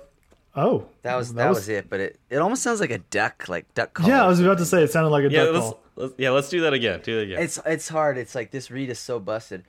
oh, 0.57 0.87
That 1.03 1.17
was 1.17 1.33
that, 1.35 1.49
was, 1.49 1.69
it, 1.69 1.89
but 1.89 2.01
it, 2.01 2.19
it 2.31 2.39
almost 2.39 2.63
sounds 2.63 2.81
like 2.81 2.91
a 2.91 2.99
duck, 2.99 3.49
like 3.49 3.73
duck 3.75 3.95
call. 3.95 4.09
Yeah, 4.09 4.25
I 4.25 4.29
was 4.29 4.41
about 4.41 4.59
to 4.59 4.67
say 4.67 4.83
it 4.83 4.91
sounded 4.91 5.11
like 5.11 5.25
a 5.25 5.31
Yeah, 5.31 5.45
duck 5.45 5.55
let's, 5.55 5.65
call. 5.67 5.81
let's 5.97 6.15
yeah, 6.19 6.31
let's 6.31 6.49
do 6.51 6.61
that 6.63 6.73
again. 6.75 7.01
Do 7.03 7.17
that 7.17 7.23
again. 7.23 7.43
It's 7.43 7.59
it's 7.65 7.89
hard. 7.89 8.19
It's 8.19 8.35
like 8.35 8.51
this 8.51 8.71
reed 8.71 8.91
is 8.91 8.99
so 8.99 9.19
busted. 9.21 9.65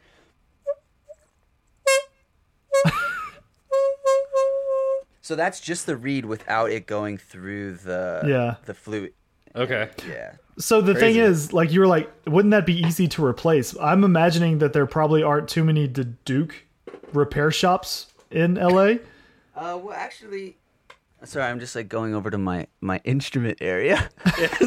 so 5.22 5.36
that's 5.36 5.60
just 5.60 5.86
the 5.86 5.96
reed 5.96 6.26
without 6.26 6.70
it 6.72 6.86
going 6.88 7.18
through 7.18 7.76
the 7.76 8.24
Yeah. 8.28 8.56
the 8.66 8.74
flute. 8.74 9.16
Okay. 9.56 9.90
Yeah. 10.08 10.34
So 10.58 10.82
the 10.82 10.96
thing 10.96 11.16
is, 11.18 11.52
like 11.52 11.72
you 11.72 11.82
were 11.82 11.88
like, 11.88 12.12
wouldn't 12.28 12.52
that 12.52 12.66
be 12.66 12.80
easy 12.80 13.08
to 13.10 13.26
replace? 13.26 13.76
I'm 13.80 14.04
imagining 14.04 14.60
that 14.60 14.74
there 14.74 14.86
probably 14.86 15.22
aren't 15.22 15.50
too 15.50 15.64
many 15.64 15.88
duduk 15.88 16.54
repair 17.14 17.52
shops 17.52 18.08
in 18.32 18.56
LA. 18.56 18.96
Uh, 19.56 19.80
well, 19.82 19.92
actually, 19.92 20.58
sorry, 21.24 21.46
I'm 21.46 21.60
just 21.60 21.76
like 21.76 21.90
going 21.90 22.16
over 22.16 22.30
to 22.30 22.38
my 22.38 22.68
my 22.82 23.02
instrument 23.04 23.58
area. 23.62 24.10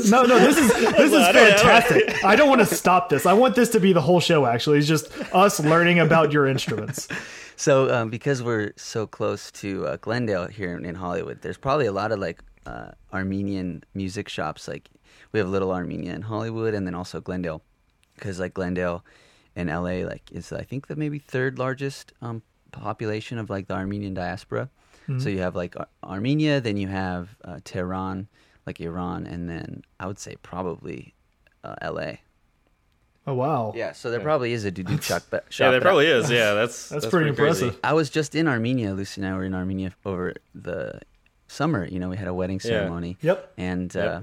No, 0.08 0.22
no, 0.22 0.38
this 0.38 0.56
is 0.56 0.68
this 0.74 1.12
is 1.12 1.26
fantastic. 1.28 2.24
I 2.24 2.34
don't 2.36 2.48
want 2.48 2.60
to 2.60 2.74
stop 2.74 3.08
this. 3.10 3.26
I 3.26 3.34
want 3.34 3.54
this 3.54 3.68
to 3.70 3.80
be 3.80 3.92
the 3.92 4.00
whole 4.00 4.20
show. 4.20 4.46
Actually, 4.46 4.78
it's 4.78 4.88
just 4.88 5.10
us 5.34 5.60
learning 5.60 5.98
about 5.98 6.32
your 6.32 6.46
instruments. 6.46 7.08
So, 7.58 7.92
um, 7.92 8.08
because 8.08 8.40
we're 8.40 8.72
so 8.76 9.04
close 9.08 9.50
to 9.50 9.84
uh, 9.84 9.96
Glendale 9.96 10.46
here 10.46 10.76
in, 10.76 10.84
in 10.84 10.94
Hollywood, 10.94 11.42
there's 11.42 11.56
probably 11.56 11.86
a 11.86 11.92
lot 11.92 12.12
of 12.12 12.20
like 12.20 12.40
uh, 12.68 12.90
Armenian 13.12 13.82
music 13.94 14.28
shops. 14.28 14.68
Like 14.68 14.90
we 15.32 15.38
have 15.40 15.48
Little 15.48 15.72
Armenia 15.72 16.12
in 16.14 16.22
Hollywood, 16.22 16.74
and 16.74 16.86
then 16.86 16.94
also 16.94 17.20
Glendale, 17.20 17.62
because 18.14 18.38
like 18.38 18.54
Glendale 18.54 19.04
in 19.56 19.68
LA, 19.68 20.04
like 20.12 20.22
is 20.32 20.52
I 20.52 20.62
think 20.62 20.86
the 20.86 20.96
maybe 20.96 21.18
third 21.18 21.58
largest 21.58 22.12
um, 22.22 22.42
population 22.72 23.38
of 23.38 23.50
like 23.50 23.66
the 23.68 23.74
Armenian 23.74 24.14
diaspora. 24.14 24.68
So 25.18 25.30
you 25.30 25.38
have 25.38 25.56
like 25.56 25.74
Ar- 25.80 25.88
Armenia, 26.04 26.60
then 26.60 26.76
you 26.76 26.88
have 26.88 27.34
uh, 27.42 27.60
Tehran, 27.64 28.28
like 28.66 28.78
Iran, 28.78 29.26
and 29.26 29.48
then 29.48 29.82
I 29.98 30.06
would 30.06 30.18
say 30.18 30.36
probably 30.42 31.14
uh, 31.64 31.76
LA. 31.82 32.12
Oh 33.26 33.32
wow. 33.34 33.72
Yeah, 33.74 33.92
so 33.92 34.10
there 34.10 34.20
probably 34.20 34.52
is 34.52 34.66
a 34.66 34.70
duduk 34.72 35.00
shop. 35.02 35.22
But, 35.30 35.46
shop 35.50 35.64
Yeah, 35.66 35.70
there 35.72 35.80
but 35.80 35.86
I- 35.86 35.90
probably 35.90 36.06
is. 36.08 36.30
Yeah, 36.30 36.52
that's 36.52 36.88
That's 36.92 37.06
pretty 37.06 37.34
crazy. 37.34 37.64
impressive. 37.68 37.80
I 37.82 37.94
was 37.94 38.10
just 38.10 38.34
in 38.34 38.46
Armenia. 38.48 38.92
Lucy 38.92 39.22
and 39.22 39.30
I 39.30 39.34
were 39.34 39.44
in 39.44 39.54
Armenia 39.54 39.92
over 40.04 40.34
the 40.54 41.00
summer. 41.48 41.86
You 41.86 41.98
know, 41.98 42.08
we 42.08 42.16
had 42.16 42.28
a 42.28 42.34
wedding 42.34 42.60
Yeah. 42.62 42.70
ceremony. 42.70 43.16
Yep. 43.20 43.52
And 43.56 43.94
Yep. 43.94 44.06
uh, 44.08 44.20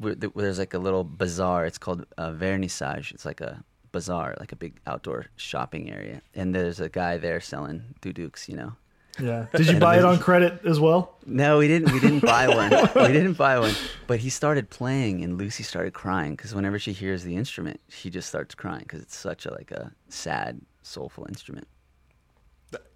we 0.00 0.14
th- 0.14 0.32
there's 0.34 0.58
like 0.58 0.74
a 0.74 0.78
little 0.78 1.04
bazaar. 1.04 1.64
It's 1.66 1.78
called 1.78 2.04
uh, 2.18 2.30
Vernissage. 2.32 3.12
It's 3.12 3.24
like 3.24 3.40
a 3.40 3.62
bazaar, 3.92 4.34
like 4.40 4.52
a 4.52 4.56
big 4.56 4.74
outdoor 4.86 5.26
shopping 5.36 5.90
area. 5.90 6.20
And 6.34 6.54
there's 6.54 6.80
a 6.80 6.88
guy 6.88 7.16
there 7.18 7.40
selling 7.40 7.94
duduks. 8.02 8.48
You 8.48 8.56
know. 8.56 8.72
Yeah. 9.18 9.46
Did 9.54 9.68
you 9.68 9.78
buy 9.78 9.96
it 9.96 10.04
on 10.04 10.18
credit 10.18 10.60
as 10.66 10.78
well? 10.78 11.16
No, 11.24 11.56
we 11.56 11.68
didn't. 11.68 11.90
We 11.90 12.00
didn't 12.00 12.20
buy 12.20 12.48
one. 12.48 12.70
we 13.06 13.12
didn't 13.14 13.38
buy 13.38 13.58
one. 13.58 13.72
But 14.06 14.18
he 14.18 14.28
started 14.28 14.68
playing, 14.68 15.24
and 15.24 15.38
Lucy 15.38 15.62
started 15.62 15.94
crying 15.94 16.32
because 16.36 16.54
whenever 16.54 16.78
she 16.78 16.92
hears 16.92 17.24
the 17.24 17.34
instrument, 17.34 17.80
she 17.88 18.10
just 18.10 18.28
starts 18.28 18.54
crying 18.54 18.80
because 18.82 19.00
it's 19.00 19.16
such 19.16 19.46
a 19.46 19.52
like 19.54 19.70
a 19.70 19.90
sad, 20.10 20.60
soulful 20.82 21.24
instrument. 21.30 21.66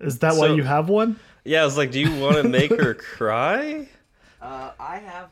Is 0.00 0.18
that 0.20 0.36
why 0.36 0.48
you 0.48 0.62
have 0.62 0.88
one? 0.88 1.18
Yeah, 1.44 1.62
I 1.62 1.64
was 1.64 1.76
like, 1.76 1.90
do 1.90 2.00
you 2.00 2.20
want 2.20 2.36
to 2.36 2.48
make 2.48 2.70
her 2.70 2.94
cry? 3.16 3.88
Uh, 4.42 4.72
I 4.78 4.98
have, 4.98 5.28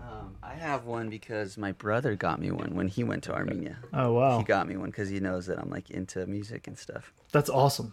um, 0.00 0.34
I 0.42 0.54
have 0.54 0.84
one 0.86 1.08
because 1.10 1.56
my 1.58 1.72
brother 1.72 2.14
got 2.16 2.40
me 2.40 2.50
one 2.50 2.74
when 2.74 2.88
he 2.88 3.04
went 3.04 3.22
to 3.24 3.34
Armenia. 3.34 3.76
Oh 3.92 4.12
wow, 4.12 4.38
He 4.38 4.44
got 4.44 4.68
me 4.68 4.76
one 4.76 4.90
because 4.90 5.08
he 5.08 5.20
knows 5.20 5.46
that 5.46 5.58
I'm 5.58 5.70
like 5.70 5.90
into 5.90 6.26
music 6.26 6.66
and 6.66 6.78
stuff. 6.78 7.12
that's 7.32 7.48
awesome. 7.50 7.92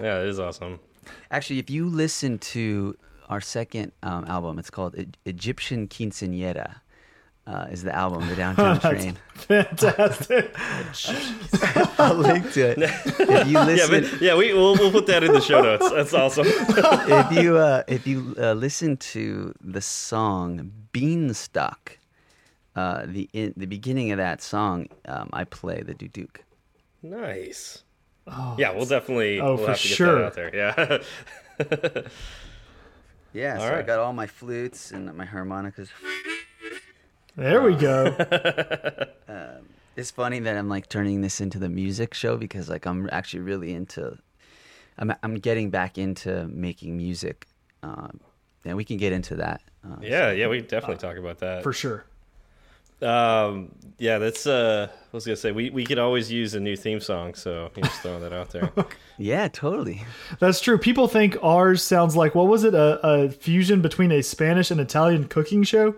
Yeah, 0.00 0.20
it 0.20 0.28
is 0.28 0.38
awesome. 0.40 0.80
Actually, 1.30 1.58
if 1.58 1.70
you 1.70 1.86
listen 1.88 2.38
to 2.38 2.96
our 3.28 3.40
second 3.40 3.92
um, 4.02 4.24
album, 4.26 4.58
it's 4.58 4.70
called 4.70 4.96
E- 4.98 5.06
Egyptian 5.24 5.86
Quinceañera. 5.88 6.76
Uh, 7.44 7.66
is 7.72 7.82
the 7.82 7.92
album 7.94 8.26
the 8.28 8.36
Downtown 8.42 8.78
Train? 8.80 9.16
fantastic. 9.34 10.54
I'll 11.98 12.14
link 12.14 12.52
to 12.52 12.70
it. 12.70 12.78
If 12.78 13.46
you 13.48 13.52
Yeah, 13.54 13.64
listen, 13.64 14.02
but 14.02 14.20
yeah, 14.22 14.36
we 14.36 14.52
we'll, 14.54 14.74
we'll 14.76 14.92
put 14.92 15.06
that 15.06 15.24
in 15.24 15.32
the 15.32 15.40
show 15.40 15.60
notes. 15.60 15.90
That's 15.90 16.14
awesome. 16.14 16.46
if 16.48 17.32
you 17.32 17.56
uh, 17.56 17.82
if 17.88 18.06
you 18.06 18.34
uh, 18.38 18.52
listen 18.52 18.96
to 18.98 19.52
the 19.60 19.80
song 19.80 20.70
Beanstalk, 20.92 21.98
uh, 22.76 23.06
the 23.06 23.28
in, 23.32 23.54
the 23.56 23.66
beginning 23.66 24.12
of 24.12 24.18
that 24.18 24.40
song, 24.40 24.86
um, 25.06 25.28
I 25.32 25.42
play 25.42 25.82
the 25.82 25.94
duduk. 25.94 26.36
nice. 27.02 27.82
Oh, 28.28 28.54
Yeah, 28.56 28.70
we'll 28.70 28.86
definitely 28.86 29.40
Oh, 29.40 29.56
we'll 29.56 29.64
for 29.64 29.70
have 29.72 29.80
to 29.80 29.88
get 29.88 29.96
sure. 29.96 30.14
that 30.20 30.24
out 30.26 30.34
there. 30.34 30.54
Yeah. 30.54 32.02
Yeah, 33.34 33.54
All 33.58 33.66
so 33.66 33.74
I 33.76 33.82
got 33.82 33.98
all 33.98 34.12
my 34.12 34.26
flutes 34.26 34.90
and 34.90 35.12
my 35.14 35.24
harmonicas. 35.24 35.88
There 37.36 37.62
we 37.62 37.74
go. 37.74 38.16
It's 39.94 40.10
funny 40.10 40.40
that 40.40 40.56
I'm 40.56 40.68
like 40.68 40.88
turning 40.88 41.20
this 41.20 41.40
into 41.40 41.58
the 41.58 41.68
music 41.68 42.14
show 42.14 42.36
because 42.36 42.68
like 42.68 42.86
I'm 42.86 43.08
actually 43.12 43.40
really 43.40 43.74
into. 43.74 44.16
I'm 44.98 45.12
I'm 45.22 45.34
getting 45.34 45.70
back 45.70 45.98
into 45.98 46.48
making 46.48 46.96
music, 46.96 47.46
um, 47.82 48.20
and 48.64 48.76
we 48.76 48.84
can 48.84 48.96
get 48.96 49.12
into 49.12 49.36
that. 49.36 49.60
Uh, 49.84 49.96
yeah, 50.00 50.32
yeah, 50.32 50.48
we 50.48 50.60
definitely 50.60 50.96
talk 50.96 51.16
about 51.16 51.40
that. 51.40 51.62
For 51.62 51.72
sure. 51.72 52.04
Um, 53.02 53.74
yeah, 53.98 54.18
that's. 54.18 54.46
Uh, 54.46 54.88
I 54.90 55.16
was 55.16 55.26
gonna 55.26 55.36
say 55.36 55.52
we, 55.52 55.68
we 55.68 55.84
could 55.84 55.98
always 55.98 56.32
use 56.32 56.54
a 56.54 56.60
new 56.60 56.76
theme 56.76 57.00
song, 57.00 57.34
so 57.34 57.70
you 57.76 57.82
just 57.82 58.00
throwing 58.00 58.22
that 58.22 58.32
out 58.32 58.50
there. 58.50 58.72
yeah, 59.18 59.48
totally. 59.48 60.04
That's 60.38 60.60
true. 60.60 60.78
People 60.78 61.06
think 61.06 61.36
ours 61.42 61.82
sounds 61.82 62.16
like 62.16 62.34
what 62.34 62.46
was 62.46 62.64
it? 62.64 62.72
A, 62.74 63.06
a 63.06 63.30
fusion 63.30 63.82
between 63.82 64.10
a 64.10 64.22
Spanish 64.22 64.70
and 64.70 64.80
Italian 64.80 65.28
cooking 65.28 65.64
show. 65.64 65.96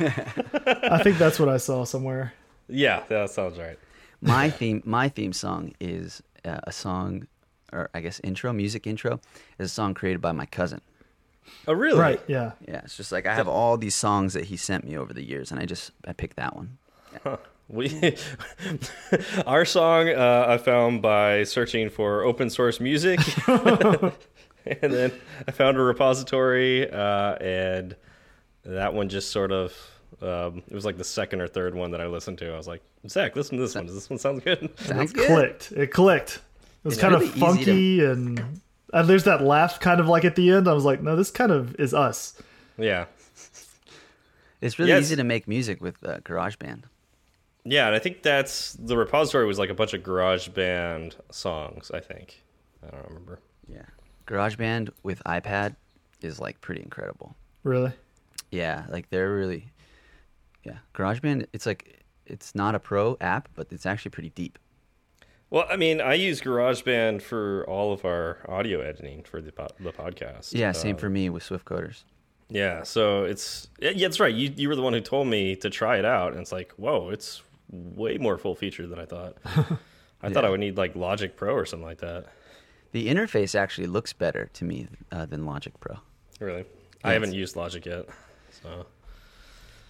I 0.00 1.00
think 1.02 1.18
that's 1.18 1.38
what 1.38 1.48
I 1.48 1.56
saw 1.56 1.84
somewhere. 1.84 2.32
yeah, 2.68 3.02
that 3.08 3.30
sounds 3.30 3.58
right. 3.58 3.78
My 4.20 4.50
theme 4.50 4.82
my 4.84 5.08
theme 5.08 5.32
song 5.32 5.74
is 5.80 6.22
uh, 6.44 6.60
a 6.64 6.72
song, 6.72 7.26
or 7.72 7.90
I 7.94 8.00
guess 8.00 8.20
intro 8.24 8.52
music 8.52 8.86
intro 8.86 9.20
is 9.58 9.70
a 9.70 9.74
song 9.74 9.94
created 9.94 10.20
by 10.20 10.32
my 10.32 10.46
cousin. 10.46 10.80
Oh, 11.68 11.72
really? 11.74 11.98
Right. 12.00 12.20
Yeah. 12.26 12.52
Yeah, 12.66 12.80
it's 12.84 12.96
just 12.96 13.12
like 13.12 13.26
I 13.26 13.34
have 13.34 13.48
all 13.48 13.76
these 13.76 13.94
songs 13.94 14.32
that 14.34 14.44
he 14.44 14.56
sent 14.56 14.84
me 14.84 14.96
over 14.96 15.12
the 15.12 15.22
years, 15.22 15.50
and 15.50 15.60
I 15.60 15.64
just 15.66 15.92
I 16.06 16.12
picked 16.12 16.36
that 16.36 16.56
one. 16.56 16.78
We 17.68 18.16
our 19.46 19.64
song 19.64 20.08
uh, 20.08 20.46
I 20.48 20.58
found 20.58 21.02
by 21.02 21.42
searching 21.42 21.90
for 21.90 22.22
open 22.22 22.48
source 22.48 22.78
music, 22.80 23.18
and 23.48 24.12
then 24.92 25.12
I 25.48 25.50
found 25.50 25.76
a 25.76 25.80
repository, 25.80 26.88
uh, 26.90 27.34
and 27.36 27.96
that 28.66 28.94
one 28.94 29.08
just 29.08 29.30
sort 29.30 29.52
of 29.52 29.72
um, 30.22 30.62
it 30.68 30.74
was 30.74 30.84
like 30.84 30.96
the 30.98 31.04
second 31.04 31.40
or 31.40 31.48
third 31.48 31.74
one 31.74 31.90
that 31.90 32.00
I 32.00 32.06
listened 32.06 32.38
to. 32.38 32.52
I 32.52 32.56
was 32.56 32.66
like, 32.68 32.82
Zach, 33.08 33.34
listen 33.36 33.58
to 33.58 33.62
this 33.64 33.74
one. 33.74 33.86
Does 33.86 33.94
this 33.94 34.08
one 34.10 34.18
sound 34.18 34.42
good? 34.44 34.70
Sounds 34.80 35.10
it 35.10 35.14
good. 35.14 35.26
clicked. 35.26 35.72
It 35.72 35.86
clicked. 35.88 36.36
It 36.36 36.40
was 36.84 36.94
It's 36.94 37.00
kind 37.02 37.14
really 37.14 37.26
of 37.26 37.32
easy 37.36 37.40
funky 37.40 38.04
and. 38.04 38.60
And 38.94 39.08
there's 39.08 39.24
that 39.24 39.42
laugh 39.42 39.80
kind 39.80 39.98
of 40.00 40.06
like 40.08 40.24
at 40.24 40.36
the 40.36 40.52
end. 40.52 40.68
I 40.68 40.72
was 40.72 40.84
like, 40.84 41.02
no, 41.02 41.16
this 41.16 41.30
kind 41.32 41.50
of 41.50 41.74
is 41.74 41.92
us. 41.92 42.40
Yeah, 42.78 43.06
It's 44.60 44.78
really 44.78 44.90
Yes. 44.92 45.02
easy 45.02 45.16
to 45.16 45.24
make 45.24 45.48
music 45.48 45.80
with 45.82 45.96
uh, 46.04 46.20
GarageBand. 46.20 46.84
yeah, 47.64 47.86
and 47.88 47.96
I 47.96 47.98
think 47.98 48.22
that's 48.22 48.74
the 48.74 48.96
repository 48.96 49.44
was 49.44 49.58
like 49.58 49.70
a 49.70 49.74
bunch 49.74 49.92
of 49.92 50.02
garage 50.04 50.48
band 50.48 51.16
songs. 51.30 51.90
I 51.92 51.98
think 52.00 52.42
I 52.86 52.90
don't 52.94 53.06
remember. 53.08 53.40
Yeah. 53.68 53.82
GarageBand 54.28 54.90
with 55.02 55.22
iPad 55.24 55.74
is 56.22 56.38
like 56.40 56.60
pretty 56.60 56.80
incredible. 56.82 57.34
Really? 57.64 57.92
Yeah, 58.50 58.86
like 58.88 59.10
they're 59.10 59.34
really 59.34 59.72
Yeah. 60.64 60.78
GarageBand 60.94 61.46
it's 61.52 61.66
like 61.66 62.04
it's 62.26 62.54
not 62.54 62.74
a 62.74 62.78
pro 62.80 63.16
app, 63.20 63.48
but 63.54 63.68
it's 63.70 63.86
actually 63.86 64.10
pretty 64.10 64.30
deep. 64.30 64.58
Well, 65.48 65.64
I 65.70 65.76
mean, 65.76 66.00
I 66.00 66.14
use 66.14 66.40
GarageBand 66.40 67.22
for 67.22 67.64
all 67.68 67.92
of 67.92 68.04
our 68.04 68.38
audio 68.48 68.80
editing 68.80 69.22
for 69.22 69.40
the 69.40 69.52
po- 69.52 69.68
the 69.78 69.92
podcast. 69.92 70.52
Yeah, 70.54 70.72
same 70.72 70.96
Uh, 70.96 70.98
for 70.98 71.08
me 71.08 71.28
with 71.30 71.42
Swift 71.44 71.64
Coders. 71.64 72.02
Yeah, 72.48 72.82
so 72.84 73.24
it's 73.24 73.68
yeah, 73.80 73.90
yeah, 73.90 74.06
that's 74.08 74.20
right. 74.20 74.34
You 74.34 74.52
you 74.56 74.68
were 74.68 74.76
the 74.76 74.82
one 74.82 74.92
who 74.92 75.00
told 75.00 75.28
me 75.28 75.54
to 75.56 75.70
try 75.70 75.98
it 75.98 76.04
out, 76.04 76.32
and 76.32 76.40
it's 76.40 76.52
like, 76.52 76.72
whoa, 76.72 77.10
it's 77.10 77.42
way 77.70 78.18
more 78.18 78.38
full 78.38 78.54
featured 78.54 78.90
than 78.90 78.98
I 78.98 79.04
thought. 79.04 79.36
I 80.22 80.30
thought 80.30 80.44
I 80.44 80.50
would 80.50 80.60
need 80.60 80.76
like 80.76 80.96
Logic 80.96 81.36
Pro 81.36 81.54
or 81.54 81.66
something 81.66 81.86
like 81.86 81.98
that. 81.98 82.26
The 82.92 83.08
interface 83.08 83.54
actually 83.54 83.86
looks 83.88 84.12
better 84.12 84.48
to 84.54 84.64
me 84.64 84.88
uh, 85.12 85.26
than 85.26 85.44
Logic 85.44 85.78
Pro. 85.80 85.96
Really, 86.40 86.60
Yeah, 86.60 87.08
I 87.10 87.12
haven't 87.12 87.34
used 87.34 87.54
Logic 87.56 87.84
yet. 87.84 88.06
So, 88.62 88.86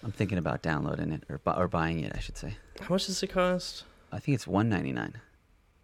I'm 0.03 0.11
thinking 0.11 0.37
about 0.37 0.61
downloading 0.61 1.11
it 1.11 1.23
or 1.29 1.39
bu- 1.39 1.51
or 1.59 1.67
buying 1.67 1.99
it, 2.01 2.13
I 2.15 2.19
should 2.19 2.37
say. 2.37 2.55
how 2.81 2.87
much 2.89 3.07
does 3.07 3.21
it 3.23 3.27
cost? 3.27 3.83
I 4.11 4.19
think 4.19 4.35
it's 4.35 4.47
199. 4.47 5.19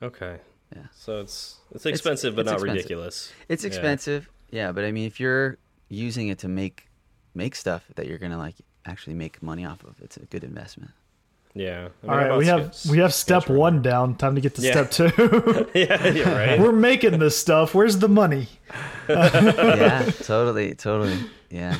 Okay, 0.02 0.38
Yeah. 0.76 0.84
so 0.96 1.20
it's 1.22 1.58
it's 1.74 1.86
expensive, 1.86 2.36
but 2.36 2.42
it's 2.42 2.52
not 2.52 2.56
expensive. 2.56 2.76
ridiculous. 2.76 3.32
It's 3.50 3.64
expensive. 3.64 4.30
Yeah, 4.52 4.72
but 4.72 4.84
I 4.86 4.92
mean 4.92 5.06
if 5.08 5.20
you're 5.20 5.58
using 5.90 6.28
it 6.28 6.40
to 6.40 6.48
make 6.48 6.88
make 7.36 7.56
stuff 7.56 7.84
that 7.96 8.08
you're 8.08 8.18
going 8.20 8.32
to 8.32 8.38
like 8.38 8.56
actually 8.86 9.16
make 9.16 9.42
money 9.42 9.66
off 9.66 9.84
of, 9.84 9.96
it's 10.02 10.18
a 10.18 10.26
good 10.26 10.44
investment. 10.44 10.92
Yeah. 11.56 11.88
I 12.04 12.06
mean, 12.06 12.12
All 12.12 12.18
right, 12.18 12.38
we 12.38 12.46
have 12.48 12.74
Sketch- 12.76 12.92
we 12.92 12.98
have 13.00 13.14
step 13.14 13.44
Sketch 13.44 13.56
one 13.56 13.82
down. 13.82 14.16
Time 14.16 14.36
to 14.36 14.42
get 14.42 14.56
to 14.56 14.62
Yeah. 14.62 14.72
step 14.88 14.92
two. 14.92 15.70
yeah, 15.74 16.08
yeah, 16.08 16.36
right. 16.38 16.60
We're 16.64 16.72
making 16.72 17.20
this 17.20 17.38
stuff. 17.38 17.74
Where's 17.76 17.98
the 18.00 18.10
money? 18.10 18.48
yeah, 19.10 20.10
totally, 20.24 20.76
totally. 20.76 21.18
Yeah. 21.50 21.78